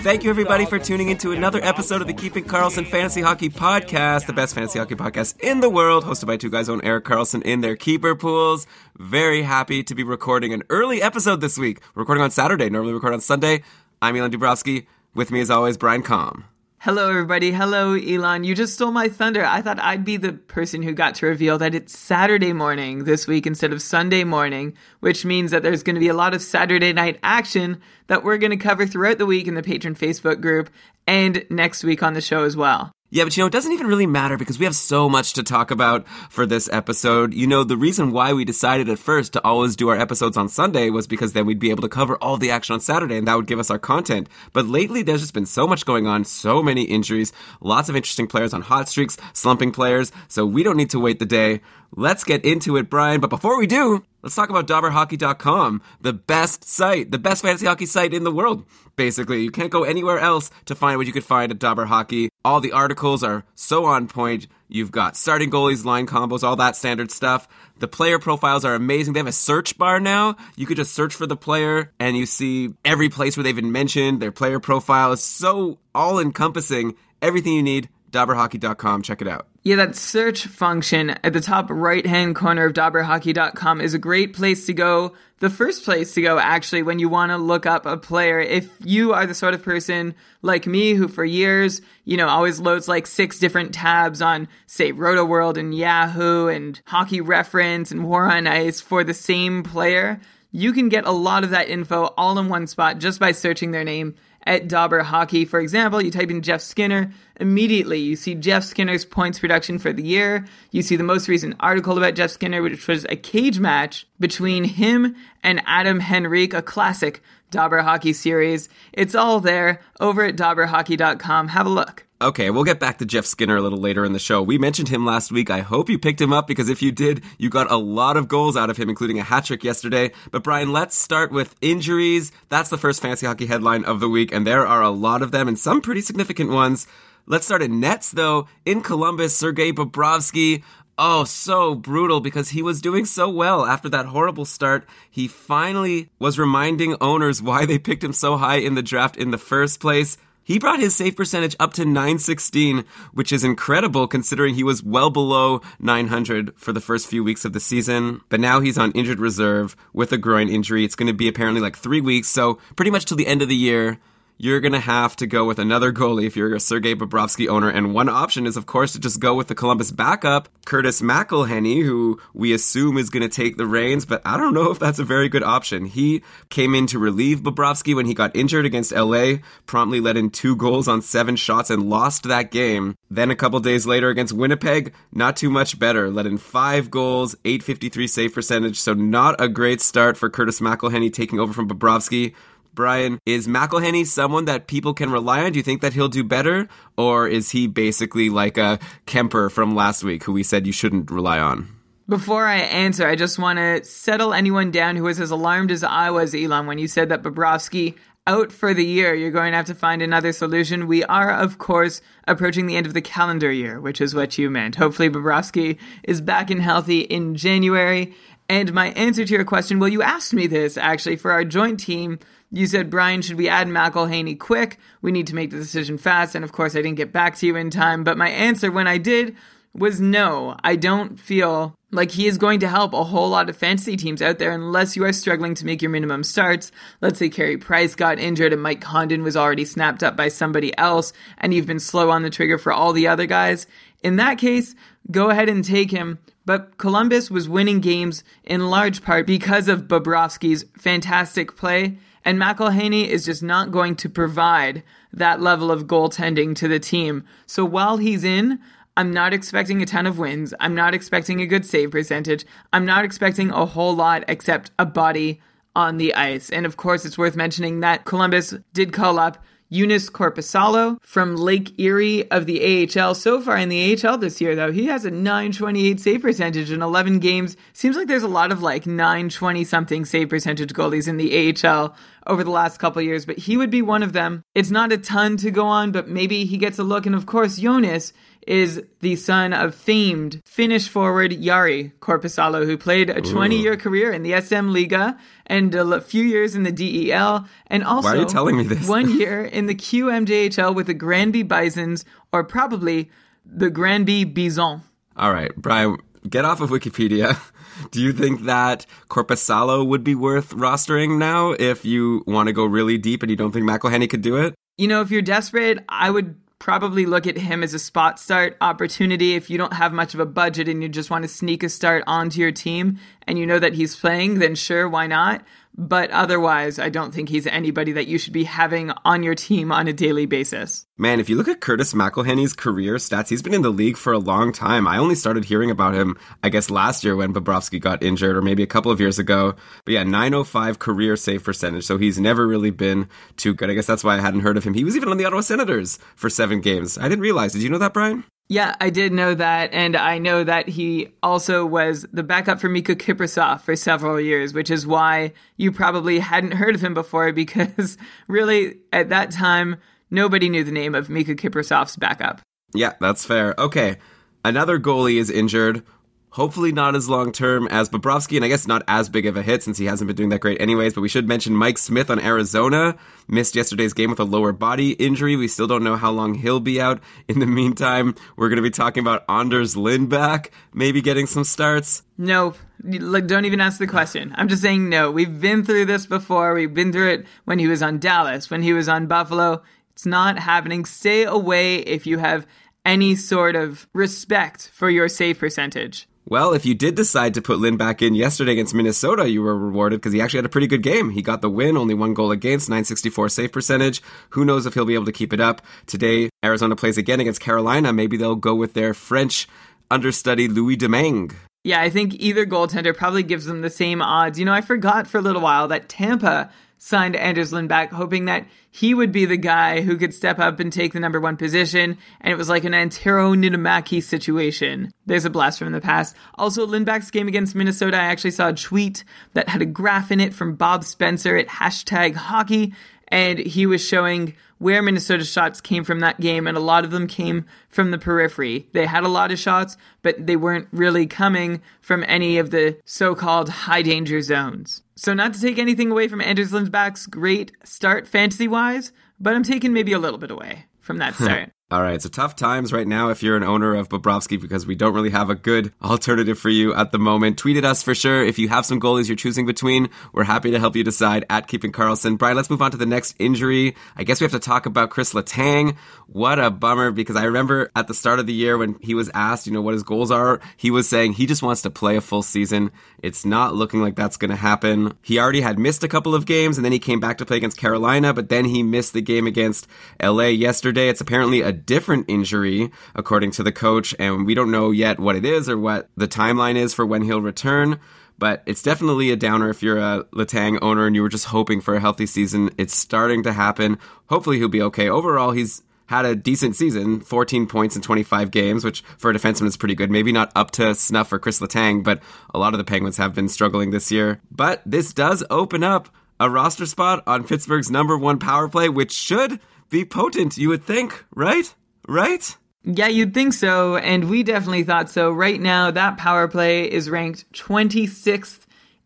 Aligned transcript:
Thank 0.00 0.22
you, 0.24 0.30
everybody, 0.30 0.64
for 0.64 0.78
tuning 0.78 1.08
into 1.08 1.32
another 1.32 1.60
episode 1.62 2.00
of 2.00 2.06
the 2.06 2.14
Keeping 2.14 2.44
Karlsson 2.44 2.86
Fantasy 2.86 3.20
Hockey 3.20 3.50
Podcast, 3.50 4.26
the 4.26 4.32
best 4.32 4.54
fantasy 4.54 4.78
hockey 4.78 4.94
podcast 4.94 5.38
in 5.40 5.60
the 5.60 5.68
world, 5.68 6.04
hosted 6.04 6.26
by 6.26 6.36
two 6.36 6.50
guys 6.50 6.68
own 6.68 6.80
Erik 6.84 7.04
Karlsson 7.04 7.42
in 7.42 7.60
their 7.60 7.76
keeper 7.76 8.14
pools. 8.14 8.66
Very 8.96 9.42
happy 9.42 9.82
to 9.82 9.94
be 9.94 10.04
recording 10.04 10.52
an 10.54 10.62
early 10.70 11.02
episode 11.02 11.40
this 11.40 11.58
week. 11.58 11.80
We're 11.94 12.02
recording 12.02 12.22
on 12.22 12.30
Saturday, 12.30 12.70
normally 12.70 12.94
record 12.94 13.12
on 13.12 13.20
Sunday. 13.20 13.62
I'm 14.00 14.16
Elon 14.16 14.30
Dubrovsky. 14.30 14.86
With 15.14 15.30
me, 15.30 15.40
as 15.40 15.50
always, 15.50 15.76
Brian 15.76 16.02
Com. 16.02 16.44
Hello, 16.80 17.10
everybody. 17.10 17.50
Hello, 17.50 17.94
Elon. 17.94 18.44
You 18.44 18.54
just 18.54 18.74
stole 18.74 18.92
my 18.92 19.08
thunder. 19.08 19.44
I 19.44 19.62
thought 19.62 19.80
I'd 19.80 20.04
be 20.04 20.16
the 20.16 20.34
person 20.34 20.80
who 20.80 20.92
got 20.92 21.16
to 21.16 21.26
reveal 21.26 21.58
that 21.58 21.74
it's 21.74 21.98
Saturday 21.98 22.52
morning 22.52 23.02
this 23.02 23.26
week 23.26 23.48
instead 23.48 23.72
of 23.72 23.82
Sunday 23.82 24.22
morning, 24.22 24.74
which 25.00 25.24
means 25.24 25.50
that 25.50 25.64
there's 25.64 25.82
going 25.82 25.96
to 25.96 26.00
be 26.00 26.06
a 26.06 26.14
lot 26.14 26.34
of 26.34 26.40
Saturday 26.40 26.92
night 26.92 27.18
action 27.24 27.80
that 28.06 28.22
we're 28.22 28.38
going 28.38 28.52
to 28.52 28.56
cover 28.56 28.86
throughout 28.86 29.18
the 29.18 29.26
week 29.26 29.48
in 29.48 29.54
the 29.54 29.62
patron 29.64 29.96
Facebook 29.96 30.40
group 30.40 30.70
and 31.04 31.44
next 31.50 31.82
week 31.82 32.00
on 32.00 32.14
the 32.14 32.20
show 32.20 32.44
as 32.44 32.56
well. 32.56 32.92
Yeah, 33.10 33.24
but 33.24 33.34
you 33.34 33.42
know, 33.42 33.46
it 33.46 33.52
doesn't 33.54 33.72
even 33.72 33.86
really 33.86 34.06
matter 34.06 34.36
because 34.36 34.58
we 34.58 34.66
have 34.66 34.74
so 34.74 35.08
much 35.08 35.32
to 35.32 35.42
talk 35.42 35.70
about 35.70 36.06
for 36.28 36.44
this 36.44 36.68
episode. 36.70 37.32
You 37.32 37.46
know, 37.46 37.64
the 37.64 37.78
reason 37.78 38.12
why 38.12 38.34
we 38.34 38.44
decided 38.44 38.90
at 38.90 38.98
first 38.98 39.32
to 39.32 39.42
always 39.42 39.76
do 39.76 39.88
our 39.88 39.96
episodes 39.96 40.36
on 40.36 40.50
Sunday 40.50 40.90
was 40.90 41.06
because 41.06 41.32
then 41.32 41.46
we'd 41.46 41.58
be 41.58 41.70
able 41.70 41.80
to 41.80 41.88
cover 41.88 42.16
all 42.16 42.36
the 42.36 42.50
action 42.50 42.74
on 42.74 42.80
Saturday 42.80 43.16
and 43.16 43.26
that 43.26 43.34
would 43.34 43.46
give 43.46 43.58
us 43.58 43.70
our 43.70 43.78
content. 43.78 44.28
But 44.52 44.66
lately, 44.66 45.00
there's 45.00 45.22
just 45.22 45.32
been 45.32 45.46
so 45.46 45.66
much 45.66 45.86
going 45.86 46.06
on, 46.06 46.26
so 46.26 46.62
many 46.62 46.82
injuries, 46.82 47.32
lots 47.62 47.88
of 47.88 47.96
interesting 47.96 48.26
players 48.26 48.52
on 48.52 48.60
hot 48.60 48.90
streaks, 48.90 49.16
slumping 49.32 49.72
players, 49.72 50.12
so 50.28 50.44
we 50.44 50.62
don't 50.62 50.76
need 50.76 50.90
to 50.90 51.00
wait 51.00 51.18
the 51.18 51.24
day. 51.24 51.62
Let's 51.96 52.24
get 52.24 52.44
into 52.44 52.76
it, 52.76 52.90
Brian. 52.90 53.22
But 53.22 53.30
before 53.30 53.58
we 53.58 53.66
do, 53.66 54.04
let's 54.28 54.36
talk 54.36 54.50
about 54.50 54.66
DobberHockey.com, 54.66 55.80
the 56.02 56.12
best 56.12 56.62
site, 56.62 57.10
the 57.10 57.18
best 57.18 57.40
fantasy 57.40 57.64
hockey 57.64 57.86
site 57.86 58.12
in 58.12 58.24
the 58.24 58.30
world. 58.30 58.66
Basically, 58.94 59.40
you 59.42 59.50
can't 59.50 59.70
go 59.70 59.84
anywhere 59.84 60.18
else 60.18 60.50
to 60.66 60.74
find 60.74 60.98
what 60.98 61.06
you 61.06 61.14
could 61.14 61.24
find 61.24 61.50
at 61.50 61.58
Dobber 61.58 61.86
Hockey. 61.86 62.28
All 62.44 62.60
the 62.60 62.72
articles 62.72 63.24
are 63.24 63.44
so 63.54 63.86
on 63.86 64.06
point. 64.06 64.46
You've 64.68 64.90
got 64.90 65.16
starting 65.16 65.50
goalies, 65.50 65.86
line 65.86 66.06
combos, 66.06 66.42
all 66.42 66.56
that 66.56 66.76
standard 66.76 67.10
stuff. 67.10 67.48
The 67.78 67.88
player 67.88 68.18
profiles 68.18 68.66
are 68.66 68.74
amazing. 68.74 69.14
They 69.14 69.20
have 69.20 69.26
a 69.26 69.32
search 69.32 69.78
bar 69.78 69.98
now. 69.98 70.36
You 70.56 70.66
could 70.66 70.76
just 70.76 70.92
search 70.92 71.14
for 71.14 71.26
the 71.26 71.36
player 71.36 71.90
and 71.98 72.14
you 72.14 72.26
see 72.26 72.74
every 72.84 73.08
place 73.08 73.34
where 73.34 73.44
they've 73.44 73.56
been 73.56 73.72
mentioned. 73.72 74.20
Their 74.20 74.32
player 74.32 74.60
profile 74.60 75.12
is 75.12 75.22
so 75.22 75.78
all 75.94 76.18
encompassing. 76.18 76.96
Everything 77.22 77.54
you 77.54 77.62
need, 77.62 77.88
DobberHockey.com. 78.10 79.02
Check 79.02 79.22
it 79.22 79.28
out. 79.28 79.46
Yeah, 79.62 79.76
that 79.76 79.96
search 79.96 80.46
function 80.46 81.10
at 81.10 81.32
the 81.32 81.40
top 81.40 81.66
right 81.68 82.06
hand 82.06 82.36
corner 82.36 82.64
of 82.66 82.72
DobberHockey.com 82.72 83.80
is 83.80 83.92
a 83.92 83.98
great 83.98 84.32
place 84.32 84.66
to 84.66 84.72
go. 84.72 85.14
The 85.40 85.50
first 85.50 85.84
place 85.84 86.14
to 86.14 86.22
go, 86.22 86.38
actually, 86.38 86.82
when 86.82 86.98
you 86.98 87.08
want 87.08 87.30
to 87.30 87.36
look 87.36 87.66
up 87.66 87.84
a 87.84 87.96
player. 87.96 88.40
If 88.40 88.70
you 88.82 89.12
are 89.12 89.26
the 89.26 89.34
sort 89.34 89.54
of 89.54 89.62
person 89.62 90.14
like 90.42 90.66
me 90.66 90.94
who, 90.94 91.06
for 91.06 91.24
years, 91.24 91.82
you 92.04 92.16
know, 92.16 92.28
always 92.28 92.60
loads 92.60 92.88
like 92.88 93.06
six 93.06 93.38
different 93.38 93.74
tabs 93.74 94.22
on, 94.22 94.48
say, 94.66 94.92
Roto 94.92 95.24
World 95.24 95.58
and 95.58 95.74
Yahoo 95.74 96.48
and 96.48 96.80
Hockey 96.86 97.20
Reference 97.20 97.90
and 97.90 98.04
War 98.04 98.24
on 98.24 98.46
Ice 98.46 98.80
for 98.80 99.04
the 99.04 99.14
same 99.14 99.62
player, 99.62 100.20
you 100.50 100.72
can 100.72 100.88
get 100.88 101.04
a 101.04 101.12
lot 101.12 101.44
of 101.44 101.50
that 101.50 101.68
info 101.68 102.14
all 102.16 102.38
in 102.38 102.48
one 102.48 102.66
spot 102.66 102.98
just 102.98 103.20
by 103.20 103.32
searching 103.32 103.70
their 103.70 103.84
name 103.84 104.14
at 104.48 104.66
Dobber 104.66 105.02
Hockey. 105.02 105.44
For 105.44 105.60
example, 105.60 106.02
you 106.02 106.10
type 106.10 106.30
in 106.30 106.40
Jeff 106.40 106.62
Skinner, 106.62 107.12
immediately 107.38 107.98
you 107.98 108.16
see 108.16 108.34
Jeff 108.34 108.64
Skinner's 108.64 109.04
points 109.04 109.38
production 109.38 109.78
for 109.78 109.92
the 109.92 110.02
year. 110.02 110.46
You 110.70 110.80
see 110.80 110.96
the 110.96 111.04
most 111.04 111.28
recent 111.28 111.54
article 111.60 111.98
about 111.98 112.14
Jeff 112.14 112.30
Skinner, 112.30 112.62
which 112.62 112.88
was 112.88 113.04
a 113.10 113.16
cage 113.16 113.60
match 113.60 114.06
between 114.18 114.64
him 114.64 115.14
and 115.42 115.62
Adam 115.66 116.00
Henrique, 116.00 116.54
a 116.54 116.62
classic 116.62 117.22
Dobber 117.50 117.82
Hockey 117.82 118.14
series. 118.14 118.70
It's 118.94 119.14
all 119.14 119.38
there 119.38 119.82
over 120.00 120.24
at 120.24 120.36
dobberhockey.com. 120.36 121.48
Have 121.48 121.66
a 121.66 121.70
look. 121.70 122.07
Okay, 122.20 122.50
we'll 122.50 122.64
get 122.64 122.80
back 122.80 122.98
to 122.98 123.06
Jeff 123.06 123.26
Skinner 123.26 123.56
a 123.56 123.60
little 123.60 123.78
later 123.78 124.04
in 124.04 124.12
the 124.12 124.18
show. 124.18 124.42
We 124.42 124.58
mentioned 124.58 124.88
him 124.88 125.06
last 125.06 125.30
week. 125.30 125.50
I 125.50 125.60
hope 125.60 125.88
you 125.88 126.00
picked 126.00 126.20
him 126.20 126.32
up 126.32 126.48
because 126.48 126.68
if 126.68 126.82
you 126.82 126.90
did, 126.90 127.22
you 127.38 127.48
got 127.48 127.70
a 127.70 127.76
lot 127.76 128.16
of 128.16 128.26
goals 128.26 128.56
out 128.56 128.70
of 128.70 128.76
him, 128.76 128.88
including 128.88 129.20
a 129.20 129.22
hat 129.22 129.44
trick 129.44 129.62
yesterday. 129.62 130.10
But 130.32 130.42
Brian, 130.42 130.72
let's 130.72 130.98
start 130.98 131.30
with 131.30 131.54
injuries. 131.60 132.32
That's 132.48 132.70
the 132.70 132.76
first 132.76 133.00
fancy 133.00 133.24
hockey 133.24 133.46
headline 133.46 133.84
of 133.84 134.00
the 134.00 134.08
week, 134.08 134.32
and 134.32 134.44
there 134.44 134.66
are 134.66 134.82
a 134.82 134.90
lot 134.90 135.22
of 135.22 135.30
them 135.30 135.46
and 135.46 135.56
some 135.56 135.80
pretty 135.80 136.00
significant 136.00 136.50
ones. 136.50 136.88
Let's 137.26 137.46
start 137.46 137.62
at 137.62 137.70
Nets, 137.70 138.10
though. 138.10 138.48
In 138.64 138.80
Columbus, 138.80 139.36
Sergei 139.36 139.70
Bobrovsky. 139.70 140.64
Oh, 140.98 141.22
so 141.22 141.76
brutal 141.76 142.18
because 142.18 142.48
he 142.48 142.62
was 142.62 142.80
doing 142.80 143.04
so 143.04 143.28
well 143.28 143.64
after 143.64 143.88
that 143.90 144.06
horrible 144.06 144.44
start. 144.44 144.88
He 145.08 145.28
finally 145.28 146.10
was 146.18 146.36
reminding 146.36 146.96
owners 147.00 147.40
why 147.40 147.64
they 147.64 147.78
picked 147.78 148.02
him 148.02 148.12
so 148.12 148.38
high 148.38 148.56
in 148.56 148.74
the 148.74 148.82
draft 148.82 149.16
in 149.16 149.30
the 149.30 149.38
first 149.38 149.78
place. 149.78 150.18
He 150.48 150.58
brought 150.58 150.80
his 150.80 150.96
save 150.96 151.14
percentage 151.14 151.54
up 151.60 151.74
to 151.74 151.84
916, 151.84 152.86
which 153.12 153.32
is 153.32 153.44
incredible 153.44 154.08
considering 154.08 154.54
he 154.54 154.62
was 154.62 154.82
well 154.82 155.10
below 155.10 155.60
900 155.78 156.54
for 156.56 156.72
the 156.72 156.80
first 156.80 157.06
few 157.06 157.22
weeks 157.22 157.44
of 157.44 157.52
the 157.52 157.60
season. 157.60 158.22
But 158.30 158.40
now 158.40 158.60
he's 158.60 158.78
on 158.78 158.92
injured 158.92 159.20
reserve 159.20 159.76
with 159.92 160.10
a 160.10 160.16
groin 160.16 160.48
injury. 160.48 160.86
It's 160.86 160.94
going 160.94 161.08
to 161.08 161.12
be 161.12 161.28
apparently 161.28 161.60
like 161.60 161.76
three 161.76 162.00
weeks, 162.00 162.28
so 162.28 162.58
pretty 162.76 162.90
much 162.90 163.04
till 163.04 163.18
the 163.18 163.26
end 163.26 163.42
of 163.42 163.50
the 163.50 163.56
year 163.56 163.98
you're 164.38 164.60
going 164.60 164.72
to 164.72 164.78
have 164.78 165.16
to 165.16 165.26
go 165.26 165.44
with 165.44 165.58
another 165.58 165.92
goalie 165.92 166.26
if 166.26 166.36
you're 166.36 166.54
a 166.54 166.60
Sergei 166.60 166.94
Bobrovsky 166.94 167.48
owner. 167.48 167.68
And 167.68 167.92
one 167.92 168.08
option 168.08 168.46
is, 168.46 168.56
of 168.56 168.66
course, 168.66 168.92
to 168.92 169.00
just 169.00 169.18
go 169.18 169.34
with 169.34 169.48
the 169.48 169.54
Columbus 169.54 169.90
backup, 169.90 170.48
Curtis 170.64 171.02
McElhinney, 171.02 171.84
who 171.84 172.20
we 172.32 172.52
assume 172.52 172.98
is 172.98 173.10
going 173.10 173.22
to 173.22 173.28
take 173.28 173.56
the 173.56 173.66
reins, 173.66 174.06
but 174.06 174.22
I 174.24 174.36
don't 174.36 174.54
know 174.54 174.70
if 174.70 174.78
that's 174.78 175.00
a 175.00 175.04
very 175.04 175.28
good 175.28 175.42
option. 175.42 175.86
He 175.86 176.22
came 176.50 176.74
in 176.74 176.86
to 176.88 177.00
relieve 177.00 177.40
Bobrovsky 177.40 177.96
when 177.96 178.06
he 178.06 178.14
got 178.14 178.36
injured 178.36 178.64
against 178.64 178.92
LA, 178.92 179.36
promptly 179.66 179.98
let 180.00 180.16
in 180.16 180.30
two 180.30 180.54
goals 180.54 180.86
on 180.86 181.02
seven 181.02 181.34
shots 181.34 181.68
and 181.68 181.90
lost 181.90 182.22
that 182.24 182.52
game. 182.52 182.94
Then 183.10 183.32
a 183.32 183.36
couple 183.36 183.58
days 183.58 183.86
later 183.86 184.08
against 184.08 184.32
Winnipeg, 184.32 184.94
not 185.10 185.36
too 185.36 185.50
much 185.50 185.80
better, 185.80 186.10
let 186.10 186.26
in 186.26 186.38
five 186.38 186.90
goals, 186.90 187.34
853 187.44 188.06
save 188.06 188.34
percentage, 188.34 188.78
so 188.78 188.94
not 188.94 189.40
a 189.40 189.48
great 189.48 189.80
start 189.80 190.16
for 190.16 190.30
Curtis 190.30 190.60
McElhinney 190.60 191.12
taking 191.12 191.40
over 191.40 191.52
from 191.52 191.68
Bobrovsky. 191.68 192.34
Brian, 192.78 193.18
is 193.26 193.48
McElhinney 193.48 194.06
someone 194.06 194.44
that 194.44 194.68
people 194.68 194.94
can 194.94 195.10
rely 195.10 195.42
on? 195.42 195.50
Do 195.50 195.58
you 195.58 195.64
think 195.64 195.80
that 195.80 195.94
he'll 195.94 196.06
do 196.06 196.22
better? 196.22 196.68
Or 196.96 197.26
is 197.26 197.50
he 197.50 197.66
basically 197.66 198.30
like 198.30 198.56
a 198.56 198.78
Kemper 199.04 199.50
from 199.50 199.74
last 199.74 200.04
week 200.04 200.22
who 200.22 200.32
we 200.32 200.44
said 200.44 200.64
you 200.64 200.72
shouldn't 200.72 201.10
rely 201.10 201.40
on? 201.40 201.68
Before 202.08 202.46
I 202.46 202.58
answer, 202.58 203.04
I 203.04 203.16
just 203.16 203.36
want 203.36 203.58
to 203.58 203.82
settle 203.82 204.32
anyone 204.32 204.70
down 204.70 204.94
who 204.94 205.02
was 205.02 205.18
as 205.18 205.32
alarmed 205.32 205.72
as 205.72 205.82
I 205.82 206.10
was, 206.10 206.36
Elon, 206.36 206.68
when 206.68 206.78
you 206.78 206.86
said 206.86 207.08
that 207.08 207.24
Bobrovsky 207.24 207.96
out 208.28 208.52
for 208.52 208.72
the 208.72 208.86
year. 208.86 209.12
You're 209.12 209.32
going 209.32 209.50
to 209.50 209.56
have 209.56 209.66
to 209.66 209.74
find 209.74 210.00
another 210.00 210.30
solution. 210.30 210.86
We 210.86 211.02
are, 211.02 211.32
of 211.32 211.58
course, 211.58 212.00
approaching 212.28 212.66
the 212.66 212.76
end 212.76 212.86
of 212.86 212.94
the 212.94 213.02
calendar 213.02 213.50
year, 213.50 213.80
which 213.80 214.00
is 214.00 214.14
what 214.14 214.38
you 214.38 214.50
meant. 214.50 214.76
Hopefully, 214.76 215.10
Bobrovsky 215.10 215.78
is 216.04 216.20
back 216.20 216.48
and 216.48 216.62
healthy 216.62 217.00
in 217.00 217.34
January. 217.34 218.14
And 218.48 218.72
my 218.72 218.90
answer 218.90 219.24
to 219.24 219.34
your 219.34 219.44
question, 219.44 219.78
well, 219.78 219.90
you 219.90 220.00
asked 220.00 220.32
me 220.32 220.46
this 220.46 220.78
actually 220.78 221.16
for 221.16 221.32
our 221.32 221.44
joint 221.44 221.80
team 221.80 222.18
You 222.50 222.66
said, 222.66 222.90
Brian, 222.90 223.20
should 223.22 223.36
we 223.36 223.48
add 223.48 223.68
McElhinney 223.68 224.38
quick? 224.38 224.78
We 225.02 225.12
need 225.12 225.26
to 225.26 225.34
make 225.34 225.50
the 225.50 225.58
decision 225.58 225.98
fast. 225.98 226.34
And 226.34 226.44
of 226.44 226.52
course, 226.52 226.74
I 226.74 226.82
didn't 226.82 226.96
get 226.96 227.12
back 227.12 227.36
to 227.36 227.46
you 227.46 227.56
in 227.56 227.70
time. 227.70 228.04
But 228.04 228.16
my 228.16 228.30
answer 228.30 228.70
when 228.70 228.86
I 228.86 228.98
did 228.98 229.36
was 229.74 230.00
no. 230.00 230.56
I 230.64 230.76
don't 230.76 231.18
feel 231.20 231.76
like 231.90 232.10
he 232.10 232.26
is 232.26 232.38
going 232.38 232.60
to 232.60 232.68
help 232.68 232.92
a 232.92 233.04
whole 233.04 233.30
lot 233.30 233.48
of 233.48 233.56
fantasy 233.56 233.96
teams 233.96 234.20
out 234.20 234.38
there 234.38 234.52
unless 234.52 234.96
you 234.96 235.04
are 235.04 235.12
struggling 235.12 235.54
to 235.54 235.64
make 235.64 235.80
your 235.80 235.90
minimum 235.90 236.24
starts. 236.24 236.70
Let's 237.00 237.18
say 237.18 237.28
Carey 237.28 237.56
Price 237.56 237.94
got 237.94 238.18
injured 238.18 238.52
and 238.52 238.62
Mike 238.62 238.80
Condon 238.80 239.22
was 239.22 239.36
already 239.36 239.64
snapped 239.64 240.02
up 240.02 240.16
by 240.16 240.28
somebody 240.28 240.76
else 240.76 241.12
and 241.38 241.54
you've 241.54 241.66
been 241.66 241.80
slow 241.80 242.10
on 242.10 242.22
the 242.22 242.30
trigger 242.30 242.58
for 242.58 242.72
all 242.72 242.92
the 242.92 243.08
other 243.08 243.26
guys. 243.26 243.66
In 244.02 244.16
that 244.16 244.38
case, 244.38 244.74
go 245.10 245.30
ahead 245.30 245.48
and 245.48 245.64
take 245.64 245.90
him. 245.90 246.18
But 246.44 246.78
Columbus 246.78 247.30
was 247.30 247.48
winning 247.48 247.80
games 247.80 248.24
in 248.42 248.70
large 248.70 249.02
part 249.02 249.26
because 249.26 249.68
of 249.68 249.82
Bobrovsky's 249.82 250.64
fantastic 250.78 251.56
play, 251.56 251.98
and 252.24 252.38
McElhinney 252.38 253.06
is 253.06 253.24
just 253.24 253.42
not 253.42 253.70
going 253.70 253.96
to 253.96 254.08
provide 254.08 254.82
that 255.12 255.40
level 255.40 255.70
of 255.70 255.86
goaltending 255.86 256.54
to 256.56 256.68
the 256.68 256.78
team. 256.78 257.24
So 257.46 257.64
while 257.64 257.96
he's 257.96 258.24
in, 258.24 258.58
I'm 258.96 259.12
not 259.12 259.32
expecting 259.32 259.80
a 259.80 259.86
ton 259.86 260.06
of 260.06 260.18
wins. 260.18 260.52
I'm 260.58 260.74
not 260.74 260.92
expecting 260.92 261.40
a 261.40 261.46
good 261.46 261.64
save 261.64 261.92
percentage. 261.92 262.44
I'm 262.72 262.84
not 262.84 263.04
expecting 263.04 263.50
a 263.50 263.64
whole 263.64 263.94
lot 263.94 264.24
except 264.26 264.72
a 264.78 264.84
body 264.84 265.40
on 265.76 265.98
the 265.98 266.12
ice. 266.14 266.50
And 266.50 266.66
of 266.66 266.76
course, 266.76 267.04
it's 267.04 267.16
worth 267.16 267.36
mentioning 267.36 267.80
that 267.80 268.04
Columbus 268.04 268.54
did 268.72 268.92
call 268.92 269.18
up 269.20 269.42
Joonas 269.70 270.10
Korpisalo 270.10 270.98
from 271.02 271.36
Lake 271.36 271.78
Erie 271.78 272.30
of 272.30 272.46
the 272.46 272.88
AHL. 272.88 273.14
So 273.14 273.40
far 273.40 273.56
in 273.58 273.68
the 273.68 273.96
AHL 274.02 274.18
this 274.18 274.40
year, 274.40 274.56
though, 274.56 274.72
he 274.72 274.86
has 274.86 275.04
a 275.04 275.10
928 275.10 276.00
save 276.00 276.22
percentage 276.22 276.70
in 276.70 276.80
11 276.80 277.18
games. 277.18 277.56
Seems 277.72 277.96
like 277.96 278.08
there's 278.08 278.22
a 278.22 278.28
lot 278.28 278.50
of 278.50 278.62
like 278.62 278.86
920 278.86 279.64
something 279.64 280.04
save 280.04 280.30
percentage 280.30 280.72
goalies 280.72 281.06
in 281.06 281.18
the 281.18 281.54
AHL 281.66 281.94
over 282.26 282.44
the 282.44 282.50
last 282.50 282.78
couple 282.78 283.02
years, 283.02 283.26
but 283.26 283.38
he 283.38 283.56
would 283.56 283.70
be 283.70 283.82
one 283.82 284.02
of 284.02 284.12
them. 284.12 284.42
It's 284.54 284.70
not 284.70 284.92
a 284.92 284.98
ton 284.98 285.36
to 285.38 285.50
go 285.50 285.66
on, 285.66 285.92
but 285.92 286.08
maybe 286.08 286.44
he 286.44 286.56
gets 286.56 286.78
a 286.78 286.84
look. 286.84 287.06
And 287.06 287.14
of 287.14 287.26
course, 287.26 287.58
Joonas 287.58 288.12
is 288.48 288.82
the 289.00 289.14
son 289.14 289.52
of 289.52 289.74
famed 289.74 290.40
Finnish 290.46 290.88
forward 290.88 291.30
Jari 291.32 291.92
Korpisalo, 292.00 292.64
who 292.64 292.78
played 292.78 293.10
a 293.10 293.20
20 293.20 293.56
year 293.60 293.76
career 293.76 294.10
in 294.10 294.22
the 294.22 294.40
SM 294.40 294.70
Liga 294.70 295.18
and 295.46 295.74
a 295.74 296.00
few 296.00 296.24
years 296.24 296.54
in 296.54 296.62
the 296.62 296.72
DEL, 296.72 297.46
and 297.66 297.84
also 297.84 298.08
Why 298.08 298.14
are 298.16 298.20
you 298.20 298.24
telling 298.24 298.56
me 298.56 298.64
this? 298.64 298.88
one 298.88 299.18
year 299.18 299.44
in 299.44 299.66
the 299.66 299.74
QMJHL 299.74 300.74
with 300.74 300.86
the 300.86 300.94
Granby 300.94 301.42
Bisons, 301.42 302.06
or 302.32 302.42
probably 302.42 303.10
the 303.44 303.68
Granby 303.68 304.24
Bison. 304.24 304.80
All 305.16 305.32
right, 305.32 305.54
Brian, 305.56 305.98
get 306.28 306.46
off 306.46 306.62
of 306.62 306.70
Wikipedia. 306.70 307.38
Do 307.90 308.00
you 308.00 308.12
think 308.12 308.42
that 308.42 308.86
Korpisalo 309.08 309.86
would 309.86 310.02
be 310.02 310.14
worth 310.14 310.50
rostering 310.54 311.18
now 311.18 311.50
if 311.52 311.84
you 311.84 312.24
want 312.26 312.48
to 312.48 312.52
go 312.52 312.64
really 312.64 312.98
deep 312.98 313.22
and 313.22 313.30
you 313.30 313.36
don't 313.36 313.52
think 313.52 313.66
McElhinney 313.66 314.10
could 314.10 314.22
do 314.22 314.36
it? 314.36 314.54
You 314.78 314.88
know, 314.88 315.00
if 315.00 315.10
you're 315.10 315.22
desperate, 315.22 315.84
I 315.88 316.10
would 316.10 316.34
probably 316.68 317.06
look 317.06 317.26
at 317.26 317.38
him 317.38 317.62
as 317.62 317.72
a 317.72 317.78
spot 317.78 318.20
start 318.20 318.54
opportunity 318.60 319.32
if 319.34 319.48
you 319.48 319.56
don't 319.56 319.72
have 319.72 319.90
much 319.90 320.12
of 320.12 320.20
a 320.20 320.26
budget 320.26 320.68
and 320.68 320.82
you 320.82 320.88
just 320.90 321.08
want 321.08 321.22
to 321.22 321.28
sneak 321.28 321.62
a 321.62 321.68
start 321.70 322.04
onto 322.06 322.42
your 322.42 322.52
team 322.52 322.98
and 323.26 323.38
you 323.38 323.46
know 323.46 323.58
that 323.58 323.72
he's 323.72 323.96
playing, 323.96 324.38
then 324.38 324.54
sure, 324.54 324.86
why 324.86 325.06
not? 325.06 325.42
But 325.80 326.10
otherwise, 326.10 326.80
I 326.80 326.88
don't 326.88 327.14
think 327.14 327.28
he's 327.28 327.46
anybody 327.46 327.92
that 327.92 328.08
you 328.08 328.18
should 328.18 328.32
be 328.32 328.42
having 328.42 328.90
on 329.04 329.22
your 329.22 329.36
team 329.36 329.70
on 329.70 329.86
a 329.86 329.92
daily 329.92 330.26
basis. 330.26 330.84
Man, 330.96 331.20
if 331.20 331.28
you 331.28 331.36
look 331.36 331.46
at 331.46 331.60
Curtis 331.60 331.94
McElhinney's 331.94 332.52
career 332.52 332.96
stats, 332.96 333.28
he's 333.28 333.42
been 333.42 333.54
in 333.54 333.62
the 333.62 333.70
league 333.70 333.96
for 333.96 334.12
a 334.12 334.18
long 334.18 334.50
time. 334.52 334.88
I 334.88 334.98
only 334.98 335.14
started 335.14 335.44
hearing 335.44 335.70
about 335.70 335.94
him, 335.94 336.16
I 336.42 336.48
guess, 336.48 336.68
last 336.68 337.04
year 337.04 337.14
when 337.14 337.32
Bobrovsky 337.32 337.80
got 337.80 338.02
injured, 338.02 338.36
or 338.36 338.42
maybe 338.42 338.64
a 338.64 338.66
couple 338.66 338.90
of 338.90 338.98
years 338.98 339.20
ago. 339.20 339.54
But 339.84 339.94
yeah, 339.94 340.02
905 340.02 340.80
career 340.80 341.14
save 341.14 341.44
percentage. 341.44 341.84
So 341.84 341.96
he's 341.96 342.18
never 342.18 342.44
really 342.44 342.70
been 342.70 343.08
too 343.36 343.54
good. 343.54 343.70
I 343.70 343.74
guess 343.74 343.86
that's 343.86 344.02
why 344.02 344.16
I 344.16 344.20
hadn't 344.20 344.40
heard 344.40 344.56
of 344.56 344.64
him. 344.64 344.74
He 344.74 344.82
was 344.82 344.96
even 344.96 345.08
on 345.10 345.16
the 345.16 345.26
Ottawa 345.26 345.42
Senators 345.42 346.00
for 346.16 346.28
seven 346.28 346.60
games. 346.60 346.98
I 346.98 347.04
didn't 347.04 347.20
realize. 347.20 347.52
Did 347.52 347.62
you 347.62 347.70
know 347.70 347.78
that, 347.78 347.94
Brian? 347.94 348.24
Yeah, 348.50 348.74
I 348.80 348.88
did 348.88 349.12
know 349.12 349.34
that, 349.34 349.74
and 349.74 349.94
I 349.94 350.16
know 350.16 350.42
that 350.42 350.68
he 350.68 351.08
also 351.22 351.66
was 351.66 352.06
the 352.12 352.22
backup 352.22 352.60
for 352.60 352.68
Miikka 352.70 352.96
Kiprusoff 352.96 353.60
for 353.60 353.76
several 353.76 354.18
years, 354.18 354.54
which 354.54 354.70
is 354.70 354.86
why 354.86 355.32
you 355.58 355.70
probably 355.70 356.18
hadn't 356.18 356.52
heard 356.52 356.74
of 356.74 356.80
him 356.80 356.94
before, 356.94 357.30
because 357.34 357.98
really, 358.26 358.78
at 358.90 359.10
that 359.10 359.30
time, 359.30 359.76
nobody 360.10 360.48
knew 360.48 360.64
the 360.64 360.72
name 360.72 360.94
of 360.94 361.08
Miikka 361.08 361.36
Kiprusoff's 361.36 361.96
backup. 361.96 362.40
Yeah, 362.74 362.94
that's 363.00 363.26
fair. 363.26 363.54
Okay, 363.58 363.98
another 364.44 364.78
goalie 364.78 365.16
is 365.16 365.30
injured. 365.30 365.82
Hopefully 366.30 366.72
not 366.72 366.94
as 366.94 367.08
long 367.08 367.32
term 367.32 367.66
as 367.68 367.88
Bobrovsky, 367.88 368.36
and 368.36 368.44
I 368.44 368.48
guess 368.48 368.66
not 368.66 368.82
as 368.86 369.08
big 369.08 369.24
of 369.24 369.36
a 369.36 369.42
hit 369.42 369.62
since 369.62 369.78
he 369.78 369.86
hasn't 369.86 370.06
been 370.06 370.16
doing 370.16 370.28
that 370.28 370.40
great 370.40 370.60
anyways. 370.60 370.92
But 370.92 371.00
we 371.00 371.08
should 371.08 371.26
mention 371.26 371.54
Mike 371.54 371.78
Smith 371.78 372.10
on 372.10 372.20
Arizona 372.20 372.96
missed 373.28 373.54
yesterday's 373.54 373.94
game 373.94 374.10
with 374.10 374.20
a 374.20 374.24
lower 374.24 374.52
body 374.52 374.92
injury. 374.92 375.36
We 375.36 375.48
still 375.48 375.66
don't 375.66 375.82
know 375.82 375.96
how 375.96 376.10
long 376.10 376.34
he'll 376.34 376.60
be 376.60 376.80
out. 376.80 377.00
In 377.28 377.38
the 377.38 377.46
meantime, 377.46 378.14
we're 378.36 378.50
going 378.50 378.56
to 378.56 378.62
be 378.62 378.70
talking 378.70 379.00
about 379.00 379.24
Anders 379.28 379.74
Lindback 379.74 380.50
maybe 380.74 381.00
getting 381.00 381.26
some 381.26 381.44
starts. 381.44 382.02
Nope. 382.18 382.58
Like, 382.82 383.26
don't 383.26 383.46
even 383.46 383.60
ask 383.60 383.78
the 383.78 383.86
question. 383.86 384.34
I'm 384.36 384.48
just 384.48 384.62
saying 384.62 384.88
no. 384.88 385.10
We've 385.10 385.40
been 385.40 385.64
through 385.64 385.86
this 385.86 386.04
before. 386.04 386.54
We've 386.54 386.72
been 386.72 386.92
through 386.92 387.10
it 387.10 387.26
when 387.46 387.58
he 387.58 387.68
was 387.68 387.82
on 387.82 387.98
Dallas, 387.98 388.50
when 388.50 388.62
he 388.62 388.72
was 388.72 388.88
on 388.88 389.06
Buffalo. 389.06 389.62
It's 389.92 390.06
not 390.06 390.38
happening. 390.38 390.84
Stay 390.84 391.24
away 391.24 391.78
if 391.78 392.06
you 392.06 392.18
have 392.18 392.46
any 392.84 393.16
sort 393.16 393.56
of 393.56 393.88
respect 393.92 394.68
for 394.72 394.88
your 394.88 395.08
save 395.08 395.38
percentage. 395.38 396.07
Well, 396.30 396.52
if 396.52 396.66
you 396.66 396.74
did 396.74 396.94
decide 396.94 397.32
to 397.34 397.40
put 397.40 397.58
Lindback 397.58 398.06
in 398.06 398.14
yesterday 398.14 398.52
against 398.52 398.74
Minnesota, 398.74 399.30
you 399.30 399.40
were 399.40 399.56
rewarded 399.56 400.00
because 400.00 400.12
he 400.12 400.20
actually 400.20 400.38
had 400.38 400.44
a 400.44 400.50
pretty 400.50 400.66
good 400.66 400.82
game. 400.82 401.08
He 401.08 401.22
got 401.22 401.40
the 401.40 401.48
win, 401.48 401.74
only 401.78 401.94
one 401.94 402.12
goal 402.12 402.32
against, 402.32 402.68
964 402.68 403.30
save 403.30 403.50
percentage. 403.50 404.02
Who 404.30 404.44
knows 404.44 404.66
if 404.66 404.74
he'll 404.74 404.84
be 404.84 404.92
able 404.92 405.06
to 405.06 405.12
keep 405.12 405.32
it 405.32 405.40
up. 405.40 405.62
Today, 405.86 406.28
Arizona 406.44 406.76
plays 406.76 406.98
again 406.98 407.20
against 407.20 407.40
Carolina. 407.40 407.94
Maybe 407.94 408.18
they'll 408.18 408.36
go 408.36 408.54
with 408.54 408.74
their 408.74 408.92
French 408.92 409.48
understudy 409.90 410.48
Louis 410.48 410.76
Domingue. 410.76 411.34
Yeah, 411.64 411.80
I 411.80 411.88
think 411.88 412.14
either 412.16 412.44
goaltender 412.44 412.94
probably 412.94 413.22
gives 413.22 413.46
them 413.46 413.62
the 413.62 413.70
same 413.70 414.02
odds. 414.02 414.38
You 414.38 414.44
know, 414.44 414.52
I 414.52 414.60
forgot 414.60 415.06
for 415.06 415.16
a 415.16 415.22
little 415.22 415.40
while 415.40 415.66
that 415.68 415.88
Tampa 415.88 416.50
signed 416.78 417.16
Anders 417.16 417.52
Lindback, 417.52 417.90
hoping 417.90 418.26
that 418.26 418.46
he 418.70 418.94
would 418.94 419.12
be 419.12 419.24
the 419.24 419.36
guy 419.36 419.80
who 419.80 419.96
could 419.96 420.14
step 420.14 420.38
up 420.38 420.60
and 420.60 420.72
take 420.72 420.92
the 420.92 421.00
number 421.00 421.20
one 421.20 421.36
position, 421.36 421.98
and 422.20 422.32
it 422.32 422.36
was 422.36 422.48
like 422.48 422.64
an 422.64 422.74
Antero 422.74 423.34
Niittymaki 423.34 424.02
situation. 424.02 424.92
There's 425.06 425.24
a 425.24 425.30
blast 425.30 425.58
from 425.58 425.72
the 425.72 425.80
past. 425.80 426.14
Also, 426.36 426.66
Lindback's 426.66 427.10
game 427.10 427.28
against 427.28 427.54
Minnesota, 427.54 427.96
I 427.96 428.04
actually 428.04 428.30
saw 428.30 428.48
a 428.48 428.54
tweet 428.54 429.04
that 429.34 429.48
had 429.48 429.62
a 429.62 429.66
graph 429.66 430.10
in 430.10 430.20
it 430.20 430.34
from 430.34 430.54
Bob 430.54 430.84
Spencer 430.84 431.36
at 431.36 431.48
hashtag 431.48 432.14
hockey, 432.14 432.74
and 433.08 433.38
he 433.38 433.66
was 433.66 433.86
showing 433.86 434.34
where 434.58 434.82
Minnesota 434.82 435.24
shots 435.24 435.60
came 435.60 435.84
from 435.84 436.00
that 436.00 436.20
game, 436.20 436.46
and 436.46 436.56
a 436.56 436.60
lot 436.60 436.84
of 436.84 436.90
them 436.90 437.06
came 437.06 437.46
from 437.68 437.90
the 437.90 437.98
periphery. 437.98 438.68
They 438.72 438.86
had 438.86 439.04
a 439.04 439.08
lot 439.08 439.30
of 439.30 439.38
shots, 439.38 439.76
but 440.02 440.26
they 440.26 440.36
weren't 440.36 440.68
really 440.72 441.06
coming 441.06 441.62
from 441.80 442.04
any 442.08 442.38
of 442.38 442.50
the 442.50 442.76
so 442.84 443.14
called 443.14 443.48
high 443.48 443.82
danger 443.82 444.20
zones. 444.20 444.82
So, 444.96 445.14
not 445.14 445.32
to 445.34 445.40
take 445.40 445.58
anything 445.58 445.90
away 445.90 446.08
from 446.08 446.20
Anders 446.20 446.52
Lindback's 446.52 447.06
great 447.06 447.52
start 447.64 448.08
fantasy 448.08 448.48
wise, 448.48 448.92
but 449.20 449.34
I'm 449.34 449.44
taking 449.44 449.72
maybe 449.72 449.92
a 449.92 449.98
little 449.98 450.18
bit 450.18 450.30
away 450.30 450.66
from 450.80 450.98
that 450.98 451.14
start. 451.14 451.50
All 451.70 451.82
right, 451.82 452.00
so 452.00 452.08
tough 452.08 452.34
times 452.34 452.72
right 452.72 452.88
now 452.88 453.10
if 453.10 453.22
you're 453.22 453.36
an 453.36 453.42
owner 453.42 453.74
of 453.74 453.90
Bobrovsky 453.90 454.40
because 454.40 454.66
we 454.66 454.74
don't 454.74 454.94
really 454.94 455.10
have 455.10 455.28
a 455.28 455.34
good 455.34 455.70
alternative 455.82 456.38
for 456.38 456.48
you 456.48 456.72
at 456.72 456.92
the 456.92 456.98
moment. 456.98 457.36
Tweet 457.36 457.58
at 457.58 457.64
us 457.66 457.82
for 457.82 457.94
sure 457.94 458.24
if 458.24 458.38
you 458.38 458.48
have 458.48 458.64
some 458.64 458.80
goalies 458.80 459.06
you're 459.06 459.16
choosing 459.16 459.44
between. 459.44 459.90
We're 460.14 460.24
happy 460.24 460.50
to 460.50 460.58
help 460.58 460.76
you 460.76 460.82
decide 460.82 461.26
at 461.28 461.46
Keeping 461.46 461.72
Karlsson. 461.72 462.16
Brian, 462.16 462.36
let's 462.36 462.48
move 462.48 462.62
on 462.62 462.70
to 462.70 462.78
the 462.78 462.86
next 462.86 463.16
injury. 463.18 463.76
I 463.98 464.04
guess 464.04 464.18
we 464.18 464.24
have 464.24 464.32
to 464.32 464.38
talk 464.38 464.64
about 464.64 464.88
Chris 464.88 465.12
Letang. 465.12 465.76
What 466.06 466.38
a 466.38 466.50
bummer 466.50 466.90
because 466.90 467.16
I 467.16 467.24
remember 467.24 467.70
at 467.76 467.86
the 467.86 467.92
start 467.92 468.18
of 468.18 468.26
the 468.26 468.32
year 468.32 468.56
when 468.56 468.78
he 468.80 468.94
was 468.94 469.10
asked, 469.12 469.46
you 469.46 469.52
know, 469.52 469.60
what 469.60 469.74
his 469.74 469.82
goals 469.82 470.10
are, 470.10 470.40
he 470.56 470.70
was 470.70 470.88
saying 470.88 471.12
he 471.12 471.26
just 471.26 471.42
wants 471.42 471.60
to 471.62 471.70
play 471.70 471.96
a 471.96 472.00
full 472.00 472.22
season. 472.22 472.70
It's 473.02 473.26
not 473.26 473.54
looking 473.54 473.82
like 473.82 473.94
that's 473.94 474.16
going 474.16 474.30
to 474.30 474.36
happen. 474.36 474.94
He 475.02 475.18
already 475.18 475.42
had 475.42 475.58
missed 475.58 475.84
a 475.84 475.88
couple 475.88 476.14
of 476.14 476.24
games 476.24 476.56
and 476.56 476.64
then 476.64 476.72
he 476.72 476.78
came 476.78 476.98
back 476.98 477.18
to 477.18 477.26
play 477.26 477.36
against 477.36 477.58
Carolina, 477.58 478.14
but 478.14 478.30
then 478.30 478.46
he 478.46 478.62
missed 478.62 478.94
the 478.94 479.02
game 479.02 479.26
against 479.26 479.66
LA 480.02 480.28
yesterday. 480.28 480.88
It's 480.88 481.02
apparently 481.02 481.42
a 481.42 481.57
different 481.58 482.06
injury, 482.08 482.70
according 482.94 483.32
to 483.32 483.42
the 483.42 483.52
coach, 483.52 483.94
and 483.98 484.24
we 484.26 484.34
don't 484.34 484.50
know 484.50 484.70
yet 484.70 484.98
what 484.98 485.16
it 485.16 485.24
is 485.24 485.48
or 485.48 485.58
what 485.58 485.88
the 485.96 486.08
timeline 486.08 486.56
is 486.56 486.72
for 486.72 486.86
when 486.86 487.02
he'll 487.02 487.20
return. 487.20 487.78
But 488.18 488.42
it's 488.46 488.62
definitely 488.62 489.10
a 489.10 489.16
downer 489.16 489.48
if 489.48 489.62
you're 489.62 489.78
a 489.78 490.04
Letang 490.12 490.58
owner 490.60 490.86
and 490.86 490.96
you 490.96 491.02
were 491.02 491.08
just 491.08 491.26
hoping 491.26 491.60
for 491.60 491.74
a 491.76 491.80
healthy 491.80 492.06
season. 492.06 492.50
It's 492.58 492.74
starting 492.74 493.22
to 493.22 493.32
happen. 493.32 493.78
Hopefully 494.06 494.38
he'll 494.38 494.48
be 494.48 494.62
okay. 494.62 494.88
Overall, 494.88 495.30
he's 495.30 495.62
had 495.86 496.04
a 496.04 496.14
decent 496.14 496.54
season, 496.54 497.00
14 497.00 497.46
points 497.46 497.74
in 497.74 497.80
25 497.80 498.30
games, 498.30 498.64
which 498.64 498.82
for 498.98 499.10
a 499.10 499.14
defenseman 499.14 499.46
is 499.46 499.56
pretty 499.56 499.74
good. 499.74 499.90
Maybe 499.90 500.12
not 500.12 500.32
up 500.34 500.50
to 500.52 500.74
snuff 500.74 501.08
for 501.08 501.18
Chris 501.18 501.40
Letang, 501.40 501.82
but 501.82 502.02
a 502.34 502.38
lot 502.38 502.54
of 502.54 502.58
the 502.58 502.64
Penguins 502.64 502.98
have 502.98 503.14
been 503.14 503.28
struggling 503.28 503.70
this 503.70 503.90
year. 503.90 504.20
But 504.30 504.62
this 504.66 504.92
does 504.92 505.24
open 505.30 505.62
up 505.62 505.88
a 506.20 506.28
roster 506.28 506.66
spot 506.66 507.02
on 507.06 507.24
Pittsburgh's 507.24 507.70
number 507.70 507.96
one 507.96 508.18
power 508.18 508.48
play, 508.48 508.68
which 508.68 508.92
should 508.92 509.40
be 509.70 509.84
potent, 509.84 510.36
you 510.38 510.48
would 510.48 510.64
think, 510.64 511.04
right? 511.14 511.52
Right? 511.86 512.36
Yeah, 512.64 512.88
you'd 512.88 513.14
think 513.14 513.32
so, 513.32 513.76
and 513.76 514.10
we 514.10 514.22
definitely 514.22 514.64
thought 514.64 514.90
so. 514.90 515.10
Right 515.10 515.40
now, 515.40 515.70
that 515.70 515.96
power 515.96 516.28
play 516.28 516.70
is 516.70 516.90
ranked 516.90 517.30
26th 517.32 518.40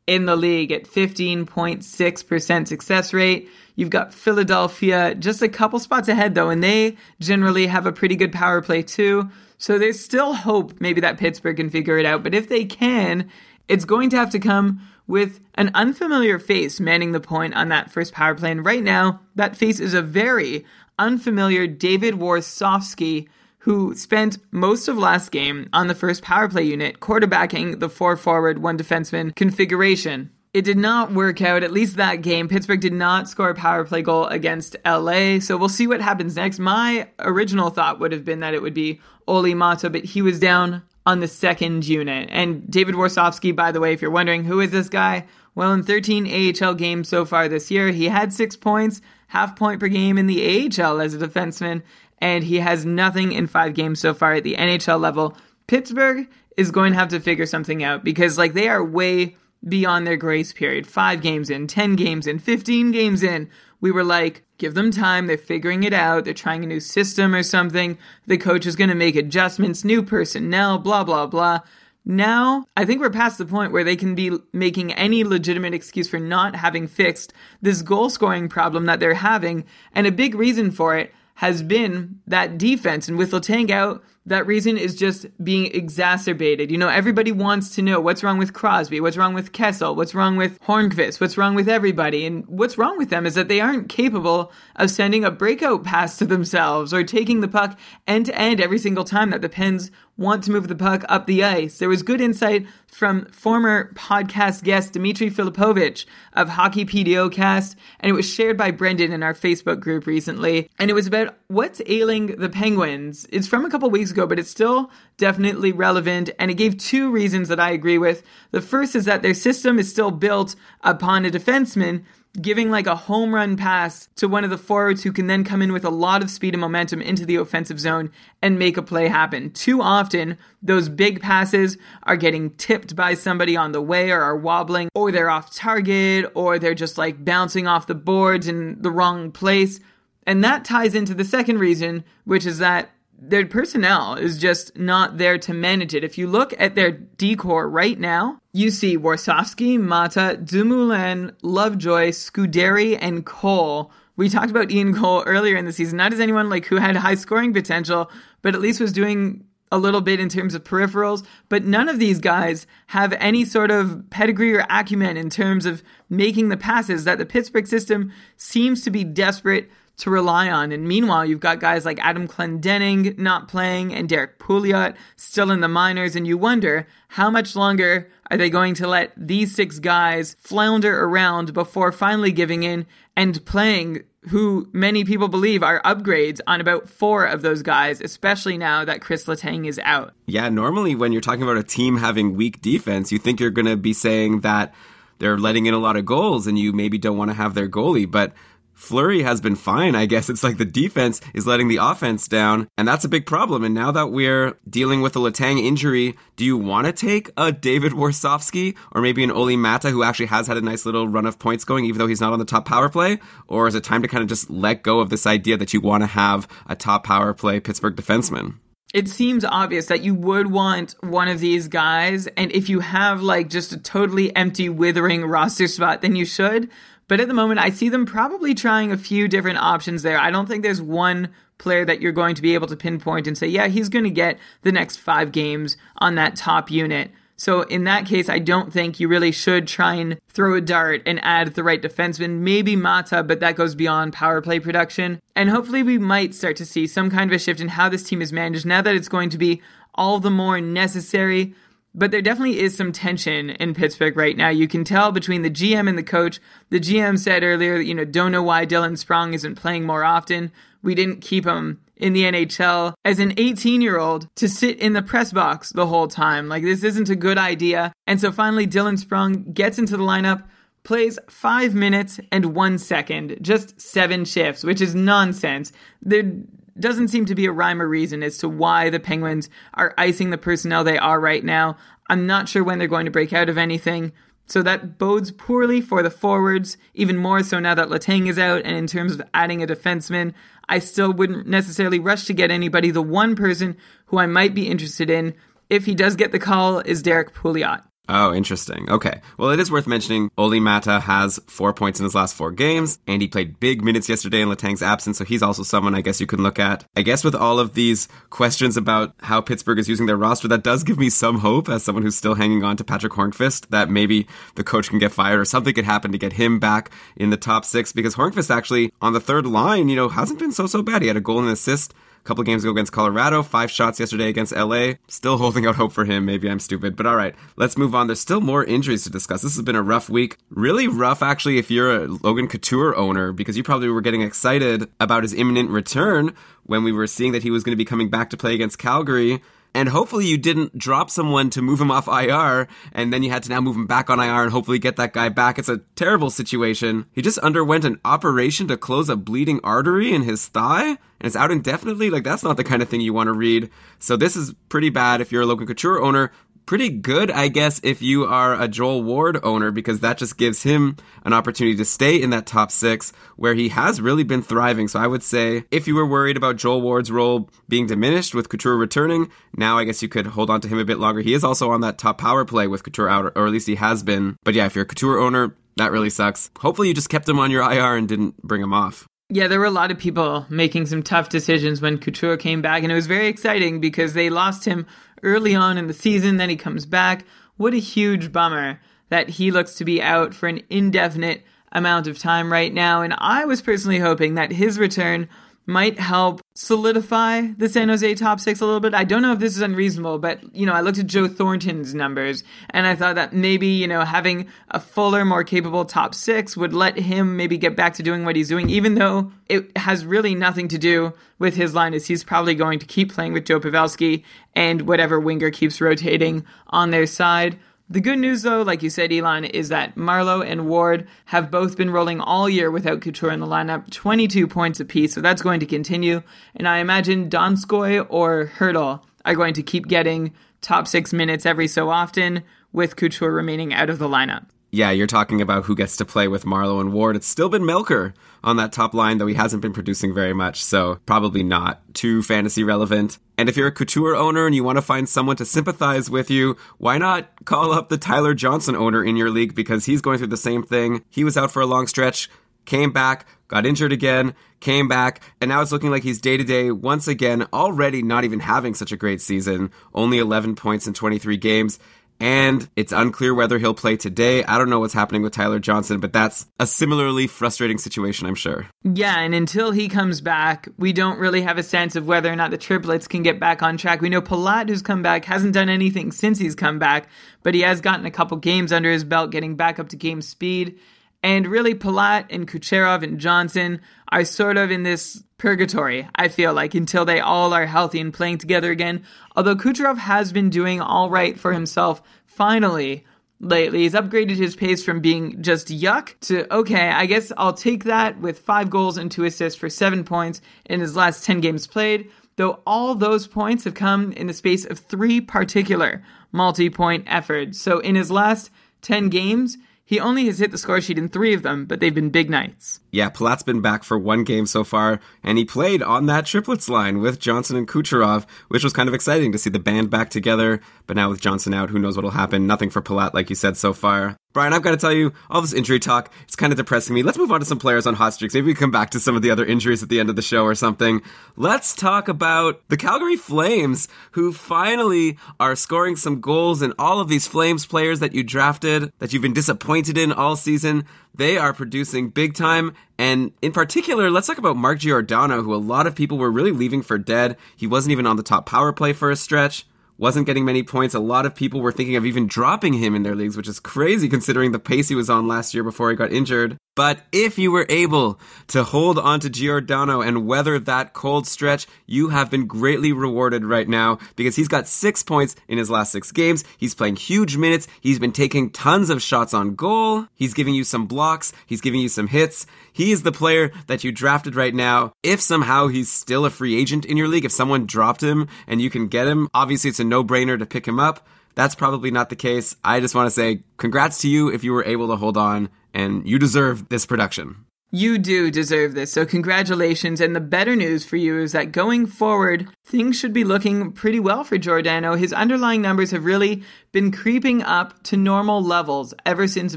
in 0.07 0.27
the 0.27 0.37
league 0.37 0.73
at 0.73 0.85
15.6% 0.85 2.69
success 2.69 3.13
rate. 3.13 3.49
You've 3.75 3.91
got 3.91 4.13
Philadelphia 4.13 5.15
just 5.15 5.43
a 5.43 5.49
couple 5.49 5.79
spots 5.79 6.09
ahead 6.09 6.35
though, 6.35 6.51
and 6.51 6.63
they 6.63 6.97
generally 7.21 7.67
have 7.67 7.87
a 7.87 7.93
pretty 7.93 8.17
good 8.17 8.33
power 8.33 8.61
play 8.61 8.83
too. 8.83 9.31
So 9.59 9.79
there's 9.79 10.01
still 10.01 10.35
hope 10.35 10.81
maybe 10.81 11.01
that 11.01 11.19
Pittsburgh 11.19 11.57
can 11.57 11.71
figure 11.71 11.99
it 11.99 12.05
out. 12.05 12.23
But 12.23 12.35
if 12.35 12.49
they 12.49 12.65
can, 12.65 13.31
it's 13.69 13.85
going 13.85 14.11
to 14.11 14.17
have 14.17 14.31
to 14.31 14.39
come 14.39 14.81
with 15.07 15.41
an 15.55 15.71
unfamiliar 15.75 16.39
face 16.39 16.81
manning 16.81 17.13
the 17.13 17.21
point 17.21 17.55
on 17.55 17.69
that 17.69 17.91
first 17.91 18.13
power 18.13 18.35
play. 18.35 18.51
And 18.51 18.65
right 18.65 18.83
now, 18.83 19.21
that 19.35 19.57
face 19.57 19.81
is 19.81 19.95
a 19.95 20.03
very 20.03 20.65
unfamiliar 20.99 21.67
David 21.67 22.15
Warsofsky, 22.15 23.29
who 23.59 23.95
spent 23.95 24.39
most 24.51 24.89
of 24.89 24.99
last 24.99 25.31
game 25.31 25.69
on 25.73 25.87
the 25.87 25.95
first 25.95 26.23
power 26.23 26.49
play 26.49 26.65
unit, 26.65 27.01
quarterbacking 27.01 27.81
the 27.81 27.89
four 27.89 28.17
forward, 28.17 28.61
one 28.61 28.79
defenseman 28.79 29.35
configuration. 29.35 30.31
It 30.53 30.67
did 30.67 30.77
not 30.77 31.13
work 31.13 31.41
out, 31.41 31.63
at 31.63 31.73
least 31.73 31.97
that 31.97 32.17
game. 32.17 32.47
Pittsburgh 32.47 32.81
did 32.81 32.93
not 32.93 33.27
score 33.27 33.49
a 33.49 33.55
power 33.55 33.85
play 33.85 34.03
goal 34.03 34.27
against 34.27 34.77
LA, 34.85 35.39
so 35.39 35.57
we'll 35.57 35.71
see 35.71 35.87
what 35.87 36.03
happens 36.03 36.37
next. 36.37 36.59
My 36.59 37.09
original 37.19 37.71
thought 37.71 38.01
would 38.01 38.13
have 38.13 38.25
been 38.25 38.41
that 38.41 38.53
it 38.53 38.61
would 38.61 38.75
be 38.75 39.01
Olli 39.27 39.55
Maatta, 39.55 39.89
but 39.89 40.05
he 40.05 40.21
was 40.21 40.39
down 40.39 40.83
on 41.05 41.21
the 41.21 41.29
second 41.29 41.87
unit. 41.87 42.29
And 42.31 42.71
David 42.71 42.95
Warsofsky, 42.95 43.55
by 43.55 43.73
the 43.73 43.81
way, 43.81 43.93
if 43.93 44.03
you're 44.03 44.11
wondering 44.11 44.45
who 44.45 44.61
is 44.61 44.71
this 44.71 44.89
guy, 44.89 45.27
well, 45.55 45.73
in 45.73 45.83
13 45.83 46.27
AHL 46.63 46.75
games 46.75 47.09
so 47.09 47.25
far 47.25 47.49
this 47.49 47.71
year, 47.71 47.91
he 47.91 48.07
had 48.09 48.33
six 48.33 48.57
points, 48.57 49.01
half 49.29 49.57
point 49.57 49.81
per 49.81 49.89
game 49.89 50.17
in 50.17 50.27
the 50.27 50.43
AHL 50.67 51.01
as 51.01 51.15
a 51.15 51.19
defenseman, 51.19 51.83
and 52.19 52.45
he 52.45 52.59
has 52.59 52.87
nothing 52.87 53.33
in 53.33 53.47
five 53.47 53.75
games 53.75 54.01
so 54.01 54.15
far 54.15 54.35
at 54.35 54.45
the 54.45 54.55
NHL 54.55 55.01
level. 55.01 55.37
Pittsburgh 55.67 56.29
is 56.57 56.71
going 56.71 56.93
to 56.93 56.99
have 56.99 57.09
to 57.09 57.21
figure 57.21 57.47
something 57.47 57.83
out 57.83 58.05
because, 58.05 58.39
like, 58.39 58.53
they 58.53 58.69
are 58.69 58.85
way 58.85 59.37
beyond 59.67 60.07
their 60.07 60.17
grace 60.17 60.53
period. 60.53 60.87
Five 60.87 61.21
games 61.21 61.51
in, 61.51 61.67
10 61.67 61.97
games 61.97 62.27
in, 62.27 62.39
15 62.39 62.93
games 62.93 63.23
in. 63.23 63.49
We 63.81 63.91
were 63.91 64.05
like, 64.05 64.45
give 64.63 64.75
them 64.75 64.93
time. 64.93 65.27
They're 65.27 65.37
figuring 65.37 65.83
it 65.83 65.93
out. 65.93 66.25
They're 66.25 66.33
trying 66.33 66.63
a 66.63 66.69
new 66.69 66.79
system 66.79 67.35
or 67.35 67.43
something. 67.43 67.99
The 68.29 68.39
coach 68.39 68.65
is 68.65 68.77
going 68.77 68.91
to 68.91 68.95
make 68.95 69.17
adjustments, 69.17 69.83
new 69.83 70.05
personnel, 70.05 70.79
blah, 70.79 71.03
blah, 71.03 71.27
blah. 71.27 71.63
Now, 72.05 72.67
I 72.77 72.85
think 72.85 73.01
we're 73.01 73.11
past 73.11 73.39
the 73.39 73.45
point 73.45 73.73
where 73.73 73.83
they 73.83 73.97
can 73.97 74.15
be 74.15 74.39
making 74.53 74.93
any 74.93 75.25
legitimate 75.25 75.75
excuse 75.75 76.09
for 76.09 76.21
not 76.21 76.55
having 76.55 76.87
fixed 76.87 77.33
this 77.61 77.83
goal 77.83 78.09
scoring 78.09 78.49
problem 78.49 78.87
that 78.87 79.01
they're 79.01 79.15
having. 79.15 79.65
And 79.97 80.07
a 80.07 80.13
big 80.13 80.37
reason 80.37 80.71
for 80.71 80.97
it 80.97 81.13
has 81.35 81.63
been 81.63 82.21
that 82.27 82.59
defense. 82.59 83.09
And 83.09 83.19
with 83.19 83.33
Letang 83.33 83.71
out, 83.71 84.03
that 84.27 84.47
reason 84.47 84.77
is 84.77 84.95
just 84.95 85.27
being 85.43 85.67
exacerbated. 85.75 86.71
You 86.71 86.79
know, 86.79 86.89
everybody 86.89 87.33
wants 87.33 87.75
to 87.75 87.83
know 87.83 88.01
what's 88.01 88.23
wrong 88.23 88.39
with 88.39 88.53
Crosby, 88.53 89.01
what's 89.01 89.17
wrong 89.17 89.35
with 89.35 89.53
Kessel, 89.53 89.97
what's 89.97 90.15
wrong 90.15 90.37
with 90.37 90.61
Hornqvist, 90.63 91.21
what's 91.21 91.37
wrong 91.37 91.57
with 91.57 91.69
everybody. 91.69 92.25
And 92.25 92.47
what's 92.47 92.79
wrong 92.79 92.97
with 92.97 93.11
them 93.11 93.27
is 93.27 93.35
that 93.35 93.49
they 93.49 93.61
aren't 93.61 93.89
capable 93.89 94.53
of 94.77 94.91
sending 94.91 95.25
a 95.25 95.31
breakout 95.31 95.83
pass 95.83 96.19
to 96.19 96.25
themselves 96.25 96.95
or 96.95 97.03
taking 97.03 97.41
the 97.41 97.49
puck 97.49 97.77
end 98.07 98.27
to 98.27 98.39
end 98.39 98.61
every 98.61 98.79
single 98.79 99.05
time 99.05 99.31
that 99.31 99.43
the 99.43 99.49
Pens 99.49 99.91
want 100.23 100.45
to 100.45 100.53
move 100.53 100.69
the 100.69 100.75
puck 100.75 101.05
up 101.09 101.27
the 101.27 101.45
ice. 101.45 101.79
There 101.79 101.89
was 101.89 102.03
good 102.03 102.21
insight 102.21 102.67
from 102.87 103.27
former 103.27 103.93
podcast 103.95 104.63
guest 104.63 104.93
Dimitri 104.93 105.31
Filipovich 105.31 106.07
of 106.33 106.51
Hockey 106.51 106.85
PDO 106.85 107.33
Cast, 107.33 107.77
and 108.01 108.09
it 108.09 108.15
was 108.15 108.33
shared 108.33 108.57
by 108.57 108.71
Brendan 108.71 109.13
in 109.13 109.23
our 109.23 109.35
Facebook 109.35 109.81
group 109.81 110.07
recently. 110.07 110.71
And 110.79 110.91
it 110.91 110.95
was 110.95 111.07
about 111.07 111.37
what's 111.49 111.83
ailing 111.87 112.37
the 112.37 112.49
Penguins. 112.49 113.27
It's 113.31 113.49
from 113.49 113.65
a 113.65 113.71
couple 113.71 113.91
weeks 113.91 114.13
ago, 114.13 114.27
but 114.27 114.39
it's 114.39 114.51
still 114.51 114.91
definitely 115.17 115.73
relevant. 115.73 116.31
And 116.39 116.51
it 116.51 116.55
gave 116.55 116.79
two 116.79 117.11
reasons 117.11 117.49
that 117.49 117.61
I 117.61 117.73
agree 117.73 117.99
with. 117.99 118.23
The 118.53 118.63
first 118.63 118.95
is 118.95 119.05
that 119.07 119.23
their 119.23 119.35
system 119.35 119.79
is 119.79 119.91
still 119.91 120.13
built 120.13 120.55
upon 120.83 121.27
a 121.27 121.31
defenseman 121.31 122.05
giving 122.41 122.71
like 122.71 122.87
a 122.87 122.97
home 122.97 123.35
run 123.35 123.57
pass 123.57 124.09
to 124.17 124.27
one 124.27 124.45
of 124.45 124.51
the 124.51 124.57
forwards 124.57 125.03
who 125.03 125.13
can 125.13 125.27
then 125.27 125.45
come 125.45 125.61
in 125.61 125.73
with 125.73 125.85
a 125.85 125.91
lot 125.91 126.23
of 126.23 126.31
speed 126.31 126.55
and 126.55 126.61
momentum 126.61 127.03
into 127.03 127.27
the 127.27 127.37
offensive 127.37 127.79
zone 127.79 128.11
and 128.41 128.59
make 128.59 128.77
a 128.77 128.83
play 128.83 129.09
happen. 129.09 129.51
Too 129.51 129.83
often, 129.83 130.39
those 130.63 130.89
big 130.89 131.21
passes 131.21 131.77
are 132.05 132.17
getting 132.17 132.51
tipped 132.51 132.97
by 132.97 133.15
somebody 133.15 133.57
on 133.57 133.73
the 133.73 133.83
way 133.83 134.11
or 134.11 134.23
are 134.23 134.37
wobbling, 134.37 134.89
or 134.95 135.13
they're 135.13 135.29
off 135.29 135.55
target, 135.55 136.31
or 136.35 136.59
they're 136.59 136.75
just 136.75 136.97
like 136.97 137.25
bouncing 137.25 137.67
off 137.67 137.87
the 137.87 137.95
boards 137.95 138.49
in 138.49 138.81
the 138.81 138.91
wrong 138.91 139.31
place. 139.31 139.79
And 140.27 140.43
that 140.43 140.65
ties 140.65 140.95
into 140.95 141.15
the 141.15 141.25
second 141.25 141.59
reason, 141.59 142.05
which 142.25 142.47
is 142.47 142.59
that 142.59 142.91
their 143.25 143.47
personnel 143.47 144.15
is 144.15 144.37
just 144.37 144.77
not 144.77 145.17
there 145.17 145.39
to 145.39 145.55
manage 145.55 145.95
it. 145.95 146.03
If 146.03 146.19
you 146.19 146.27
look 146.27 146.53
at 146.59 146.75
their 146.75 146.91
decor 146.91 147.69
right 147.69 147.99
now, 147.99 148.41
you 148.53 148.71
see 148.71 148.99
Warsofsky, 148.99 149.79
Maatta, 149.79 150.45
Dumoulin, 150.45 151.33
Lovejoy, 151.43 152.09
Scuderi, 152.11 152.99
and 153.01 153.25
Cole. 153.25 153.93
We 154.17 154.29
talked 154.29 154.51
about 154.51 154.73
Ian 154.73 154.95
Cole 154.95 155.23
earlier 155.25 155.57
in 155.57 155.67
the 155.67 155.73
season, 155.73 155.99
not 155.99 156.13
as 156.13 156.19
anyone 156.19 156.51
like 156.51 156.67
who 156.67 156.77
had 156.77 156.97
high 156.97 157.15
scoring 157.15 157.53
potential, 157.53 158.11
but 158.43 158.55
at 158.57 158.61
least 158.61 158.81
was 158.81 158.93
doing 158.93 159.45
a 159.71 159.79
little 159.79 160.03
bit 160.03 160.21
in 160.21 160.29
terms 160.29 160.55
of 160.55 160.65
peripherals, 160.65 161.25
but 161.49 161.65
none 161.65 161.89
of 161.89 161.99
these 161.99 162.19
guys 162.19 162.67
have 162.89 163.15
any 163.15 163.45
sort 163.45 163.71
of 163.71 164.05
pedigree 164.11 164.55
or 164.55 164.67
acumen 164.69 165.17
in 165.17 165.31
terms 165.31 165.65
of 165.65 165.83
making 166.11 166.51
the 166.51 166.59
passes 166.59 167.05
that 167.05 167.17
the 167.17 167.25
Pittsburgh 167.25 167.67
system 167.67 168.13
seems 168.37 168.83
to 168.83 168.91
be 168.91 169.03
desperate 169.05 169.71
to 169.99 170.11
rely 170.11 170.51
on. 170.51 170.73
And 170.73 170.89
meanwhile, 170.89 171.25
you've 171.25 171.41
got 171.41 171.61
guys 171.61 171.85
like 171.85 171.99
Adam 172.05 172.27
Clendening 172.27 173.19
not 173.19 173.49
playing 173.49 173.95
and 173.95 174.09
Derrick 174.09 174.39
Pouliot 174.39 174.97
still 175.17 175.51
in 175.51 175.61
the 175.61 175.69
minors. 175.69 176.17
And 176.17 176.27
you 176.27 176.39
wonder 176.39 176.87
how 177.09 177.31
much 177.31 177.55
longer 177.55 178.11
are 178.31 178.37
they 178.37 178.51
going 178.51 178.75
to 178.75 178.89
let 178.89 179.13
these 179.17 179.55
six 179.55 179.79
guys 179.79 180.37
flounder 180.41 181.05
around 181.05 181.53
before 181.53 181.93
finally 181.93 182.33
giving 182.33 182.63
in 182.63 182.87
and 183.17 183.45
playing 183.45 184.05
who 184.29 184.69
many 184.73 185.05
people 185.05 185.29
believe 185.29 185.63
are 185.63 185.83
upgrades 185.83 186.41
on 186.47 186.61
about 186.61 186.89
four 186.89 187.25
of 187.25 187.43
those 187.43 187.63
guys, 187.63 188.01
especially 188.01 188.57
now 188.57 188.85
that 188.85 189.01
Chris 189.01 189.25
Letang 189.27 189.67
is 189.67 189.81
out. 189.83 190.15
Yeah, 190.27 190.49
normally 190.49 190.95
when 190.95 191.13
you're 191.13 191.21
talking 191.21 191.43
about 191.43 191.57
a 191.57 191.65
team 191.65 191.97
having 191.97 192.37
weak 192.37 192.63
defense, 192.63 193.11
you 193.11 193.19
think 193.19 193.41
you're 193.41 193.51
going 193.51 193.67
to 193.67 193.77
be 193.77 193.93
saying 193.93 194.41
that 194.41 194.73
they're 195.19 195.39
letting 195.39 195.67
in 195.67 195.75
a 195.75 195.79
lot 195.79 195.97
of 195.97 196.07
goals 196.07 196.47
and 196.47 196.59
you 196.59 196.73
maybe 196.73 196.99
don't 196.99 197.17
want 197.17 197.31
to 197.31 197.37
have 197.37 197.55
their 197.55 197.69
goalie. 197.69 198.11
But 198.11 198.33
Fleury 198.75 199.23
has 199.23 199.41
been 199.41 199.55
fine. 199.55 199.95
I 199.95 200.07
guess 200.07 200.29
it's 200.29 200.43
like 200.43 200.59
the 200.59 200.65
defense 200.65 201.21
is 201.35 201.47
letting 201.47 201.69
the 201.69 201.77
offense 201.77 202.27
down, 202.27 202.69
and 202.77 202.87
that's 202.87 203.05
a 203.05 203.09
big 203.09 203.27
problem. 203.27 203.65
And 203.65 203.75
now 203.75 203.93
that 203.93 204.11
we're 204.11 204.59
dealing 204.69 205.03
with 205.03 205.15
a 205.17 205.19
Letang 205.19 205.63
injury, 205.63 206.17
do 206.37 206.45
you 206.45 206.57
want 206.57 206.87
to 206.87 206.93
take 206.93 207.31
a 207.37 207.53
David 207.53 207.93
Warsofsky 207.93 208.77
or 208.93 209.01
maybe 209.01 209.23
an 209.23 209.31
Olli 209.31 209.57
Maatta 209.57 209.91
who 209.91 210.03
actually 210.03 210.27
has 210.27 210.47
had 210.47 210.57
a 210.57 210.63
nice 210.63 210.85
little 210.85 211.07
run 211.07 211.27
of 211.27 211.39
points 211.39 211.65
going, 211.65 211.85
even 211.85 211.99
though 211.99 212.07
he's 212.07 212.21
not 212.21 212.33
on 212.33 212.39
the 212.39 212.45
top 212.45 212.65
power 212.65 212.89
play? 212.89 213.19
Or 213.47 213.69
is 213.69 213.75
it 213.75 213.85
time 213.85 214.03
to 214.03 214.09
kind 214.09 214.23
of 214.23 214.29
just 214.29 214.51
let 214.51 214.83
go 214.83 215.01
of 215.01 215.11
this 215.11 215.27
idea 215.27 215.57
that 215.57 215.73
you 215.73 215.81
want 215.81 216.03
to 216.03 216.09
have 216.09 216.49
a 216.67 216.75
top 216.75 217.05
power 217.05 217.33
play 217.35 217.61
Pittsburgh 217.61 217.95
defenseman? 217.95 218.55
it 218.93 219.09
seems 219.09 219.45
obvious 219.45 219.87
that 219.87 220.03
you 220.03 220.15
would 220.15 220.51
want 220.51 220.95
one 221.01 221.29
of 221.29 221.41
these 221.41 221.69
guys. 221.69 222.27
And 222.37 222.53
if 222.53 222.69
you 222.69 222.81
have 222.81 223.23
like 223.23 223.49
just 223.49 223.73
a 223.73 223.79
totally 223.79 224.35
empty, 224.37 224.69
withering 224.69 225.25
roster 225.25 225.67
spot, 225.67 226.03
then 226.03 226.15
you 226.15 226.25
should. 226.25 226.71
But 227.13 227.21
at 227.21 227.29
the 227.29 227.35
moment, 227.35 227.61
I 227.61 227.69
see 227.69 227.91
them 227.91 228.07
probably 228.07 228.55
trying 228.55 228.91
a 228.91 228.97
few 228.97 229.29
different 229.29 229.59
options 229.59 230.03
there. 230.03 230.19
I 230.19 230.31
don't 230.31 230.47
think 230.47 230.63
there's 230.63 230.81
one 230.81 231.29
player 231.59 231.85
that 231.85 232.01
you're 232.01 232.11
going 232.11 232.35
to 232.37 232.41
be 232.41 232.55
able 232.55 232.69
to 232.69 232.75
pinpoint 232.75 233.27
and 233.27 233.37
say, 233.37 233.49
yeah, 233.49 233.67
he's 233.67 233.91
going 233.91 234.07
to 234.07 234.11
get 234.11 234.39
the 234.63 234.73
next 234.73 234.97
five 234.97 235.31
games 235.31 235.77
on 235.99 236.15
that 236.15 236.37
top 236.37 236.71
unit. 236.71 237.11
So 237.37 237.65
in 237.65 237.85
that 237.85 238.07
case, 238.07 238.31
I 238.31 238.39
don't 238.39 238.73
think 238.73 238.99
you 238.99 239.09
really 239.09 239.31
should 239.31 239.69
try 239.69 239.93
and 239.97 240.19
throw 240.31 240.55
a 240.55 240.63
dart 240.63 241.03
and 241.05 241.23
add 241.23 241.49
the 241.49 241.63
right 241.63 241.83
defenseman. 241.83 242.39
Maybe 242.39 242.77
Maatta, 242.77 243.23
but 243.23 243.41
that 243.41 243.57
goes 243.57 243.75
beyond 243.75 244.15
power 244.15 244.41
play 244.41 244.59
production. 244.59 245.21
And 245.37 245.51
hopefully 245.51 245.83
we 245.83 245.99
might 245.99 246.35
start 246.35 246.57
to 246.57 246.65
see 246.65 246.87
some 246.87 247.11
kind 247.11 247.31
of 247.31 247.35
a 247.35 247.39
shift 247.39 247.61
in 247.61 247.69
how 247.69 247.91
this 247.91 248.05
team 248.05 248.23
is 248.23 248.33
managed 248.33 248.65
now 248.65 248.81
that 248.81 248.95
it's 248.95 249.09
going 249.09 249.29
to 249.29 249.37
be 249.37 249.61
all 249.95 250.19
the 250.19 250.31
more 250.31 250.63
necessary 250.63 251.55
but 251.95 252.11
there 252.11 252.23
definitely 252.23 252.61
is 252.61 252.77
some 252.77 252.93
tension 252.93 253.51
in 253.51 253.75
Pittsburgh 253.75 254.17
right 254.17 254.37
now. 254.37 254.49
You 254.49 254.67
can 254.67 254.85
tell 254.85 255.13
between 255.13 255.43
the 255.43 255.51
GM 255.51 255.89
and 255.89 255.99
the 255.99 256.03
coach. 256.03 256.41
The 256.71 256.81
GM 256.81 257.19
said 257.19 257.43
earlier, 257.43 257.77
you 257.77 257.95
know, 257.95 258.05
don't 258.05 258.33
know 258.33 258.43
why 258.43 258.65
Daniel 258.65 258.97
Sprong 258.97 259.35
isn't 259.35 259.57
playing 259.57 259.85
more 259.85 260.05
often. 260.05 260.53
We 260.83 260.95
didn't 260.95 261.21
keep 261.21 261.45
him 261.45 261.81
in 261.97 262.15
the 262.15 262.25
NHL 262.25 262.95
as 263.05 263.19
an 263.19 263.35
18 263.37 263.81
year 263.81 263.99
old 263.99 264.29
to 264.37 264.49
sit 264.49 264.79
in 264.79 264.95
the 264.95 265.03
press 265.03 265.33
box 265.33 265.71
the 265.71 265.87
whole 265.87 266.09
time. 266.09 266.49
Like, 266.49 266.63
this 266.63 266.83
isn't 266.83 267.11
a 267.11 267.17
good 267.17 267.39
idea. 267.39 267.93
And 268.07 268.21
so 268.21 268.33
finally, 268.33 268.67
Daniel 268.67 268.97
Sprong 268.97 269.53
gets 269.53 269.79
into 269.79 269.97
the 269.97 270.03
lineup, 270.03 270.45
plays 270.83 271.19
five 271.29 271.75
minutes 271.75 272.19
and 272.33 272.55
one 272.55 272.79
second, 272.79 273.39
just 273.43 273.81
seven 273.81 274.25
shifts, 274.25 274.65
which 274.65 274.81
is 274.81 274.95
nonsense. 274.95 275.73
There 276.01 276.33
doesn't 276.79 277.09
seem 277.09 277.27
to 277.27 277.35
be 277.35 277.47
a 277.47 277.53
rhyme 277.53 277.83
or 277.83 277.89
reason 277.89 278.23
as 278.23 278.39
to 278.39 278.49
why 278.49 278.91
the 278.91 279.01
Penguins 279.01 279.49
are 279.75 279.95
icing 279.99 280.31
the 280.31 280.39
personnel 280.39 280.85
they 280.85 280.99
are 280.99 281.21
right 281.21 281.45
now. 281.45 281.77
I'm 282.09 282.27
not 282.27 282.49
sure 282.49 282.65
when 282.65 282.79
they're 282.79 282.89
going 282.89 283.05
to 283.07 283.11
break 283.11 283.33
out 283.33 283.49
of 283.49 283.59
anything. 283.59 284.13
So 284.47 284.63
that 284.63 284.99
bodes 284.99 285.31
poorly 285.31 285.81
for 285.81 286.03
the 286.03 286.11
forwards, 286.11 286.77
even 286.95 287.17
more 287.17 287.43
so 287.43 287.59
now 287.61 287.75
that 287.75 287.89
Letang 287.89 288.29
is 288.29 288.39
out. 288.39 288.63
And 288.65 288.77
in 288.77 288.87
terms 288.87 289.15
of 289.15 289.23
adding 289.33 289.63
a 289.63 289.67
defenseman, 289.67 290.35
I 290.69 290.79
still 290.79 291.13
wouldn't 291.13 291.47
necessarily 291.47 291.99
rush 291.99 292.25
to 292.25 292.35
get 292.35 292.51
anybody. 292.51 292.91
The 292.91 293.03
one 293.03 293.37
person 293.37 293.77
who 294.07 294.19
I 294.19 294.27
might 294.27 294.55
be 294.55 294.69
interested 294.69 295.11
in, 295.11 295.35
if 295.71 295.87
he 295.87 295.95
does 295.95 296.17
get 296.17 296.33
the 296.33 296.39
call, 296.39 296.81
is 296.81 297.03
Derrick 297.03 297.35
Pouliot. 297.35 297.83
Oh, 298.09 298.35
interesting. 298.35 298.91
Okay. 298.91 299.21
Well, 299.39 299.51
it 299.51 299.61
is 299.61 299.71
worth 299.71 299.87
mentioning 299.87 300.31
Olli 300.37 300.59
Maatta 300.59 301.01
has 301.01 301.39
four 301.47 301.73
points 301.73 302.01
in 302.01 302.05
his 302.05 302.17
last 302.17 302.35
four 302.35 302.51
games, 302.51 302.99
and 303.07 303.23
he 303.23 303.29
played 303.29 303.61
big 303.61 303.83
minutes 303.85 304.09
yesterday 304.09 304.41
in 304.41 304.49
Letang's 304.49 304.83
absence, 304.83 305.19
so 305.19 305.25
he's 305.25 305.43
also 305.43 305.63
someone 305.63 305.95
I 305.95 306.01
guess 306.01 306.21
you 306.21 306.27
can 306.27 306.43
look 306.43 306.59
at. 306.59 306.85
I 306.97 307.03
guess 307.03 307.23
with 307.23 307.37
all 307.37 307.61
of 307.61 307.75
these 307.75 308.09
questions 308.31 308.77
about 308.77 309.15
how 309.21 309.41
Pittsburgh 309.41 309.79
is 309.79 309.89
using 309.89 310.07
their 310.07 310.17
roster, 310.17 310.49
that 310.49 310.65
does 310.65 310.83
give 310.83 310.99
me 310.99 311.11
some 311.11 311.39
hope 311.39 311.69
as 311.69 311.85
someone 311.85 312.03
who's 312.03 312.17
still 312.17 312.35
hanging 312.35 312.65
on 312.65 312.77
to 312.77 312.85
Patrick 312.85 313.13
Hornqvist 313.13 313.69
that 313.69 313.89
maybe 313.89 314.27
the 314.57 314.65
coach 314.65 314.91
can 314.91 314.99
get 314.99 315.13
fired 315.13 315.39
or 315.39 315.45
something 315.45 315.73
could 315.73 315.85
happen 315.85 316.11
to 316.11 316.19
get 316.19 316.33
him 316.33 316.59
back 316.59 316.91
in 317.17 317.31
the 317.31 317.37
top 317.37 317.65
six 317.65 317.93
because 317.93 318.17
Hornqvist 318.17 318.55
actually 318.55 318.93
on 319.01 319.13
the 319.13 319.21
third 319.21 319.47
line, 319.47 319.89
you 319.89 319.95
know, 319.97 320.09
hasn't 320.09 320.41
been 320.41 320.53
so, 320.53 320.67
so 320.67 320.83
bad. 320.83 321.03
He 321.03 321.09
had 321.09 321.17
a 321.17 321.21
goal 321.21 321.39
and 321.39 321.47
an 321.47 321.53
assist 321.53 321.95
a 322.23 322.29
couple 322.29 322.45
games 322.45 322.63
ago 322.63 322.71
against 322.71 322.93
Colorado, 322.93 323.43
five 323.43 323.71
shots 323.71 323.99
yesterday 323.99 324.29
against 324.29 324.55
LA. 324.55 324.93
Still 325.09 325.39
holding 325.43 325.67
out 325.67 325.75
hope 325.75 325.93
for 325.93 326.05
him. 326.05 326.25
Maybe 326.25 326.49
I'm 326.49 326.61
stupid, 326.61 326.95
but 326.95 327.07
all 327.07 327.17
right, 327.17 327.35
let's 327.57 327.77
move 327.77 327.95
on. 327.95 328.07
There's 328.07 328.21
still 328.21 328.41
more 328.41 328.65
injuries 328.65 329.05
to 329.05 329.11
discuss. 329.11 329.43
This 329.43 329.57
has 329.57 329.65
been 329.65 329.77
a 329.77 329.83
rough 329.83 330.09
week. 330.09 330.37
Really 330.51 330.87
rough, 330.87 331.23
actually, 331.23 331.59
if 331.59 331.71
you're 331.71 332.05
a 332.05 332.07
Logan 332.07 332.47
Couture 332.47 332.97
owner, 332.97 333.33
because 333.33 333.57
you 333.57 333.63
probably 333.63 333.89
were 333.89 334.01
getting 334.01 334.23
excited 334.23 334.89
about 335.01 335.25
his 335.25 335.35
imminent 335.35 335.71
return 335.71 336.35
when 336.65 336.85
we 336.85 336.93
were 336.93 337.07
seeing 337.07 337.33
that 337.33 337.43
he 337.43 337.51
was 337.51 337.65
going 337.65 337.73
to 337.73 337.77
be 337.77 337.85
coming 337.85 338.09
back 338.09 338.31
to 338.31 338.37
play 338.37 338.55
against 338.55 338.79
Calgary. 338.79 339.43
And 339.75 339.89
hopefully 339.89 340.27
you 340.27 340.37
didn't 340.37 340.77
drop 340.77 341.11
someone 341.11 341.51
to 341.51 341.63
move 341.63 341.81
him 341.81 341.91
off 341.91 342.07
IR 342.07 342.69
and 342.93 343.13
then 343.13 343.23
you 343.23 343.31
had 343.31 343.43
to 343.45 343.49
now 343.49 343.61
move 343.61 343.77
him 343.77 343.87
back 343.87 344.11
on 344.11 344.21
IR 344.21 344.43
and 344.43 344.53
hopefully 344.53 344.79
get 344.79 344.97
that 344.97 345.13
guy 345.13 345.29
back. 345.31 345.59
It's 345.59 345.69
a 345.69 345.81
terrible 345.97 346.31
situation. 346.31 347.07
He 347.13 347.23
just 347.23 347.39
underwent 347.39 347.85
an 347.85 347.99
operation 348.05 348.69
to 348.69 348.77
close 348.77 349.09
a 349.09 349.17
bleeding 349.17 349.61
artery 349.65 350.13
in 350.13 350.23
his 350.23 350.47
thigh 350.47 350.89
and 350.89 350.99
it's 351.23 351.37
out 351.37 351.51
indefinitely. 351.51 352.11
Like 352.11 352.25
that's 352.25 352.43
not 352.43 352.57
the 352.57 352.65
kind 352.65 352.83
of 352.83 352.89
thing 352.89 353.01
you 353.01 353.15
want 353.15 353.29
to 353.29 353.33
read. 353.33 353.71
So 353.99 354.17
this 354.17 354.37
is 354.37 354.55
pretty 354.69 354.91
bad 354.91 355.21
if 355.21 355.33
you're 355.33 355.43
a 355.43 355.47
Logan 355.47 355.67
Couture 355.67 356.03
owner 356.03 356.33
pretty 356.67 356.89
good, 356.89 357.31
I 357.31 357.49
guess, 357.49 357.81
if 357.83 358.03
you 358.03 358.25
are 358.25 358.61
a 358.61 358.69
Joel 358.69 359.03
Ward 359.03 359.39
owner, 359.43 359.71
because 359.71 360.01
that 360.01 360.19
just 360.19 360.39
gives 360.39 360.63
him 360.63 360.97
an 361.25 361.33
opportunity 361.33 361.77
to 361.77 361.85
stay 361.85 362.21
in 362.21 362.31
that 362.31 362.47
top 362.47 362.71
six 362.71 363.13
where 363.37 363.55
he 363.55 363.69
has 363.71 364.01
really 364.01 364.25
been 364.25 364.43
thriving. 364.43 364.89
So 364.89 364.99
I 364.99 365.07
would 365.07 365.23
say 365.23 365.65
if 365.71 365.87
you 365.87 365.95
were 365.95 366.07
worried 366.07 366.37
about 366.37 366.57
Joel 366.57 366.81
Ward's 366.81 367.11
role 367.11 367.51
being 367.69 367.87
diminished 367.87 368.35
with 368.35 368.49
Couture 368.49 368.77
returning, 368.77 369.31
now 369.57 369.79
I 369.79 369.85
guess 369.85 370.03
you 370.03 370.09
could 370.09 370.27
hold 370.27 370.51
on 370.51 370.61
to 370.63 370.69
him 370.69 370.79
a 370.79 370.85
bit 370.85 370.99
longer. 370.99 371.21
He 371.21 371.35
is 371.35 371.45
also 371.45 371.71
on 371.71 371.81
that 371.83 371.99
top 371.99 372.19
power 372.19 372.45
play 372.45 372.67
with 372.67 372.83
Couture 372.83 373.09
out, 373.09 373.33
or 373.37 373.47
at 373.47 373.53
least 373.53 373.67
he 373.67 373.77
has 373.77 374.03
been. 374.03 374.37
But 374.45 374.55
yeah, 374.55 374.67
if 374.67 374.75
you're 374.75 374.85
a 374.85 374.89
Couture 374.89 375.19
owner, 375.19 375.55
that 375.77 375.93
really 375.93 376.11
sucks. 376.11 376.51
Hopefully 376.59 376.89
you 376.89 376.95
just 376.95 377.09
kept 377.09 377.29
him 377.29 377.39
on 377.39 377.51
your 377.51 377.63
IR 377.63 377.97
and 377.97 378.09
didn't 378.09 378.41
bring 378.43 378.63
him 378.63 378.73
off. 378.73 379.07
Yeah, 379.35 379.49
there 379.49 379.59
were 379.59 379.65
a 379.65 379.71
lot 379.71 379.91
of 379.91 379.97
people 379.97 380.45
making 380.51 380.85
some 380.85 381.03
tough 381.03 381.31
decisions 381.31 381.81
when 381.81 381.97
Couture 381.97 382.37
came 382.37 382.61
back, 382.61 382.83
and 382.83 382.93
it 382.93 382.95
was 382.95 383.07
very 383.07 383.29
exciting 383.29 383.81
because 383.81 384.13
they 384.13 384.29
lost 384.29 384.67
him 384.67 384.87
early 385.23 385.55
on 385.55 385.79
in 385.79 385.87
the 385.87 385.95
season, 385.95 386.37
then 386.37 386.51
he 386.51 386.57
comes 386.57 386.87
back. 386.87 387.25
What 387.57 387.75
a 387.75 387.79
huge 387.79 388.33
bummer 388.33 388.81
that 389.09 389.31
he 389.31 389.51
looks 389.51 389.75
to 389.75 389.85
be 389.85 390.03
out 390.03 390.35
for 390.35 390.49
an 390.49 390.63
indefinite 390.71 391.45
amount 391.71 392.07
of 392.07 392.19
time 392.19 392.53
right 392.53 392.73
now. 392.73 393.03
And 393.03 393.15
I 393.19 393.45
was 393.45 393.63
personally 393.63 393.99
hoping 393.99 394.35
that 394.35 394.53
his 394.53 394.79
return 394.79 395.29
might 395.67 395.99
help 395.99 396.41
solidify 396.55 397.47
the 397.57 397.69
San 397.69 397.89
Jose 397.89 398.15
top 398.17 398.41
six 398.41 398.61
a 398.61 398.65
little 398.65 398.81
bit. 398.81 398.95
I 398.95 399.05
don't 399.05 399.23
know 399.23 399.33
if 399.33 399.39
this 399.39 399.57
is 399.57 399.63
unreasonable, 399.63 400.19
but 400.19 400.55
you 400.55 400.67
know, 400.67 400.73
I 400.73 400.81
looked 400.81 400.99
at 400.99 401.07
Joe 401.07 401.29
Thornton's 401.29 401.95
numbers 401.95 402.43
and 402.71 402.87
I 402.87 402.95
thought 402.95 403.15
that 403.15 403.33
maybe, 403.33 403.69
you 403.69 403.87
know, 403.87 404.05
having 404.05 404.49
a 404.71 404.81
fuller, 404.81 405.25
more 405.25 405.45
capable 405.45 405.85
top 405.85 406.15
six 406.15 406.57
would 406.57 406.73
let 406.73 406.99
him 406.99 407.37
maybe 407.37 407.57
get 407.59 407.77
back 407.77 407.95
to 407.95 408.03
doing 408.03 408.25
what 408.25 408.37
he's 408.37 408.49
doing, 408.49 408.69
even 408.71 408.97
though 408.97 409.31
it 409.49 409.77
has 409.77 410.05
really 410.05 410.35
nothing 410.35 410.69
to 410.69 410.79
do 410.79 411.13
with 411.39 411.55
his 411.55 411.75
line 411.75 411.95
as 411.95 412.07
he's 412.07 412.25
probably 412.25 412.55
going 412.55 412.79
to 412.79 412.87
keep 412.87 413.13
playing 413.13 413.33
with 413.33 413.45
Joe 413.45 413.61
Pavelski 413.61 414.25
and 414.55 414.83
whatever 414.83 415.21
winger 415.21 415.51
keeps 415.51 415.81
rotating 415.81 416.45
on 416.69 416.91
their 416.91 417.07
side. 417.07 417.59
The 417.91 418.01
good 418.01 418.19
news, 418.19 418.43
though, 418.43 418.63
like 418.63 418.83
you 418.83 418.91
said, 418.91 419.13
Elon, 419.13 419.45
is 419.45 419.69
that 419.69 419.97
Marleau 419.97 420.45
and 420.45 420.67
Ward 420.67 421.07
have 421.27 421.51
both 421.51 421.77
been 421.77 421.91
rolling 421.91 422.21
all 422.21 422.49
year 422.49 422.71
without 422.71 423.03
Couture 423.03 423.31
in 423.31 423.41
the 423.41 423.47
lineup, 423.47 423.91
22 423.91 424.47
points 424.47 424.81
apiece, 424.81 425.15
so 425.15 425.21
that's 425.21 425.43
going 425.43 425.61
to 425.61 425.67
continue. 425.67 426.23
And 426.57 426.67
I 426.67 426.79
imagine 426.79 427.29
Donskoi 427.29 428.07
or 428.09 428.51
Hertl 428.57 429.03
are 429.25 429.35
going 429.35 429.55
to 429.55 429.63
keep 429.63 429.89
getting 429.89 430.33
top 430.63 430.87
six 430.87 431.13
minutes 431.13 431.45
every 431.45 431.69
so 431.69 431.91
often, 431.91 432.43
with 432.73 432.97
Couture 432.97 433.33
remaining 433.33 433.75
out 433.75 433.91
of 433.91 433.99
the 433.99 434.09
lineup 434.09 434.47
yeah, 434.75 434.91
you're 434.91 435.07
talking 435.07 435.43
about 435.43 435.67
who 435.67 435.77
gets 435.77 435.99
to 435.99 436.05
play 436.07 436.27
with 436.29 436.45
Marleau 436.45 436.81
and 436.81 436.95
Ward. 436.95 437.15
It's 437.15 437.27
still 437.27 437.51
been 437.51 437.63
Melker 437.63 438.15
on 438.43 438.57
that 438.57 438.73
top 438.73 438.95
line, 438.95 439.19
though 439.19 439.27
he 439.27 439.35
hasn't 439.35 439.61
been 439.61 439.75
producing 439.75 440.15
very 440.15 440.33
much, 440.33 440.65
so 440.65 440.99
probably 441.05 441.43
not 441.43 441.83
too 441.93 442.23
fantasy 442.23 442.65
relevant. 442.65 443.19
And 443.43 443.49
if 443.49 443.57
you're 443.57 443.67
a 443.67 443.73
Couture 443.73 444.15
owner 444.15 444.47
and 444.47 444.55
you 444.55 444.63
want 444.63 444.79
to 444.79 444.83
find 444.83 445.09
someone 445.09 445.35
to 445.35 445.45
sympathize 445.45 446.09
with 446.09 446.31
you, 446.31 446.57
why 446.79 446.97
not 446.97 447.45
call 447.45 447.73
up 447.73 447.89
the 447.89 447.99
Tyler 447.99 448.35
Johnson 448.35 448.77
owner 448.77 449.05
in 449.05 449.17
your 449.17 449.31
league? 449.31 449.57
Because 449.57 449.85
he's 449.85 450.01
going 450.01 450.19
through 450.19 450.29
the 450.29 450.37
same 450.37 450.63
thing. 450.63 451.03
He 451.11 451.25
was 451.25 451.37
out 451.37 451.51
for 451.51 451.61
a 451.61 451.67
long 451.67 451.89
stretch, 451.89 452.31
came 452.67 452.93
back, 452.93 453.27
got 453.49 453.67
injured 453.67 453.91
again, 453.91 454.37
came 454.61 454.87
back, 454.87 455.25
and 455.41 455.49
now 455.49 455.61
it's 455.61 455.73
looking 455.73 455.91
like 455.91 456.05
he's 456.05 456.21
day 456.21 456.37
to 456.37 456.45
day 456.45 456.71
once 456.71 457.09
again, 457.09 457.45
already 457.53 458.01
not 458.01 458.23
even 458.23 458.39
having 458.39 458.75
such 458.75 458.93
a 458.93 458.97
great 458.97 459.21
season, 459.21 459.73
only 459.93 460.19
11 460.19 460.55
points 460.55 460.87
in 460.87 460.95
23 460.95 461.37
games 461.37 461.81
and 462.23 462.69
it's 462.77 462.93
unclear 462.93 463.35
whether 463.35 463.59
he'll 463.59 463.75
play 463.75 463.97
today. 463.97 464.45
I 464.45 464.57
don't 464.57 464.71
know 464.71 464.79
what's 464.79 464.95
happening 464.95 465.23
with 465.23 465.33
Tyler 465.33 465.59
Johnson, 465.59 465.99
but 465.99 466.13
that's 466.13 466.47
a 466.61 466.69
similarly 466.69 467.27
frustrating 467.27 467.79
situation, 467.79 468.29
I'm 468.29 468.37
sure. 468.37 468.69
Yeah, 468.85 469.19
and 469.19 469.35
until 469.35 469.73
he 469.73 469.89
comes 469.89 470.21
back, 470.21 470.69
we 470.79 470.93
don't 470.93 471.19
really 471.19 471.43
have 471.43 471.59
a 471.59 471.65
sense 471.65 471.97
of 471.97 472.07
whether 472.07 472.33
or 472.33 472.37
not 472.37 472.53
the 472.53 472.59
triplets 472.59 473.09
can 473.09 473.25
get 473.25 473.41
back 473.41 473.61
on 473.61 473.77
track. 473.77 474.01
We 474.01 474.09
know 474.09 474.23
Palat, 474.23 474.69
who's 474.69 474.83
come 474.83 475.03
back, 475.03 475.25
hasn't 475.25 475.55
done 475.55 475.69
anything 475.69 476.13
since 476.13 476.39
he's 476.39 476.55
come 476.55 476.79
back, 476.79 477.09
but 477.43 477.55
he 477.55 477.63
has 477.63 477.81
gotten 477.81 478.07
a 478.07 478.11
couple 478.13 478.37
games 478.37 478.73
under 478.73 478.93
his 478.93 479.03
belt, 479.03 479.33
getting 479.33 479.57
back 479.57 479.81
up 479.81 479.89
to 479.89 479.97
game 479.97 480.23
speed. 480.23 480.79
And 481.25 481.49
really, 481.49 481.75
Palat 481.75 482.27
and 482.31 482.47
Kucherov 482.47 483.03
and 483.03 483.19
Johnson 483.19 483.81
are 484.13 484.25
sort 484.25 484.59
of 484.59 484.71
in 484.71 484.85
this 484.85 485.25
purgatory, 485.43 486.09
I 486.15 486.29
feel 486.29 486.55
like, 486.55 486.73
until 486.73 487.05
they 487.05 487.19
all 487.19 487.53
are 487.53 487.67
healthy 487.67 487.99
and 487.99 488.15
playing 488.15 488.39
together 488.39 488.71
again. 488.71 489.03
Although 489.35 489.57
Kucherov 489.57 489.99
has 489.99 490.33
been 490.33 490.51
doing 490.51 490.81
all 490.81 491.11
right 491.11 491.37
for 491.37 491.53
himself, 491.53 492.01
finally, 492.25 493.05
lately. 493.41 493.81
He's 493.81 493.95
upgraded 493.95 494.37
his 494.37 494.55
pace 494.55 494.85
from 494.85 495.01
being 495.01 495.43
just 495.43 495.67
yuck 495.67 496.15
to, 496.21 496.55
okay, 496.55 496.91
I 496.91 497.07
guess 497.07 497.33
I'll 497.37 497.53
take 497.53 497.83
that 497.85 498.21
with 498.21 498.39
five 498.39 498.71
goals 498.71 498.97
and 498.97 499.11
two 499.11 499.25
assists 499.25 499.59
for 499.59 499.69
seven 499.69 500.05
points 500.05 500.41
in 500.65 500.79
his 500.79 500.95
last 500.95 501.25
10 501.25 501.41
games 501.41 501.67
played. 501.67 502.09
Though 502.37 502.61
all 502.65 502.95
those 502.95 503.27
points 503.27 503.65
have 503.65 503.75
come 503.75 504.13
in 504.13 504.29
the 504.29 504.33
space 504.33 504.65
of 504.65 504.79
three 504.79 505.21
particular 505.21 506.05
multi 506.31 506.71
point 506.71 507.03
efforts. 507.09 507.61
So 507.61 507.81
in 507.81 507.97
his 507.97 508.13
last 508.13 508.53
10 508.83 509.09
games, 509.09 509.59
he 509.85 510.01
only 510.01 510.27
has 510.27 510.39
hit 510.39 510.51
the 510.51 510.59
score 510.59 510.81
sheet 510.81 510.99
in 510.99 511.09
three 511.09 511.35
of 511.35 511.43
them, 511.43 511.67
but 511.67 511.81
they've 511.81 511.95
been 511.95 512.11
big 512.11 512.31
nights. 512.31 512.81
Yeah, 512.91 513.11
Palat's 513.11 513.43
been 513.43 513.61
back 513.61 513.85
for 513.85 513.99
one 513.99 514.25
game 514.25 514.47
so 514.47 514.65
far, 514.65 515.01
and 515.23 515.39
he 515.39 515.45
played 515.45 515.83
on 515.83 516.07
that 516.07 516.27
triplets 516.27 516.69
line 516.69 517.01
with 517.01 517.19
Johnson 517.19 517.57
and 517.57 517.69
Kucherov, 517.69 518.27
which 518.49 518.65
was 518.65 518.73
kind 518.73 518.89
of 518.89 518.95
exciting 518.95 519.33
to 519.33 519.39
see 519.39 519.51
the 519.51 519.59
band 519.59 519.91
back 519.91 520.11
together. 520.11 520.61
But 520.87 520.97
now 520.97 521.11
with 521.11 521.21
Johnson 521.21 521.53
out, 521.53 521.71
who 521.71 521.79
knows 521.79 521.97
what'll 521.97 522.11
happen? 522.13 522.47
Nothing 522.47 522.71
for 522.71 522.81
Palat, 522.81 523.15
like 523.15 523.29
you 523.29 523.37
said 523.37 523.57
so 523.57 523.73
far. 523.73 524.17
Brian, 524.33 524.53
I've 524.53 524.63
got 524.63 524.71
to 524.71 524.77
tell 524.77 524.93
you, 524.93 525.13
all 525.31 525.43
this 525.43 525.53
injury 525.53 525.79
talk, 525.79 526.11
it's 526.25 526.37
kind 526.37 526.53
of 526.53 526.57
depressing 526.57 526.95
me. 526.95 527.03
Let's 527.03 527.19
move 527.19 527.31
on 527.31 527.41
to 527.41 527.47
some 527.47 527.59
players 527.59 527.87
on 527.87 527.95
hot 527.95 528.15
streaks. 528.15 528.33
Maybe 528.35 528.47
we 528.47 528.55
come 528.55 528.71
back 528.71 528.91
to 528.91 529.01
some 529.01 529.15
of 529.15 529.23
the 529.23 529.31
other 529.31 529.45
injuries 529.45 529.83
at 529.83 529.89
the 529.89 530.01
end 530.01 530.09
of 530.09 530.17
the 530.17 530.23
show 530.23 530.45
or 530.45 530.55
something. 530.55 531.03
Let's 531.37 531.75
talk 531.75 532.09
about 532.09 532.67
the 532.69 532.77
Calgary 532.77 533.17
Flames, 533.17 533.89
who 534.13 534.33
finally 534.33 535.19
are 535.39 535.55
scoring 535.55 535.97
some 535.97 536.21
goals, 536.21 536.63
and 536.63 536.73
all 536.79 537.01
of 537.01 537.09
these 537.09 537.27
Flames 537.27 537.67
players 537.67 538.01
that 538.01 538.15
you 538.15 538.23
drafted, 538.23 538.93
that 538.99 539.13
you've 539.13 539.23
been 539.23 539.35
disappointed 539.35 539.99
in 539.99 540.13
all 540.13 540.37
season, 540.37 540.87
they 541.15 541.37
are 541.37 541.53
producing 541.53 542.09
big 542.09 542.35
time. 542.35 542.75
And 542.99 543.33
in 543.43 543.53
particular, 543.53 544.11
let's 544.11 544.27
talk 544.27 544.39
about 544.39 544.57
Mark 544.57 544.79
Giordano, 544.79 545.43
who 545.43 545.55
a 545.55 545.57
lot 545.57 545.87
of 545.87 545.95
people 545.95 546.17
were 546.17 546.31
really 546.31 546.53
leaving 546.53 546.83
for 546.83 546.97
dead. 546.97 547.37
He 547.57 547.67
wasn't 547.67 547.93
even 547.93 548.07
on 548.07 548.17
the 548.17 548.23
top 548.23 548.47
power 548.47 548.73
play 548.73 548.93
for 548.95 549.11
a 549.11 549.17
stretch 549.17 549.67
wasn't 549.99 550.27
getting 550.27 550.45
many 550.45 550.63
points. 550.63 550.95
A 550.95 551.01
lot 551.01 551.27
of 551.27 551.35
people 551.35 551.61
were 551.61 551.73
thinking 551.73 551.97
of 551.97 552.07
even 552.07 552.27
dropping 552.27 552.75
him 552.75 552.95
in 552.95 553.03
their 553.03 553.15
leagues, 553.15 553.37
which 553.37 553.49
is 553.49 553.61
crazy 553.61 554.09
considering 554.09 554.53
the 554.53 554.59
pace 554.59 554.89
he 554.89 554.95
was 554.95 555.11
on 555.11 555.29
last 555.29 555.55
year 555.55 555.63
before 555.63 555.91
he 555.91 555.97
got 555.97 556.13
injured. 556.13 556.57
But 556.75 557.01
if 557.13 557.39
you 557.39 557.53
were 557.53 557.67
able 557.69 558.19
to 558.49 558.65
hold 558.65 558.99
on 558.99 559.21
to 559.21 559.29
Giordano 559.29 560.01
and 560.01 560.27
weather 560.27 560.59
that 560.59 560.95
cold 560.95 561.27
stretch, 561.27 561.67
you 561.87 562.09
have 562.09 562.31
been 562.31 562.47
greatly 562.47 562.95
rewarded 562.95 563.45
right 563.45 563.69
now 563.69 563.99
because 564.17 564.37
he's 564.37 564.49
got 564.49 564.67
six 564.67 565.03
points 565.03 565.37
in 565.49 565.59
his 565.59 565.69
last 565.69 565.93
six 565.93 566.11
games. 566.13 566.45
He's 566.57 566.75
playing 566.75 566.97
huge 566.97 567.37
minutes. 567.37 567.69
He's 567.83 567.99
been 567.99 568.13
taking 568.13 568.49
tons 568.49 568.89
of 568.89 569.03
shots 569.03 569.35
on 569.35 569.55
goal. 569.55 570.07
He's 570.15 570.33
giving 570.33 570.55
you 570.55 570.65
some 570.65 570.87
blocks. 570.87 571.35
He's 571.47 571.61
giving 571.61 571.81
you 571.81 571.91
some 571.91 572.07
hits. 572.07 572.47
He 572.73 572.91
is 572.91 573.03
the 573.03 573.13
player 573.13 573.53
that 573.67 573.85
you 573.85 573.93
drafted 573.93 574.35
right 574.35 574.55
now. 574.55 574.95
If 575.03 575.21
somehow 575.21 575.69
he's 575.69 575.93
still 575.93 576.25
a 576.25 576.31
free 576.31 576.59
agent 576.59 576.87
in 576.87 576.97
your 576.97 577.09
league, 577.09 577.27
if 577.27 577.33
someone 577.33 577.67
dropped 577.67 578.03
him 578.03 578.29
and 578.47 578.63
you 578.63 578.71
can 578.71 578.89
get 578.89 579.07
him, 579.07 579.29
obviously 579.35 579.69
it's 579.69 579.81
a 579.81 579.85
no 579.85 580.03
brainer 580.03 580.39
to 580.39 580.47
pick 580.47 580.67
him 580.67 580.81
up. 580.81 581.07
That's 581.35 581.55
probably 581.55 581.91
not 581.91 582.09
the 582.09 582.17
case. 582.17 582.57
I 582.65 582.81
just 582.81 582.95
want 582.95 583.09
to 583.09 583.11
say 583.11 583.43
congrats 583.59 584.01
to 584.03 584.09
you 584.09 584.29
if 584.29 584.43
you 584.43 584.55
were 584.55 584.65
able 584.65 584.89
to 584.89 584.97
hold 584.97 585.19
on 585.19 585.51
and 585.75 586.07
you 586.09 586.19
deserve 586.19 586.69
this 586.69 586.87
production. 586.87 587.45
You 587.75 587.97
do 587.97 588.31
deserve 588.31 588.75
this, 588.75 588.93
so 588.93 589.07
congratulations. 589.07 590.03
And 590.03 590.15
the 590.15 590.21
better 590.21 590.55
news 590.55 590.85
for 590.85 590.97
you 590.97 591.19
is 591.19 591.33
that 591.33 591.53
going 591.53 591.87
forward, 591.87 592.51
things 592.67 592.99
should 592.99 593.15
be 593.15 593.25
looking 593.25 593.73
pretty 593.73 593.99
well 593.99 594.25
for 594.25 594.37
Giordano. 594.37 594.95
His 594.95 595.15
underlying 595.15 595.63
numbers 595.63 595.91
have 595.91 596.05
really 596.05 596.43
been 596.73 596.93
creeping 596.93 597.43
up 597.43 597.83
to 597.85 597.97
normal 597.97 598.43
levels 598.43 598.93
ever 599.07 599.27
since 599.27 599.57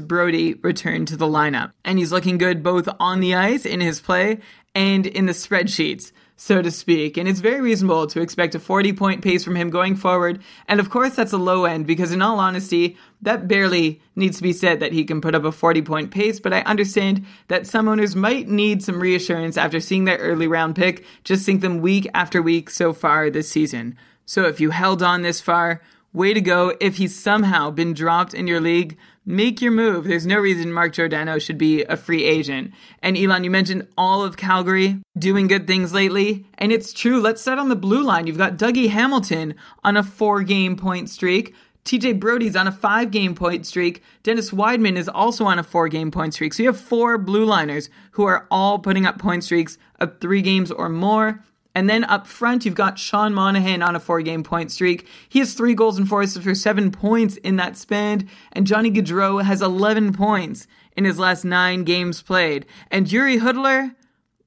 Brodie 0.00 0.54
returned 0.62 1.08
to 1.08 1.16
the 1.18 1.26
lineup. 1.26 1.72
And 1.84 1.98
he's 1.98 2.10
looking 2.10 2.38
good 2.38 2.62
both 2.62 2.88
on 2.98 3.20
the 3.20 3.34
ice 3.34 3.66
in 3.66 3.82
his 3.82 4.00
play 4.00 4.38
and 4.74 5.06
in 5.06 5.26
the 5.26 5.32
spreadsheets 5.32 6.10
so 6.36 6.60
to 6.60 6.70
speak. 6.70 7.16
And 7.16 7.26
it's 7.26 7.40
very 7.40 7.60
reasonable 7.60 8.06
to 8.08 8.20
expect 8.20 8.54
a 8.54 8.60
40 8.60 8.92
point 8.92 9.22
pace 9.22 9.42
from 9.42 9.56
him 9.56 9.70
going 9.70 9.96
forward. 9.96 10.42
And 10.68 10.78
of 10.78 10.90
course, 10.90 11.16
that's 11.16 11.32
a 11.32 11.38
low 11.38 11.64
end 11.64 11.86
because, 11.86 12.12
in 12.12 12.22
all 12.22 12.38
honesty, 12.38 12.96
that 13.22 13.48
barely 13.48 14.02
needs 14.14 14.36
to 14.36 14.42
be 14.42 14.52
said 14.52 14.80
that 14.80 14.92
he 14.92 15.04
can 15.04 15.20
put 15.20 15.34
up 15.34 15.44
a 15.44 15.52
40 15.52 15.82
point 15.82 16.10
pace. 16.10 16.38
But 16.38 16.52
I 16.52 16.60
understand 16.60 17.24
that 17.48 17.66
some 17.66 17.88
owners 17.88 18.14
might 18.14 18.48
need 18.48 18.82
some 18.82 19.00
reassurance 19.00 19.56
after 19.56 19.80
seeing 19.80 20.04
their 20.04 20.18
early 20.18 20.46
round 20.46 20.76
pick 20.76 21.04
just 21.24 21.44
sink 21.44 21.62
them 21.62 21.80
week 21.80 22.08
after 22.14 22.42
week 22.42 22.70
so 22.70 22.92
far 22.92 23.30
this 23.30 23.48
season. 23.48 23.96
So 24.26 24.44
if 24.44 24.60
you 24.60 24.70
held 24.70 25.02
on 25.02 25.22
this 25.22 25.40
far, 25.40 25.80
way 26.12 26.34
to 26.34 26.40
go. 26.40 26.76
If 26.80 26.96
he's 26.96 27.18
somehow 27.18 27.70
been 27.70 27.94
dropped 27.94 28.34
in 28.34 28.46
your 28.46 28.60
league, 28.60 28.96
make 29.26 29.60
your 29.60 29.72
move. 29.72 30.04
There's 30.04 30.24
no 30.24 30.38
reason 30.38 30.72
Mark 30.72 30.94
Giordano 30.94 31.38
should 31.38 31.58
be 31.58 31.82
a 31.84 31.96
free 31.96 32.24
agent. 32.24 32.72
And 33.02 33.18
Elon, 33.18 33.44
you 33.44 33.50
mentioned 33.50 33.88
all 33.98 34.22
of 34.22 34.36
Calgary 34.36 35.00
doing 35.18 35.48
good 35.48 35.66
things 35.66 35.92
lately, 35.92 36.46
and 36.56 36.72
it's 36.72 36.92
true. 36.92 37.20
Let's 37.20 37.42
start 37.42 37.58
on 37.58 37.68
the 37.68 37.76
blue 37.76 38.02
line. 38.02 38.26
You've 38.26 38.38
got 38.38 38.56
Dougie 38.56 38.88
Hamilton 38.88 39.56
on 39.82 39.96
a 39.96 40.02
four 40.02 40.42
game 40.42 40.76
point 40.76 41.10
streak. 41.10 41.54
TJ 41.84 42.18
Brodie's 42.18 42.56
on 42.56 42.66
a 42.66 42.72
five 42.72 43.10
game 43.10 43.34
point 43.34 43.66
streak. 43.66 44.02
Dennis 44.22 44.50
Wideman 44.50 44.96
is 44.96 45.08
also 45.08 45.44
on 45.44 45.58
a 45.58 45.62
four 45.62 45.88
game 45.88 46.10
point 46.10 46.34
streak. 46.34 46.54
So 46.54 46.62
you 46.62 46.68
have 46.68 46.80
four 46.80 47.18
blue 47.18 47.44
liners 47.44 47.90
who 48.12 48.24
are 48.24 48.46
all 48.50 48.78
putting 48.78 49.06
up 49.06 49.18
point 49.18 49.44
streaks 49.44 49.78
of 50.00 50.20
three 50.20 50.42
games 50.42 50.70
or 50.70 50.88
more. 50.88 51.44
And 51.76 51.90
then 51.90 52.04
up 52.04 52.26
front, 52.26 52.64
you've 52.64 52.74
got 52.74 52.98
Sean 52.98 53.34
Monahan 53.34 53.82
on 53.82 53.94
a 53.94 54.00
four 54.00 54.22
game 54.22 54.42
point 54.42 54.72
streak. 54.72 55.06
He 55.28 55.40
has 55.40 55.52
three 55.52 55.74
goals 55.74 55.98
and 55.98 56.08
four 56.08 56.22
assists 56.22 56.42
for 56.42 56.54
seven 56.54 56.90
points 56.90 57.36
in 57.36 57.56
that 57.56 57.76
span. 57.76 58.30
And 58.52 58.66
Johnny 58.66 58.90
Gaudreau 58.90 59.42
has 59.44 59.60
11 59.60 60.14
points 60.14 60.66
in 60.96 61.04
his 61.04 61.18
last 61.18 61.44
nine 61.44 61.84
games 61.84 62.22
played. 62.22 62.64
And 62.90 63.06
Jiri 63.06 63.40
Hudler, 63.40 63.94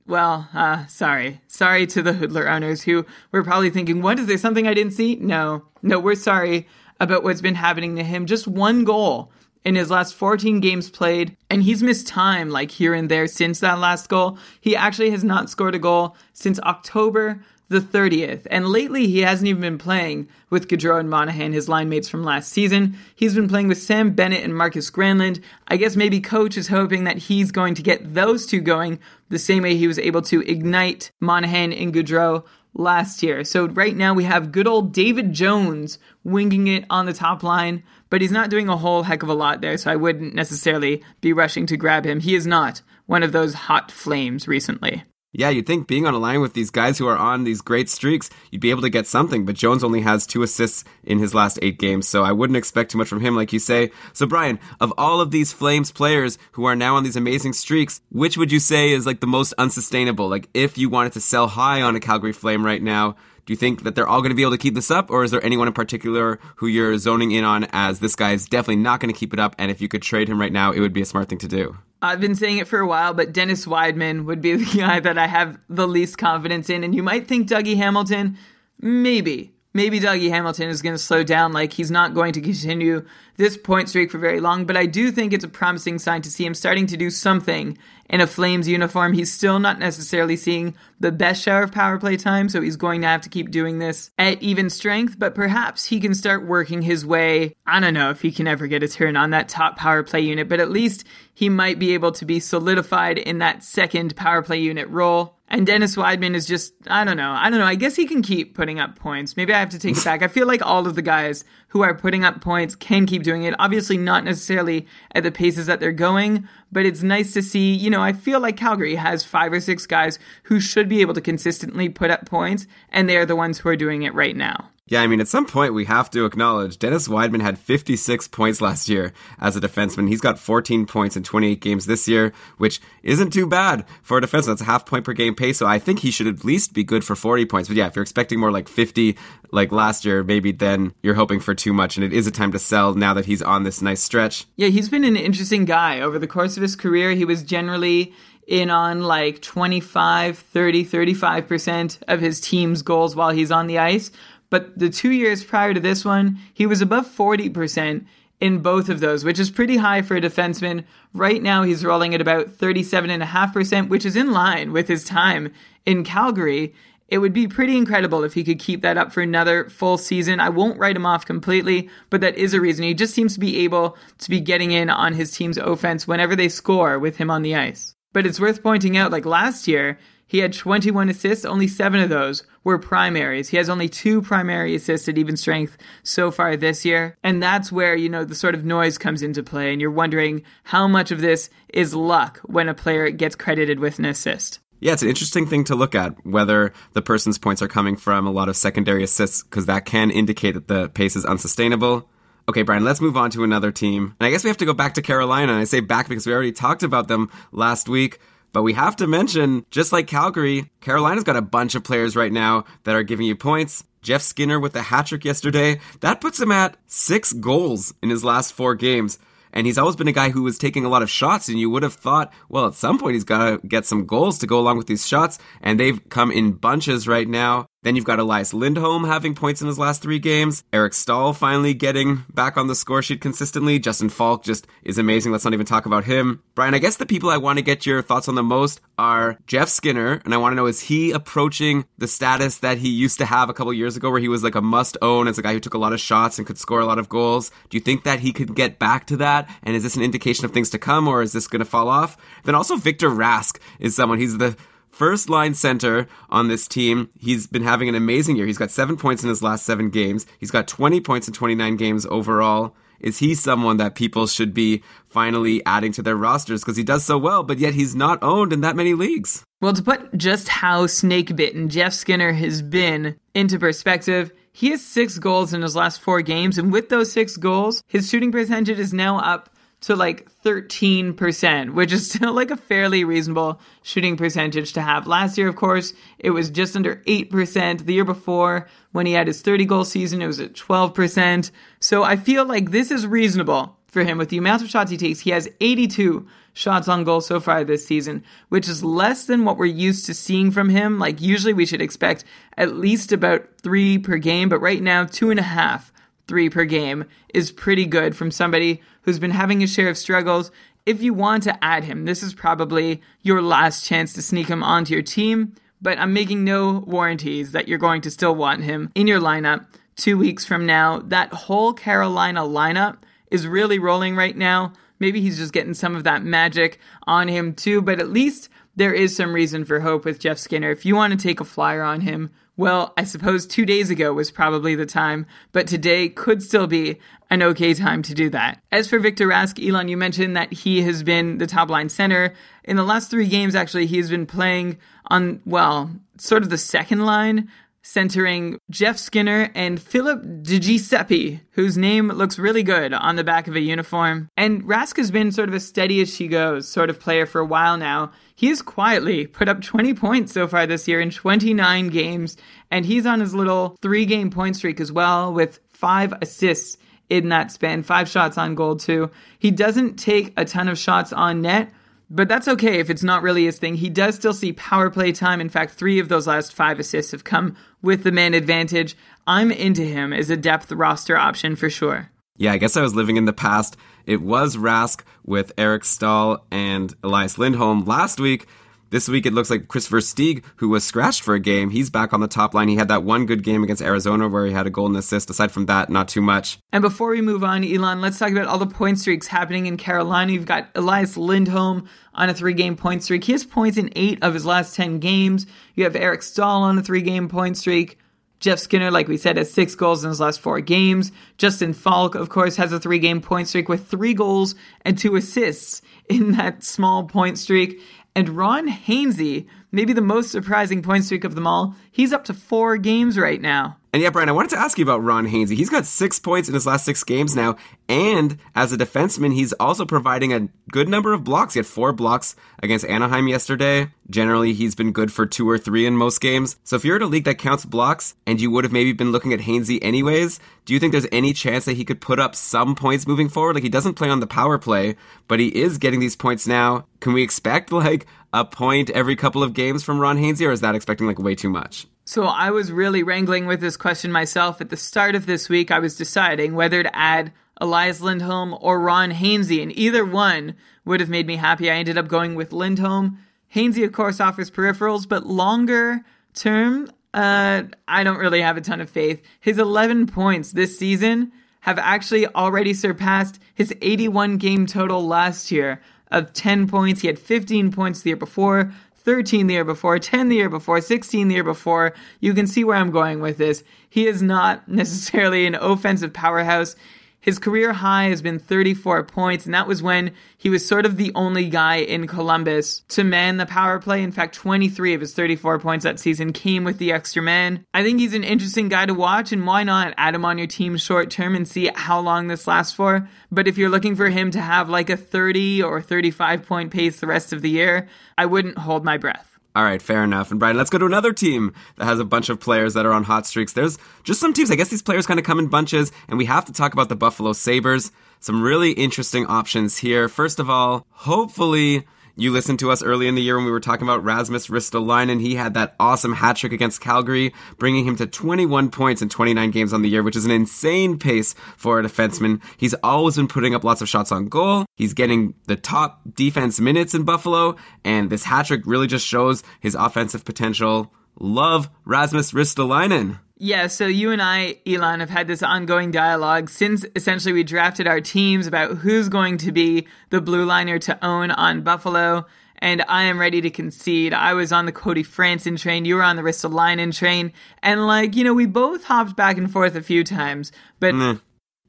well, 0.08 0.50
uh, 0.56 0.88
sorry. 0.88 1.39
Sorry 1.48 1.86
to 1.86 2.02
the 2.02 2.13
Hudler 2.13 2.50
owners 2.50 2.82
who 2.82 3.06
were 3.32 3.44
probably 3.44 3.70
thinking, 3.70 4.02
what, 4.02 4.18
is 4.18 4.26
there 4.26 4.39
something 4.39 4.68
I 4.68 4.74
didn't 4.74 4.94
see? 4.94 5.15
No. 5.18 5.65
No, 5.84 6.00
we're 6.00 6.15
sorry 6.15 6.68
about 7.00 7.22
what's 7.24 7.42
been 7.42 7.54
happening 7.54 7.96
to 7.98 8.04
him. 8.04 8.26
Just 8.26 8.48
one 8.48 8.86
goal 8.86 9.32
in 9.65 9.76
his 9.76 9.89
last 9.91 10.15
14 10.15 10.60
games 10.60 10.89
played, 10.89 11.36
and 11.50 11.63
he's 11.63 11.84
missed 11.84 12.08
time 12.08 12.50
like 12.50 12.72
here 12.72 12.93
and 12.93 13.10
there 13.10 13.28
since 13.28 13.60
that 13.60 13.80
last 13.80 14.10
goal. 14.10 14.38
He 14.60 14.76
actually 14.76 15.12
has 15.12 15.24
not 15.24 15.50
scored 15.50 15.76
a 15.76 15.80
goal 15.80 16.15
since 16.34 16.60
October 16.62 17.41
the 17.69 17.80
30th, 17.80 18.48
and 18.50 18.67
lately 18.67 19.06
he 19.06 19.19
hasn't 19.19 19.48
even 19.48 19.62
been 19.62 19.78
playing 19.78 20.28
with 20.50 20.67
Gaudreau 20.67 21.00
and 21.00 21.10
Monahan, 21.10 21.54
his 21.54 21.69
line 21.69 21.88
mates 21.88 22.10
from 22.10 22.24
last 22.24 22.52
season. 22.52 22.98
He's 23.15 23.36
been 23.36 23.48
playing 23.48 23.67
with 23.67 23.78
Sam 23.78 24.12
Bennett 24.12 24.43
and 24.43 24.58
Markus 24.58 24.89
Granlund. 24.89 25.41
I 25.67 25.78
guess 25.78 25.95
maybe 25.95 26.19
coach 26.19 26.58
is 26.58 26.69
hoping 26.69 27.04
that 27.04 27.17
he's 27.17 27.52
going 27.52 27.76
to 27.76 27.84
get 27.84 28.15
those 28.15 28.48
two 28.48 28.60
going 28.60 29.00
the 29.30 29.38
same 29.38 29.62
way 29.62 29.76
he 29.76 29.88
was 29.88 30.00
able 30.00 30.24
to 30.24 30.41
ignite 30.41 31.12
Monahan 31.19 31.72
and 31.72 31.93
Gaudreau 31.93 32.43
last 32.74 33.24
year. 33.24 33.44
So 33.44 33.68
right 33.68 33.96
now 33.96 34.14
we 34.14 34.24
have 34.24 34.52
good 34.52 34.68
old 34.68 34.94
David 34.94 35.34
Jones 35.34 36.00
winging 36.24 36.68
it 36.68 36.86
on 36.90 37.06
the 37.06 37.14
top 37.14 37.44
line, 37.44 37.84
but 38.10 38.22
he's 38.22 38.32
not 38.32 38.50
doing 38.50 38.70
a 38.70 38.78
whole 38.78 39.04
heck 39.04 39.24
of 39.24 39.30
a 39.30 39.34
lot 39.34 39.62
there, 39.62 39.78
so 39.78 39.92
I 39.92 39.96
wouldn't 39.96 40.36
necessarily 40.36 41.04
be 41.22 41.34
rushing 41.34 41.66
to 41.68 41.78
grab 41.78 42.06
him. 42.06 42.20
He 42.20 42.36
is 42.36 42.48
not 42.48 42.82
one 43.06 43.24
of 43.24 43.32
those 43.32 43.54
hot 43.54 43.92
flames 43.92 44.48
recently. 44.48 45.04
Yeah, 45.32 45.50
you'd 45.50 45.68
think 45.68 45.86
being 45.86 46.08
on 46.08 46.15
a 46.15 46.18
line 46.18 46.42
with 46.42 46.54
these 46.54 46.72
guys 46.72 46.98
who 46.98 47.06
are 47.06 47.15
on 47.18 47.44
these 47.44 47.62
great 47.62 47.88
streaks, 47.88 48.32
you'd 48.50 48.62
be 48.62 48.72
able 48.72 48.82
to 48.82 48.89
get 48.89 49.06
something, 49.06 49.46
but 49.46 49.54
Jones 49.54 49.84
only 49.84 50.02
has 50.02 50.26
two 50.26 50.42
assists 50.42 50.84
in 51.04 51.20
his 51.20 51.36
last 51.36 51.60
eight 51.62 51.78
games, 51.78 52.08
so 52.08 52.24
I 52.24 52.32
wouldn't 52.32 52.58
expect 52.58 52.89
too 52.89 52.98
much 52.98 53.10
from 53.10 53.22
him, 53.22 53.36
like 53.36 53.54
you 53.54 53.60
say. 53.60 53.92
So, 54.12 54.26
Brian, 54.26 54.58
of 54.80 54.92
all 54.98 55.22
of 55.22 55.30
these 55.30 55.54
Flames 55.54 55.92
players 55.92 56.39
who 56.54 56.65
are 56.65 56.76
now 56.76 56.96
on 56.96 57.04
these 57.04 57.15
amazing 57.15 57.54
streaks, 57.54 58.02
which 58.10 58.38
would 58.38 58.52
you 58.52 58.60
say 58.60 58.89
is 58.89 59.06
like 59.06 59.20
the 59.20 59.28
most 59.28 59.54
unsustainable? 59.60 60.28
Like, 60.28 60.50
if 60.56 60.80
you 60.80 60.89
wanted 60.89 61.13
to 61.13 61.22
sell 61.22 61.48
high 61.48 61.84
on 61.84 61.96
a 61.96 62.00
Calgary 62.00 62.34
Flame 62.34 62.65
right 62.65 62.82
now, 62.82 63.15
do 63.50 63.54
you 63.54 63.58
think 63.58 63.82
that 63.82 63.96
they're 63.96 64.08
all 64.08 64.22
going 64.22 64.30
to 64.30 64.36
be 64.36 64.44
able 64.44 64.52
to 64.52 64.60
keep 64.60 64.76
this 64.76 64.92
up, 64.92 65.10
or 65.10 65.24
is 65.24 65.32
there 65.32 65.44
anyone 65.44 65.66
in 65.68 65.74
particular 65.74 66.38
who 66.58 66.68
you're 66.68 66.96
zoning 67.00 67.32
in 67.32 67.44
on 67.44 67.66
as 67.72 68.00
this 68.00 68.16
guy 68.16 68.34
is 68.34 68.46
definitely 68.46 68.76
not 68.76 69.00
going 69.00 69.12
to 69.12 69.20
keep 69.20 69.34
it 69.34 69.40
up, 69.40 69.56
and 69.58 69.72
if 69.72 69.82
you 69.82 69.88
could 69.88 70.04
trade 70.04 70.30
him 70.30 70.40
right 70.40 70.54
now, 70.54 70.72
it 70.72 70.80
would 70.82 70.94
be 70.94 71.02
a 71.02 71.06
smart 71.06 71.30
thing 71.30 71.40
to 71.40 71.48
do? 71.48 71.76
I've 72.00 72.22
been 72.22 72.36
saying 72.36 72.60
it 72.60 72.68
for 72.68 72.78
a 72.78 72.86
while, 72.86 73.16
but 73.16 73.34
Dennis 73.34 73.66
Wideman 73.66 74.26
would 74.26 74.40
be 74.40 74.56
the 74.64 74.78
guy 74.78 75.00
that 75.00 75.18
I 75.18 75.26
have 75.26 75.58
the 75.68 75.88
least 75.88 76.20
confidence 76.20 76.70
in. 76.70 76.84
And 76.84 76.94
you 76.94 77.02
might 77.02 77.28
think 77.28 77.50
Dougie 77.50 77.76
Hamilton, 77.76 78.38
maybe. 78.80 79.52
Maybe 79.74 80.00
Dougie 80.00 80.30
Hamilton 80.30 80.70
is 80.70 80.84
going 80.84 80.94
to 80.94 81.00
slow 81.00 81.24
down, 81.24 81.52
like 81.52 81.74
he's 81.74 81.90
not 81.90 82.14
going 82.14 82.34
to 82.34 82.42
continue 82.42 83.04
this 83.38 83.58
point 83.58 83.90
streak 83.90 84.12
for 84.12 84.20
very 84.20 84.40
long, 84.40 84.66
but 84.66 84.78
I 84.78 84.86
do 84.86 85.12
think 85.12 85.34
it's 85.34 85.44
a 85.44 85.50
promising 85.50 85.98
sign 85.98 86.22
to 86.22 86.30
see 86.30 86.46
him 86.46 86.54
starting 86.54 86.86
to 86.86 86.98
do 86.98 87.10
something 87.10 87.80
in 88.10 88.22
a 88.22 88.28
Flames 88.28 88.67
uniform. 88.67 89.13
He's 89.13 89.32
still 89.32 89.60
not 89.60 89.80
necessarily 89.80 90.36
seeing 90.36 90.76
the 91.00 91.12
best 91.12 91.43
share 91.43 91.63
of 91.63 91.72
power 91.72 91.98
play 91.98 92.17
time, 92.17 92.50
so 92.50 92.62
he's 92.62 92.76
going 92.76 93.02
to 93.02 93.08
have 93.08 93.22
to 93.22 93.30
keep 93.30 93.52
doing 93.52 93.80
this 93.80 94.12
at 94.17 94.41
even 94.41 94.69
strength, 94.69 95.17
but 95.19 95.36
perhaps 95.36 95.86
he 95.86 96.00
can 96.00 96.15
start 96.15 96.45
working 96.45 96.82
his 96.82 97.06
way. 97.06 97.56
I 97.65 97.80
don't 97.80 97.93
know 97.93 98.10
if 98.10 98.22
he 98.22 98.32
can 98.32 98.48
ever 98.48 98.67
get 98.67 98.84
a 98.84 98.88
turn 98.88 99.15
on 99.15 99.30
that 99.30 99.50
top 99.50 99.78
power 99.78 100.04
play 100.04 100.22
unit, 100.22 100.50
but 100.50 100.60
at 100.60 100.72
least 100.72 101.06
he 101.34 101.50
might 101.50 101.80
be 101.80 101.93
able 101.93 102.12
to 102.13 102.26
be 102.26 102.39
solidified 102.39 103.17
in 103.17 103.38
that 103.38 103.63
second 103.63 104.15
power 104.15 104.41
play 104.41 104.60
unit 104.60 104.89
role. 104.89 105.38
And 105.52 105.66
Dennis 105.66 105.96
Wideman 105.96 106.36
is 106.36 106.46
just, 106.46 106.74
I 106.88 107.04
don't 107.04 107.18
know. 107.18 107.32
I 107.32 107.50
don't 107.50 107.60
know. 107.60 107.66
I 107.66 107.74
guess 107.74 107.96
he 107.96 108.06
can 108.06 108.22
keep 108.22 108.54
putting 108.54 108.80
up 108.80 108.96
points. 108.96 109.36
Maybe 109.36 109.52
I 109.52 109.60
have 109.60 109.70
to 109.70 109.80
take 109.80 109.98
it 109.98 110.06
back. 110.06 110.22
I 110.22 110.28
feel 110.28 110.46
like 110.46 110.64
all 110.64 110.86
of 110.86 110.94
the 110.94 111.02
guys 111.02 111.44
who 111.70 111.82
are 111.82 111.96
putting 111.96 112.24
up 112.24 112.40
points 112.40 112.76
can 112.76 113.08
keep 113.08 113.24
doing 113.24 113.44
it. 113.44 113.56
Obviously, 113.58 113.98
not 113.98 114.24
necessarily 114.24 114.86
at 115.14 115.24
the 115.24 115.32
paces 115.32 115.66
that 115.66 115.80
they're 115.80 115.92
going, 115.92 116.48
but 116.72 116.86
it's 116.86 117.02
nice 117.02 117.34
to 117.34 117.42
see. 117.42 117.74
You 117.74 117.90
know, 117.90 118.02
I 118.02 118.14
feel 118.14 118.40
like 118.40 118.58
Calgary 118.58 118.96
has 118.96 119.26
five 119.26 119.52
or 119.52 119.60
six 119.60 119.88
guys 119.88 120.20
who 120.44 120.60
should 120.60 120.88
be 120.88 121.02
able 121.02 121.16
to 121.16 121.22
consistently 121.22 121.90
put 121.90 122.12
up 122.12 122.28
points, 122.28 122.68
and 122.90 123.10
they 123.10 123.18
are 123.18 123.26
the 123.26 123.36
ones 123.36 123.58
who 123.58 123.70
are 123.70 123.76
doing 123.76 124.04
it 124.04 124.14
right 124.14 124.36
now. 124.36 124.70
Yeah, 124.89 125.04
I 125.04 125.08
mean, 125.08 125.21
at 125.21 125.28
some 125.28 125.45
point 125.45 125.75
we 125.75 125.86
have 125.86 126.10
to 126.12 126.25
acknowledge 126.25 126.80
Dennis 126.80 127.08
Wideman 127.08 127.41
had 127.41 127.60
56 127.60 128.28
points 128.30 128.60
last 128.60 128.89
year 128.89 129.13
as 129.39 129.56
a 129.56 129.62
defenseman. 129.62 130.08
He's 130.08 130.19
got 130.19 130.39
14 130.39 130.88
points 130.88 131.15
in 131.15 131.21
28 131.21 131.62
games 131.62 131.86
this 131.86 132.08
year, 132.08 132.34
which 132.58 132.82
isn't 133.04 133.32
too 133.32 133.45
bad 133.45 133.86
for 134.02 134.17
a 134.17 134.21
defenseman. 134.21 134.47
That's 134.47 134.62
a 134.62 134.65
half 134.65 134.88
point 134.88 135.06
per 135.06 135.13
game 135.13 135.36
pace, 135.36 135.60
so 135.60 135.67
I 135.67 135.78
think 135.78 135.99
he 135.99 136.10
should 136.10 136.25
at 136.25 136.43
least 136.43 136.73
be 136.73 136.84
good 136.84 137.06
for 137.06 137.15
40 137.15 137.45
points. 137.45 137.69
But 137.69 137.78
yeah, 137.78 137.86
if 137.86 137.95
you're 137.95 138.04
expecting 138.04 138.39
more 138.39 138.52
like 138.52 138.67
50 138.67 139.15
like 139.52 139.71
last 139.71 140.06
year, 140.06 140.23
maybe 140.23 140.52
then 140.52 140.93
you're 141.04 141.13
hoping 141.13 141.39
for 141.39 141.54
too 141.54 141.71
much, 141.71 141.95
and 141.95 142.04
it 142.04 142.12
is 142.12 142.25
a 142.25 142.32
time 142.32 142.52
to 142.54 142.60
sell 142.60 142.95
now 142.95 143.13
that 143.13 143.25
he's 143.25 143.43
on 143.43 143.63
this 143.63 143.84
nice 143.84 144.02
stretch. 144.02 144.45
Yeah, 144.56 144.69
he's 144.69 144.89
been 144.89 145.04
an 145.04 145.15
interesting 145.15 145.65
guy. 145.65 146.02
Over 146.02 146.17
the 146.17 146.28
course 146.28 146.58
of 146.58 146.63
his 146.63 146.75
career, 146.75 147.12
he 147.12 147.25
was 147.25 147.43
generally 147.43 148.13
in 148.47 148.71
on 148.71 149.04
like 149.04 149.41
25, 149.43 150.39
30, 150.39 150.84
35% 150.86 151.99
of 152.08 152.19
his 152.19 152.41
team's 152.41 152.82
goals 152.82 153.15
while 153.15 153.30
he's 153.30 153.52
on 153.52 153.67
the 153.67 153.78
ice. 153.78 154.10
But 154.50 154.78
the 154.78 154.90
two 154.90 155.12
years 155.12 155.44
prior 155.44 155.74
to 155.74 155.80
this 155.80 156.04
one, 156.04 156.40
he 156.54 156.66
was 156.66 156.82
above 156.82 157.08
40% 157.08 158.06
in 158.40 158.60
both 158.60 158.90
of 158.90 159.00
those, 159.00 159.24
which 159.24 159.40
is 159.40 159.52
pretty 159.52 159.78
high 159.78 160.02
for 160.02 160.16
a 160.16 160.22
defenseman. 160.22 160.86
Right 161.14 161.42
now, 161.42 161.64
he's 161.64 161.86
rolling 161.86 162.16
at 162.16 162.22
about 162.22 162.48
37.5%, 162.50 163.90
which 163.90 164.06
is 164.06 164.16
in 164.16 164.32
line 164.32 164.72
with 164.72 164.88
his 164.88 165.04
time 165.04 165.52
in 165.86 166.04
Calgary. 166.04 166.74
It 167.10 167.18
would 167.18 167.34
be 167.34 167.48
pretty 167.48 167.76
incredible 167.76 168.24
if 168.24 168.36
he 168.36 168.44
could 168.44 168.60
keep 168.60 168.82
that 168.82 168.98
up 168.98 169.12
for 169.12 169.22
another 169.22 169.68
full 169.70 169.98
season. 169.98 170.40
I 170.40 170.50
won't 170.50 170.80
write 170.80 170.96
him 170.96 171.06
off 171.06 171.26
completely, 171.26 171.90
but 172.10 172.22
that 172.22 172.38
is 172.38 172.54
a 172.54 172.62
reason. 172.62 172.86
He 172.86 172.94
just 172.94 173.16
seems 173.16 173.34
to 173.34 173.40
be 173.40 173.60
able 173.60 173.98
to 174.20 174.30
be 174.30 174.40
getting 174.40 174.72
in 174.72 174.90
on 174.90 175.14
his 175.14 175.32
team's 175.32 175.58
offense 175.58 176.08
whenever 176.08 176.36
they 176.36 176.50
score 176.50 177.00
with 177.00 177.18
him 177.18 177.32
on 177.32 177.42
the 177.42 177.56
ice. 177.56 177.96
But 178.14 178.26
it's 178.26 178.40
worth 178.40 178.64
pointing 178.64 178.96
out, 178.96 179.12
like 179.12 179.26
last 179.26 179.68
year, 179.68 180.00
he 180.26 180.40
had 180.40 180.54
21 180.54 181.10
assists, 181.10 181.46
only 181.46 181.68
seven 181.68 182.00
of 182.00 182.10
those 182.10 182.44
were 182.63 182.78
primaries. 182.78 183.50
He 183.50 183.58
has 183.58 183.69
only 183.69 183.89
two 183.89 184.22
primary 184.22 184.76
assists 184.76 185.08
at 185.08 185.17
even 185.17 185.38
strength 185.38 185.78
so 186.04 186.32
far 186.32 186.56
this 186.56 186.86
year. 186.86 187.17
And 187.24 187.41
that's 187.41 187.72
where, 187.72 187.95
you 187.95 188.10
know, 188.10 188.24
the 188.24 188.36
sort 188.36 188.56
of 188.56 188.65
noise 188.65 188.98
comes 188.98 189.22
into 189.22 189.43
play. 189.43 189.72
And 189.72 189.82
you're 189.82 189.91
wondering 189.91 190.43
how 190.63 190.88
much 190.88 191.12
of 191.12 191.22
this 191.22 191.50
is 191.74 191.95
luck 191.95 192.39
when 192.43 192.69
a 192.69 192.74
player 192.74 193.10
gets 193.10 193.36
credited 193.36 193.80
with 193.80 194.00
an 194.00 194.06
assist. 194.06 194.60
Yeah, 194.82 194.93
it's 194.93 195.04
an 195.04 195.10
interesting 195.10 195.45
thing 195.45 195.65
to 195.65 195.76
look 195.76 195.93
at 195.93 196.26
whether 196.26 196.72
the 196.93 197.02
person's 197.02 197.38
points 197.38 197.62
are 197.62 197.67
coming 197.67 197.98
from 197.98 198.26
a 198.26 198.32
lot 198.32 198.48
of 198.48 198.56
secondary 198.56 199.04
assists, 199.04 199.43
because 199.43 199.65
that 199.65 199.86
can 199.86 200.10
indicate 200.10 200.54
that 200.54 200.69
the 200.69 200.88
pace 200.88 201.17
is 201.17 201.26
unsustainable. 201.26 202.08
Okay, 202.48 202.63
Brian, 202.63 202.84
let's 202.84 203.02
move 203.02 203.17
on 203.17 203.30
to 203.32 203.43
another 203.43 203.72
team. 203.72 204.15
And 204.19 204.26
I 204.26 204.32
guess 204.32 204.43
we 204.43 204.48
have 204.48 204.58
to 204.58 204.65
go 204.65 204.74
back 204.74 204.95
to 204.95 205.02
Carolina. 205.02 205.52
And 205.52 205.62
I 205.62 205.65
say 205.65 205.82
back 205.82 206.08
because 206.08 206.26
we 206.26 206.34
already 206.34 206.52
talked 206.52 206.82
about 206.82 207.08
them 207.08 207.30
last 207.52 207.88
week. 207.89 208.19
But 208.52 208.64
we 208.64 208.74
have 208.74 208.96
to 208.98 209.08
mention, 209.08 209.66
just 209.70 209.92
like 209.92 210.08
Calgary, 210.08 210.72
Carolina's 210.82 211.24
got 211.24 211.36
a 211.36 211.42
bunch 211.42 211.76
of 211.76 211.84
players 211.84 212.16
right 212.16 212.32
now 212.32 212.66
that 212.84 212.96
are 212.96 213.04
giving 213.04 213.28
you 213.28 213.36
points. 213.36 213.84
Jeff 214.02 214.22
Skinner 214.22 214.60
with 214.60 214.74
the 214.74 214.82
hat 214.82 215.08
trick 215.08 215.26
yesterday, 215.26 215.80
that 216.00 216.22
puts 216.22 216.40
him 216.40 216.52
at 216.52 216.78
six 216.88 217.34
goals 217.34 217.94
in 218.02 218.10
his 218.10 218.24
last 218.24 218.54
four 218.54 218.74
games. 218.74 219.20
and 219.52 219.66
he's 219.66 219.78
always 219.78 219.96
been 219.96 220.08
a 220.08 220.14
guy 220.14 220.30
who 220.30 220.44
was 220.44 220.58
taking 220.58 220.86
a 220.86 220.90
lot 220.90 221.02
of 221.02 221.10
shots, 221.10 221.50
and 221.50 221.60
you 221.60 221.70
would 221.70 221.84
have 221.84 221.94
thought, 221.94 222.32
well, 222.50 222.68
at 222.68 222.76
some 222.76 223.00
point 223.00 223.16
he's 223.16 223.24
got 223.24 223.50
to 223.62 223.68
get 223.68 223.86
some 223.86 224.06
goals 224.06 224.38
to 224.40 224.48
go 224.48 224.60
along 224.60 224.78
with 224.78 224.88
these 224.88 225.08
shots, 225.08 225.40
and 225.62 225.80
they've 225.80 226.08
come 226.10 226.32
in 226.32 226.52
bunches 226.52 227.08
right 227.08 227.28
now. 227.28 227.66
Then 227.82 227.96
you've 227.96 228.06
got 228.06 228.20
Elias 228.20 228.54
Lindholm 228.54 229.06
having 229.06 229.36
points 229.36 229.62
in 229.62 229.68
his 229.68 229.80
last 229.80 230.02
three 230.02 230.20
games. 230.20 230.65
Eric 230.74 230.94
Staal 230.94 231.32
finally 231.32 231.74
getting 231.74 232.26
back 232.34 232.58
on 232.58 232.68
the 232.68 232.76
score 232.76 233.02
sheet 233.02 233.22
consistently. 233.22 233.80
Justin 233.80 234.10
Faulk 234.10 234.44
just 234.44 234.68
is 234.84 234.98
amazing. 234.98 235.32
Let's 235.32 235.46
not 235.46 235.54
even 235.54 235.65
talk 235.65 235.86
about 235.86 236.04
him. 236.04 236.44
Brian, 236.56 236.74
I 236.74 236.80
guess 236.80 236.98
the 236.98 237.06
people 237.06 237.30
I 237.30 237.38
want 237.38 237.58
to 237.58 237.63
get 237.63 237.86
your 237.86 238.02
thoughts 238.02 238.28
on 238.28 238.36
the 238.36 238.44
most 238.44 238.82
are 238.98 239.38
Jeff 239.48 239.70
Skinner, 239.70 240.22
and 240.26 240.34
I 240.34 240.38
want 240.38 240.52
to 240.52 240.56
know 240.58 240.65
is 240.65 240.82
he 240.82 241.12
approaching 241.12 241.86
the 241.98 242.08
status 242.08 242.58
that 242.58 242.80
he 242.80 242.89
used 242.89 243.18
to 243.20 243.26
have 243.26 243.50
a 243.50 243.54
couple 243.54 243.72
years 243.72 243.96
ago 243.96 244.12
where 244.12 244.20
he 244.20 244.28
was 244.28 244.44
like 244.44 244.56
a 244.56 244.62
must 244.62 244.98
own 245.02 245.30
as 245.30 245.38
a 245.38 245.42
guy 245.42 245.54
who 245.54 245.62
took 245.62 245.74
a 245.74 245.78
lot 245.78 245.94
of 245.94 246.02
shots 246.02 246.38
and 246.38 246.46
could 246.46 246.58
score 246.58 246.82
a 246.82 246.86
lot 246.86 247.00
of 247.00 247.08
goals? 247.08 247.50
Do 247.70 247.78
you 247.78 247.82
think 247.82 248.04
that 248.04 248.20
he 248.20 248.34
could 248.34 248.56
get 248.56 248.78
back 248.78 249.08
to 249.08 249.18
that? 249.18 249.50
And 249.63 249.74
is 249.74 249.84
this 249.84 249.96
an 249.96 250.04
indication 250.04 250.44
of 250.44 250.52
things 250.52 250.70
to 250.72 250.80
come 250.80 251.08
or 251.08 251.22
is 251.22 251.32
this 251.32 251.48
going 251.48 251.60
to 251.60 251.65
fall 251.65 251.88
off? 251.88 252.18
Then 252.44 252.56
also 252.56 252.76
Victor 252.76 253.10
Rask 253.10 253.58
is 253.80 253.96
someone, 253.96 254.20
he's 254.20 254.38
the 254.38 254.58
first 255.00 255.30
line 255.30 255.54
center 255.54 256.08
on 256.30 256.50
this 256.50 256.68
team. 256.68 257.10
He's 257.18 257.48
been 257.48 257.64
having 257.64 257.88
an 257.88 257.96
amazing 257.96 258.36
year. 258.36 258.46
He's 258.46 258.58
got 258.58 258.70
seven 258.70 258.98
points 258.98 259.24
in 259.24 259.30
his 259.30 259.42
last 259.42 259.66
seven 259.66 259.90
games. 259.90 260.26
He's 260.40 260.52
got 260.52 260.68
20 260.68 261.00
points 261.00 261.26
in 261.26 261.34
29 261.34 261.78
games 261.78 262.06
overall. 262.08 262.76
Is 263.00 263.20
he 263.20 263.34
someone 263.34 263.78
that 263.78 263.96
people 263.96 264.28
should 264.28 264.54
be 264.54 264.84
finally 265.08 265.66
adding 265.66 265.94
to 265.94 266.02
their 266.02 266.18
rosters 266.18 266.62
because 266.62 266.76
he 266.76 266.84
does 266.84 267.06
so 267.06 267.18
well, 267.18 267.44
but 267.44 267.60
yet 267.60 267.76
he's 267.76 267.96
not 267.96 268.22
owned 268.22 268.52
in 268.52 268.60
that 268.60 268.76
many 268.76 268.94
leagues? 268.94 269.46
Well, 269.62 269.72
to 269.72 269.82
put 269.82 270.18
just 270.18 270.50
how 270.50 270.86
snake 270.88 271.34
bitten 271.34 271.70
Jeff 271.70 271.94
Skinner 271.94 272.34
has 272.34 272.62
been 272.62 273.16
into 273.34 273.58
perspective, 273.58 274.34
he 274.52 274.72
has 274.72 274.86
six 274.86 275.18
goals 275.18 275.54
in 275.54 275.62
his 275.62 275.78
last 275.78 276.02
four 276.02 276.22
games, 276.22 276.58
and 276.58 276.74
with 276.74 276.90
those 276.90 277.10
six 277.10 277.38
goals, 277.38 277.84
his 277.88 278.10
shooting 278.10 278.34
percentage 278.34 278.80
is 278.80 278.94
now 278.94 279.20
up 279.20 279.50
to 279.82 279.96
like 279.96 280.30
13%, 280.44 281.74
which 281.74 281.92
is 281.92 282.10
still 282.12 282.34
like 282.34 282.52
a 282.52 282.58
fairly 282.58 283.04
reasonable 283.04 283.60
shooting 283.82 284.18
percentage 284.18 284.74
to 284.74 284.82
have. 284.82 285.08
Last 285.08 285.38
year, 285.38 285.48
of 285.48 285.56
course, 285.56 285.94
it 286.18 286.32
was 286.32 286.50
just 286.50 286.76
under 286.76 286.98
8%. 287.08 287.86
The 287.86 287.94
year 287.94 288.06
before, 288.06 288.68
when 288.92 289.06
he 289.06 289.13
had 289.13 289.28
his 289.28 289.42
30 289.42 289.65
goal 289.65 289.86
season, 289.86 290.22
it 290.22 290.28
was 290.28 290.39
at 290.39 290.54
12%. 290.54 291.52
So 291.80 292.04
I 292.04 292.18
feel 292.18 292.46
like 292.46 292.72
this 292.72 292.92
is 292.92 293.08
reasonable 293.08 293.78
for 293.88 294.04
him 294.04 294.18
with 294.18 294.30
the 294.30 294.38
amount 294.38 294.62
of 294.62 294.70
shots 294.70 294.92
he 294.92 294.98
takes. 294.98 295.22
He 295.22 295.32
has 295.32 295.50
82 295.60 296.28
shots 296.54 296.88
on 296.88 297.04
goal 297.04 297.22
so 297.22 297.39
far 297.39 297.63
this 297.63 297.86
season, 297.86 298.24
which 298.50 298.68
is 298.68 298.84
less 298.84 299.26
than 299.26 299.46
what 299.46 299.58
we're 299.58 299.65
used 299.65 300.06
to 300.06 300.13
seeing 300.13 300.52
from 300.52 300.70
him. 300.70 301.00
Like 301.00 301.22
usually 301.22 301.54
we 301.54 301.65
should 301.65 301.82
expect 301.82 302.24
at 302.58 302.76
least 302.76 303.12
about 303.12 303.48
three 303.62 303.98
per 303.98 304.18
game, 304.18 304.50
but 304.50 304.60
right 304.60 304.82
now, 304.82 305.06
two 305.06 305.32
and 305.32 305.39
a 305.39 305.44
half 305.44 305.92
three 306.30 306.50
per 306.50 306.63
game 306.63 307.06
is 307.34 307.52
pretty 307.52 307.86
good 307.86 308.15
from 308.15 308.30
somebody 308.32 308.82
who's 309.02 309.20
been 309.20 309.32
having 309.32 309.62
a 309.63 309.68
share 309.68 309.89
of 309.89 309.98
struggles. 309.98 310.52
If 310.86 311.02
you 311.02 311.13
want 311.13 311.44
to 311.44 311.63
add 311.63 311.84
him, 311.84 312.06
this 312.06 312.24
is 312.24 312.34
probably 312.34 313.02
your 313.24 313.42
last 313.42 313.84
chance 313.84 314.13
to 314.13 314.22
sneak 314.22 314.48
him 314.48 314.63
onto 314.63 314.94
your 314.94 315.04
team, 315.04 315.56
but 315.82 315.98
I'm 315.98 316.13
making 316.13 316.44
no 316.44 316.84
warranties 316.86 317.52
that 317.52 317.68
you're 317.68 317.80
going 317.80 318.02
to 318.02 318.12
still 318.12 318.36
want 318.36 318.63
him 318.63 318.92
in 318.94 319.08
your 319.08 319.20
lineup 319.20 319.65
two 319.96 320.18
weeks 320.18 320.46
from 320.46 320.65
now. 320.65 321.00
That 321.00 321.34
whole 321.34 321.74
Carolina 321.74 322.42
lineup 322.42 323.00
is 323.32 323.48
really 323.48 323.80
rolling 323.80 324.15
right 324.15 324.38
now. 324.38 324.74
Maybe 325.00 325.22
he's 325.22 325.38
just 325.38 325.54
getting 325.54 325.74
some 325.74 325.96
of 325.96 326.04
that 326.04 326.24
magic 326.24 326.80
on 327.08 327.28
him 327.28 327.54
too, 327.56 327.82
but 327.82 328.00
at 328.00 328.10
least 328.10 328.50
there 328.76 328.94
is 328.94 329.15
some 329.15 329.34
reason 329.34 329.65
for 329.65 329.80
hope 329.80 330.06
with 330.06 330.20
Jeff 330.20 330.38
Skinner. 330.38 330.70
If 330.70 330.86
you 330.86 330.96
want 330.96 331.12
to 331.12 331.18
take 331.18 331.39
a 331.39 331.46
flyer 331.46 331.82
on 331.82 332.02
him, 332.02 332.30
well, 332.60 332.91
I 332.98 333.06
suppose 333.06 333.48
two 333.48 333.65
days 333.65 333.89
ago 333.89 334.12
was 334.12 334.32
probably 334.32 334.76
the 334.76 334.86
time, 334.86 335.28
but 335.54 335.65
today 335.65 336.10
could 336.10 336.43
still 336.43 336.67
be 336.67 337.00
an 337.30 337.41
okay 337.41 337.74
time 337.74 338.02
to 338.02 338.13
do 338.13 338.30
that. 338.32 338.62
As 338.69 338.89
for 338.89 339.00
Victor 339.00 339.28
Rask, 339.28 339.65
Elon, 339.65 339.88
you 339.88 339.95
mentioned 339.95 340.36
that 340.36 340.52
he 340.52 340.82
has 340.82 341.02
been 341.02 341.38
the 341.38 341.48
top 341.48 341.69
line 341.69 341.88
center. 341.88 342.34
In 342.65 342.76
the 342.76 342.84
last 342.84 343.10
three 343.10 343.30
games, 343.30 343.56
actually, 343.56 343.86
he 343.86 343.95
has 343.95 344.10
been 344.10 344.26
playing 344.26 344.78
on, 345.08 345.41
well, 345.45 345.89
sort 346.17 346.43
of 346.43 346.50
the 346.50 346.58
second 346.58 347.06
line 347.06 347.50
centering 347.82 348.60
Jeff 348.70 348.98
Skinner 348.98 349.52
and 349.56 349.82
Philip 349.82 350.24
DiGiuseppe, 350.24 351.42
whose 351.52 351.78
name 351.78 352.10
looks 352.10 352.39
really 352.39 352.63
good 352.63 352.94
on 352.94 353.15
the 353.15 353.24
back 353.24 353.48
of 353.48 353.56
a 353.56 353.62
uniform. 353.62 354.30
And 354.38 354.63
Rask 354.63 354.98
has 354.98 355.12
been 355.12 355.32
sort 355.32 355.50
of 355.50 355.56
a 355.56 355.60
steady 355.60 356.02
as 356.02 356.13
she 356.13 356.28
goes 356.28 356.68
sort 356.68 356.89
of 356.89 357.00
player 357.00 357.26
for 357.26 357.39
a 357.42 357.46
while 357.46 357.78
now. 357.78 358.12
He 358.36 358.48
has 358.48 358.62
quietly 358.62 359.28
put 359.28 359.50
up 359.50 359.62
20 359.62 359.94
points 359.94 360.34
so 360.34 360.48
far 360.48 360.65
this 360.65 360.88
year 360.88 361.02
in 361.02 361.10
29 361.10 361.89
games, 361.89 362.38
and 362.72 362.86
he's 362.86 363.06
on 363.06 363.20
his 363.20 363.34
little 363.34 363.76
three 363.82 364.06
game 364.06 364.30
point 364.30 364.56
streak 364.56 364.80
as 364.80 364.92
well 364.92 365.34
with 365.34 365.60
five 365.70 366.13
assists 366.22 366.78
in 367.10 367.30
that 367.30 367.52
span, 367.52 367.84
five 367.84 368.08
shots 368.08 368.38
on 368.38 368.56
goal 368.56 368.76
too. 368.76 369.10
He 369.39 369.52
doesn't 369.52 369.98
take 369.98 370.34
a 370.38 370.46
ton 370.46 370.68
of 370.68 370.78
shots 370.78 371.12
on 371.12 371.42
net, 371.42 371.72
but 372.10 372.28
that's 372.28 372.48
okay 372.48 372.80
if 372.80 372.89
it's 372.89 373.04
not 373.04 373.22
really 373.22 373.45
his 373.45 373.60
thing. 373.60 373.76
He 373.76 373.89
does 373.89 374.15
still 374.15 374.34
see 374.34 374.54
power 374.54 374.89
play 374.89 375.12
time. 375.12 375.39
In 375.41 375.50
fact, 375.50 375.74
three 375.74 376.00
of 376.00 376.10
those 376.10 376.28
last 376.28 376.54
five 376.54 376.80
assists 376.80 377.12
have 377.12 377.24
come 377.24 377.56
with 377.82 378.04
the 378.04 378.12
man 378.12 378.34
advantage. 378.34 378.95
I'm 379.28 379.52
into 379.52 379.84
him 379.84 380.12
as 380.12 380.30
a 380.30 380.38
depth 380.38 380.72
roster 380.72 381.17
option 381.17 381.56
for 381.56 381.69
sure. 381.69 382.10
Yeah, 382.38 382.54
I 382.54 382.58
guess 382.58 382.78
I 382.78 382.82
was 382.82 382.95
living 382.95 383.17
in 383.17 383.26
the 383.26 383.34
past. 383.34 383.76
It 384.06 384.22
was 384.22 384.56
Rask 384.56 385.02
with 385.26 385.52
Eric 385.58 385.84
Staal 385.84 386.45
and 386.50 386.93
Elias 387.04 387.38
Lindholm 387.38 387.86
last 387.86 388.19
week. 388.19 388.48
This 388.91 389.08
week 389.08 389.25
it 389.28 389.34
looks 389.34 389.52
like 389.52 389.67
Kris 389.67 389.88
Versteeg, 389.88 390.43
who 390.56 390.69
was 390.69 390.84
scratched 390.84 391.21
for 391.21 391.36
a 391.36 391.39
game, 391.39 391.69
he's 391.69 391.89
back 391.91 392.12
on 392.12 392.21
the 392.21 392.28
top 392.28 392.56
line. 392.56 392.67
He 392.69 392.75
had 392.75 392.88
that 392.88 393.04
one 393.04 393.28
good 393.28 393.43
game 393.43 393.63
against 393.63 393.84
Arizona 393.84 394.28
where 394.28 394.47
he 394.47 394.52
had 394.52 394.65
a 394.65 394.71
goal 394.71 394.88
and 394.88 394.97
assist. 394.97 395.30
Aside 395.30 395.52
from 395.52 395.67
that, 395.67 395.89
not 395.89 396.08
too 396.08 396.21
much. 396.21 396.58
And 396.71 396.82
before 396.82 397.10
we 397.10 397.21
move 397.21 397.43
on, 397.43 397.63
Elon, 397.63 398.02
let's 398.02 398.17
talk 398.17 398.32
about 398.32 398.47
all 398.47 398.58
the 398.58 398.65
point 398.65 398.97
streaks 398.97 399.28
happening 399.28 399.67
in 399.67 399.78
Carolina. 399.78 400.32
You've 400.32 400.45
got 400.45 400.69
Elias 400.73 401.17
Lindholm 401.17 401.88
on 402.15 402.30
a 402.30 402.34
three 402.34 402.54
game 402.54 402.75
point 402.75 403.04
streak. 403.04 403.23
He 403.23 403.32
has 403.34 403.43
points 403.43 403.78
in 403.78 403.91
eight 403.95 404.23
of 404.23 404.34
his 404.34 404.45
last 404.45 404.75
10 404.75 404.99
games. 404.99 405.45
You 405.75 405.84
have 405.84 405.95
Eric 405.95 406.23
Staal 406.23 406.63
on 406.63 406.78
a 406.80 406.84
three 406.84 407.02
game 407.02 407.30
point 407.30 407.58
streak. 407.58 407.99
Jeff 408.39 408.60
Skinner, 408.60 408.89
like 408.89 409.10
we 409.10 409.17
said, 409.17 409.36
has 409.36 409.52
six 409.52 409.75
goals 409.75 410.04
in 410.04 410.10
his 410.10 410.21
last 410.21 410.39
four 410.39 410.62
games. 410.62 411.12
Justin 411.38 411.73
Faulk, 411.73 412.15
of 412.15 412.30
course, 412.30 412.56
has 412.56 412.71
a 412.71 412.80
three 412.80 412.99
game 412.99 413.21
point 413.21 413.49
streak 413.49 413.67
with 413.67 413.88
three 413.88 414.13
goals 414.13 414.56
and 414.82 414.97
two 414.97 415.15
assists 415.15 415.82
in 416.10 416.32
that 416.32 416.63
small 416.63 417.04
point 417.04 417.38
streak. 417.38 417.82
And 418.15 418.30
Ron 418.30 418.67
Hainsey, 418.67 419.48
maybe 419.72 419.93
the 419.93 420.02
most 420.02 420.32
surprising 420.32 420.82
point 420.82 421.06
streak 421.06 421.24
of 421.24 421.36
them 421.36 421.48
all, 421.48 421.76
he's 421.91 422.13
up 422.13 422.26
to 422.26 422.34
four 422.34 422.78
games 422.78 423.17
right 423.17 423.41
now. 423.41 423.78
And 423.91 424.04
yeah, 424.04 424.12
Brian, 424.12 424.30
I 424.30 424.34
wanted 424.34 424.52
to 424.52 424.60
ask 424.60 424.78
you 424.78 424.84
about 424.84 425.04
Ron 425.04 425.28
Hainsey. 425.28 425.56
He's 425.56 425.69
got 425.69 425.84
six 425.84 426.19
points 426.19 426.47
in 426.47 426.54
his 426.54 426.67
last 426.67 426.86
six 426.86 427.04
games 427.04 427.36
now, 427.36 427.56
and 427.88 428.38
as 428.54 428.71
a 428.71 428.78
defenseman, 428.78 429.34
he's 429.34 429.52
also 429.54 429.84
providing 429.84 430.32
a 430.32 430.47
good 430.71 430.88
number 430.88 431.12
of 431.12 431.23
blocks. 431.23 431.56
He 431.56 431.60
had 431.60 431.65
four 431.65 431.91
blocks 431.91 432.36
against 432.62 432.86
Anaheim 432.86 433.28
yesterday. 433.28 433.91
Generally, 434.08 434.54
he's 434.54 434.75
been 434.75 434.91
good 434.91 435.12
for 435.12 435.25
two 435.25 435.49
or 435.49 435.58
three 435.58 435.88
in 435.88 435.97
most 435.97 436.21
games. 436.21 436.58
So 436.63 436.75
if 436.75 436.86
you're 436.86 436.97
in 436.97 437.02
a 437.02 437.08
league 437.08 437.23
that 437.23 437.39
counts 437.39 437.65
blocks, 437.65 438.13
and 438.28 438.39
you 438.39 438.52
would 438.52 438.63
have 438.63 438.71
maybe 438.71 438.93
been 438.93 439.12
looking 439.12 439.34
at 439.34 439.39
Hainsey 439.39 439.80
anyways, 439.82 440.39
do 440.65 440.73
you 440.75 440.80
think 440.80 440.91
there's 440.91 441.08
any 441.12 441.34
chance 441.34 441.65
that 441.65 441.78
he 441.78 441.84
could 441.84 441.99
put 441.99 442.19
up 442.19 442.36
some 442.36 442.75
points 442.75 443.08
moving 443.08 443.28
forward? 443.28 443.56
Like 443.56 443.63
he 443.63 443.69
doesn't 443.69 443.95
play 443.95 444.10
on 444.10 444.19
the 444.19 444.28
power 444.28 444.60
play, 444.60 444.97
but 445.28 445.39
he 445.39 445.47
is 445.47 445.80
getting 445.80 445.99
these 445.99 446.15
points 446.15 446.45
now. 446.45 446.86
Can 446.99 447.13
we 447.13 447.23
expect 447.23 447.71
like 447.71 448.06
a 448.32 448.45
point 448.45 448.91
every 448.91 449.15
couple 449.15 449.41
of 449.41 449.56
games 449.56 449.84
from 449.84 449.99
Ron 449.99 450.17
Hainsey, 450.17 450.47
or 450.47 450.52
is 450.52 450.62
that 450.62 450.75
expecting 450.75 451.08
like 451.08 451.17
way 451.17 451.34
too 451.34 451.49
much? 451.49 451.88
So 452.10 452.24
I 452.24 452.50
was 452.50 452.72
really 452.72 453.04
wrangling 453.04 453.45
with 453.45 453.62
this 453.62 453.78
question 453.78 454.12
myself. 454.12 454.60
At 454.62 454.72
the 454.72 454.78
start 454.78 455.13
of 455.13 455.28
this 455.28 455.48
week, 455.48 455.69
I 455.69 455.78
was 455.78 455.95
deciding 455.95 456.56
whether 456.56 456.82
to 456.82 456.95
add 456.95 457.32
Elias 457.62 458.02
Lindholm 458.02 458.58
or 458.62 458.80
Ron 458.80 459.12
Hainsey, 459.12 459.62
and 459.62 459.72
either 459.78 460.04
one 460.04 460.56
would 460.86 461.02
have 461.02 461.10
made 461.10 461.28
me 461.28 461.36
happy. 461.36 461.69
I 461.69 461.76
ended 461.76 462.00
up 462.00 462.08
going 462.08 462.34
with 462.34 462.52
Lindholm. 462.52 463.19
Hainsey, 463.54 463.86
of 463.86 463.91
course, 463.91 464.19
offers 464.19 464.50
peripherals, 464.50 465.08
but 465.08 465.28
longer 465.28 466.02
term, 466.34 466.91
uh, 467.13 467.65
I 467.88 468.04
don't 468.04 468.17
really 468.17 468.41
have 468.41 468.58
a 468.58 468.62
ton 468.62 468.82
of 468.82 468.89
faith. 468.89 469.22
His 469.39 469.60
11 469.60 470.08
points 470.08 470.54
this 470.54 470.80
season 470.80 471.32
have 471.60 471.78
actually 471.78 472.26
already 472.26 472.74
surpassed 472.74 473.38
his 473.54 473.72
81 473.84 474.38
game 474.38 474.65
total 474.65 475.06
last 475.06 475.52
year 475.52 475.80
of 476.10 476.34
10 476.34 476.67
points. 476.67 477.02
He 477.02 477.08
had 477.08 477.19
15 477.19 477.72
points 477.72 478.02
the 478.02 478.10
year 478.10 478.17
before, 478.17 478.74
13 479.10 479.48
the 479.48 479.56
year 479.56 479.65
before, 479.65 479.98
10 479.98 480.30
the 480.30 480.36
year 480.36 480.50
before, 480.50 480.80
16 480.80 481.30
the 481.30 481.34
year 481.34 481.43
before. 481.43 481.95
You 482.19 482.36
can 482.36 482.45
see 482.45 482.63
where 482.63 482.78
I'm 482.78 482.91
going 482.91 483.22
with 483.22 483.39
this. 483.39 483.63
He 483.89 484.06
is 484.06 484.22
not 484.22 484.67
necessarily 484.67 485.48
an 485.48 485.56
offensive 485.56 486.13
powerhouse. 486.13 486.76
His 487.22 487.38
career 487.38 487.74
high 487.74 488.06
has 488.06 488.22
been 488.22 488.40
34 488.40 489.04
points, 489.04 489.46
and 489.46 489.54
that 489.54 489.68
was 489.68 489.84
when 489.84 490.12
he 490.38 490.50
was 490.50 490.66
sort 490.66 490.86
of 490.86 490.96
the 490.96 491.12
only 491.16 491.50
guy 491.50 491.76
in 491.76 492.08
Columbus 492.08 492.80
to 492.90 493.04
man 493.04 493.38
the 493.38 493.46
power 493.46 493.78
play. 493.80 494.02
In 494.02 494.14
fact, 494.14 494.36
23 494.36 494.94
of 494.94 495.02
his 495.02 495.14
34 495.14 495.60
points 495.60 495.84
that 495.84 496.00
season 496.00 496.32
came 496.32 496.64
with 496.64 496.78
the 496.78 496.94
extra 496.94 497.22
man. 497.22 497.66
I 497.74 497.84
think 497.84 498.00
he's 498.00 498.14
an 498.14 498.24
interesting 498.24 498.70
guy 498.70 498.86
to 498.86 498.94
watch, 498.94 499.34
and 499.34 499.46
why 499.46 499.64
not 499.64 499.94
add 499.98 500.16
him 500.16 500.24
on 500.24 500.38
your 500.38 500.48
team 500.48 500.78
short 500.78 501.10
term 501.10 501.36
and 501.36 501.48
see 501.48 501.70
how 501.76 502.00
long 502.00 502.28
this 502.28 502.48
lasts 502.48 502.74
for? 502.74 503.10
But 503.32 503.48
if 503.48 503.58
you're 503.58 503.70
looking 503.70 503.98
for 503.98 504.10
him 504.10 504.32
to 504.32 504.42
have 504.42 504.70
like 504.70 504.90
a 504.90 504.98
30 504.98 505.62
or 505.62 505.82
35 505.82 506.46
point 506.46 506.72
pace 506.72 507.00
the 507.00 507.08
rest 507.08 507.34
of 507.34 507.42
the 507.42 507.50
year, 507.50 507.90
I 508.18 508.28
wouldn't 508.28 508.58
hold 508.58 508.86
my 508.86 508.98
breath. 508.98 509.38
All 509.56 509.64
right, 509.64 509.82
fair 509.82 510.04
enough. 510.04 510.30
And 510.30 510.40
Brian, 510.40 510.58
let's 510.58 510.70
go 510.70 510.78
to 510.78 510.86
another 510.86 511.12
team 511.12 511.54
that 511.78 511.86
has 511.86 512.00
a 512.00 512.06
bunch 512.06 512.30
of 512.30 512.40
players 512.40 512.76
that 512.76 512.86
are 512.86 512.94
on 512.94 513.04
hot 513.04 513.26
streaks. 513.26 513.54
There's 513.54 513.78
just 514.04 514.20
some 514.20 514.32
teams, 514.32 514.52
I 514.52 514.56
guess 514.56 514.70
these 514.70 514.84
players 514.84 515.08
kind 515.08 515.20
of 515.20 515.26
come 515.26 515.40
in 515.40 515.48
bunches, 515.48 515.92
and 516.08 516.18
we 516.18 516.26
have 516.26 516.46
to 516.46 516.54
talk 516.54 516.74
about 516.74 516.88
the 516.88 516.96
Buffalo 516.96 517.34
Sabres. 517.34 517.92
Some 518.20 518.44
really 518.44 518.72
interesting 518.72 519.26
options 519.26 519.78
here. 519.78 520.08
First 520.08 520.40
of 520.40 520.50
all, 520.50 520.86
hopefully 520.92 521.88
you 522.20 522.32
listened 522.32 522.60
to 522.60 522.72
us 522.72 522.84
early 522.84 523.08
in 523.08 523.16
the 523.16 523.22
year 523.22 523.38
when 523.38 523.46
we 523.46 523.52
were 523.52 523.60
talking 523.60 523.88
about 523.88 524.04
Rasmus 524.04 524.48
Ristolainen. 524.48 525.22
He 525.22 525.36
had 525.36 525.54
that 525.54 525.76
awesome 525.80 526.14
hat 526.14 526.36
trick 526.36 526.52
against 526.52 526.82
Calgary, 526.82 527.34
bringing 527.58 527.86
him 527.86 527.96
to 527.96 528.08
21 528.08 528.70
points 528.72 529.02
in 529.02 529.10
29 529.10 529.52
games 529.52 529.74
on 529.74 529.82
the 529.82 529.90
year, 529.90 530.04
which 530.04 530.16
is 530.16 530.26
an 530.26 530.32
insane 530.32 531.00
pace 531.00 531.34
for 531.56 531.80
a 531.80 531.84
defenseman. 531.84 532.42
He's 532.58 532.74
always 532.84 533.16
been 533.16 533.28
putting 533.28 533.56
up 533.56 533.64
lots 533.64 533.82
of 533.82 533.90
shots 533.90 534.12
on 534.12 534.28
goal. 534.28 534.66
He's 534.76 534.94
getting 534.94 535.34
the 535.46 535.56
top 535.56 536.02
defense 536.14 536.60
minutes 536.60 536.94
in 536.94 537.04
Buffalo, 537.04 537.56
and 537.84 538.10
this 538.10 538.24
hat 538.24 538.48
trick 538.48 538.64
really 538.66 538.88
just 538.88 539.06
shows 539.06 539.44
his 539.60 539.76
offensive 539.76 540.26
potential. 540.26 540.94
Love 541.20 541.70
Rasmus 541.86 542.34
Ristolainen. 542.34 543.20
Yeah, 543.41 543.67
so 543.67 543.88
you 543.88 544.12
and 544.12 544.21
I, 544.21 544.58
Elon, 544.67 544.99
have 544.99 545.10
had 545.10 545.28
this 545.28 545.41
ongoing 545.41 545.91
dialogue 545.91 546.49
since 546.49 546.86
essentially 546.93 547.32
we 547.34 547.43
drafted 547.43 547.88
our 547.88 548.02
teams 548.02 548.45
about 548.47 548.78
who's 548.80 549.08
going 549.08 549.38
to 549.38 549.54
be 549.54 549.88
the 550.10 550.19
blue 550.19 550.43
liner 550.43 550.78
to 550.80 551.06
own 551.06 551.32
on 551.32 551.62
Buffalo. 551.62 552.25
And 552.62 552.84
I 552.89 553.04
am 553.04 553.17
ready 553.17 553.39
to 553.39 553.49
concede. 553.49 554.13
I 554.13 554.34
was 554.34 554.52
on 554.52 554.65
the 554.65 554.73
Cody 554.73 555.04
Franson 555.06 555.58
train. 555.58 555.86
You 555.86 555.95
were 555.95 556.04
on 556.04 556.17
the 556.17 556.21
Ristolainen 556.21 556.93
train. 556.93 557.32
And 557.63 557.88
like, 557.88 558.17
you 558.17 558.25
know, 558.25 558.34
we 558.34 558.45
both 558.45 558.84
hopped 558.84 559.15
back 559.15 559.38
and 559.38 559.49
forth 559.49 559.75
a 559.75 559.82
few 559.82 560.04
times. 560.04 560.52
But, 560.82 560.93
Mm. 560.93 561.21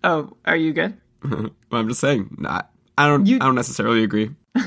oh, 0.02 0.36
are 0.44 0.56
you 0.56 0.72
good? 0.72 0.98
well, 1.22 1.50
I'm 1.70 1.86
just 1.88 2.00
saying, 2.00 2.34
nah, 2.40 2.62
I 2.98 3.06
don't, 3.06 3.26
You- 3.26 3.36
I 3.36 3.44
don't 3.44 3.54
necessarily 3.54 4.02
agree. 4.02 4.30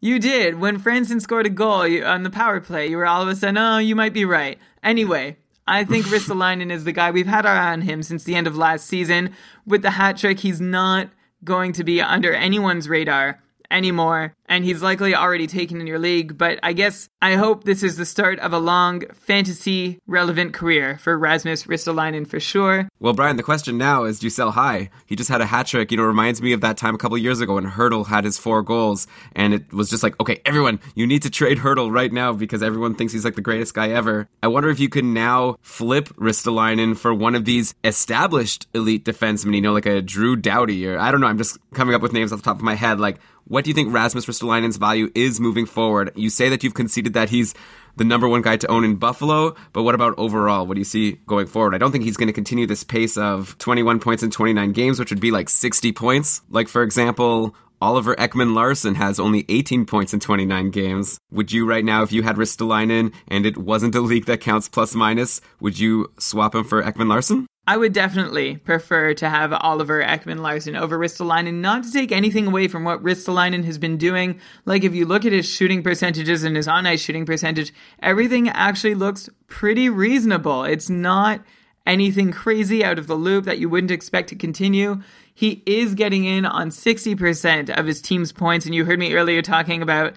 You 0.00 0.20
did. 0.20 0.60
When 0.60 0.78
Franson 0.78 1.20
scored 1.20 1.46
a 1.46 1.50
goal 1.50 1.84
you, 1.84 2.04
on 2.04 2.22
the 2.22 2.30
power 2.30 2.60
play, 2.60 2.86
you 2.86 2.96
were 2.96 3.06
all 3.06 3.20
of 3.22 3.26
a 3.26 3.34
sudden, 3.34 3.58
oh, 3.58 3.78
you 3.78 3.96
might 3.96 4.12
be 4.12 4.24
right. 4.24 4.56
Anyway, 4.80 5.38
I 5.68 5.84
think 5.84 6.06
Ristolainen 6.06 6.70
is 6.72 6.84
the 6.84 6.92
guy. 6.92 7.10
We've 7.10 7.26
had 7.26 7.44
our 7.44 7.54
eye 7.54 7.72
on 7.72 7.82
him 7.82 8.02
since 8.02 8.24
the 8.24 8.34
end 8.34 8.46
of 8.46 8.56
last 8.56 8.86
season. 8.86 9.34
With 9.66 9.82
the 9.82 9.90
hat 9.90 10.16
trick, 10.16 10.40
he's 10.40 10.60
not 10.60 11.10
going 11.44 11.72
to 11.74 11.84
be 11.84 12.00
under 12.00 12.32
anyone's 12.32 12.88
radar 12.88 13.40
anymore, 13.70 14.34
and 14.46 14.64
he's 14.64 14.82
likely 14.82 15.14
already 15.14 15.46
taken 15.46 15.80
in 15.80 15.86
your 15.86 15.98
league. 15.98 16.38
But 16.38 16.58
I 16.62 16.72
guess 16.72 17.08
I 17.20 17.34
hope 17.34 17.64
this 17.64 17.82
is 17.82 17.96
the 17.96 18.06
start 18.06 18.38
of 18.40 18.52
a 18.52 18.58
long 18.58 19.02
fantasy 19.14 19.98
relevant 20.06 20.54
career 20.54 20.98
for 20.98 21.18
Rasmus 21.18 21.64
Ristolainen 21.64 22.26
for 22.26 22.40
sure. 22.40 22.88
Well, 23.00 23.12
Brian, 23.12 23.36
the 23.36 23.42
question 23.42 23.78
now 23.78 24.04
is 24.04 24.18
do 24.18 24.26
you 24.26 24.30
sell 24.30 24.52
high? 24.52 24.90
He 25.06 25.16
just 25.16 25.30
had 25.30 25.40
a 25.40 25.46
hat 25.46 25.66
trick. 25.66 25.90
You 25.90 25.96
know, 25.96 26.04
reminds 26.04 26.40
me 26.40 26.52
of 26.52 26.60
that 26.62 26.76
time 26.76 26.94
a 26.94 26.98
couple 26.98 27.18
years 27.18 27.40
ago 27.40 27.54
when 27.54 27.66
Hertl 27.66 28.06
had 28.06 28.24
his 28.24 28.38
four 28.38 28.62
goals. 28.62 29.06
And 29.34 29.54
it 29.54 29.72
was 29.72 29.90
just 29.90 30.02
like, 30.02 30.18
okay, 30.20 30.40
everyone, 30.44 30.80
you 30.94 31.06
need 31.06 31.22
to 31.22 31.30
trade 31.30 31.58
Hertl 31.58 31.92
right 31.92 32.12
now 32.12 32.32
because 32.32 32.62
everyone 32.62 32.94
thinks 32.94 33.12
he's 33.12 33.24
like 33.24 33.34
the 33.34 33.40
greatest 33.40 33.74
guy 33.74 33.90
ever. 33.90 34.28
I 34.42 34.48
wonder 34.48 34.70
if 34.70 34.80
you 34.80 34.88
can 34.88 35.12
now 35.12 35.56
flip 35.60 36.08
Ristolainen 36.16 36.96
for 36.96 37.12
one 37.12 37.34
of 37.34 37.44
these 37.44 37.74
established 37.84 38.66
elite 38.74 39.04
defensemen, 39.04 39.54
you 39.54 39.60
know, 39.60 39.72
like 39.72 39.86
a 39.86 40.00
Drew 40.00 40.36
Doughty 40.36 40.86
or 40.86 40.98
I 40.98 41.10
don't 41.10 41.20
know. 41.20 41.26
I'm 41.26 41.38
just 41.38 41.58
coming 41.72 41.94
up 41.94 42.02
with 42.02 42.12
names 42.12 42.32
off 42.32 42.40
the 42.40 42.44
top 42.44 42.56
of 42.56 42.62
my 42.62 42.74
head. 42.74 43.00
Like, 43.00 43.18
what 43.48 43.64
do 43.64 43.70
you 43.70 43.74
think 43.74 43.92
Rasmus 43.92 44.26
Ristolainen's 44.26 44.76
value 44.76 45.10
is 45.14 45.40
moving 45.40 45.66
forward? 45.66 46.12
You 46.14 46.28
say 46.28 46.50
that 46.50 46.62
you've 46.62 46.74
conceded 46.74 47.14
that 47.14 47.30
he's 47.30 47.54
the 47.96 48.04
number 48.04 48.28
one 48.28 48.42
guy 48.42 48.56
to 48.58 48.70
own 48.70 48.84
in 48.84 48.96
Buffalo, 48.96 49.56
but 49.72 49.82
what 49.82 49.94
about 49.94 50.14
overall? 50.18 50.66
What 50.66 50.74
do 50.74 50.80
you 50.80 50.84
see 50.84 51.12
going 51.26 51.46
forward? 51.46 51.74
I 51.74 51.78
don't 51.78 51.90
think 51.90 52.04
he's 52.04 52.16
going 52.16 52.28
to 52.28 52.32
continue 52.32 52.66
this 52.66 52.84
pace 52.84 53.16
of 53.16 53.56
21 53.58 54.00
points 54.00 54.22
in 54.22 54.30
29 54.30 54.72
games, 54.72 54.98
which 54.98 55.10
would 55.10 55.20
be 55.20 55.30
like 55.30 55.48
60 55.48 55.92
points. 55.92 56.42
Like, 56.50 56.68
for 56.68 56.82
example, 56.82 57.56
Oliver 57.80 58.14
Ekman-Larsson 58.16 58.96
has 58.96 59.18
only 59.18 59.44
18 59.48 59.86
points 59.86 60.12
in 60.12 60.20
29 60.20 60.70
games. 60.70 61.18
Would 61.32 61.50
you 61.50 61.66
right 61.66 61.84
now, 61.84 62.02
if 62.02 62.12
you 62.12 62.22
had 62.22 62.36
Ristolainen 62.36 63.14
and 63.28 63.46
it 63.46 63.56
wasn't 63.56 63.94
a 63.94 64.00
league 64.00 64.26
that 64.26 64.40
counts 64.40 64.68
plus 64.68 64.94
minus, 64.94 65.40
would 65.60 65.78
you 65.78 66.12
swap 66.18 66.54
him 66.54 66.64
for 66.64 66.82
Ekman-Larsson? 66.82 67.46
I 67.68 67.76
would 67.76 67.92
definitely 67.92 68.56
prefer 68.56 69.12
to 69.12 69.28
have 69.28 69.52
Oliver 69.52 70.02
Ekman-Larsson 70.02 70.74
over 70.74 70.98
Ristolainen, 70.98 71.56
not 71.56 71.84
to 71.84 71.92
take 71.92 72.10
anything 72.10 72.46
away 72.46 72.66
from 72.66 72.82
what 72.82 73.02
Ristolainen 73.02 73.62
has 73.64 73.76
been 73.76 73.98
doing. 73.98 74.40
Like, 74.64 74.84
if 74.84 74.94
you 74.94 75.04
look 75.04 75.26
at 75.26 75.34
his 75.34 75.46
shooting 75.46 75.82
percentages 75.82 76.44
and 76.44 76.56
his 76.56 76.66
on 76.66 76.86
ice 76.86 77.02
shooting 77.02 77.26
percentage, 77.26 77.74
everything 78.02 78.48
actually 78.48 78.94
looks 78.94 79.28
pretty 79.48 79.90
reasonable. 79.90 80.64
It's 80.64 80.88
not 80.88 81.42
anything 81.86 82.32
crazy 82.32 82.82
out 82.82 82.98
of 82.98 83.06
the 83.06 83.16
loop 83.16 83.44
that 83.44 83.58
you 83.58 83.68
wouldn't 83.68 83.90
expect 83.90 84.30
to 84.30 84.34
continue. 84.34 85.02
He 85.34 85.62
is 85.66 85.94
getting 85.94 86.24
in 86.24 86.46
on 86.46 86.70
60% 86.70 87.68
of 87.78 87.84
his 87.84 88.00
team's 88.00 88.32
points, 88.32 88.64
and 88.64 88.74
you 88.74 88.86
heard 88.86 88.98
me 88.98 89.12
earlier 89.12 89.42
talking 89.42 89.82
about 89.82 90.14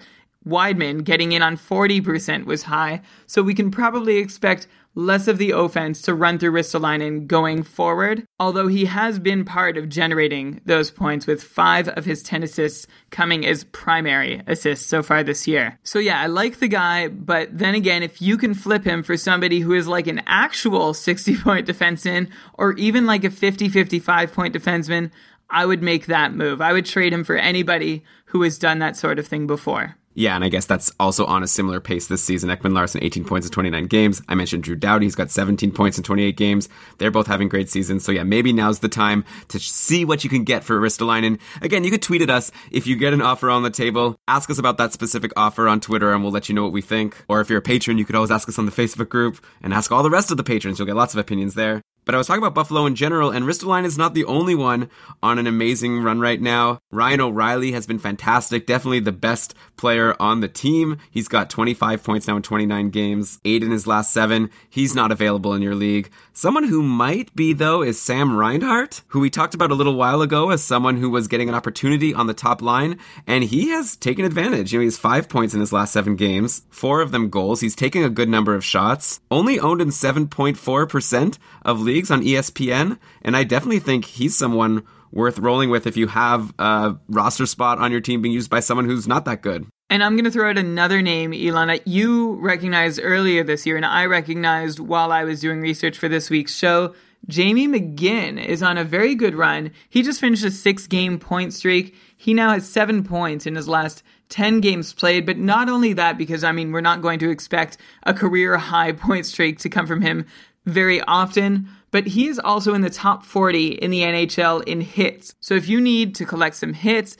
Wideman 0.48 1.04
getting 1.04 1.32
in 1.32 1.42
on 1.42 1.56
40% 1.56 2.46
was 2.46 2.62
high, 2.62 3.02
so 3.26 3.42
we 3.42 3.54
can 3.54 3.70
probably 3.70 4.16
expect 4.16 4.66
less 4.94 5.28
of 5.28 5.38
the 5.38 5.50
offense 5.50 6.02
to 6.02 6.14
run 6.14 6.38
through 6.38 6.52
Ristolainen 6.52 7.26
going 7.26 7.62
forward, 7.62 8.26
although 8.38 8.68
he 8.68 8.84
has 8.86 9.18
been 9.18 9.44
part 9.44 9.76
of 9.76 9.88
generating 9.88 10.60
those 10.64 10.90
points 10.90 11.26
with 11.26 11.42
five 11.42 11.88
of 11.88 12.04
his 12.04 12.22
10 12.22 12.42
assists 12.42 12.86
coming 13.10 13.46
as 13.46 13.64
primary 13.64 14.42
assists 14.46 14.86
so 14.86 15.02
far 15.02 15.22
this 15.22 15.48
year. 15.48 15.78
So 15.82 15.98
yeah, 15.98 16.20
I 16.20 16.26
like 16.26 16.58
the 16.58 16.68
guy, 16.68 17.08
but 17.08 17.56
then 17.56 17.74
again, 17.74 18.02
if 18.02 18.20
you 18.20 18.36
can 18.36 18.54
flip 18.54 18.84
him 18.84 19.02
for 19.02 19.16
somebody 19.16 19.60
who 19.60 19.72
is 19.72 19.88
like 19.88 20.06
an 20.06 20.22
actual 20.26 20.94
60 20.94 21.36
point 21.38 21.66
defenseman 21.66 22.30
or 22.54 22.72
even 22.74 23.06
like 23.06 23.24
a 23.24 23.30
50 23.30 23.68
55 23.68 24.32
point 24.32 24.54
defenseman, 24.54 25.10
I 25.48 25.66
would 25.66 25.82
make 25.82 26.06
that 26.06 26.34
move. 26.34 26.60
I 26.60 26.72
would 26.72 26.86
trade 26.86 27.12
him 27.12 27.24
for 27.24 27.36
anybody 27.36 28.02
who 28.26 28.42
has 28.42 28.58
done 28.58 28.78
that 28.78 28.96
sort 28.96 29.18
of 29.18 29.28
thing 29.28 29.46
before. 29.46 29.96
Yeah, 30.14 30.34
and 30.34 30.44
I 30.44 30.48
guess 30.48 30.66
that's 30.66 30.92
also 31.00 31.24
on 31.24 31.42
a 31.42 31.48
similar 31.48 31.80
pace 31.80 32.06
this 32.06 32.22
season. 32.22 32.50
Ekman-Larsson, 32.50 33.02
18 33.02 33.24
points 33.24 33.46
in 33.46 33.52
29 33.52 33.86
games. 33.86 34.20
I 34.28 34.34
mentioned 34.34 34.62
Drew 34.62 34.76
Doughty, 34.76 35.06
he's 35.06 35.14
got 35.14 35.30
17 35.30 35.72
points 35.72 35.96
in 35.96 36.04
28 36.04 36.36
games. 36.36 36.68
They're 36.98 37.10
both 37.10 37.26
having 37.26 37.48
great 37.48 37.70
seasons. 37.70 38.04
So 38.04 38.12
yeah, 38.12 38.22
maybe 38.22 38.52
now's 38.52 38.80
the 38.80 38.88
time 38.88 39.24
to 39.48 39.58
see 39.58 40.04
what 40.04 40.22
you 40.22 40.30
can 40.30 40.44
get 40.44 40.64
for 40.64 40.78
Ristolainen. 40.78 41.40
Again, 41.62 41.84
you 41.84 41.90
could 41.90 42.02
tweet 42.02 42.22
at 42.22 42.30
us 42.30 42.52
if 42.70 42.86
you 42.86 42.96
get 42.96 43.14
an 43.14 43.22
offer 43.22 43.48
on 43.48 43.62
the 43.62 43.70
table. 43.70 44.16
Ask 44.28 44.50
us 44.50 44.58
about 44.58 44.76
that 44.78 44.92
specific 44.92 45.32
offer 45.36 45.66
on 45.66 45.80
Twitter 45.80 46.12
and 46.12 46.22
we'll 46.22 46.32
let 46.32 46.48
you 46.48 46.54
know 46.54 46.64
what 46.64 46.72
we 46.72 46.82
think. 46.82 47.24
Or 47.28 47.40
if 47.40 47.48
you're 47.48 47.60
a 47.60 47.62
patron, 47.62 47.98
you 47.98 48.04
could 48.04 48.16
always 48.16 48.30
ask 48.30 48.48
us 48.48 48.58
on 48.58 48.66
the 48.66 48.72
Facebook 48.72 49.08
group 49.08 49.44
and 49.62 49.72
ask 49.72 49.90
all 49.90 50.02
the 50.02 50.10
rest 50.10 50.30
of 50.30 50.36
the 50.36 50.44
patrons. 50.44 50.78
You'll 50.78 50.86
get 50.86 50.96
lots 50.96 51.14
of 51.14 51.20
opinions 51.20 51.54
there. 51.54 51.82
But 52.04 52.16
I 52.16 52.18
was 52.18 52.26
talking 52.26 52.42
about 52.42 52.54
Buffalo 52.54 52.84
in 52.86 52.96
general, 52.96 53.30
and 53.30 53.44
Ristolainen 53.44 53.84
is 53.84 53.96
not 53.96 54.14
the 54.14 54.24
only 54.24 54.56
one 54.56 54.90
on 55.22 55.38
an 55.38 55.46
amazing 55.46 56.02
run 56.02 56.18
right 56.18 56.40
now. 56.40 56.80
Ryan 56.90 57.20
O'Reilly 57.20 57.72
has 57.72 57.86
been 57.86 58.00
fantastic, 58.00 58.66
definitely 58.66 58.98
the 59.00 59.12
best 59.12 59.54
player 59.76 60.16
on 60.18 60.40
the 60.40 60.48
team. 60.48 60.98
He's 61.10 61.28
got 61.28 61.48
25 61.48 62.02
points 62.02 62.26
now 62.26 62.36
in 62.36 62.42
29 62.42 62.90
games, 62.90 63.38
eight 63.44 63.62
in 63.62 63.70
his 63.70 63.86
last 63.86 64.12
seven. 64.12 64.50
He's 64.68 64.96
not 64.96 65.12
available 65.12 65.54
in 65.54 65.62
your 65.62 65.76
league. 65.76 66.10
Someone 66.32 66.64
who 66.64 66.82
might 66.82 67.34
be, 67.36 67.52
though, 67.52 67.82
is 67.82 68.00
Sam 68.02 68.36
Reinhart, 68.36 69.02
who 69.08 69.20
we 69.20 69.30
talked 69.30 69.54
about 69.54 69.70
a 69.70 69.76
little 69.76 69.94
while 69.94 70.22
ago 70.22 70.50
as 70.50 70.64
someone 70.64 70.96
who 70.96 71.08
was 71.08 71.28
getting 71.28 71.48
an 71.48 71.54
opportunity 71.54 72.12
on 72.12 72.26
the 72.26 72.34
top 72.34 72.62
line, 72.62 72.98
and 73.28 73.44
he 73.44 73.68
has 73.68 73.96
taken 73.96 74.24
advantage. 74.24 74.72
You 74.72 74.78
know, 74.78 74.82
he 74.82 74.86
has 74.86 74.98
five 74.98 75.28
points 75.28 75.54
in 75.54 75.60
his 75.60 75.72
last 75.72 75.92
seven 75.92 76.16
games, 76.16 76.62
four 76.68 77.00
of 77.00 77.12
them 77.12 77.30
goals. 77.30 77.60
He's 77.60 77.76
taking 77.76 78.02
a 78.02 78.10
good 78.10 78.28
number 78.28 78.56
of 78.56 78.64
shots, 78.64 79.20
only 79.30 79.60
owned 79.60 79.80
in 79.80 79.88
7.4% 79.88 81.38
of 81.64 81.80
leagues 81.92 82.10
on 82.10 82.22
ESPN, 82.22 82.98
and 83.22 83.36
I 83.36 83.44
definitely 83.44 83.80
think 83.80 84.04
he's 84.04 84.36
someone 84.36 84.84
worth 85.12 85.38
rolling 85.38 85.70
with 85.70 85.86
if 85.86 85.96
you 85.96 86.06
have 86.08 86.54
a 86.58 86.96
roster 87.08 87.46
spot 87.46 87.78
on 87.78 87.92
your 87.92 88.00
team 88.00 88.22
being 88.22 88.34
used 88.34 88.50
by 88.50 88.60
someone 88.60 88.86
who's 88.86 89.06
not 89.06 89.24
that 89.26 89.42
good. 89.42 89.66
And 89.90 90.02
I'm 90.02 90.16
going 90.16 90.24
to 90.24 90.30
throw 90.30 90.48
out 90.48 90.56
another 90.56 91.02
name, 91.02 91.32
Ilana. 91.32 91.82
You 91.84 92.36
recognized 92.36 92.98
earlier 93.02 93.44
this 93.44 93.66
year, 93.66 93.76
and 93.76 93.84
I 93.84 94.06
recognized 94.06 94.78
while 94.78 95.12
I 95.12 95.24
was 95.24 95.40
doing 95.40 95.60
research 95.60 95.98
for 95.98 96.08
this 96.08 96.30
week's 96.30 96.54
show. 96.54 96.94
Jamie 97.28 97.68
McGinn 97.68 98.42
is 98.42 98.62
on 98.62 98.78
a 98.78 98.84
very 98.84 99.14
good 99.14 99.34
run. 99.34 99.70
He 99.90 100.02
just 100.02 100.18
finished 100.18 100.44
a 100.44 100.50
six 100.50 100.86
game 100.86 101.18
point 101.18 101.52
streak. 101.52 101.94
He 102.16 102.32
now 102.32 102.52
has 102.52 102.68
seven 102.68 103.04
points 103.04 103.46
in 103.46 103.54
his 103.54 103.68
last 103.68 104.02
10 104.30 104.60
games 104.60 104.94
played. 104.94 105.26
But 105.26 105.36
not 105.36 105.68
only 105.68 105.92
that, 105.92 106.16
because 106.16 106.42
I 106.42 106.52
mean, 106.52 106.72
we're 106.72 106.80
not 106.80 107.02
going 107.02 107.18
to 107.20 107.30
expect 107.30 107.76
a 108.04 108.14
career 108.14 108.56
high 108.56 108.92
point 109.04 109.26
streak 109.26 109.58
to 109.58 109.68
come 109.68 109.86
from 109.86 110.00
him 110.00 110.26
very 110.64 111.00
often, 111.02 111.68
but 111.92 112.08
he 112.08 112.26
is 112.26 112.40
also 112.40 112.74
in 112.74 112.80
the 112.80 112.90
top 112.90 113.24
40 113.24 113.68
in 113.68 113.92
the 113.92 114.00
NHL 114.00 114.64
in 114.64 114.80
hits. 114.80 115.36
So 115.38 115.54
if 115.54 115.68
you 115.68 115.80
need 115.80 116.16
to 116.16 116.26
collect 116.26 116.56
some 116.56 116.72
hits, 116.72 117.16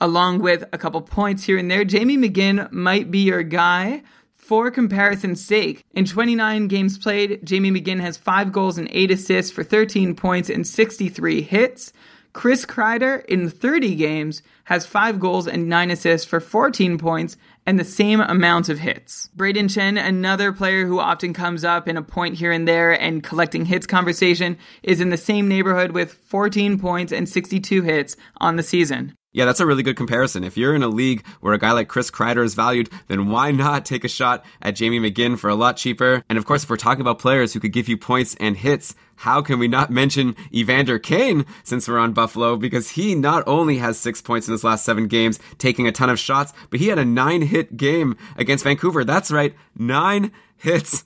along 0.00 0.40
with 0.40 0.64
a 0.72 0.78
couple 0.78 1.00
points 1.02 1.44
here 1.44 1.58
and 1.58 1.70
there, 1.70 1.84
Jamie 1.84 2.18
McGinn 2.18 2.72
might 2.72 3.12
be 3.12 3.20
your 3.20 3.44
guy. 3.44 4.02
For 4.34 4.70
comparison's 4.70 5.42
sake, 5.42 5.84
in 5.92 6.04
29 6.04 6.68
games 6.68 6.98
played, 6.98 7.46
Jamie 7.46 7.70
McGinn 7.70 8.00
has 8.00 8.18
5 8.18 8.52
goals 8.52 8.76
and 8.76 8.88
8 8.90 9.10
assists 9.12 9.50
for 9.50 9.64
13 9.64 10.14
points 10.14 10.50
and 10.50 10.66
63 10.66 11.40
hits. 11.40 11.94
Chris 12.34 12.66
Kreider, 12.66 13.24
in 13.24 13.48
30 13.48 13.94
games, 13.94 14.42
has 14.64 14.84
5 14.84 15.18
goals 15.18 15.46
and 15.46 15.68
9 15.68 15.90
assists 15.90 16.26
for 16.26 16.40
14 16.40 16.98
points 16.98 17.38
and 17.66 17.78
the 17.78 17.84
same 17.84 18.20
amount 18.20 18.68
of 18.68 18.78
hits. 18.78 19.30
Brayden 19.36 19.68
Schenn, 19.68 20.02
another 20.02 20.52
player 20.52 20.86
who 20.86 21.00
often 21.00 21.32
comes 21.32 21.64
up 21.64 21.88
in 21.88 21.96
a 21.96 22.02
point 22.02 22.36
here 22.36 22.52
and 22.52 22.68
there 22.68 22.92
and 22.92 23.22
collecting 23.22 23.64
hits 23.64 23.86
conversation, 23.86 24.58
is 24.82 25.00
in 25.00 25.10
the 25.10 25.16
same 25.16 25.48
neighborhood 25.48 25.92
with 25.92 26.12
14 26.12 26.78
points 26.78 27.12
and 27.12 27.28
62 27.28 27.82
hits 27.82 28.16
on 28.38 28.56
the 28.56 28.62
season. 28.62 29.14
Yeah, 29.34 29.46
that's 29.46 29.58
a 29.58 29.66
really 29.66 29.82
good 29.82 29.96
comparison. 29.96 30.44
If 30.44 30.56
you're 30.56 30.76
in 30.76 30.84
a 30.84 30.88
league 30.88 31.26
where 31.40 31.54
a 31.54 31.58
guy 31.58 31.72
like 31.72 31.88
Chris 31.88 32.08
Kreider 32.08 32.44
is 32.44 32.54
valued, 32.54 32.88
then 33.08 33.30
why 33.30 33.50
not 33.50 33.84
take 33.84 34.04
a 34.04 34.08
shot 34.08 34.44
at 34.62 34.76
Jamie 34.76 35.00
McGinn 35.00 35.36
for 35.36 35.50
a 35.50 35.56
lot 35.56 35.76
cheaper? 35.76 36.22
And 36.28 36.38
of 36.38 36.46
course, 36.46 36.62
if 36.62 36.70
we're 36.70 36.76
talking 36.76 37.00
about 37.00 37.18
players 37.18 37.52
who 37.52 37.58
could 37.58 37.72
give 37.72 37.88
you 37.88 37.96
points 37.96 38.36
and 38.38 38.56
hits, 38.56 38.94
how 39.16 39.42
can 39.42 39.58
we 39.58 39.66
not 39.66 39.90
mention 39.90 40.36
Evander 40.54 41.00
Kane 41.00 41.46
since 41.64 41.88
we're 41.88 41.98
on 41.98 42.12
Buffalo? 42.12 42.56
Because 42.56 42.90
he 42.90 43.16
not 43.16 43.42
only 43.48 43.78
has 43.78 43.98
six 43.98 44.22
points 44.22 44.46
in 44.46 44.52
his 44.52 44.62
last 44.62 44.84
seven 44.84 45.08
games, 45.08 45.40
taking 45.58 45.88
a 45.88 45.92
ton 45.92 46.10
of 46.10 46.20
shots, 46.20 46.52
but 46.70 46.78
he 46.78 46.86
had 46.86 47.00
a 47.00 47.04
nine 47.04 47.42
hit 47.42 47.76
game 47.76 48.16
against 48.36 48.62
Vancouver. 48.62 49.04
That's 49.04 49.32
right, 49.32 49.52
nine 49.76 50.30
hits. 50.56 51.02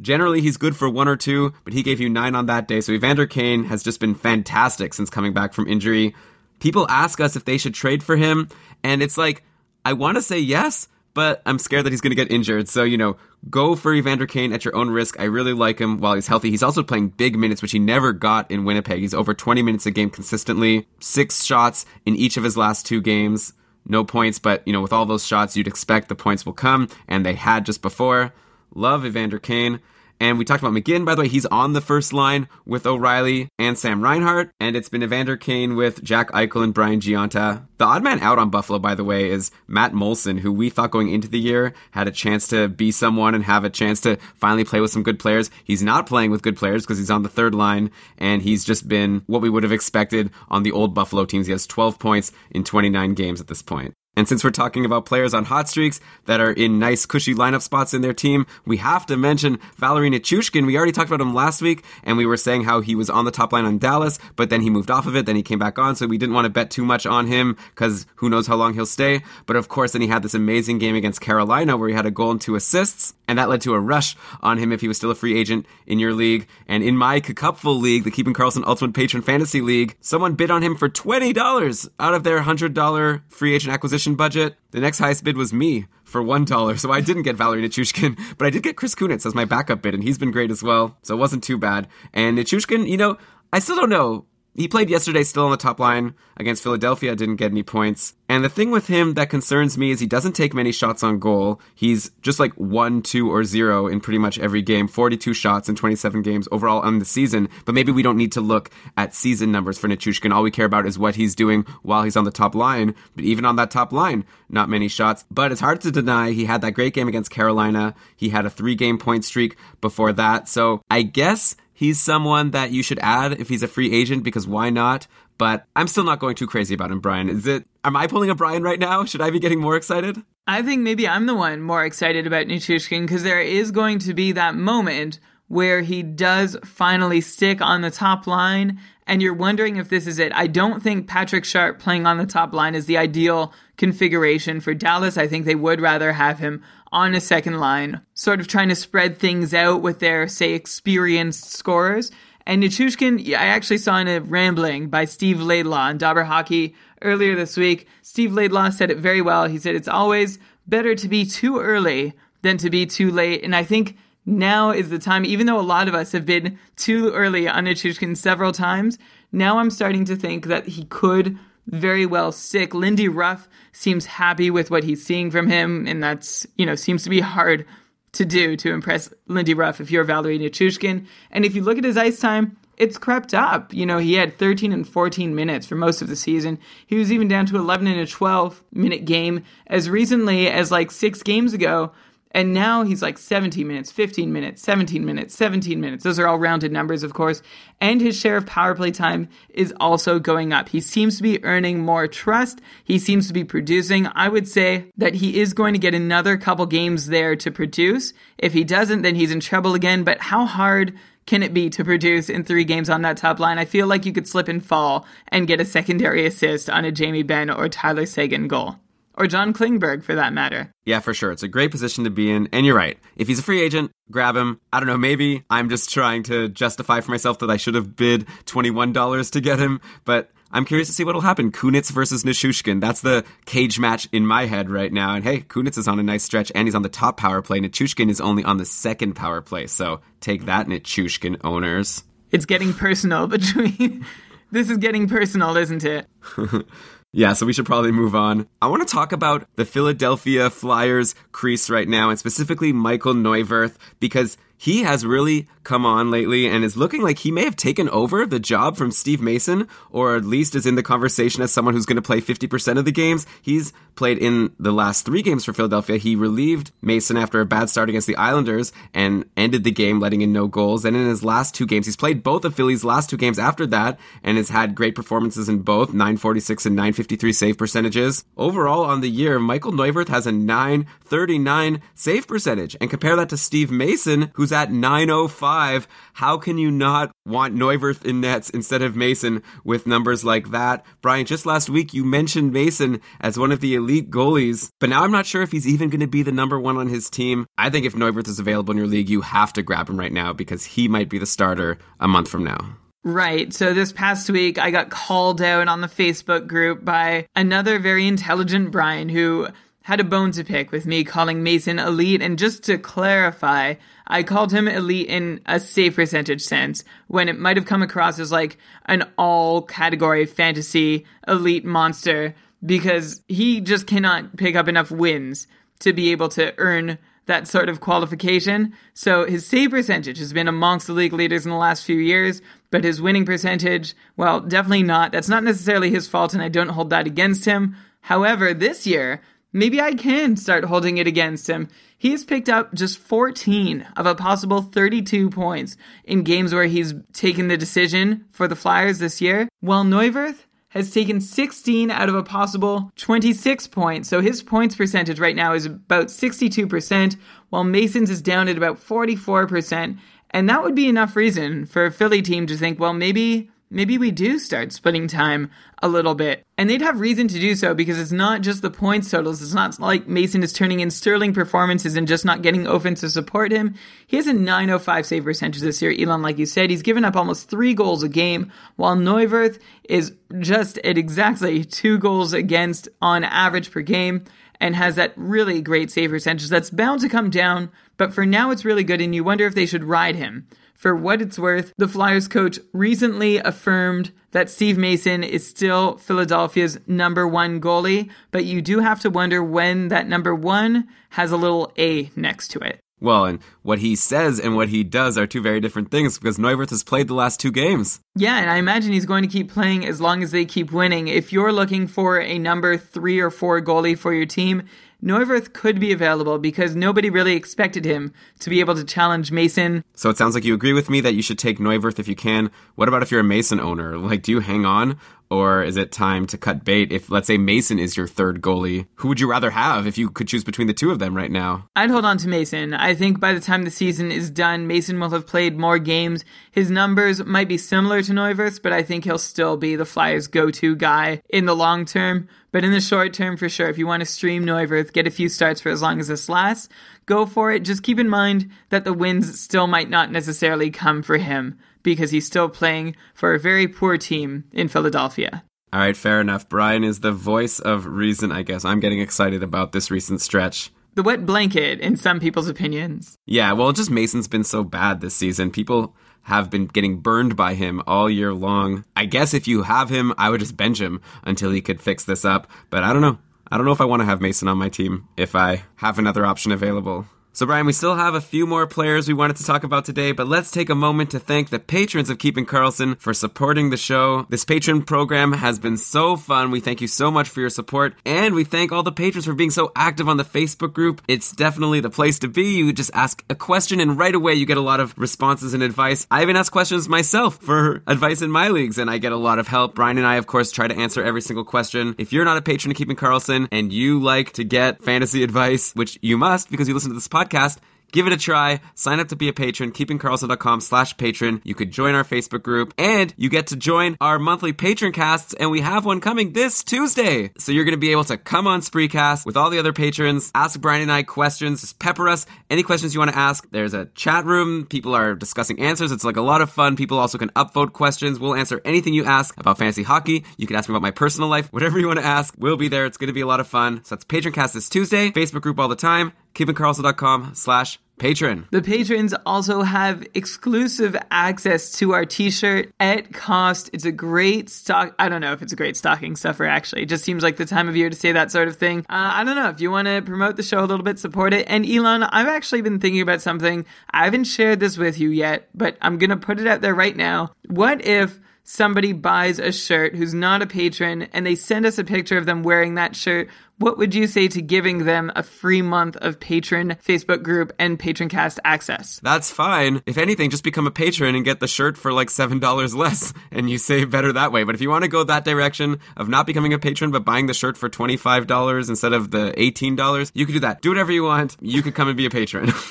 Generally, 0.00 0.40
he's 0.40 0.56
good 0.56 0.76
for 0.76 0.88
one 0.88 1.08
or 1.08 1.16
two, 1.16 1.52
but 1.64 1.72
he 1.72 1.82
gave 1.82 2.00
you 2.00 2.08
nine 2.08 2.36
on 2.36 2.46
that 2.46 2.68
day. 2.68 2.80
So 2.80 2.92
Evander 2.92 3.26
Kane 3.26 3.64
has 3.64 3.82
just 3.82 3.98
been 3.98 4.14
fantastic 4.14 4.94
since 4.94 5.10
coming 5.10 5.32
back 5.32 5.52
from 5.52 5.66
injury 5.66 6.14
people 6.62 6.86
ask 6.88 7.20
us 7.20 7.34
if 7.34 7.44
they 7.44 7.58
should 7.58 7.74
trade 7.74 8.04
for 8.04 8.16
him, 8.16 8.48
and 8.84 9.02
it's 9.02 9.18
like, 9.18 9.42
I 9.84 9.94
want 9.94 10.16
to 10.16 10.22
say 10.22 10.38
yes, 10.38 10.86
but 11.12 11.42
I'm 11.44 11.58
scared 11.58 11.84
that 11.84 11.92
he's 11.92 12.00
going 12.00 12.12
to 12.12 12.16
get 12.16 12.30
injured. 12.30 12.68
So, 12.68 12.84
you 12.84 12.96
know, 12.96 13.16
go 13.50 13.74
for 13.74 13.92
Evander 13.92 14.26
Kane 14.26 14.52
at 14.52 14.64
your 14.64 14.76
own 14.76 14.88
risk. 14.88 15.18
I 15.18 15.24
really 15.24 15.54
like 15.54 15.80
him 15.80 15.98
while 15.98 16.14
he's 16.14 16.28
healthy. 16.28 16.50
He's 16.50 16.62
also 16.62 16.84
playing 16.84 17.08
big 17.08 17.36
minutes, 17.36 17.62
which 17.62 17.72
he 17.72 17.80
never 17.80 18.12
got 18.12 18.48
in 18.48 18.64
Winnipeg. 18.64 19.00
He's 19.00 19.12
over 19.12 19.34
20 19.34 19.60
minutes 19.60 19.86
a 19.86 19.90
game 19.90 20.08
consistently, 20.08 20.86
six 21.00 21.42
shots 21.42 21.84
in 22.06 22.14
each 22.14 22.36
of 22.36 22.44
his 22.44 22.56
last 22.56 22.86
two 22.86 23.00
games. 23.00 23.54
No 23.84 24.04
points, 24.04 24.38
but, 24.38 24.62
you 24.64 24.72
know, 24.72 24.80
with 24.80 24.92
all 24.92 25.04
those 25.04 25.26
shots, 25.26 25.56
you'd 25.56 25.66
expect 25.66 26.08
the 26.08 26.14
points 26.14 26.46
will 26.46 26.52
come, 26.52 26.88
and 27.08 27.26
they 27.26 27.34
had 27.34 27.66
just 27.66 27.82
before. 27.82 28.32
Love 28.72 29.04
Evander 29.04 29.40
Kane. 29.40 29.80
And 30.22 30.38
we 30.38 30.44
talked 30.44 30.62
about 30.62 30.72
McGinn, 30.72 31.04
by 31.04 31.16
the 31.16 31.22
way. 31.22 31.26
He's 31.26 31.46
on 31.46 31.72
the 31.72 31.80
first 31.80 32.12
line 32.12 32.46
with 32.64 32.86
O'Reilly 32.86 33.48
and 33.58 33.76
Sam 33.76 34.00
Reinhart. 34.00 34.52
And 34.60 34.76
it's 34.76 34.88
been 34.88 35.02
Evander 35.02 35.36
Kane 35.36 35.74
with 35.74 36.00
Jack 36.04 36.30
Eichel 36.30 36.62
and 36.62 36.72
Brian 36.72 37.00
Gionta. 37.00 37.66
The 37.78 37.84
odd 37.84 38.04
man 38.04 38.20
out 38.20 38.38
on 38.38 38.48
Buffalo, 38.48 38.78
by 38.78 38.94
the 38.94 39.02
way, 39.02 39.28
is 39.28 39.50
Matt 39.66 39.94
Moulson, 39.94 40.38
who 40.38 40.52
we 40.52 40.70
thought 40.70 40.92
going 40.92 41.10
into 41.10 41.26
the 41.26 41.40
year 41.40 41.74
had 41.90 42.06
a 42.06 42.12
chance 42.12 42.46
to 42.48 42.68
be 42.68 42.92
someone 42.92 43.34
and 43.34 43.42
have 43.42 43.64
a 43.64 43.70
chance 43.70 44.00
to 44.02 44.16
finally 44.36 44.62
play 44.62 44.78
with 44.80 44.92
some 44.92 45.02
good 45.02 45.18
players. 45.18 45.50
He's 45.64 45.82
not 45.82 46.06
playing 46.06 46.30
with 46.30 46.42
good 46.42 46.56
players 46.56 46.84
because 46.84 46.98
he's 46.98 47.10
on 47.10 47.24
the 47.24 47.28
third 47.28 47.52
line, 47.52 47.90
and 48.16 48.42
he's 48.42 48.64
just 48.64 48.86
been 48.86 49.24
what 49.26 49.42
we 49.42 49.50
would 49.50 49.64
have 49.64 49.72
expected 49.72 50.30
on 50.48 50.62
the 50.62 50.70
old 50.70 50.94
Buffalo 50.94 51.24
teams. 51.24 51.46
He 51.46 51.52
has 51.52 51.66
12 51.66 51.98
points 51.98 52.30
in 52.52 52.62
29 52.62 53.14
games 53.14 53.40
at 53.40 53.48
this 53.48 53.60
point. 53.60 53.92
And 54.14 54.28
since 54.28 54.44
we're 54.44 54.50
talking 54.50 54.84
about 54.84 55.06
players 55.06 55.32
on 55.32 55.46
hot 55.46 55.70
streaks 55.70 55.98
that 56.26 56.38
are 56.38 56.52
in 56.52 56.78
nice, 56.78 57.06
cushy 57.06 57.34
lineup 57.34 57.62
spots 57.62 57.94
in 57.94 58.02
their 58.02 58.12
team, 58.12 58.46
we 58.66 58.76
have 58.76 59.06
to 59.06 59.16
mention 59.16 59.58
Valeri 59.78 60.10
Nichushkin. 60.10 60.66
We 60.66 60.76
already 60.76 60.92
talked 60.92 61.08
about 61.08 61.22
him 61.22 61.34
last 61.34 61.62
week, 61.62 61.82
and 62.04 62.18
we 62.18 62.26
were 62.26 62.36
saying 62.36 62.64
how 62.64 62.82
he 62.82 62.94
was 62.94 63.08
on 63.08 63.24
the 63.24 63.30
top 63.30 63.54
line 63.54 63.64
on 63.64 63.78
Dallas, 63.78 64.18
but 64.36 64.50
then 64.50 64.60
he 64.60 64.68
moved 64.68 64.90
off 64.90 65.06
of 65.06 65.16
it, 65.16 65.24
then 65.24 65.36
he 65.36 65.42
came 65.42 65.58
back 65.58 65.78
on, 65.78 65.96
so 65.96 66.06
we 66.06 66.18
didn't 66.18 66.34
want 66.34 66.44
to 66.44 66.50
bet 66.50 66.70
too 66.70 66.84
much 66.84 67.06
on 67.06 67.26
him 67.26 67.56
because 67.70 68.04
who 68.16 68.28
knows 68.28 68.46
how 68.46 68.56
long 68.56 68.74
he'll 68.74 68.84
stay. 68.84 69.22
But 69.46 69.56
of 69.56 69.68
course, 69.68 69.92
then 69.92 70.02
he 70.02 70.08
had 70.08 70.22
this 70.22 70.34
amazing 70.34 70.78
game 70.78 70.94
against 70.94 71.22
Carolina 71.22 71.78
where 71.78 71.88
he 71.88 71.94
had 71.94 72.04
a 72.04 72.10
goal 72.10 72.32
and 72.32 72.40
two 72.40 72.54
assists, 72.54 73.14
and 73.26 73.38
that 73.38 73.48
led 73.48 73.62
to 73.62 73.72
a 73.72 73.80
rush 73.80 74.14
on 74.42 74.58
him 74.58 74.72
if 74.72 74.82
he 74.82 74.88
was 74.88 74.98
still 74.98 75.10
a 75.10 75.14
free 75.14 75.40
agent 75.40 75.64
in 75.86 75.98
your 75.98 76.12
league. 76.12 76.46
And 76.68 76.84
in 76.84 76.98
my 76.98 77.20
Cupful 77.20 77.80
League, 77.80 78.04
the 78.04 78.10
Keeping 78.10 78.34
Karlsson 78.34 78.66
Ultimate 78.66 78.94
Patron 78.94 79.22
Fantasy 79.22 79.62
League, 79.62 79.96
someone 80.02 80.34
bid 80.34 80.50
on 80.50 80.62
him 80.62 80.76
for 80.76 80.90
$20 80.90 81.88
out 81.98 82.14
of 82.14 82.24
their 82.24 82.40
$100 82.40 83.22
free 83.30 83.54
agent 83.54 83.72
acquisition 83.72 84.01
budget. 84.10 84.56
The 84.72 84.80
next 84.80 84.98
highest 84.98 85.24
bid 85.24 85.36
was 85.36 85.52
me 85.52 85.86
for 86.04 86.22
one 86.22 86.44
dollar, 86.44 86.76
so 86.76 86.92
I 86.92 87.00
didn't 87.00 87.22
get 87.22 87.36
Valeri 87.36 87.66
Nichushkin, 87.66 88.18
but 88.36 88.46
I 88.46 88.50
did 88.50 88.62
get 88.62 88.76
Chris 88.76 88.94
Kunitz 88.94 89.24
as 89.24 89.34
my 89.34 89.44
backup 89.44 89.82
bid, 89.82 89.94
and 89.94 90.02
he's 90.02 90.18
been 90.18 90.30
great 90.30 90.50
as 90.50 90.62
well, 90.62 90.96
so 91.02 91.14
it 91.14 91.18
wasn't 91.18 91.42
too 91.42 91.56
bad. 91.56 91.88
And 92.12 92.36
Nichushkin, 92.36 92.88
you 92.88 92.96
know, 92.96 93.16
I 93.52 93.58
still 93.58 93.76
don't 93.76 93.90
know 93.90 94.26
he 94.54 94.68
played 94.68 94.90
yesterday 94.90 95.22
still 95.22 95.44
on 95.44 95.50
the 95.50 95.56
top 95.56 95.80
line 95.80 96.14
against 96.36 96.62
Philadelphia, 96.62 97.16
didn't 97.16 97.36
get 97.36 97.50
any 97.50 97.62
points. 97.62 98.14
And 98.28 98.44
the 98.44 98.48
thing 98.48 98.70
with 98.70 98.86
him 98.86 99.14
that 99.14 99.30
concerns 99.30 99.78
me 99.78 99.90
is 99.90 100.00
he 100.00 100.06
doesn't 100.06 100.32
take 100.32 100.52
many 100.52 100.72
shots 100.72 101.02
on 101.02 101.18
goal. 101.18 101.60
He's 101.74 102.10
just 102.20 102.38
like 102.38 102.52
1, 102.54 103.02
2, 103.02 103.30
or 103.30 103.44
0 103.44 103.86
in 103.86 104.00
pretty 104.00 104.18
much 104.18 104.38
every 104.38 104.62
game. 104.62 104.88
42 104.88 105.32
shots 105.34 105.68
in 105.68 105.74
27 105.74 106.22
games 106.22 106.48
overall 106.52 106.80
on 106.80 106.98
the 106.98 107.04
season. 107.04 107.48
But 107.64 107.74
maybe 107.74 107.92
we 107.92 108.02
don't 108.02 108.16
need 108.16 108.32
to 108.32 108.40
look 108.40 108.70
at 108.96 109.14
season 109.14 109.52
numbers 109.52 109.78
for 109.78 109.88
Nichushkin. 109.88 110.34
All 110.34 110.42
we 110.42 110.50
care 110.50 110.66
about 110.66 110.86
is 110.86 110.98
what 110.98 111.16
he's 111.16 111.34
doing 111.34 111.64
while 111.82 112.02
he's 112.02 112.16
on 112.16 112.24
the 112.24 112.30
top 112.30 112.54
line. 112.54 112.94
But 113.14 113.24
even 113.24 113.44
on 113.44 113.56
that 113.56 113.70
top 113.70 113.92
line, 113.92 114.24
not 114.48 114.68
many 114.68 114.88
shots. 114.88 115.24
But 115.30 115.52
it's 115.52 115.60
hard 115.60 115.80
to 115.82 115.90
deny 115.90 116.32
he 116.32 116.44
had 116.44 116.60
that 116.60 116.72
great 116.72 116.94
game 116.94 117.08
against 117.08 117.30
Carolina. 117.30 117.94
He 118.16 118.28
had 118.28 118.46
a 118.46 118.50
three 118.50 118.74
game 118.74 118.98
point 118.98 119.24
streak 119.24 119.56
before 119.80 120.12
that. 120.12 120.48
So 120.48 120.82
I 120.90 121.02
guess 121.02 121.56
he's 121.72 122.00
someone 122.00 122.50
that 122.50 122.70
you 122.70 122.82
should 122.82 122.98
add 123.00 123.40
if 123.40 123.48
he's 123.48 123.62
a 123.62 123.68
free 123.68 123.92
agent 123.92 124.22
because 124.22 124.46
why 124.46 124.70
not? 124.70 125.06
But 125.38 125.66
I'm 125.74 125.88
still 125.88 126.04
not 126.04 126.18
going 126.18 126.36
too 126.36 126.46
crazy 126.46 126.74
about 126.74 126.90
him, 126.90 127.00
Brian. 127.00 127.28
Is 127.28 127.46
it 127.46 127.66
am 127.84 127.96
I 127.96 128.06
pulling 128.06 128.30
a 128.30 128.34
Brian 128.34 128.62
right 128.62 128.78
now? 128.78 129.04
Should 129.04 129.20
I 129.20 129.30
be 129.30 129.40
getting 129.40 129.60
more 129.60 129.76
excited? 129.76 130.22
I 130.46 130.62
think 130.62 130.82
maybe 130.82 131.06
I'm 131.06 131.26
the 131.26 131.34
one 131.34 131.62
more 131.62 131.84
excited 131.84 132.26
about 132.26 132.46
Nichushkin 132.46 133.02
because 133.02 133.22
there 133.22 133.40
is 133.40 133.70
going 133.70 133.98
to 134.00 134.14
be 134.14 134.32
that 134.32 134.54
moment 134.54 135.20
where 135.48 135.82
he 135.82 136.02
does 136.02 136.56
finally 136.64 137.20
stick 137.20 137.60
on 137.60 137.82
the 137.82 137.90
top 137.90 138.26
line 138.26 138.78
and 139.06 139.20
you're 139.20 139.34
wondering 139.34 139.76
if 139.76 139.88
this 139.88 140.06
is 140.06 140.18
it. 140.18 140.32
I 140.34 140.46
don't 140.46 140.82
think 140.82 141.08
Patrick 141.08 141.44
Sharp 141.44 141.78
playing 141.78 142.06
on 142.06 142.18
the 142.18 142.26
top 142.26 142.54
line 142.54 142.74
is 142.74 142.86
the 142.86 142.96
ideal 142.96 143.52
configuration 143.76 144.60
for 144.60 144.74
Dallas. 144.74 145.18
I 145.18 145.26
think 145.26 145.44
they 145.44 145.54
would 145.54 145.80
rather 145.80 146.12
have 146.12 146.38
him 146.38 146.62
on 146.92 147.14
a 147.14 147.20
second 147.20 147.58
line, 147.58 148.00
sort 148.14 148.40
of 148.40 148.46
trying 148.46 148.68
to 148.68 148.74
spread 148.74 149.18
things 149.18 149.52
out 149.52 149.82
with 149.82 149.98
their, 149.98 150.28
say, 150.28 150.52
experienced 150.52 151.50
scorers. 151.50 152.10
And 152.46 152.62
Nichushkin, 152.62 153.34
I 153.34 153.46
actually 153.46 153.78
saw 153.78 153.98
in 153.98 154.08
a 154.08 154.20
rambling 154.20 154.88
by 154.88 155.04
Steve 155.04 155.40
Laidlaw 155.40 155.88
on 155.88 155.98
Dobber 155.98 156.24
Hockey 156.24 156.74
earlier 157.00 157.34
this 157.34 157.56
week. 157.56 157.86
Steve 158.02 158.32
Laidlaw 158.32 158.70
said 158.70 158.90
it 158.90 158.98
very 158.98 159.22
well. 159.22 159.46
He 159.46 159.58
said 159.58 159.74
it's 159.74 159.88
always 159.88 160.38
better 160.66 160.94
to 160.94 161.08
be 161.08 161.24
too 161.24 161.58
early 161.60 162.14
than 162.42 162.58
to 162.58 162.70
be 162.70 162.86
too 162.86 163.10
late. 163.10 163.42
And 163.42 163.54
I 163.54 163.64
think 163.64 163.96
now 164.24 164.70
is 164.70 164.90
the 164.90 164.98
time, 164.98 165.24
even 165.24 165.46
though 165.46 165.58
a 165.58 165.62
lot 165.62 165.88
of 165.88 165.94
us 165.94 166.12
have 166.12 166.24
been 166.24 166.58
too 166.76 167.10
early 167.10 167.48
on 167.48 167.64
Nichushkin 167.64 168.16
several 168.16 168.52
times, 168.52 168.98
now 169.32 169.58
I'm 169.58 169.70
starting 169.70 170.04
to 170.06 170.16
think 170.16 170.46
that 170.46 170.68
he 170.68 170.84
could 170.84 171.38
very 171.66 172.06
well 172.06 172.32
sick. 172.32 172.74
Lindy 172.74 173.08
Ruff 173.08 173.48
seems 173.72 174.06
happy 174.06 174.50
with 174.50 174.70
what 174.70 174.84
he's 174.84 175.04
seeing 175.04 175.30
from 175.30 175.48
him, 175.48 175.86
and 175.86 176.02
that's, 176.02 176.46
you 176.56 176.66
know, 176.66 176.74
seems 176.74 177.04
to 177.04 177.10
be 177.10 177.20
hard 177.20 177.66
to 178.12 178.24
do 178.24 178.56
to 178.56 178.72
impress 178.72 179.12
Lindy 179.26 179.54
Ruff 179.54 179.80
if 179.80 179.90
you're 179.90 180.04
Valeri 180.04 180.38
Nichushkin. 180.38 181.06
And 181.30 181.44
if 181.44 181.54
you 181.54 181.62
look 181.62 181.78
at 181.78 181.84
his 181.84 181.96
ice 181.96 182.20
time, 182.20 182.56
it's 182.76 182.98
crept 182.98 183.32
up. 183.32 183.72
You 183.72 183.86
know, 183.86 183.98
he 183.98 184.14
had 184.14 184.38
13 184.38 184.72
and 184.72 184.86
14 184.86 185.34
minutes 185.34 185.66
for 185.66 185.76
most 185.76 186.02
of 186.02 186.08
the 186.08 186.16
season. 186.16 186.58
He 186.86 186.96
was 186.96 187.12
even 187.12 187.28
down 187.28 187.46
to 187.46 187.56
11 187.56 187.86
and 187.86 188.00
a 188.00 188.06
12 188.06 188.62
minute 188.72 189.04
game 189.04 189.44
as 189.66 189.88
recently 189.88 190.48
as 190.48 190.70
like 190.70 190.90
six 190.90 191.22
games 191.22 191.54
ago. 191.54 191.92
And 192.32 192.52
now 192.52 192.82
he's 192.82 193.02
like 193.02 193.18
17 193.18 193.66
minutes, 193.66 193.92
15 193.92 194.32
minutes, 194.32 194.62
17 194.62 195.04
minutes, 195.04 195.34
17 195.34 195.80
minutes. 195.80 196.02
Those 196.02 196.18
are 196.18 196.26
all 196.26 196.38
rounded 196.38 196.72
numbers, 196.72 197.02
of 197.02 197.14
course. 197.14 197.42
And 197.80 198.00
his 198.00 198.18
share 198.18 198.36
of 198.36 198.46
power 198.46 198.74
play 198.74 198.90
time 198.90 199.28
is 199.50 199.72
also 199.78 200.18
going 200.18 200.52
up. 200.52 200.70
He 200.70 200.80
seems 200.80 201.18
to 201.18 201.22
be 201.22 201.42
earning 201.44 201.80
more 201.80 202.08
trust. 202.08 202.60
He 202.84 202.98
seems 202.98 203.28
to 203.28 203.34
be 203.34 203.44
producing. 203.44 204.08
I 204.14 204.28
would 204.28 204.48
say 204.48 204.86
that 204.96 205.14
he 205.14 205.40
is 205.40 205.52
going 205.52 205.74
to 205.74 205.78
get 205.78 205.94
another 205.94 206.36
couple 206.36 206.66
games 206.66 207.06
there 207.06 207.36
to 207.36 207.50
produce. 207.50 208.14
If 208.38 208.54
he 208.54 208.64
doesn't, 208.64 209.02
then 209.02 209.14
he's 209.14 209.30
in 209.30 209.40
trouble 209.40 209.74
again. 209.74 210.02
But 210.02 210.20
how 210.20 210.46
hard 210.46 210.96
can 211.26 211.42
it 211.42 211.54
be 211.54 211.70
to 211.70 211.84
produce 211.84 212.28
in 212.28 212.44
three 212.44 212.64
games 212.64 212.90
on 212.90 213.02
that 213.02 213.16
top 213.16 213.38
line? 213.38 213.58
I 213.58 213.64
feel 213.64 213.86
like 213.86 214.06
you 214.06 214.12
could 214.12 214.26
slip 214.26 214.48
and 214.48 214.64
fall 214.64 215.06
and 215.28 215.46
get 215.46 215.60
a 215.60 215.64
secondary 215.64 216.26
assist 216.26 216.68
on 216.70 216.84
a 216.84 216.92
Jamie 216.92 217.22
Benn 217.22 217.50
or 217.50 217.68
Tyler 217.68 218.06
Seguin 218.06 218.48
goal 218.48 218.76
or 219.14 219.26
John 219.26 219.52
Klingberg 219.52 220.02
for 220.02 220.14
that 220.14 220.32
matter. 220.32 220.72
Yeah, 220.84 221.00
for 221.00 221.14
sure. 221.14 221.32
It's 221.32 221.42
a 221.42 221.48
great 221.48 221.70
position 221.70 222.04
to 222.04 222.10
be 222.10 222.30
in. 222.30 222.48
And 222.52 222.64
you're 222.66 222.76
right. 222.76 222.98
If 223.16 223.28
he's 223.28 223.38
a 223.38 223.42
free 223.42 223.60
agent, 223.60 223.90
grab 224.10 224.36
him. 224.36 224.60
I 224.72 224.80
don't 224.80 224.86
know, 224.86 224.98
maybe 224.98 225.44
I'm 225.50 225.68
just 225.68 225.90
trying 225.90 226.22
to 226.24 226.48
justify 226.48 227.00
for 227.00 227.10
myself 227.10 227.40
that 227.40 227.50
I 227.50 227.56
should 227.56 227.74
have 227.74 227.96
bid 227.96 228.26
$21 228.46 229.32
to 229.32 229.40
get 229.40 229.58
him, 229.58 229.80
but 230.04 230.30
I'm 230.54 230.66
curious 230.66 230.88
to 230.88 230.94
see 230.94 231.04
what'll 231.04 231.22
happen. 231.22 231.50
Kunitz 231.50 231.90
versus 231.90 232.24
Nichushkin. 232.24 232.80
That's 232.80 233.00
the 233.00 233.24
cage 233.46 233.78
match 233.78 234.06
in 234.12 234.26
my 234.26 234.44
head 234.44 234.68
right 234.68 234.92
now. 234.92 235.14
And 235.14 235.24
hey, 235.24 235.40
Kunitz 235.40 235.78
is 235.78 235.88
on 235.88 235.98
a 235.98 236.02
nice 236.02 236.24
stretch 236.24 236.52
and 236.54 236.68
he's 236.68 236.74
on 236.74 236.82
the 236.82 236.90
top 236.90 237.16
power 237.16 237.40
play. 237.40 237.58
Nichushkin 237.58 238.10
is 238.10 238.20
only 238.20 238.44
on 238.44 238.58
the 238.58 238.66
second 238.66 239.14
power 239.14 239.40
play. 239.40 239.66
So 239.66 240.02
take 240.20 240.44
that, 240.44 240.66
Nichushkin 240.66 241.40
owners. 241.42 242.04
It's 242.30 242.44
getting 242.44 242.74
personal 242.74 243.26
between. 243.28 244.04
this 244.50 244.68
is 244.68 244.76
getting 244.76 245.08
personal, 245.08 245.56
isn't 245.56 245.84
it? 245.84 246.06
Yeah, 247.14 247.34
so 247.34 247.44
we 247.44 247.52
should 247.52 247.66
probably 247.66 247.92
move 247.92 248.14
on. 248.14 248.48
I 248.62 248.68
want 248.68 248.86
to 248.86 248.90
talk 248.90 249.12
about 249.12 249.46
the 249.56 249.66
Philadelphia 249.66 250.48
Flyers 250.48 251.14
crease 251.30 251.68
right 251.68 251.86
now, 251.86 252.08
and 252.08 252.18
specifically 252.18 252.72
Michael 252.72 253.12
Neuvirth, 253.12 253.76
because 254.00 254.38
he 254.62 254.84
has 254.84 255.04
really 255.04 255.48
come 255.64 255.84
on 255.84 256.12
lately 256.12 256.46
and 256.46 256.62
is 256.62 256.76
looking 256.76 257.02
like 257.02 257.18
he 257.18 257.32
may 257.32 257.44
have 257.44 257.56
taken 257.56 257.88
over 257.88 258.24
the 258.24 258.38
job 258.38 258.76
from 258.76 258.92
Steve 258.92 259.20
Mason, 259.20 259.66
or 259.90 260.14
at 260.14 260.24
least 260.24 260.54
is 260.54 260.66
in 260.66 260.76
the 260.76 260.84
conversation 260.84 261.42
as 261.42 261.52
someone 261.52 261.74
who's 261.74 261.86
going 261.86 261.96
to 261.96 262.02
play 262.02 262.20
50% 262.20 262.78
of 262.78 262.84
the 262.84 262.92
games. 262.92 263.26
He's 263.40 263.72
played 263.96 264.18
in 264.18 264.54
the 264.60 264.72
last 264.72 265.04
three 265.04 265.22
games 265.22 265.44
for 265.44 265.52
Philadelphia. 265.52 265.96
He 265.98 266.14
relieved 266.14 266.70
Mason 266.80 267.16
after 267.16 267.40
a 267.40 267.46
bad 267.46 267.70
start 267.70 267.88
against 267.88 268.06
the 268.06 268.16
Islanders 268.16 268.72
and 268.94 269.24
ended 269.36 269.64
the 269.64 269.72
game 269.72 269.98
letting 269.98 270.20
in 270.20 270.32
no 270.32 270.46
goals. 270.46 270.84
And 270.84 270.96
in 270.96 271.08
his 271.08 271.24
last 271.24 271.54
two 271.54 271.66
games, 271.66 271.86
he's 271.86 271.96
played 271.96 272.22
both 272.22 272.44
of 272.44 272.54
Philly's 272.54 272.84
last 272.84 273.10
two 273.10 273.16
games 273.16 273.40
after 273.40 273.66
that 273.66 273.98
and 274.22 274.36
has 274.36 274.48
had 274.48 274.76
great 274.76 274.94
performances 274.94 275.48
in 275.48 275.60
both 275.60 275.88
946 275.88 276.66
and 276.66 276.76
953 276.76 277.32
save 277.32 277.58
percentages. 277.58 278.24
Overall 278.36 278.84
on 278.84 279.00
the 279.00 279.10
year, 279.10 279.40
Michael 279.40 279.72
Neuvirth 279.72 280.08
has 280.08 280.26
a 280.26 280.32
939 280.32 281.82
save 281.94 282.28
percentage. 282.28 282.76
And 282.80 282.90
compare 282.90 283.16
that 283.16 283.28
to 283.30 283.36
Steve 283.36 283.70
Mason, 283.70 284.30
who's 284.34 284.51
at 284.52 284.70
905. 284.70 285.88
How 286.14 286.36
can 286.36 286.58
you 286.58 286.70
not 286.70 287.10
want 287.26 287.54
Neuvirth 287.54 288.04
in 288.04 288.20
nets 288.20 288.50
instead 288.50 288.82
of 288.82 288.96
Mason 288.96 289.42
with 289.64 289.86
numbers 289.86 290.24
like 290.24 290.50
that? 290.50 290.84
Brian, 291.00 291.26
just 291.26 291.46
last 291.46 291.70
week 291.70 291.94
you 291.94 292.04
mentioned 292.04 292.52
Mason 292.52 293.00
as 293.20 293.38
one 293.38 293.52
of 293.52 293.60
the 293.60 293.74
elite 293.74 294.10
goalies, 294.10 294.70
but 294.80 294.90
now 294.90 295.02
I'm 295.02 295.12
not 295.12 295.26
sure 295.26 295.42
if 295.42 295.52
he's 295.52 295.66
even 295.66 295.88
going 295.88 296.00
to 296.00 296.06
be 296.06 296.22
the 296.22 296.32
number 296.32 296.58
one 296.60 296.76
on 296.76 296.88
his 296.88 297.08
team. 297.10 297.46
I 297.56 297.70
think 297.70 297.86
if 297.86 297.94
Neuvirth 297.94 298.28
is 298.28 298.38
available 298.38 298.72
in 298.72 298.78
your 298.78 298.86
league, 298.86 299.08
you 299.08 299.22
have 299.22 299.52
to 299.54 299.62
grab 299.62 299.88
him 299.88 299.98
right 299.98 300.12
now 300.12 300.32
because 300.32 300.64
he 300.64 300.88
might 300.88 301.08
be 301.08 301.18
the 301.18 301.26
starter 301.26 301.78
a 301.98 302.08
month 302.08 302.28
from 302.28 302.44
now. 302.44 302.76
Right. 303.04 303.52
So 303.52 303.74
this 303.74 303.92
past 303.92 304.30
week, 304.30 304.58
I 304.58 304.70
got 304.70 304.90
called 304.90 305.42
out 305.42 305.66
on 305.66 305.80
the 305.80 305.88
Facebook 305.88 306.46
group 306.46 306.84
by 306.84 307.26
another 307.34 307.80
very 307.80 308.06
intelligent 308.06 308.70
Brian 308.70 309.08
who 309.08 309.48
had 309.82 310.00
a 310.00 310.04
bone 310.04 310.30
to 310.32 310.44
pick 310.44 310.70
with 310.70 310.86
me 310.86 311.04
calling 311.04 311.42
Mason 311.42 311.78
elite. 311.78 312.22
And 312.22 312.38
just 312.38 312.62
to 312.64 312.78
clarify, 312.78 313.74
I 314.06 314.22
called 314.22 314.52
him 314.52 314.68
elite 314.68 315.08
in 315.08 315.40
a 315.46 315.58
safe 315.58 315.96
percentage 315.96 316.42
sense 316.42 316.84
when 317.08 317.28
it 317.28 317.38
might 317.38 317.56
have 317.56 317.66
come 317.66 317.82
across 317.82 318.18
as 318.18 318.32
like 318.32 318.58
an 318.86 319.10
all 319.18 319.62
category 319.62 320.26
fantasy 320.26 321.04
elite 321.26 321.64
monster 321.64 322.34
because 322.64 323.22
he 323.28 323.60
just 323.60 323.86
cannot 323.86 324.36
pick 324.36 324.54
up 324.54 324.68
enough 324.68 324.90
wins 324.90 325.46
to 325.80 325.92
be 325.92 326.12
able 326.12 326.28
to 326.28 326.54
earn 326.58 326.98
that 327.26 327.46
sort 327.46 327.68
of 327.68 327.80
qualification. 327.80 328.72
So 328.94 329.24
his 329.24 329.46
save 329.46 329.70
percentage 329.70 330.18
has 330.18 330.32
been 330.32 330.48
amongst 330.48 330.86
the 330.86 330.92
league 330.92 331.12
leaders 331.12 331.44
in 331.44 331.50
the 331.50 331.56
last 331.56 331.84
few 331.84 331.96
years, 331.96 332.40
but 332.70 332.84
his 332.84 333.00
winning 333.00 333.24
percentage, 333.24 333.94
well, 334.16 334.40
definitely 334.40 334.82
not. 334.82 335.12
That's 335.12 335.28
not 335.28 335.44
necessarily 335.44 335.90
his 335.90 336.08
fault, 336.08 336.34
and 336.34 336.42
I 336.42 336.48
don't 336.48 336.70
hold 336.70 336.90
that 336.90 337.06
against 337.06 337.44
him. 337.44 337.76
However, 338.00 338.52
this 338.52 338.86
year, 338.86 339.22
maybe 339.52 339.80
I 339.80 339.94
can 339.94 340.36
start 340.36 340.64
holding 340.64 340.98
it 340.98 341.06
against 341.06 341.48
him. 341.48 341.68
He 341.96 342.10
has 342.10 342.24
picked 342.24 342.48
up 342.48 342.74
just 342.74 342.98
14 342.98 343.86
of 343.96 344.06
a 344.06 344.14
possible 344.14 344.62
32 344.62 345.30
points 345.30 345.76
in 346.04 346.22
games 346.22 346.52
where 346.52 346.66
he's 346.66 346.94
taken 347.12 347.48
the 347.48 347.56
decision 347.56 348.24
for 348.30 348.48
the 348.48 348.56
Flyers 348.56 348.98
this 348.98 349.20
year, 349.20 349.48
while 349.60 349.84
Neuvirth 349.84 350.44
has 350.72 350.90
taken 350.90 351.20
16 351.20 351.90
out 351.90 352.08
of 352.08 352.14
a 352.14 352.22
possible 352.22 352.90
26 352.96 353.66
points. 353.68 354.08
So 354.08 354.20
his 354.20 354.42
points 354.42 354.74
percentage 354.74 355.20
right 355.20 355.36
now 355.36 355.52
is 355.52 355.66
about 355.66 356.06
62%, 356.06 357.16
while 357.50 357.62
Mason's 357.62 358.08
is 358.08 358.22
down 358.22 358.48
at 358.48 358.56
about 358.56 358.78
44%. 358.78 359.98
And 360.30 360.48
that 360.48 360.62
would 360.62 360.74
be 360.74 360.88
enough 360.88 361.14
reason 361.14 361.66
for 361.66 361.84
a 361.84 361.92
Philly 361.92 362.22
team 362.22 362.46
to 362.46 362.56
think, 362.56 362.80
well, 362.80 362.94
maybe 362.94 363.50
maybe 363.72 363.98
we 363.98 364.10
do 364.10 364.38
start 364.38 364.72
splitting 364.72 365.08
time 365.08 365.50
a 365.82 365.88
little 365.88 366.14
bit. 366.14 366.44
And 366.56 366.70
they'd 366.70 366.82
have 366.82 367.00
reason 367.00 367.26
to 367.28 367.40
do 367.40 367.56
so 367.56 367.74
because 367.74 367.98
it's 367.98 368.12
not 368.12 368.42
just 368.42 368.62
the 368.62 368.70
points 368.70 369.10
totals. 369.10 369.42
It's 369.42 369.54
not 369.54 369.80
like 369.80 370.06
Mason 370.06 370.42
is 370.42 370.52
turning 370.52 370.80
in 370.80 370.90
sterling 370.90 371.34
performances 371.34 371.96
and 371.96 372.06
just 372.06 372.24
not 372.24 372.42
getting 372.42 372.66
offense 372.66 373.00
to 373.00 373.10
support 373.10 373.50
him. 373.50 373.74
He 374.06 374.16
has 374.16 374.26
a 374.26 374.32
905 374.32 375.06
save 375.06 375.24
percentage 375.24 375.60
this 375.62 375.82
year, 375.82 375.94
Elon, 375.98 376.22
like 376.22 376.38
you 376.38 376.46
said. 376.46 376.70
He's 376.70 376.82
given 376.82 377.04
up 377.04 377.16
almost 377.16 377.50
three 377.50 377.74
goals 377.74 378.02
a 378.02 378.08
game, 378.08 378.52
while 378.76 378.94
Neuvirth 378.94 379.60
is 379.88 380.14
just 380.38 380.78
at 380.78 380.98
exactly 380.98 381.64
two 381.64 381.98
goals 381.98 382.32
against 382.32 382.88
on 383.00 383.24
average 383.24 383.70
per 383.70 383.80
game 383.80 384.24
and 384.62 384.76
has 384.76 384.94
that 384.94 385.12
really 385.16 385.60
great 385.60 385.90
save 385.90 386.10
percentage 386.10 386.48
that's 386.48 386.70
bound 386.70 387.00
to 387.00 387.08
come 387.08 387.30
down, 387.30 387.68
but 387.96 388.14
for 388.14 388.24
now 388.24 388.52
it's 388.52 388.64
really 388.64 388.84
good 388.84 389.00
and 389.00 389.12
you 389.12 389.24
wonder 389.24 389.44
if 389.44 389.56
they 389.56 389.66
should 389.66 389.82
ride 389.82 390.14
him. 390.14 390.46
For 390.82 390.96
what 390.96 391.22
it's 391.22 391.38
worth, 391.38 391.72
the 391.78 391.86
Flyers 391.86 392.26
coach 392.26 392.58
recently 392.72 393.36
affirmed 393.36 394.10
that 394.32 394.50
Steve 394.50 394.76
Mason 394.76 395.22
is 395.22 395.46
still 395.46 395.96
Philadelphia's 395.96 396.76
number 396.88 397.24
one 397.24 397.60
goalie, 397.60 398.10
but 398.32 398.46
you 398.46 398.60
do 398.60 398.80
have 398.80 398.98
to 399.02 399.08
wonder 399.08 399.44
when 399.44 399.86
that 399.88 400.08
number 400.08 400.34
one 400.34 400.88
has 401.10 401.30
a 401.30 401.36
little 401.36 401.72
A 401.78 402.10
next 402.16 402.48
to 402.48 402.58
it. 402.58 402.80
Well, 402.98 403.26
and 403.26 403.38
what 403.62 403.78
he 403.78 403.94
says 403.94 404.40
and 404.40 404.56
what 404.56 404.70
he 404.70 404.82
does 404.82 405.16
are 405.16 405.26
two 405.26 405.40
very 405.40 405.60
different 405.60 405.92
things 405.92 406.18
because 406.18 406.36
Neuvirth 406.36 406.70
has 406.70 406.82
played 406.82 407.06
the 407.06 407.14
last 407.14 407.38
two 407.38 407.52
games. 407.52 408.00
Yeah, 408.16 408.38
and 408.38 408.50
I 408.50 408.56
imagine 408.56 408.92
he's 408.92 409.06
going 409.06 409.22
to 409.22 409.28
keep 409.28 409.52
playing 409.52 409.86
as 409.86 410.00
long 410.00 410.22
as 410.22 410.32
they 410.32 410.44
keep 410.44 410.72
winning. 410.72 411.06
If 411.06 411.32
you're 411.32 411.52
looking 411.52 411.86
for 411.86 412.20
a 412.20 412.38
number 412.38 412.76
three 412.76 413.20
or 413.20 413.30
four 413.30 413.60
goalie 413.60 413.98
for 413.98 414.12
your 414.12 414.26
team, 414.26 414.64
Neuvirth 415.02 415.52
could 415.52 415.80
be 415.80 415.92
available 415.92 416.38
because 416.38 416.76
nobody 416.76 417.10
really 417.10 417.34
expected 417.34 417.84
him 417.84 418.12
to 418.38 418.48
be 418.48 418.60
able 418.60 418.76
to 418.76 418.84
challenge 418.84 419.32
Mason. 419.32 419.82
So 419.94 420.10
it 420.10 420.16
sounds 420.16 420.34
like 420.34 420.44
you 420.44 420.54
agree 420.54 420.72
with 420.72 420.88
me 420.88 421.00
that 421.00 421.14
you 421.14 421.22
should 421.22 421.40
take 421.40 421.58
Neuvirth 421.58 421.98
if 421.98 422.06
you 422.06 422.14
can. 422.14 422.52
What 422.76 422.86
about 422.86 423.02
if 423.02 423.10
you're 423.10 423.20
a 423.20 423.24
Mason 423.24 423.58
owner? 423.58 423.98
Like, 423.98 424.22
do 424.22 424.30
you 424.30 424.40
hang 424.40 424.64
on? 424.64 424.98
Or 425.32 425.62
is 425.62 425.78
it 425.78 425.92
time 425.92 426.26
to 426.26 426.36
cut 426.36 426.62
bait? 426.62 426.92
If, 426.92 427.10
let's 427.10 427.26
say, 427.26 427.38
Mason 427.38 427.78
is 427.78 427.96
your 427.96 428.06
third 428.06 428.42
goalie, 428.42 428.86
who 428.96 429.08
would 429.08 429.18
you 429.18 429.30
rather 429.30 429.48
have 429.48 429.86
if 429.86 429.96
you 429.96 430.10
could 430.10 430.28
choose 430.28 430.44
between 430.44 430.66
the 430.66 430.74
two 430.74 430.90
of 430.90 430.98
them 430.98 431.16
right 431.16 431.30
now? 431.30 431.70
I'd 431.74 431.88
hold 431.88 432.04
on 432.04 432.18
to 432.18 432.28
Mason. 432.28 432.74
I 432.74 432.94
think 432.94 433.18
by 433.18 433.32
the 433.32 433.40
time 433.40 433.62
the 433.62 433.70
season 433.70 434.12
is 434.12 434.28
done, 434.28 434.66
Mason 434.66 435.00
will 435.00 435.08
have 435.08 435.26
played 435.26 435.56
more 435.56 435.78
games. 435.78 436.22
His 436.50 436.70
numbers 436.70 437.24
might 437.24 437.48
be 437.48 437.56
similar 437.56 438.02
to 438.02 438.12
Neuvirth's, 438.12 438.58
but 438.58 438.74
I 438.74 438.82
think 438.82 439.04
he'll 439.04 439.16
still 439.16 439.56
be 439.56 439.74
the 439.74 439.86
Flyers' 439.86 440.26
go 440.26 440.50
to 440.50 440.76
guy 440.76 441.22
in 441.30 441.46
the 441.46 441.56
long 441.56 441.86
term. 441.86 442.28
But 442.50 442.64
in 442.64 442.72
the 442.72 442.82
short 442.82 443.14
term, 443.14 443.38
for 443.38 443.48
sure, 443.48 443.70
if 443.70 443.78
you 443.78 443.86
want 443.86 444.02
to 444.02 444.06
stream 444.06 444.44
Neuvirth, 444.44 444.92
get 444.92 445.06
a 445.06 445.10
few 445.10 445.30
starts 445.30 445.62
for 445.62 445.70
as 445.70 445.80
long 445.80 445.98
as 445.98 446.08
this 446.08 446.28
lasts, 446.28 446.68
go 447.06 447.24
for 447.24 447.50
it. 447.52 447.60
Just 447.60 447.82
keep 447.82 447.98
in 447.98 448.10
mind 448.10 448.50
that 448.68 448.84
the 448.84 448.92
wins 448.92 449.40
still 449.40 449.66
might 449.66 449.88
not 449.88 450.12
necessarily 450.12 450.70
come 450.70 451.02
for 451.02 451.16
him 451.16 451.58
because 451.82 452.10
he's 452.10 452.26
still 452.26 452.48
playing 452.48 452.96
for 453.14 453.34
a 453.34 453.38
very 453.38 453.68
poor 453.68 453.98
team 453.98 454.44
in 454.52 454.68
Philadelphia. 454.68 455.44
All 455.72 455.80
right, 455.80 455.96
fair 455.96 456.20
enough. 456.20 456.48
Brian 456.48 456.84
is 456.84 457.00
the 457.00 457.12
voice 457.12 457.58
of 457.58 457.86
reason, 457.86 458.30
I 458.30 458.42
guess. 458.42 458.64
I'm 458.64 458.80
getting 458.80 459.00
excited 459.00 459.42
about 459.42 459.72
this 459.72 459.90
recent 459.90 460.20
stretch. 460.20 460.70
The 460.94 461.02
wet 461.02 461.24
blanket, 461.24 461.80
in 461.80 461.96
some 461.96 462.20
people's 462.20 462.48
opinions. 462.48 463.16
Yeah, 463.24 463.52
well, 463.52 463.72
just 463.72 463.90
Mason's 463.90 464.28
been 464.28 464.44
so 464.44 464.62
bad 464.62 465.00
this 465.00 465.16
season. 465.16 465.50
People 465.50 465.96
have 466.24 466.50
been 466.50 466.66
getting 466.66 466.98
burned 466.98 467.36
by 467.36 467.54
him 467.54 467.82
all 467.86 468.10
year 468.10 468.34
long. 468.34 468.84
I 468.94 469.06
guess 469.06 469.32
if 469.32 469.48
you 469.48 469.62
have 469.62 469.88
him, 469.88 470.12
I 470.18 470.28
would 470.28 470.40
just 470.40 470.56
bench 470.56 470.78
him 470.80 471.00
until 471.24 471.50
he 471.50 471.62
could 471.62 471.80
fix 471.80 472.04
this 472.04 472.24
up. 472.24 472.50
But 472.68 472.82
I 472.84 472.92
don't 472.92 473.02
know. 473.02 473.18
I 473.50 473.56
don't 473.56 473.66
know 473.66 473.72
if 473.72 473.80
I 473.80 473.86
want 473.86 474.00
to 474.00 474.06
have 474.06 474.20
Mason 474.20 474.48
on 474.48 474.58
my 474.58 474.68
team 474.68 475.08
if 475.16 475.34
I 475.34 475.64
have 475.76 475.98
another 475.98 476.24
option 476.24 476.52
available. 476.52 477.06
So, 477.34 477.46
Brian, 477.46 477.64
we 477.64 477.72
still 477.72 477.94
have 477.94 478.14
a 478.14 478.20
few 478.20 478.46
more 478.46 478.66
players 478.66 479.08
we 479.08 479.14
wanted 479.14 479.36
to 479.36 479.44
talk 479.44 479.64
about 479.64 479.86
today, 479.86 480.12
but 480.12 480.28
let's 480.28 480.50
take 480.50 480.68
a 480.68 480.74
moment 480.74 481.12
to 481.12 481.18
thank 481.18 481.48
the 481.48 481.58
patrons 481.58 482.10
of 482.10 482.18
Keeping 482.18 482.44
Karlsson 482.44 483.00
for 483.00 483.14
supporting 483.14 483.70
the 483.70 483.78
show. 483.78 484.26
This 484.28 484.44
patron 484.44 484.82
program 484.82 485.32
has 485.32 485.58
been 485.58 485.78
so 485.78 486.16
fun. 486.16 486.50
We 486.50 486.60
thank 486.60 486.82
you 486.82 486.88
so 486.88 487.10
much 487.10 487.30
for 487.30 487.40
your 487.40 487.48
support, 487.48 487.94
and 488.04 488.34
we 488.34 488.44
thank 488.44 488.70
all 488.70 488.82
the 488.82 488.92
patrons 488.92 489.24
for 489.24 489.32
being 489.32 489.50
so 489.50 489.72
active 489.74 490.10
on 490.10 490.18
the 490.18 490.24
Facebook 490.24 490.74
group. 490.74 491.00
It's 491.08 491.32
definitely 491.32 491.80
the 491.80 491.88
place 491.88 492.18
to 492.18 492.28
be. 492.28 492.56
You 492.56 492.70
just 492.70 492.90
ask 492.92 493.24
a 493.30 493.34
question, 493.34 493.80
and 493.80 493.98
right 493.98 494.14
away 494.14 494.34
you 494.34 494.44
get 494.44 494.58
a 494.58 494.60
lot 494.60 494.80
of 494.80 494.92
responses 494.98 495.54
and 495.54 495.62
advice. 495.62 496.06
I 496.10 496.20
even 496.20 496.36
ask 496.36 496.52
questions 496.52 496.86
myself 496.86 497.38
for 497.38 497.82
advice 497.86 498.20
in 498.20 498.30
my 498.30 498.48
leagues, 498.48 498.76
and 498.76 498.90
I 498.90 498.98
get 498.98 499.12
a 499.12 499.16
lot 499.16 499.38
of 499.38 499.48
help. 499.48 499.74
Brian 499.74 499.96
and 499.96 500.06
I, 500.06 500.16
of 500.16 500.26
course, 500.26 500.52
try 500.52 500.68
to 500.68 500.76
answer 500.76 501.02
every 501.02 501.22
single 501.22 501.46
question. 501.46 501.94
If 501.96 502.12
you're 502.12 502.26
not 502.26 502.36
a 502.36 502.42
patron 502.42 502.72
of 502.72 502.76
Keeping 502.76 502.96
Karlsson 502.96 503.48
and 503.50 503.72
you 503.72 504.00
like 504.00 504.34
to 504.34 504.44
get 504.44 504.82
fantasy 504.82 505.22
advice, 505.22 505.72
which 505.72 505.98
you 506.02 506.18
must 506.18 506.50
because 506.50 506.68
you 506.68 506.74
listen 506.74 506.90
to 506.90 506.94
this 506.94 507.08
podcast, 507.08 507.21
podcast. 507.22 507.58
Give 507.92 508.06
it 508.06 508.12
a 508.14 508.16
try. 508.16 508.60
Sign 508.74 509.00
up 509.00 509.08
to 509.08 509.16
be 509.16 509.28
a 509.28 509.34
patron, 509.34 509.70
keepingkarlsson.com 509.70 510.62
slash 510.62 510.96
patron. 510.96 511.42
You 511.44 511.54
could 511.54 511.70
join 511.70 511.94
our 511.94 512.04
Facebook 512.04 512.42
group 512.42 512.72
and 512.78 513.12
you 513.18 513.28
get 513.28 513.48
to 513.48 513.56
join 513.56 513.98
our 514.00 514.18
monthly 514.18 514.54
patron 514.54 514.92
casts. 514.92 515.34
And 515.34 515.50
we 515.50 515.60
have 515.60 515.84
one 515.84 516.00
coming 516.00 516.32
this 516.32 516.64
Tuesday. 516.64 517.32
So 517.36 517.52
you're 517.52 517.64
going 517.64 517.74
to 517.74 517.78
be 517.78 517.92
able 517.92 518.04
to 518.04 518.16
come 518.16 518.46
on 518.46 518.62
Spreecast 518.62 519.26
with 519.26 519.36
all 519.36 519.50
the 519.50 519.58
other 519.58 519.74
patrons, 519.74 520.30
ask 520.34 520.58
Brian 520.58 520.80
and 520.80 520.90
I 520.90 521.02
questions, 521.02 521.60
just 521.60 521.78
pepper 521.78 522.08
us. 522.08 522.24
Any 522.48 522.62
questions 522.62 522.94
you 522.94 523.00
want 523.00 523.12
to 523.12 523.18
ask. 523.18 523.46
There's 523.50 523.74
a 523.74 523.84
chat 523.94 524.24
room. 524.24 524.64
People 524.64 524.94
are 524.94 525.14
discussing 525.14 525.60
answers. 525.60 525.92
It's 525.92 526.04
like 526.04 526.16
a 526.16 526.22
lot 526.22 526.40
of 526.40 526.50
fun. 526.50 526.76
People 526.76 526.98
also 526.98 527.18
can 527.18 527.28
upvote 527.30 527.74
questions. 527.74 528.18
We'll 528.18 528.34
answer 528.34 528.62
anything 528.64 528.94
you 528.94 529.04
ask 529.04 529.38
about 529.38 529.58
fantasy 529.58 529.82
hockey. 529.82 530.24
You 530.38 530.46
can 530.46 530.56
ask 530.56 530.66
me 530.66 530.72
about 530.72 530.82
my 530.82 530.92
personal 530.92 531.28
life. 531.28 531.52
Whatever 531.52 531.78
you 531.78 531.88
want 531.88 531.98
to 531.98 532.06
ask, 532.06 532.34
we'll 532.38 532.56
be 532.56 532.68
there. 532.68 532.86
It's 532.86 532.96
going 532.96 533.08
to 533.08 533.12
be 533.12 533.20
a 533.20 533.26
lot 533.26 533.40
of 533.40 533.46
fun. 533.46 533.84
So 533.84 533.96
that's 533.96 534.04
Patron 534.04 534.32
Cast 534.32 534.54
this 534.54 534.70
Tuesday. 534.70 535.10
Facebook 535.10 535.42
group 535.42 535.58
all 535.58 535.68
the 535.68 535.76
time 535.76 536.12
keepingkarlsson.com 536.34 537.32
slash 537.34 537.78
Patron. 537.98 538.48
The 538.50 538.62
patrons 538.62 539.14
also 539.24 539.62
have 539.62 540.04
exclusive 540.12 540.96
access 541.12 541.70
to 541.78 541.92
our 541.92 542.04
t-shirt 542.04 542.72
at 542.80 543.12
cost. 543.12 543.70
It's 543.72 543.84
a 543.84 543.92
great 543.92 544.50
stock. 544.50 544.96
I 544.98 545.08
don't 545.08 545.20
know 545.20 545.32
if 545.32 545.40
it's 545.40 545.52
a 545.52 545.56
great 545.56 545.76
stocking 545.76 546.16
stuffer, 546.16 546.44
actually. 546.44 546.82
It 546.82 546.88
just 546.88 547.04
seems 547.04 547.22
like 547.22 547.36
the 547.36 547.44
time 547.44 547.68
of 547.68 547.76
year 547.76 547.88
to 547.90 547.94
say 547.94 548.10
that 548.10 548.32
sort 548.32 548.48
of 548.48 548.56
thing. 548.56 548.80
Uh, 548.90 549.12
I 549.14 549.22
don't 549.22 549.36
know. 549.36 549.50
If 549.50 549.60
you 549.60 549.70
want 549.70 549.86
to 549.86 550.02
promote 550.02 550.34
the 550.34 550.42
show 550.42 550.58
a 550.58 550.66
little 550.66 550.82
bit, 550.82 550.98
support 550.98 551.32
it. 551.32 551.46
And 551.48 551.64
Elon, 551.64 552.02
I've 552.02 552.26
actually 552.26 552.62
been 552.62 552.80
thinking 552.80 553.02
about 553.02 553.22
something. 553.22 553.64
I 553.92 554.04
haven't 554.04 554.24
shared 554.24 554.58
this 554.58 554.76
with 554.76 554.98
you 554.98 555.10
yet, 555.10 555.48
but 555.54 555.76
I'm 555.80 555.98
going 555.98 556.10
to 556.10 556.16
put 556.16 556.40
it 556.40 556.48
out 556.48 556.60
there 556.60 556.74
right 556.74 556.96
now. 556.96 557.32
What 557.46 557.86
if 557.86 558.18
somebody 558.44 558.92
buys 558.92 559.38
a 559.38 559.52
shirt 559.52 559.94
who's 559.94 560.14
not 560.14 560.42
a 560.42 560.46
patron 560.46 561.02
and 561.12 561.24
they 561.24 561.36
send 561.36 561.64
us 561.66 561.78
a 561.78 561.84
picture 561.84 562.18
of 562.18 562.26
them 562.26 562.42
wearing 562.42 562.74
that 562.74 562.96
shirt, 562.96 563.28
what 563.58 563.78
would 563.78 563.94
you 563.94 564.06
say 564.06 564.28
to 564.28 564.42
giving 564.42 564.84
them 564.84 565.12
a 565.14 565.22
free 565.22 565.62
month 565.62 565.96
of 565.96 566.18
patron 566.18 566.76
Facebook 566.84 567.22
group 567.22 567.52
and 567.58 567.78
patroncast 567.78 568.38
access? 568.44 569.00
That's 569.02 569.30
fine. 569.30 569.82
If 569.86 569.98
anything, 569.98 570.30
just 570.30 570.44
become 570.44 570.66
a 570.66 570.70
patron 570.70 571.14
and 571.14 571.24
get 571.24 571.40
the 571.40 571.46
shirt 571.46 571.76
for 571.76 571.92
like 571.92 572.08
$7 572.08 572.74
less 572.74 573.12
and 573.30 573.48
you 573.48 573.58
save 573.58 573.90
better 573.90 574.12
that 574.12 574.32
way. 574.32 574.44
But 574.44 574.54
if 574.54 574.60
you 574.60 574.70
want 574.70 574.84
to 574.84 574.88
go 574.88 575.04
that 575.04 575.24
direction 575.24 575.78
of 575.96 576.08
not 576.08 576.26
becoming 576.26 576.52
a 576.52 576.58
patron 576.58 576.90
but 576.90 577.04
buying 577.04 577.26
the 577.26 577.34
shirt 577.34 577.56
for 577.56 577.68
$25 577.68 578.68
instead 578.68 578.92
of 578.92 579.10
the 579.10 579.32
$18, 579.36 580.10
you 580.14 580.26
could 580.26 580.32
do 580.32 580.40
that. 580.40 580.60
Do 580.60 580.70
whatever 580.70 580.92
you 580.92 581.04
want. 581.04 581.36
You 581.40 581.62
could 581.62 581.74
come 581.74 581.88
and 581.88 581.96
be 581.96 582.06
a 582.06 582.10
patron. 582.10 582.52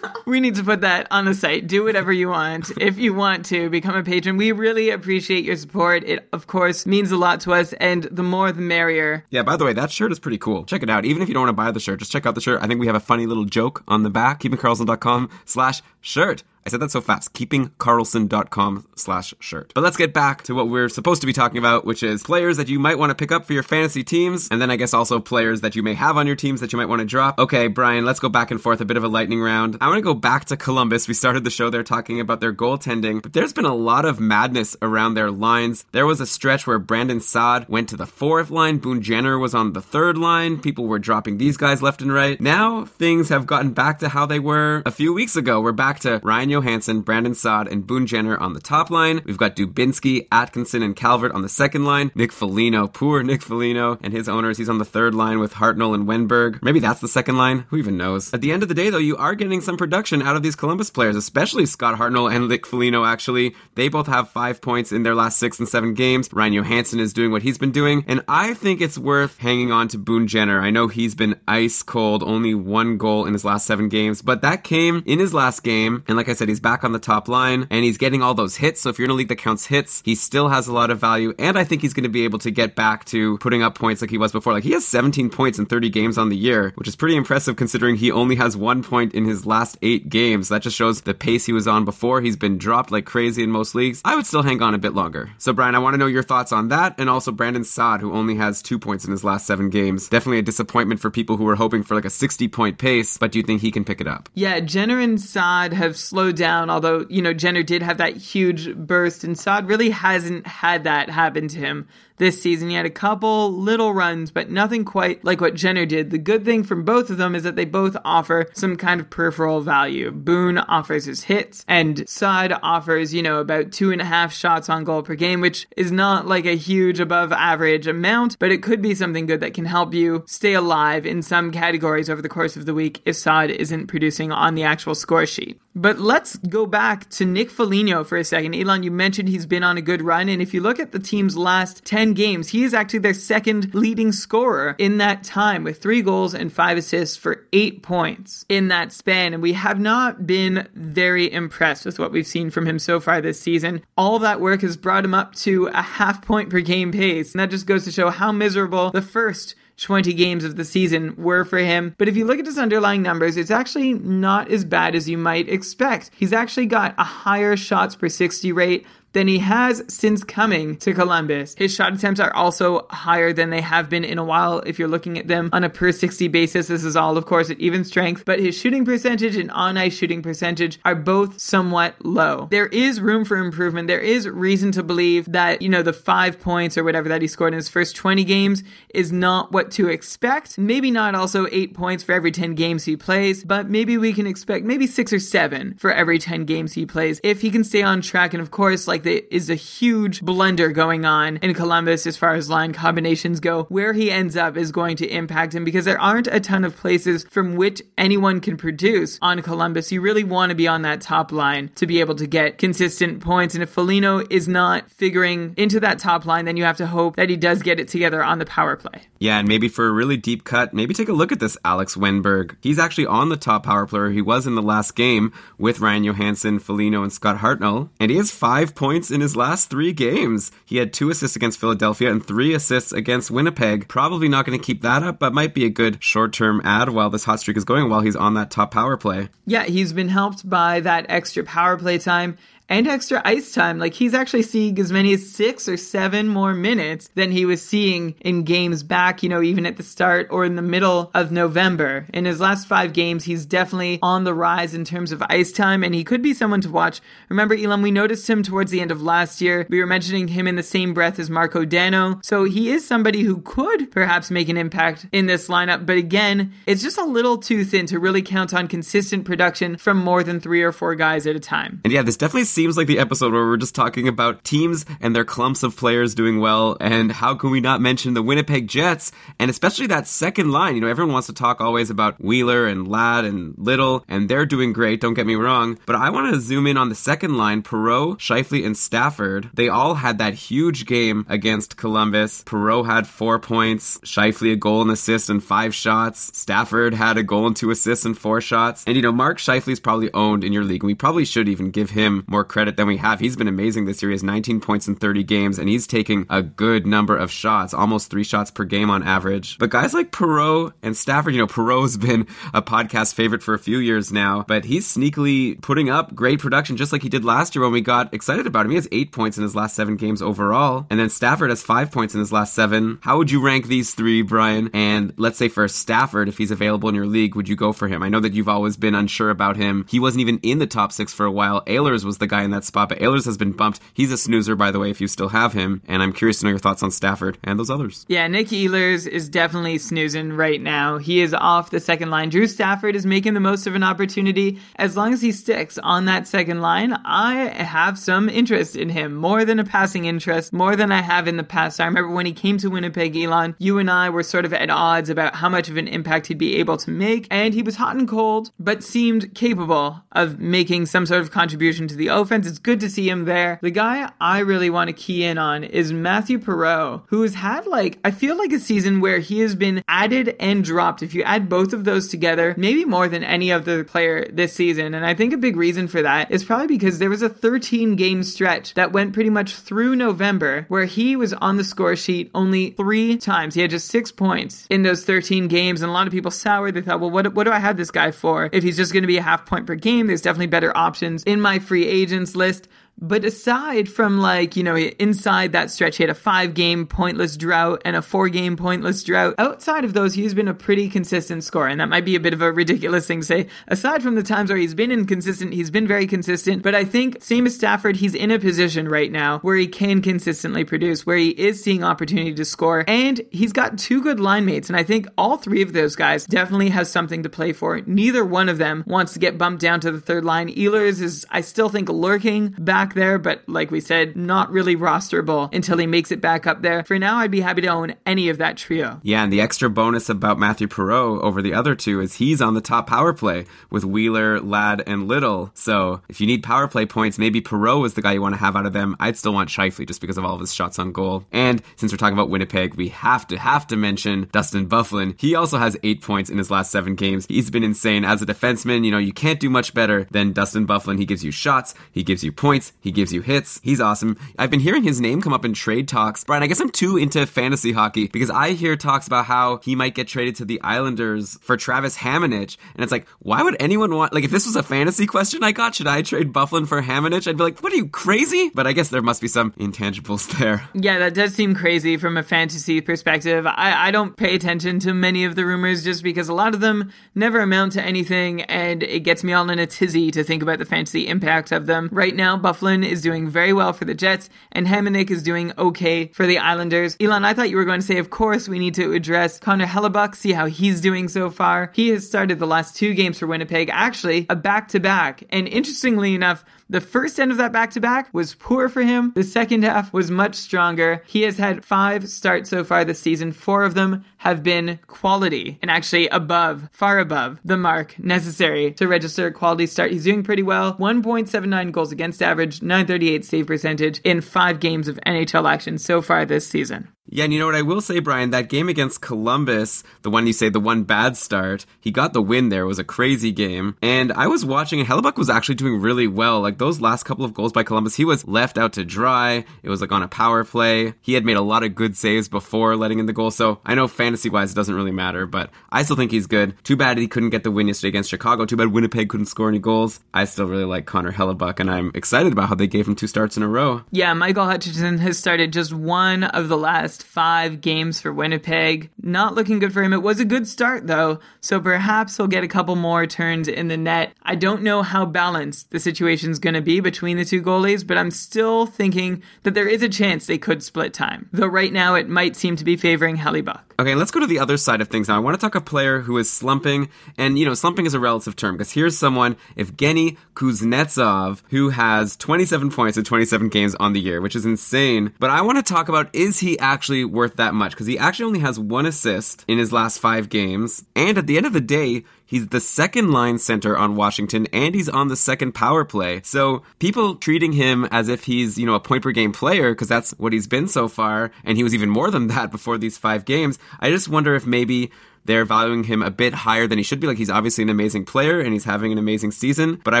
We 0.30 0.38
need 0.38 0.54
to 0.56 0.62
put 0.62 0.82
that 0.82 1.08
on 1.10 1.24
the 1.24 1.34
site. 1.34 1.66
Do 1.66 1.82
whatever 1.82 2.12
you 2.12 2.28
want. 2.28 2.70
if 2.80 2.98
you 2.98 3.14
want 3.14 3.46
to 3.46 3.68
become 3.68 3.96
a 3.96 4.04
patron, 4.04 4.36
we 4.36 4.52
really 4.52 4.90
appreciate 4.90 5.44
your 5.44 5.56
support. 5.56 6.04
It, 6.04 6.28
of 6.32 6.46
course, 6.46 6.86
means 6.86 7.10
a 7.10 7.16
lot 7.16 7.40
to 7.40 7.52
us, 7.52 7.72
and 7.74 8.04
the 8.04 8.22
more 8.22 8.52
the 8.52 8.60
merrier. 8.60 9.24
Yeah, 9.30 9.42
by 9.42 9.56
the 9.56 9.64
way, 9.64 9.72
that 9.72 9.90
shirt 9.90 10.12
is 10.12 10.20
pretty 10.20 10.38
cool. 10.40 10.64
Check 10.64 10.82
it 10.82 10.90
out. 10.90 11.04
Even 11.04 11.22
if 11.22 11.28
you 11.28 11.34
don't 11.34 11.42
want 11.42 11.50
to 11.50 11.54
buy 11.54 11.70
the 11.70 11.80
shirt, 11.80 11.98
just 11.98 12.12
check 12.12 12.26
out 12.26 12.34
the 12.34 12.40
shirt. 12.40 12.62
I 12.62 12.66
think 12.66 12.80
we 12.80 12.86
have 12.86 12.96
a 12.96 13.00
funny 13.00 13.26
little 13.26 13.44
joke 13.44 13.82
on 13.86 14.02
the 14.02 14.10
back, 14.10 14.40
keepingkarlsson.com 14.40 15.30
slash 15.44 15.82
shirt. 16.00 16.42
I 16.66 16.68
said 16.68 16.80
that 16.80 16.90
so 16.90 17.00
fast. 17.00 17.32
Keepingkarlsson.com 17.32 18.86
slash 18.94 19.34
shirt. 19.40 19.72
But 19.74 19.82
let's 19.82 19.96
get 19.96 20.12
back 20.12 20.42
to 20.44 20.54
what 20.54 20.68
we're 20.68 20.88
supposed 20.88 21.22
to 21.22 21.26
be 21.26 21.32
talking 21.32 21.58
about, 21.58 21.84
which 21.84 22.02
is 22.02 22.22
players 22.22 22.58
that 22.58 22.68
you 22.68 22.78
might 22.78 22.98
want 22.98 23.10
to 23.10 23.14
pick 23.14 23.32
up 23.32 23.46
for 23.46 23.52
your 23.54 23.62
fantasy 23.62 24.04
teams, 24.04 24.48
and 24.50 24.60
then 24.60 24.70
I 24.70 24.76
guess 24.76 24.92
also 24.92 25.20
players 25.20 25.62
that 25.62 25.74
you 25.74 25.82
may 25.82 25.94
have 25.94 26.16
on 26.16 26.26
your 26.26 26.36
teams 26.36 26.60
that 26.60 26.72
you 26.72 26.76
might 26.76 26.88
want 26.88 27.00
to 27.00 27.06
drop. 27.06 27.38
Okay, 27.38 27.66
Brian, 27.68 28.04
let's 28.04 28.20
go 28.20 28.28
back 28.28 28.50
and 28.50 28.60
forth, 28.60 28.80
a 28.80 28.84
bit 28.84 28.96
of 28.96 29.04
a 29.04 29.08
lightning 29.08 29.40
round. 29.40 29.78
I 29.80 29.86
want 29.88 29.98
to 29.98 30.02
go 30.02 30.14
back 30.14 30.46
to 30.46 30.56
Columbus. 30.56 31.08
We 31.08 31.14
started 31.14 31.44
the 31.44 31.50
show 31.50 31.70
there 31.70 31.82
talking 31.82 32.20
about 32.20 32.40
their 32.40 32.52
goaltending, 32.52 33.22
but 33.22 33.32
there's 33.32 33.52
been 33.52 33.64
a 33.64 33.74
lot 33.74 34.04
of 34.04 34.20
madness 34.20 34.76
around 34.82 35.14
their 35.14 35.30
lines. 35.30 35.84
There 35.92 36.06
was 36.06 36.20
a 36.20 36.26
stretch 36.26 36.66
where 36.66 36.78
Brandon 36.78 37.20
Saad 37.20 37.68
went 37.68 37.88
to 37.88 37.96
the 37.96 38.06
fourth 38.06 38.50
line, 38.50 38.78
Boone 38.78 39.02
Jenner 39.02 39.38
was 39.38 39.54
on 39.54 39.72
the 39.72 39.80
third 39.80 40.18
line, 40.18 40.58
people 40.58 40.86
were 40.86 40.98
dropping 40.98 41.38
these 41.38 41.56
guys 41.56 41.80
left 41.80 42.02
and 42.02 42.12
right. 42.12 42.40
Now 42.40 42.84
things 42.84 43.30
have 43.30 43.46
gotten 43.46 43.72
back 43.72 44.00
to 44.00 44.10
how 44.10 44.26
they 44.26 44.38
were 44.38 44.82
a 44.84 44.90
few 44.90 45.14
weeks 45.14 45.36
ago. 45.36 45.60
We're 45.60 45.72
back 45.72 46.00
to 46.00 46.20
Ryan 46.22 46.49
Johansen, 46.50 47.02
Brandon 47.04 47.34
Saad, 47.34 47.68
and 47.68 47.86
Boone 47.86 48.06
Jenner 48.06 48.36
on 48.36 48.52
the 48.52 48.60
top 48.60 48.90
line. 48.90 49.22
We've 49.24 49.36
got 49.36 49.56
Dubinsky, 49.56 50.26
Atkinson, 50.30 50.82
and 50.82 50.96
Calvert 50.96 51.32
on 51.32 51.42
the 51.42 51.48
second 51.48 51.84
line. 51.84 52.10
Nick 52.14 52.32
Foligno, 52.32 52.86
poor 52.86 53.22
Nick 53.22 53.42
Foligno, 53.42 53.98
and 54.02 54.12
his 54.12 54.28
owners. 54.28 54.58
He's 54.58 54.68
on 54.68 54.78
the 54.78 54.84
third 54.84 55.14
line 55.14 55.38
with 55.38 55.54
Hartnell 55.54 55.94
and 55.94 56.06
Wennberg. 56.06 56.62
Maybe 56.62 56.80
that's 56.80 57.00
the 57.00 57.08
second 57.08 57.36
line. 57.36 57.66
Who 57.68 57.76
even 57.76 57.96
knows? 57.96 58.32
At 58.34 58.40
the 58.40 58.52
end 58.52 58.62
of 58.62 58.68
the 58.68 58.74
day, 58.74 58.90
though, 58.90 58.98
you 58.98 59.16
are 59.16 59.34
getting 59.34 59.60
some 59.60 59.76
production 59.76 60.22
out 60.22 60.36
of 60.36 60.42
these 60.42 60.56
Columbus 60.56 60.90
players, 60.90 61.16
especially 61.16 61.66
Scott 61.66 61.98
Hartnell 61.98 62.32
and 62.32 62.48
Nick 62.48 62.66
Foligno. 62.66 63.04
Actually, 63.04 63.54
they 63.74 63.88
both 63.88 64.06
have 64.06 64.30
five 64.30 64.60
points 64.60 64.92
in 64.92 65.02
their 65.02 65.14
last 65.14 65.38
six 65.38 65.58
and 65.58 65.68
seven 65.68 65.94
games. 65.94 66.28
Ryan 66.32 66.54
Johansen 66.54 67.00
is 67.00 67.12
doing 67.12 67.30
what 67.30 67.42
he's 67.42 67.58
been 67.58 67.72
doing, 67.72 68.04
and 68.06 68.24
I 68.28 68.54
think 68.54 68.80
it's 68.80 68.98
worth 68.98 69.38
hanging 69.38 69.72
on 69.72 69.88
to 69.88 69.98
Boone 69.98 70.26
Jenner. 70.26 70.60
I 70.60 70.70
know 70.70 70.88
he's 70.88 71.14
been 71.14 71.40
ice 71.46 71.82
cold, 71.82 72.22
only 72.22 72.54
one 72.54 72.96
goal 72.96 73.26
in 73.26 73.32
his 73.32 73.44
last 73.44 73.66
seven 73.66 73.88
games, 73.88 74.22
but 74.22 74.42
that 74.42 74.64
came 74.64 75.02
in 75.06 75.18
his 75.18 75.34
last 75.34 75.62
game, 75.62 76.04
and 76.08 76.16
like 76.16 76.28
I 76.28 76.34
said, 76.40 76.48
he's 76.48 76.58
back 76.58 76.84
on 76.84 76.92
the 76.92 76.98
top 76.98 77.28
line, 77.28 77.66
and 77.70 77.84
he's 77.84 77.98
getting 77.98 78.22
all 78.22 78.34
those 78.34 78.56
hits. 78.56 78.80
So 78.80 78.88
if 78.88 78.98
you're 78.98 79.04
in 79.04 79.10
a 79.10 79.14
league 79.14 79.28
that 79.28 79.36
counts 79.36 79.66
hits, 79.66 80.02
he 80.04 80.14
still 80.14 80.48
has 80.48 80.68
a 80.68 80.72
lot 80.72 80.90
of 80.90 80.98
value, 80.98 81.34
and 81.38 81.58
I 81.58 81.64
think 81.64 81.82
he's 81.82 81.92
going 81.92 82.04
to 82.04 82.10
be 82.10 82.24
able 82.24 82.38
to 82.40 82.50
get 82.50 82.74
back 82.74 83.04
to 83.06 83.36
putting 83.38 83.62
up 83.62 83.74
points 83.74 84.00
like 84.00 84.10
he 84.10 84.18
was 84.18 84.32
before. 84.32 84.54
Like 84.54 84.64
he 84.64 84.72
has 84.72 84.86
17 84.86 85.28
points 85.30 85.58
in 85.58 85.66
30 85.66 85.90
games 85.90 86.16
on 86.16 86.30
the 86.30 86.36
year, 86.36 86.72
which 86.76 86.88
is 86.88 86.96
pretty 86.96 87.14
impressive 87.14 87.56
considering 87.56 87.96
he 87.96 88.10
only 88.10 88.36
has 88.36 88.56
one 88.56 88.82
point 88.82 89.14
in 89.14 89.26
his 89.26 89.44
last 89.44 89.76
eight 89.82 90.08
games. 90.08 90.48
That 90.48 90.62
just 90.62 90.76
shows 90.76 91.02
the 91.02 91.14
pace 91.14 91.44
he 91.44 91.52
was 91.52 91.68
on 91.68 91.84
before. 91.84 92.22
He's 92.22 92.36
been 92.36 92.56
dropped 92.56 92.90
like 92.90 93.04
crazy 93.04 93.42
in 93.42 93.50
most 93.50 93.74
leagues. 93.74 94.00
I 94.04 94.16
would 94.16 94.26
still 94.26 94.42
hang 94.42 94.62
on 94.62 94.74
a 94.74 94.78
bit 94.78 94.94
longer. 94.94 95.30
So 95.36 95.52
Brian, 95.52 95.74
I 95.74 95.78
want 95.78 95.94
to 95.94 95.98
know 95.98 96.06
your 96.06 96.22
thoughts 96.22 96.52
on 96.52 96.68
that, 96.68 96.94
and 96.98 97.10
also 97.10 97.32
Brandon 97.32 97.64
Saad, 97.64 98.00
who 98.00 98.12
only 98.14 98.36
has 98.36 98.62
two 98.62 98.78
points 98.78 99.04
in 99.04 99.10
his 99.10 99.24
last 99.24 99.46
seven 99.46 99.68
games. 99.68 100.08
Definitely 100.08 100.38
a 100.38 100.42
disappointment 100.42 101.00
for 101.00 101.10
people 101.10 101.36
who 101.36 101.44
were 101.44 101.56
hoping 101.56 101.82
for 101.82 101.94
like 101.94 102.06
a 102.06 102.10
60 102.10 102.48
point 102.48 102.78
pace, 102.78 103.18
but 103.18 103.30
do 103.30 103.38
you 103.38 103.44
think 103.44 103.60
he 103.60 103.70
can 103.70 103.84
pick 103.84 104.00
it 104.00 104.08
up? 104.08 104.28
Yeah, 104.34 104.60
Jenner 104.60 104.98
and 104.98 105.20
Saad 105.20 105.72
have 105.72 105.96
slowed 105.96 106.29
down, 106.32 106.70
although, 106.70 107.06
you 107.08 107.22
know, 107.22 107.32
Jenner 107.32 107.62
did 107.62 107.82
have 107.82 107.98
that 107.98 108.16
huge 108.16 108.74
burst, 108.74 109.24
and 109.24 109.38
Saad 109.38 109.68
really 109.68 109.90
hasn't 109.90 110.46
had 110.46 110.84
that 110.84 111.10
happen 111.10 111.48
to 111.48 111.58
him 111.58 111.88
this 112.20 112.40
season. 112.40 112.68
He 112.68 112.76
had 112.76 112.86
a 112.86 112.90
couple 112.90 113.50
little 113.50 113.92
runs, 113.92 114.30
but 114.30 114.50
nothing 114.50 114.84
quite 114.84 115.24
like 115.24 115.40
what 115.40 115.54
Jenner 115.54 115.86
did. 115.86 116.10
The 116.10 116.18
good 116.18 116.44
thing 116.44 116.62
from 116.62 116.84
both 116.84 117.10
of 117.10 117.16
them 117.16 117.34
is 117.34 117.42
that 117.42 117.56
they 117.56 117.64
both 117.64 117.96
offer 118.04 118.46
some 118.52 118.76
kind 118.76 119.00
of 119.00 119.10
peripheral 119.10 119.62
value. 119.62 120.12
Boone 120.12 120.58
offers 120.58 121.06
his 121.06 121.24
hits, 121.24 121.64
and 121.66 122.08
Saad 122.08 122.52
offers, 122.62 123.12
you 123.12 123.22
know, 123.22 123.40
about 123.40 123.72
two 123.72 123.90
and 123.90 124.00
a 124.00 124.04
half 124.04 124.32
shots 124.32 124.68
on 124.68 124.84
goal 124.84 125.02
per 125.02 125.14
game, 125.14 125.40
which 125.40 125.66
is 125.76 125.90
not 125.90 126.28
like 126.28 126.44
a 126.44 126.56
huge 126.56 127.00
above 127.00 127.32
average 127.32 127.86
amount, 127.86 128.38
but 128.38 128.52
it 128.52 128.62
could 128.62 128.82
be 128.82 128.94
something 128.94 129.24
good 129.26 129.40
that 129.40 129.54
can 129.54 129.64
help 129.64 129.94
you 129.94 130.22
stay 130.28 130.52
alive 130.52 131.06
in 131.06 131.22
some 131.22 131.50
categories 131.50 132.10
over 132.10 132.22
the 132.22 132.28
course 132.28 132.54
of 132.56 132.66
the 132.66 132.74
week 132.74 133.00
if 133.06 133.16
Saad 133.16 133.50
isn't 133.50 133.86
producing 133.86 134.30
on 134.30 134.54
the 134.54 134.62
actual 134.62 134.94
score 134.94 135.26
sheet. 135.26 135.58
But 135.74 136.00
let's 136.00 136.36
go 136.36 136.66
back 136.66 137.08
to 137.10 137.24
Nick 137.24 137.48
Foligno 137.48 138.02
for 138.04 138.18
a 138.18 138.24
second. 138.24 138.54
Elon, 138.54 138.82
you 138.82 138.90
mentioned 138.90 139.28
he's 139.28 139.46
been 139.46 139.62
on 139.62 139.78
a 139.78 139.82
good 139.82 140.02
run, 140.02 140.28
and 140.28 140.42
if 140.42 140.52
you 140.52 140.60
look 140.60 140.80
at 140.80 140.92
the 140.92 140.98
team's 140.98 141.36
last 141.36 141.84
10 141.84 142.09
games, 142.14 142.48
he 142.50 142.64
is 142.64 142.74
actually 142.74 143.00
their 143.00 143.14
second 143.14 143.74
leading 143.74 144.12
scorer 144.12 144.74
in 144.78 144.98
that 144.98 145.22
time 145.24 145.64
with 145.64 145.80
three 145.80 146.02
goals 146.02 146.34
and 146.34 146.52
five 146.52 146.78
assists 146.78 147.16
for 147.16 147.46
eight 147.52 147.82
points 147.82 148.44
in 148.48 148.68
that 148.68 148.92
span. 148.92 149.34
And 149.34 149.42
we 149.42 149.52
have 149.54 149.80
not 149.80 150.26
been 150.26 150.68
very 150.74 151.32
impressed 151.32 151.84
with 151.84 151.98
what 151.98 152.12
we've 152.12 152.26
seen 152.26 152.50
from 152.50 152.66
him 152.66 152.78
so 152.78 153.00
far 153.00 153.20
this 153.20 153.40
season. 153.40 153.82
All 153.96 154.18
that 154.20 154.40
work 154.40 154.62
has 154.62 154.76
brought 154.76 155.04
him 155.04 155.14
up 155.14 155.34
to 155.36 155.66
a 155.68 155.82
half 155.82 156.22
point 156.22 156.50
per 156.50 156.60
game 156.60 156.92
pace, 156.92 157.32
and 157.32 157.40
that 157.40 157.50
just 157.50 157.66
goes 157.66 157.84
to 157.84 157.92
show 157.92 158.10
how 158.10 158.32
miserable 158.32 158.90
the 158.90 159.02
first 159.02 159.54
20 159.80 160.12
games 160.12 160.44
of 160.44 160.56
the 160.56 160.64
season 160.64 161.14
were 161.16 161.44
for 161.44 161.58
him. 161.58 161.94
But 161.96 162.08
if 162.08 162.16
you 162.16 162.26
look 162.26 162.38
at 162.38 162.46
his 162.46 162.58
underlying 162.58 163.02
numbers, 163.02 163.36
it's 163.36 163.50
actually 163.50 163.94
not 163.94 164.50
as 164.50 164.64
bad 164.64 164.94
as 164.94 165.08
you 165.08 165.16
might 165.16 165.48
expect. 165.48 166.10
He's 166.14 166.34
actually 166.34 166.66
got 166.66 166.94
a 166.98 167.04
higher 167.04 167.56
shots 167.56 167.96
per 167.96 168.08
60 168.08 168.52
rate 168.52 168.86
than 169.12 169.28
he 169.28 169.38
has 169.38 169.82
since 169.88 170.22
coming 170.24 170.76
to 170.76 170.94
Columbus. 170.94 171.54
His 171.58 171.74
shot 171.74 171.92
attempts 171.92 172.20
are 172.20 172.34
also 172.34 172.86
higher 172.90 173.32
than 173.32 173.50
they 173.50 173.60
have 173.60 173.88
been 173.88 174.04
in 174.04 174.18
a 174.18 174.24
while 174.24 174.60
if 174.60 174.78
you're 174.78 174.88
looking 174.88 175.18
at 175.18 175.28
them 175.28 175.50
on 175.52 175.64
a 175.64 175.70
per 175.70 175.92
60 175.92 176.28
basis. 176.28 176.68
This 176.68 176.84
is 176.84 176.96
all, 176.96 177.16
of 177.16 177.26
course, 177.26 177.50
at 177.50 177.58
even 177.58 177.84
strength, 177.84 178.24
but 178.24 178.40
his 178.40 178.56
shooting 178.56 178.84
percentage 178.84 179.36
and 179.36 179.50
on 179.50 179.76
ice 179.76 179.94
shooting 179.94 180.22
percentage 180.22 180.78
are 180.84 180.94
both 180.94 181.40
somewhat 181.40 181.94
low. 182.04 182.48
There 182.50 182.66
is 182.66 183.00
room 183.00 183.24
for 183.24 183.36
improvement. 183.36 183.88
There 183.88 184.00
is 184.00 184.28
reason 184.28 184.72
to 184.72 184.82
believe 184.82 185.32
that, 185.32 185.62
you 185.62 185.68
know, 185.68 185.82
the 185.82 185.92
five 185.92 186.40
points 186.40 186.78
or 186.78 186.84
whatever 186.84 187.08
that 187.08 187.22
he 187.22 187.28
scored 187.28 187.52
in 187.52 187.58
his 187.58 187.68
first 187.68 187.96
20 187.96 188.24
games 188.24 188.62
is 188.94 189.12
not 189.12 189.52
what 189.52 189.70
to 189.72 189.88
expect. 189.88 190.58
Maybe 190.58 190.90
not 190.90 191.14
also 191.14 191.46
eight 191.50 191.74
points 191.74 192.04
for 192.04 192.12
every 192.12 192.30
10 192.30 192.54
games 192.54 192.84
he 192.84 192.96
plays, 192.96 193.44
but 193.44 193.68
maybe 193.68 193.98
we 193.98 194.12
can 194.12 194.26
expect 194.26 194.64
maybe 194.64 194.86
six 194.86 195.12
or 195.12 195.18
seven 195.18 195.74
for 195.74 195.92
every 195.92 196.18
10 196.18 196.44
games 196.44 196.72
he 196.72 196.86
plays 196.86 197.20
if 197.22 197.40
he 197.40 197.50
can 197.50 197.64
stay 197.64 197.82
on 197.82 198.00
track. 198.00 198.34
And 198.34 198.40
of 198.40 198.50
course, 198.50 198.86
like 198.86 198.99
there 199.02 199.22
is 199.30 199.50
a 199.50 199.54
huge 199.54 200.20
blender 200.20 200.72
going 200.72 201.04
on 201.04 201.38
in 201.38 201.54
Columbus 201.54 202.06
as 202.06 202.16
far 202.16 202.34
as 202.34 202.50
line 202.50 202.72
combinations 202.72 203.40
go. 203.40 203.64
Where 203.64 203.92
he 203.92 204.10
ends 204.10 204.36
up 204.36 204.56
is 204.56 204.72
going 204.72 204.96
to 204.98 205.08
impact 205.08 205.54
him 205.54 205.64
because 205.64 205.84
there 205.84 206.00
aren't 206.00 206.26
a 206.26 206.40
ton 206.40 206.64
of 206.64 206.76
places 206.76 207.24
from 207.30 207.56
which 207.56 207.82
anyone 207.98 208.40
can 208.40 208.56
produce 208.56 209.18
on 209.22 209.42
Columbus. 209.42 209.92
You 209.92 210.00
really 210.00 210.24
want 210.24 210.50
to 210.50 210.56
be 210.56 210.68
on 210.68 210.82
that 210.82 211.00
top 211.00 211.32
line 211.32 211.70
to 211.76 211.86
be 211.86 212.00
able 212.00 212.14
to 212.16 212.26
get 212.26 212.58
consistent 212.58 213.20
points. 213.20 213.54
And 213.54 213.62
if 213.62 213.70
Foligno 213.70 214.24
is 214.30 214.48
not 214.48 214.90
figuring 214.90 215.54
into 215.56 215.80
that 215.80 215.98
top 215.98 216.26
line, 216.26 216.44
then 216.44 216.56
you 216.56 216.64
have 216.64 216.76
to 216.78 216.86
hope 216.86 217.16
that 217.16 217.30
he 217.30 217.36
does 217.36 217.62
get 217.62 217.80
it 217.80 217.88
together 217.88 218.22
on 218.22 218.38
the 218.38 218.46
power 218.46 218.76
play. 218.76 219.02
Yeah, 219.18 219.38
and 219.38 219.48
maybe 219.48 219.68
for 219.68 219.86
a 219.86 219.92
really 219.92 220.16
deep 220.16 220.44
cut, 220.44 220.74
maybe 220.74 220.94
take 220.94 221.08
a 221.08 221.12
look 221.12 221.32
at 221.32 221.40
this 221.40 221.56
Alex 221.64 221.94
Wennberg. 221.94 222.56
He's 222.60 222.78
actually 222.78 223.06
on 223.06 223.28
the 223.28 223.36
top 223.36 223.64
power 223.64 223.86
player. 223.86 224.10
He 224.10 224.22
was 224.22 224.46
in 224.46 224.54
the 224.54 224.62
last 224.62 224.94
game 224.96 225.32
with 225.58 225.80
Ryan 225.80 226.04
Johansen, 226.04 226.60
Foligno, 226.60 227.02
and 227.02 227.12
Scott 227.12 227.38
Hartnell, 227.38 227.90
and 227.98 228.10
he 228.10 228.16
has 228.16 228.30
five 228.30 228.74
points 228.74 228.89
in 228.90 229.20
his 229.20 229.36
last 229.36 229.70
three 229.70 229.92
games. 229.92 230.50
He 230.64 230.78
had 230.78 230.92
two 230.92 231.10
assists 231.10 231.36
against 231.36 231.60
Philadelphia 231.60 232.10
and 232.10 232.24
three 232.24 232.54
assists 232.54 232.92
against 232.92 233.30
Winnipeg. 233.30 233.88
Probably 233.88 234.28
not 234.28 234.44
going 234.44 234.58
to 234.58 234.64
keep 234.64 234.82
that 234.82 235.02
up, 235.02 235.18
but 235.18 235.32
might 235.32 235.54
be 235.54 235.64
a 235.64 235.70
good 235.70 236.02
short 236.02 236.32
term 236.32 236.60
ad 236.64 236.88
while 236.88 237.10
this 237.10 237.24
hot 237.24 237.40
streak 237.40 237.56
is 237.56 237.64
going, 237.64 237.88
while 237.88 238.00
he's 238.00 238.16
on 238.16 238.34
that 238.34 238.50
top 238.50 238.72
power 238.72 238.96
play. 238.96 239.28
Yeah, 239.46 239.64
he's 239.64 239.92
been 239.92 240.08
helped 240.08 240.48
by 240.48 240.80
that 240.80 241.06
extra 241.08 241.44
power 241.44 241.76
play 241.76 241.98
time 241.98 242.36
and 242.70 242.86
extra 242.86 243.20
ice 243.24 243.52
time. 243.52 243.78
Like 243.78 243.92
he's 243.92 244.14
actually 244.14 244.42
seeing 244.42 244.78
as 244.78 244.92
many 244.92 245.12
as 245.12 245.28
six 245.28 245.68
or 245.68 245.76
seven 245.76 246.28
more 246.28 246.54
minutes 246.54 247.10
than 247.16 247.32
he 247.32 247.44
was 247.44 247.60
seeing 247.60 248.14
in 248.20 248.44
games 248.44 248.82
back, 248.82 249.22
you 249.22 249.28
know, 249.28 249.42
even 249.42 249.66
at 249.66 249.76
the 249.76 249.82
start 249.82 250.28
or 250.30 250.44
in 250.44 250.54
the 250.54 250.62
middle 250.62 251.10
of 251.12 251.32
November. 251.32 252.06
In 252.14 252.24
his 252.24 252.40
last 252.40 252.68
five 252.68 252.92
games, 252.92 253.24
he's 253.24 253.44
definitely 253.44 253.98
on 254.02 254.24
the 254.24 254.32
rise 254.32 254.72
in 254.72 254.84
terms 254.84 255.10
of 255.10 255.22
ice 255.28 255.50
time, 255.50 255.82
and 255.82 255.94
he 255.94 256.04
could 256.04 256.22
be 256.22 256.32
someone 256.32 256.60
to 256.60 256.70
watch. 256.70 257.00
Remember, 257.28 257.54
Elam, 257.54 257.82
we 257.82 257.90
noticed 257.90 258.30
him 258.30 258.42
towards 258.42 258.70
the 258.70 258.80
end 258.80 258.92
of 258.92 259.02
last 259.02 259.40
year. 259.40 259.66
We 259.68 259.80
were 259.80 259.86
mentioning 259.86 260.28
him 260.28 260.46
in 260.46 260.54
the 260.54 260.62
same 260.62 260.94
breath 260.94 261.18
as 261.18 261.28
Marco 261.28 261.64
Dano. 261.64 262.20
So 262.22 262.44
he 262.44 262.70
is 262.70 262.86
somebody 262.86 263.22
who 263.22 263.38
could 263.42 263.90
perhaps 263.90 264.30
make 264.30 264.48
an 264.48 264.56
impact 264.56 265.06
in 265.10 265.26
this 265.26 265.48
lineup. 265.48 265.84
But 265.84 265.96
again, 265.96 266.52
it's 266.66 266.82
just 266.82 266.98
a 266.98 267.04
little 267.04 267.38
too 267.38 267.64
thin 267.64 267.86
to 267.86 267.98
really 267.98 268.22
count 268.22 268.54
on 268.54 268.68
consistent 268.68 269.24
production 269.24 269.76
from 269.76 269.96
more 269.98 270.22
than 270.22 270.38
three 270.38 270.62
or 270.62 270.70
four 270.70 270.94
guys 270.94 271.26
at 271.26 271.34
a 271.34 271.40
time. 271.40 271.80
And 271.84 271.92
yeah, 271.92 272.02
this 272.02 272.16
definitely 272.16 272.44
seems 272.44 272.59
like 272.68 272.86
the 272.86 272.98
episode 272.98 273.32
where 273.32 273.44
we're 273.44 273.56
just 273.56 273.74
talking 273.74 274.08
about 274.08 274.44
teams 274.44 274.84
and 275.00 275.14
their 275.14 275.24
clumps 275.24 275.62
of 275.62 275.76
players 275.76 276.14
doing 276.14 276.40
well. 276.40 276.76
And 276.80 277.10
how 277.10 277.34
can 277.34 277.50
we 277.50 277.60
not 277.60 277.80
mention 277.80 278.14
the 278.14 278.22
Winnipeg 278.22 278.68
Jets 278.68 279.12
and 279.38 279.50
especially 279.50 279.86
that 279.88 280.06
second 280.06 280.52
line? 280.52 280.74
You 280.74 280.80
know, 280.80 280.88
everyone 280.88 281.12
wants 281.12 281.26
to 281.28 281.32
talk 281.32 281.60
always 281.60 281.90
about 281.90 282.22
Wheeler 282.22 282.66
and 282.66 282.88
Ladd 282.88 283.24
and 283.24 283.54
Little, 283.56 284.04
and 284.08 284.28
they're 284.28 284.46
doing 284.46 284.72
great, 284.72 285.00
don't 285.00 285.14
get 285.14 285.26
me 285.26 285.34
wrong. 285.34 285.78
But 285.86 285.96
I 285.96 286.10
want 286.10 286.32
to 286.32 286.40
zoom 286.40 286.66
in 286.66 286.76
on 286.76 286.88
the 286.88 286.94
second 286.94 287.36
line 287.36 287.62
Perreault, 287.62 288.18
Scheifele, 288.18 288.64
and 288.64 288.76
Stafford. 288.76 289.50
They 289.54 289.68
all 289.68 289.94
had 289.94 290.18
that 290.18 290.34
huge 290.34 290.86
game 290.86 291.26
against 291.28 291.76
Columbus. 291.76 292.44
Perreault 292.44 292.86
had 292.86 293.06
four 293.06 293.38
points, 293.38 293.98
Scheifele 293.98 294.52
a 294.52 294.56
goal 294.56 294.82
and 294.82 294.90
assist 294.90 295.30
and 295.30 295.42
five 295.42 295.74
shots. 295.74 296.36
Stafford 296.36 296.94
had 296.94 297.18
a 297.18 297.22
goal 297.22 297.46
and 297.46 297.56
two 297.56 297.70
assists 297.70 298.04
and 298.04 298.16
four 298.16 298.40
shots. 298.40 298.84
And 298.86 298.96
you 298.96 299.02
know, 299.02 299.12
Mark 299.12 299.38
Scheifele's 299.38 299.80
probably 299.80 300.12
owned 300.12 300.44
in 300.44 300.52
your 300.52 300.64
league, 300.64 300.82
and 300.82 300.88
we 300.88 300.94
probably 300.94 301.24
should 301.24 301.48
even 301.48 301.70
give 301.70 301.90
him 301.90 302.24
more 302.26 302.44
credit 302.50 302.76
than 302.76 302.88
we 302.88 302.96
have. 302.96 303.20
He's 303.20 303.36
been 303.36 303.48
amazing 303.48 303.86
this 303.86 304.02
year. 304.02 304.10
He 304.10 304.14
has 304.14 304.24
19 304.24 304.60
points 304.60 304.88
in 304.88 304.96
30 304.96 305.22
games, 305.22 305.58
and 305.58 305.68
he's 305.68 305.86
taking 305.86 306.26
a 306.28 306.42
good 306.42 306.84
number 306.86 307.16
of 307.16 307.30
shots, 307.30 307.72
almost 307.72 308.10
three 308.10 308.24
shots 308.24 308.50
per 308.50 308.64
game 308.64 308.90
on 308.90 309.02
average. 309.04 309.56
But 309.58 309.70
guys 309.70 309.94
like 309.94 310.10
Perreault 310.10 310.72
and 310.82 310.96
Stafford, 310.96 311.32
you 311.32 311.38
know, 311.38 311.46
Perreault's 311.46 311.96
been 312.10 312.26
a 312.52 312.60
podcast 312.60 313.14
favorite 313.14 313.42
for 313.42 313.54
a 313.54 313.58
few 313.58 313.78
years 313.78 314.12
now, 314.12 314.44
but 314.48 314.64
he's 314.64 314.92
sneakily 314.92 315.62
putting 315.62 315.88
up 315.88 316.14
great 316.14 316.40
production 316.40 316.76
just 316.76 316.92
like 316.92 317.02
he 317.02 317.08
did 317.08 317.24
last 317.24 317.54
year 317.54 317.62
when 317.62 317.72
we 317.72 317.80
got 317.80 318.12
excited 318.12 318.46
about 318.46 318.66
him. 318.66 318.70
He 318.70 318.76
has 318.76 318.88
eight 318.90 319.12
points 319.12 319.36
in 319.36 319.44
his 319.44 319.54
last 319.54 319.76
seven 319.76 319.96
games 319.96 320.20
overall, 320.20 320.86
and 320.90 320.98
then 320.98 321.08
Stafford 321.08 321.50
has 321.50 321.62
five 321.62 321.92
points 321.92 322.14
in 322.14 322.20
his 322.20 322.32
last 322.32 322.52
seven. 322.52 322.98
How 323.02 323.16
would 323.18 323.30
you 323.30 323.40
rank 323.40 323.68
these 323.68 323.94
three, 323.94 324.22
Brian? 324.22 324.70
And 324.74 325.14
let's 325.16 325.38
say 325.38 325.48
for 325.48 325.68
Stafford, 325.68 326.28
if 326.28 326.36
he's 326.36 326.50
available 326.50 326.88
in 326.88 326.96
your 326.96 327.06
league, 327.06 327.36
would 327.36 327.48
you 327.48 327.54
go 327.54 327.72
for 327.72 327.86
him? 327.86 328.02
I 328.02 328.08
know 328.08 328.20
that 328.20 328.34
you've 328.34 328.48
always 328.48 328.76
been 328.76 328.96
unsure 328.96 329.30
about 329.30 329.56
him. 329.56 329.86
He 329.88 330.00
wasn't 330.00 330.22
even 330.22 330.40
in 330.42 330.58
the 330.58 330.66
top 330.66 330.90
six 330.90 331.14
for 331.14 331.24
a 331.24 331.30
while. 331.30 331.64
Ehlers 331.66 332.04
was 332.04 332.18
the 332.18 332.26
guy 332.26 332.39
in 332.42 332.50
that 332.50 332.64
spot, 332.64 332.88
but 332.88 332.98
Ehlers 332.98 333.24
has 333.24 333.36
been 333.36 333.52
bumped. 333.52 333.80
He's 333.94 334.12
a 334.12 334.18
snoozer, 334.18 334.56
by 334.56 334.70
the 334.70 334.78
way, 334.78 334.90
if 334.90 335.00
you 335.00 335.08
still 335.08 335.28
have 335.28 335.52
him. 335.52 335.82
And 335.86 336.02
I'm 336.02 336.12
curious 336.12 336.40
to 336.40 336.44
know 336.44 336.50
your 336.50 336.58
thoughts 336.58 336.82
on 336.82 336.90
Stafford 336.90 337.38
and 337.44 337.58
those 337.58 337.70
others. 337.70 338.04
Yeah, 338.08 338.26
Nick 338.28 338.48
Ehlers 338.48 339.06
is 339.06 339.28
definitely 339.28 339.78
snoozing 339.78 340.32
right 340.32 340.60
now. 340.60 340.98
He 340.98 341.20
is 341.20 341.34
off 341.34 341.70
the 341.70 341.80
second 341.80 342.10
line. 342.10 342.28
Drew 342.28 342.46
Stafford 342.46 342.96
is 342.96 343.06
making 343.06 343.34
the 343.34 343.40
most 343.40 343.66
of 343.66 343.74
an 343.74 343.82
opportunity. 343.82 344.58
As 344.76 344.96
long 344.96 345.12
as 345.12 345.22
he 345.22 345.32
sticks 345.32 345.78
on 345.78 346.04
that 346.06 346.26
second 346.26 346.60
line, 346.60 346.92
I 347.04 347.48
have 347.48 347.98
some 347.98 348.28
interest 348.28 348.76
in 348.76 348.88
him. 348.88 349.14
More 349.14 349.44
than 349.44 349.58
a 349.58 349.64
passing 349.64 350.04
interest, 350.04 350.52
more 350.52 350.76
than 350.76 350.92
I 350.92 351.02
have 351.02 351.28
in 351.28 351.36
the 351.36 351.42
past. 351.42 351.80
I 351.80 351.86
remember 351.86 352.12
when 352.12 352.26
he 352.26 352.32
came 352.32 352.58
to 352.58 352.70
Winnipeg, 352.70 353.16
Elon, 353.16 353.56
you 353.58 353.78
and 353.78 353.90
I 353.90 354.10
were 354.10 354.22
sort 354.22 354.44
of 354.44 354.52
at 354.52 354.70
odds 354.70 355.10
about 355.10 355.36
how 355.36 355.48
much 355.48 355.68
of 355.68 355.76
an 355.76 355.88
impact 355.88 356.26
he'd 356.28 356.38
be 356.38 356.56
able 356.56 356.76
to 356.78 356.90
make. 356.90 357.26
And 357.30 357.54
he 357.54 357.62
was 357.62 357.76
hot 357.76 357.96
and 357.96 358.08
cold, 358.08 358.50
but 358.58 358.82
seemed 358.82 359.34
capable 359.34 360.02
of 360.12 360.38
making 360.38 360.86
some 360.86 361.06
sort 361.06 361.20
of 361.20 361.30
contribution 361.30 361.88
to 361.88 361.96
the 361.96 362.08
offense. 362.08 362.29
It's 362.30 362.58
good 362.58 362.80
to 362.80 362.90
see 362.90 363.08
him 363.08 363.24
there. 363.24 363.58
The 363.62 363.70
guy 363.70 364.10
I 364.20 364.38
really 364.40 364.70
want 364.70 364.88
to 364.88 364.92
key 364.92 365.24
in 365.24 365.38
on 365.38 365.64
is 365.64 365.92
Matthew 365.92 366.38
Perreault, 366.38 367.02
who 367.06 367.22
has 367.22 367.34
had 367.34 367.66
like, 367.66 367.98
I 368.04 368.10
feel 368.10 368.36
like 368.36 368.52
a 368.52 368.58
season 368.58 369.00
where 369.00 369.18
he 369.18 369.40
has 369.40 369.54
been 369.54 369.82
added 369.88 370.36
and 370.38 370.62
dropped. 370.64 371.02
If 371.02 371.14
you 371.14 371.22
add 371.22 371.48
both 371.48 371.72
of 371.72 371.84
those 371.84 372.08
together, 372.08 372.54
maybe 372.56 372.84
more 372.84 373.08
than 373.08 373.24
any 373.24 373.50
other 373.50 373.84
player 373.84 374.26
this 374.30 374.52
season. 374.52 374.94
And 374.94 375.04
I 375.04 375.14
think 375.14 375.32
a 375.32 375.38
big 375.38 375.56
reason 375.56 375.88
for 375.88 376.02
that 376.02 376.30
is 376.30 376.44
probably 376.44 376.68
because 376.68 376.98
there 376.98 377.10
was 377.10 377.22
a 377.22 377.28
13 377.28 377.96
game 377.96 378.22
stretch 378.22 378.74
that 378.74 378.92
went 378.92 379.12
pretty 379.12 379.30
much 379.30 379.54
through 379.54 379.96
November 379.96 380.66
where 380.68 380.84
he 380.84 381.16
was 381.16 381.32
on 381.34 381.56
the 381.56 381.64
score 381.64 381.96
sheet 381.96 382.30
only 382.34 382.70
three 382.70 383.16
times. 383.16 383.54
He 383.54 383.60
had 383.60 383.70
just 383.70 383.88
six 383.88 384.12
points 384.12 384.66
in 384.70 384.82
those 384.82 385.04
13 385.04 385.48
games. 385.48 385.82
And 385.82 385.90
a 385.90 385.92
lot 385.92 386.06
of 386.06 386.12
people 386.12 386.30
soured. 386.30 386.74
They 386.74 386.82
thought, 386.82 387.00
well, 387.00 387.10
what, 387.10 387.34
what 387.34 387.44
do 387.44 387.52
I 387.52 387.58
have 387.58 387.76
this 387.76 387.90
guy 387.90 388.10
for? 388.10 388.48
If 388.52 388.62
he's 388.62 388.76
just 388.76 388.92
going 388.92 389.02
to 389.02 389.08
be 389.08 389.18
a 389.18 389.22
half 389.22 389.46
point 389.46 389.66
per 389.66 389.74
game, 389.74 390.06
there's 390.06 390.22
definitely 390.22 390.46
better 390.46 390.76
options 390.76 391.24
in 391.24 391.40
my 391.40 391.58
free 391.58 391.86
agents 392.10 392.34
list. 392.34 392.68
But 393.00 393.24
aside 393.24 393.88
from 393.88 394.18
like, 394.18 394.56
you 394.56 394.62
know, 394.62 394.76
inside 394.76 395.52
that 395.52 395.70
stretch, 395.70 395.96
he 395.96 396.02
had 396.02 396.10
a 396.10 396.14
five 396.14 396.54
game 396.54 396.86
pointless 396.86 397.36
drought 397.36 397.82
and 397.84 397.96
a 397.96 398.02
four 398.02 398.28
game 398.28 398.56
pointless 398.56 399.02
drought. 399.02 399.34
Outside 399.38 399.84
of 399.84 399.94
those, 399.94 400.14
he's 400.14 400.34
been 400.34 400.48
a 400.48 400.54
pretty 400.54 400.88
consistent 400.88 401.44
scorer. 401.44 401.68
And 401.68 401.80
that 401.80 401.88
might 401.88 402.04
be 402.04 402.14
a 402.14 402.20
bit 402.20 402.34
of 402.34 402.42
a 402.42 402.52
ridiculous 402.52 403.06
thing 403.06 403.20
to 403.20 403.26
say. 403.26 403.46
Aside 403.68 404.02
from 404.02 404.16
the 404.16 404.22
times 404.22 404.50
where 404.50 404.58
he's 404.58 404.74
been 404.74 404.90
inconsistent, 404.90 405.54
he's 405.54 405.70
been 405.70 405.86
very 405.86 406.06
consistent. 406.06 406.62
But 406.62 406.74
I 406.74 406.84
think, 406.84 407.22
same 407.22 407.46
as 407.46 407.54
Stafford, 407.54 407.96
he's 407.96 408.14
in 408.14 408.30
a 408.30 408.38
position 408.38 408.88
right 408.88 409.10
now 409.10 409.38
where 409.38 409.56
he 409.56 409.66
can 409.66 410.02
consistently 410.02 410.64
produce, 410.64 411.06
where 411.06 411.16
he 411.16 411.30
is 411.30 411.62
seeing 411.62 411.82
opportunity 411.82 412.34
to 412.34 412.44
score. 412.44 412.84
And 412.86 413.20
he's 413.30 413.52
got 413.52 413.78
two 413.78 414.02
good 414.02 414.20
line 414.20 414.44
mates. 414.44 414.68
And 414.68 414.76
I 414.76 414.82
think 414.82 415.06
all 415.16 415.38
three 415.38 415.62
of 415.62 415.72
those 415.72 415.96
guys 415.96 416.26
definitely 416.26 416.68
has 416.68 416.90
something 416.90 417.22
to 417.22 417.28
play 417.28 417.52
for. 417.52 417.80
Neither 417.80 418.24
one 418.24 418.48
of 418.48 418.58
them 418.58 418.84
wants 418.86 419.14
to 419.14 419.18
get 419.18 419.38
bumped 419.38 419.62
down 419.62 419.80
to 419.80 419.90
the 419.90 420.00
third 420.00 420.24
line. 420.24 420.48
Ehlers 420.54 421.00
is, 421.00 421.26
I 421.30 421.40
still 421.40 421.70
think, 421.70 421.88
lurking 421.88 422.54
back 422.58 422.89
there, 422.94 423.18
but 423.18 423.42
like 423.48 423.70
we 423.70 423.80
said, 423.80 424.16
not 424.16 424.50
really 424.50 424.76
rosterable 424.76 425.52
until 425.54 425.78
he 425.78 425.86
makes 425.86 426.10
it 426.10 426.20
back 426.20 426.46
up 426.46 426.62
there. 426.62 426.84
For 426.84 426.98
now, 426.98 427.16
I'd 427.16 427.30
be 427.30 427.40
happy 427.40 427.62
to 427.62 427.68
own 427.68 427.94
any 428.06 428.28
of 428.28 428.38
that 428.38 428.56
trio. 428.56 429.00
Yeah, 429.02 429.22
and 429.22 429.32
the 429.32 429.40
extra 429.40 429.70
bonus 429.70 430.08
about 430.08 430.38
Matthew 430.38 430.68
Perreault 430.68 431.20
over 431.22 431.42
the 431.42 431.54
other 431.54 431.74
two 431.74 432.00
is 432.00 432.14
he's 432.14 432.40
on 432.40 432.54
the 432.54 432.60
top 432.60 432.86
power 432.86 433.12
play 433.12 433.46
with 433.70 433.84
Wheeler, 433.84 434.40
Ladd, 434.40 434.82
and 434.86 435.08
Little. 435.08 435.50
So 435.54 436.00
if 436.08 436.20
you 436.20 436.26
need 436.26 436.42
power 436.42 436.68
play 436.68 436.86
points, 436.86 437.18
maybe 437.18 437.40
Perreault 437.40 437.86
is 437.86 437.94
the 437.94 438.02
guy 438.02 438.12
you 438.12 438.22
want 438.22 438.34
to 438.34 438.40
have 438.40 438.56
out 438.56 438.66
of 438.66 438.72
them. 438.72 438.96
I'd 439.00 439.16
still 439.16 439.32
want 439.32 439.48
Scheifele 439.48 439.86
just 439.86 440.00
because 440.00 440.18
of 440.18 440.24
all 440.24 440.34
of 440.34 440.40
his 440.40 440.54
shots 440.54 440.78
on 440.78 440.92
goal. 440.92 441.24
And 441.32 441.62
since 441.76 441.92
we're 441.92 441.98
talking 441.98 442.14
about 442.14 442.30
Winnipeg, 442.30 442.74
we 442.74 442.88
have 442.88 443.26
to 443.28 443.38
have 443.38 443.66
to 443.68 443.76
mention 443.76 444.28
Dustin 444.32 444.68
Byfuglien. 444.68 445.14
He 445.20 445.34
also 445.34 445.58
has 445.58 445.76
eight 445.82 446.02
points 446.02 446.30
in 446.30 446.38
his 446.38 446.50
last 446.50 446.70
seven 446.70 446.94
games. 446.94 447.26
He's 447.26 447.50
been 447.50 447.64
insane 447.64 448.04
as 448.04 448.22
a 448.22 448.26
defenseman. 448.26 448.84
You 448.84 448.90
know, 448.90 448.98
you 448.98 449.12
can't 449.12 449.40
do 449.40 449.50
much 449.50 449.74
better 449.74 450.04
than 450.10 450.32
Dustin 450.32 450.66
Byfuglien. 450.66 450.98
He 450.98 451.06
gives 451.06 451.24
you 451.24 451.30
shots, 451.30 451.74
he 451.92 452.02
gives 452.02 452.24
you 452.24 452.32
points, 452.32 452.69
he 452.80 452.92
gives 452.92 453.12
you 453.12 453.20
hits. 453.20 453.60
He's 453.62 453.80
awesome. 453.80 454.18
I've 454.38 454.50
been 454.50 454.60
hearing 454.60 454.82
his 454.82 455.00
name 455.00 455.20
come 455.20 455.32
up 455.32 455.44
in 455.44 455.52
trade 455.54 455.88
talks. 455.88 456.24
Brian, 456.24 456.42
I 456.42 456.46
guess 456.46 456.60
I'm 456.60 456.70
too 456.70 456.96
into 456.96 457.26
fantasy 457.26 457.72
hockey 457.72 458.08
because 458.08 458.30
I 458.30 458.52
hear 458.52 458.76
talks 458.76 459.06
about 459.06 459.26
how 459.26 459.58
he 459.58 459.74
might 459.74 459.94
get 459.94 460.08
traded 460.08 460.36
to 460.36 460.44
the 460.44 460.60
Islanders 460.62 461.38
for 461.42 461.56
Travis 461.56 461.96
Hamonic. 461.98 462.56
And 462.74 462.82
it's 462.82 462.92
like, 462.92 463.06
why 463.18 463.42
would 463.42 463.56
anyone 463.60 463.94
want, 463.94 464.12
like, 464.12 464.24
if 464.24 464.30
this 464.30 464.46
was 464.46 464.56
a 464.56 464.62
fantasy 464.62 465.06
question 465.06 465.42
I 465.42 465.52
got, 465.52 465.74
should 465.74 465.86
I 465.86 466.02
trade 466.02 466.32
Byfuglien 466.32 466.68
for 466.68 466.80
Hamonic? 466.82 467.26
I'd 467.26 467.36
be 467.36 467.44
like, 467.44 467.60
what 467.60 467.72
are 467.72 467.76
you, 467.76 467.88
crazy? 467.88 468.50
But 468.54 468.66
I 468.66 468.72
guess 468.72 468.88
there 468.88 469.02
must 469.02 469.20
be 469.20 469.28
some 469.28 469.52
intangibles 469.52 470.28
there. 470.38 470.68
Yeah, 470.74 470.98
that 470.98 471.14
does 471.14 471.34
seem 471.34 471.54
crazy 471.54 471.96
from 471.96 472.16
a 472.16 472.22
fantasy 472.22 472.80
perspective. 472.80 473.46
I, 473.46 473.88
I 473.88 473.90
don't 473.90 474.16
pay 474.16 474.34
attention 474.34 474.78
to 474.80 474.94
many 474.94 475.24
of 475.24 475.34
the 475.34 475.44
rumors 475.44 475.84
just 475.84 476.02
because 476.02 476.28
a 476.28 476.34
lot 476.34 476.54
of 476.54 476.60
them 476.60 476.92
never 477.14 477.40
amount 477.40 477.72
to 477.72 477.82
anything 477.82 478.42
and 478.42 478.82
it 478.82 479.00
gets 479.00 479.24
me 479.24 479.32
all 479.32 479.48
in 479.50 479.58
a 479.58 479.66
tizzy 479.66 480.10
to 480.10 480.24
think 480.24 480.42
about 480.42 480.58
the 480.58 480.64
fantasy 480.64 481.06
impact 481.06 481.52
of 481.52 481.66
them. 481.66 481.88
Right 481.92 482.14
now, 482.14 482.36
Byfuglien 482.36 482.59
is 482.62 483.02
doing 483.02 483.28
very 483.28 483.52
well 483.52 483.72
for 483.72 483.84
the 483.84 483.94
Jets 483.94 484.28
and 484.52 484.66
Hamonic 484.66 485.10
is 485.10 485.22
doing 485.22 485.52
okay 485.58 486.08
for 486.08 486.26
the 486.26 486.38
Islanders. 486.38 486.96
Elon, 487.00 487.24
I 487.24 487.34
thought 487.34 487.50
you 487.50 487.56
were 487.56 487.64
going 487.64 487.80
to 487.80 487.86
say, 487.86 487.98
of 487.98 488.10
course, 488.10 488.48
we 488.48 488.58
need 488.58 488.74
to 488.74 488.92
address 488.92 489.38
Connor 489.38 489.66
Hellebuyck, 489.66 490.14
see 490.14 490.32
how 490.32 490.46
he's 490.46 490.80
doing 490.80 491.08
so 491.08 491.30
far. 491.30 491.70
He 491.74 491.88
has 491.88 492.06
started 492.06 492.38
the 492.38 492.46
last 492.46 492.76
two 492.76 492.94
games 492.94 493.18
for 493.18 493.26
Winnipeg, 493.26 493.70
actually 493.72 494.26
a 494.28 494.36
back 494.36 494.68
to 494.68 494.80
back. 494.80 495.24
And 495.30 495.48
interestingly 495.48 496.14
enough, 496.14 496.44
the 496.70 496.80
first 496.80 497.18
end 497.18 497.32
of 497.32 497.36
that 497.38 497.52
back 497.52 497.72
to 497.72 497.80
back 497.80 498.08
was 498.14 498.34
poor 498.34 498.68
for 498.68 498.82
him. 498.82 499.12
The 499.16 499.24
second 499.24 499.64
half 499.64 499.92
was 499.92 500.10
much 500.10 500.36
stronger. 500.36 501.02
He 501.06 501.22
has 501.22 501.36
had 501.36 501.64
five 501.64 502.08
starts 502.08 502.48
so 502.48 502.62
far 502.62 502.84
this 502.84 503.00
season. 503.00 503.32
Four 503.32 503.64
of 503.64 503.74
them 503.74 504.04
have 504.18 504.42
been 504.42 504.78
quality 504.86 505.58
and 505.62 505.70
actually 505.70 506.08
above, 506.08 506.68
far 506.72 507.00
above 507.00 507.40
the 507.44 507.56
mark 507.56 507.98
necessary 507.98 508.72
to 508.72 508.86
register 508.86 509.26
a 509.26 509.32
quality 509.32 509.66
start. 509.66 509.90
He's 509.90 510.04
doing 510.04 510.22
pretty 510.22 510.42
well. 510.42 510.74
1.79 510.74 511.72
goals 511.72 511.90
against 511.90 512.22
average, 512.22 512.62
938 512.62 513.24
save 513.24 513.46
percentage 513.48 513.98
in 514.00 514.20
five 514.20 514.60
games 514.60 514.86
of 514.86 515.00
NHL 515.06 515.50
action 515.50 515.76
so 515.76 516.00
far 516.00 516.24
this 516.24 516.46
season. 516.46 516.88
Yeah, 517.12 517.24
and 517.24 517.32
you 517.32 517.40
know 517.40 517.46
what 517.46 517.56
I 517.56 517.62
will 517.62 517.80
say, 517.80 517.98
Brian? 517.98 518.30
That 518.30 518.48
game 518.48 518.68
against 518.68 519.00
Columbus, 519.00 519.82
the 520.02 520.10
one 520.10 520.28
you 520.28 520.32
say 520.32 520.48
the 520.48 520.60
one 520.60 520.84
bad 520.84 521.16
start, 521.16 521.66
he 521.80 521.90
got 521.90 522.12
the 522.12 522.22
win 522.22 522.50
there. 522.50 522.62
It 522.62 522.68
was 522.68 522.78
a 522.78 522.84
crazy 522.84 523.32
game. 523.32 523.76
And 523.82 524.12
I 524.12 524.28
was 524.28 524.44
watching, 524.44 524.78
and 524.78 524.88
Hellebuyck 524.88 525.16
was 525.16 525.28
actually 525.28 525.56
doing 525.56 525.80
really 525.80 526.06
well. 526.06 526.40
Like 526.40 526.58
those 526.58 526.80
last 526.80 527.02
couple 527.02 527.24
of 527.24 527.34
goals 527.34 527.52
by 527.52 527.64
Columbus, 527.64 527.96
he 527.96 528.04
was 528.04 528.28
left 528.28 528.56
out 528.56 528.74
to 528.74 528.84
dry. 528.84 529.44
It 529.64 529.68
was 529.68 529.80
like 529.80 529.90
on 529.90 530.04
a 530.04 530.08
power 530.08 530.44
play. 530.44 530.94
He 531.00 531.14
had 531.14 531.24
made 531.24 531.36
a 531.36 531.42
lot 531.42 531.64
of 531.64 531.74
good 531.74 531.96
saves 531.96 532.28
before 532.28 532.76
letting 532.76 533.00
in 533.00 533.06
the 533.06 533.12
goal. 533.12 533.32
So 533.32 533.58
I 533.66 533.74
know 533.74 533.88
fantasy 533.88 534.30
wise 534.30 534.52
it 534.52 534.54
doesn't 534.54 534.74
really 534.74 534.92
matter, 534.92 535.26
but 535.26 535.50
I 535.70 535.82
still 535.82 535.96
think 535.96 536.12
he's 536.12 536.28
good. 536.28 536.54
Too 536.62 536.76
bad 536.76 536.96
he 536.96 537.08
couldn't 537.08 537.30
get 537.30 537.42
the 537.42 537.50
win 537.50 537.66
yesterday 537.66 537.88
against 537.88 538.10
Chicago. 538.10 538.46
Too 538.46 538.56
bad 538.56 538.68
Winnipeg 538.68 539.08
couldn't 539.08 539.26
score 539.26 539.48
any 539.48 539.58
goals. 539.58 539.98
I 540.14 540.26
still 540.26 540.46
really 540.46 540.64
like 540.64 540.86
Connor 540.86 541.10
Hellebuyck, 541.12 541.58
and 541.58 541.68
I'm 541.68 541.90
excited 541.96 542.32
about 542.32 542.48
how 542.48 542.54
they 542.54 542.68
gave 542.68 542.86
him 542.86 542.94
two 542.94 543.08
starts 543.08 543.36
in 543.36 543.42
a 543.42 543.48
row. 543.48 543.82
Yeah, 543.90 544.14
Michael 544.14 544.44
Hutchinson 544.44 544.98
has 544.98 545.18
started 545.18 545.52
just 545.52 545.72
one 545.72 546.22
of 546.22 546.48
the 546.48 546.56
last 546.56 546.99
five 547.02 547.60
games 547.60 548.00
for 548.00 548.12
Winnipeg. 548.12 548.90
Not 549.02 549.34
looking 549.34 549.58
good 549.58 549.72
for 549.72 549.82
him. 549.82 549.92
It 549.92 550.02
was 550.02 550.20
a 550.20 550.24
good 550.24 550.46
start, 550.46 550.86
though, 550.86 551.20
so 551.40 551.60
perhaps 551.60 552.16
he'll 552.16 552.26
get 552.26 552.44
a 552.44 552.48
couple 552.48 552.76
more 552.76 553.06
turns 553.06 553.48
in 553.48 553.68
the 553.68 553.76
net. 553.76 554.12
I 554.22 554.34
don't 554.34 554.62
know 554.62 554.82
how 554.82 555.06
balanced 555.06 555.70
the 555.70 555.80
situation's 555.80 556.38
going 556.38 556.54
to 556.54 556.60
be 556.60 556.80
between 556.80 557.16
the 557.16 557.24
two 557.24 557.42
goalies, 557.42 557.86
but 557.86 557.98
I'm 557.98 558.10
still 558.10 558.66
thinking 558.66 559.22
that 559.42 559.54
there 559.54 559.68
is 559.68 559.82
a 559.82 559.88
chance 559.88 560.26
they 560.26 560.38
could 560.38 560.62
split 560.62 560.92
time. 560.94 561.28
Though 561.32 561.46
right 561.46 561.72
now 561.72 561.94
it 561.94 562.08
might 562.08 562.36
seem 562.36 562.56
to 562.56 562.64
be 562.64 562.76
favoring 562.76 563.16
Hellebuyck. 563.16 563.62
Okay, 563.80 563.94
let's 563.94 564.10
go 564.10 564.20
to 564.20 564.26
the 564.26 564.38
other 564.38 564.58
side 564.58 564.82
of 564.82 564.88
things 564.88 565.08
now. 565.08 565.16
I 565.16 565.20
want 565.20 565.40
to 565.40 565.40
talk 565.40 565.54
a 565.54 565.60
player 565.62 566.00
who 566.00 566.18
is 566.18 566.30
slumping, 566.30 566.90
and 567.16 567.38
you 567.38 567.46
know, 567.46 567.54
slumping 567.54 567.86
is 567.86 567.94
a 567.94 568.00
relative 568.00 568.36
term 568.36 568.56
because 568.56 568.72
here's 568.72 568.98
someone, 568.98 569.36
Evgeny 569.56 570.18
Kuznetsov, 570.34 571.40
who 571.48 571.70
has 571.70 572.14
27 572.16 572.70
points 572.70 572.98
in 572.98 573.04
27 573.04 573.48
games 573.48 573.74
on 573.76 573.94
the 573.94 574.00
year, 574.00 574.20
which 574.20 574.36
is 574.36 574.44
insane. 574.44 575.14
But 575.18 575.30
I 575.30 575.40
want 575.40 575.56
to 575.56 575.62
talk 575.62 575.88
about 575.88 576.14
is 576.14 576.40
he 576.40 576.58
actually 576.58 576.79
worth 576.88 577.36
that 577.36 577.54
much? 577.54 577.72
Because 577.72 577.86
he 577.86 577.98
actually 577.98 578.26
only 578.26 578.40
has 578.40 578.58
one 578.58 578.86
assist 578.86 579.44
in 579.46 579.58
his 579.58 579.72
last 579.72 579.98
five 579.98 580.28
games, 580.28 580.84
and 580.96 581.18
at 581.18 581.26
the 581.26 581.36
end 581.36 581.46
of 581.46 581.52
the 581.52 581.60
day, 581.60 582.04
He's 582.30 582.46
the 582.46 582.60
second 582.60 583.10
line 583.10 583.38
center 583.38 583.76
on 583.76 583.96
Washington 583.96 584.46
and 584.52 584.72
he's 584.72 584.88
on 584.88 585.08
the 585.08 585.16
second 585.16 585.50
power 585.50 585.84
play. 585.84 586.20
So 586.22 586.62
people 586.78 587.16
treating 587.16 587.52
him 587.52 587.88
as 587.90 588.08
if 588.08 588.22
he's, 588.22 588.56
you 588.56 588.66
know, 588.66 588.74
a 588.74 588.80
point 588.80 589.02
per 589.02 589.10
game 589.10 589.32
player 589.32 589.72
because 589.72 589.88
that's 589.88 590.12
what 590.12 590.32
he's 590.32 590.46
been 590.46 590.68
so 590.68 590.86
far. 590.86 591.32
And 591.42 591.56
he 591.56 591.64
was 591.64 591.74
even 591.74 591.90
more 591.90 592.08
than 592.08 592.26
that 592.28 592.52
before 592.52 592.78
these 592.78 592.96
five 592.96 593.24
games. 593.24 593.58
I 593.80 593.90
just 593.90 594.08
wonder 594.08 594.36
if 594.36 594.46
maybe 594.46 594.92
they're 595.24 595.44
valuing 595.44 595.84
him 595.84 596.02
a 596.02 596.10
bit 596.10 596.34
higher 596.34 596.66
than 596.66 596.78
he 596.78 596.84
should 596.84 597.00
be. 597.00 597.06
Like 597.06 597.18
he's 597.18 597.30
obviously 597.30 597.62
an 597.62 597.70
amazing 597.70 598.04
player 598.04 598.40
and 598.40 598.52
he's 598.52 598.64
having 598.64 598.92
an 598.92 598.98
amazing 598.98 599.32
season, 599.32 599.80
but 599.84 599.94
I 599.94 600.00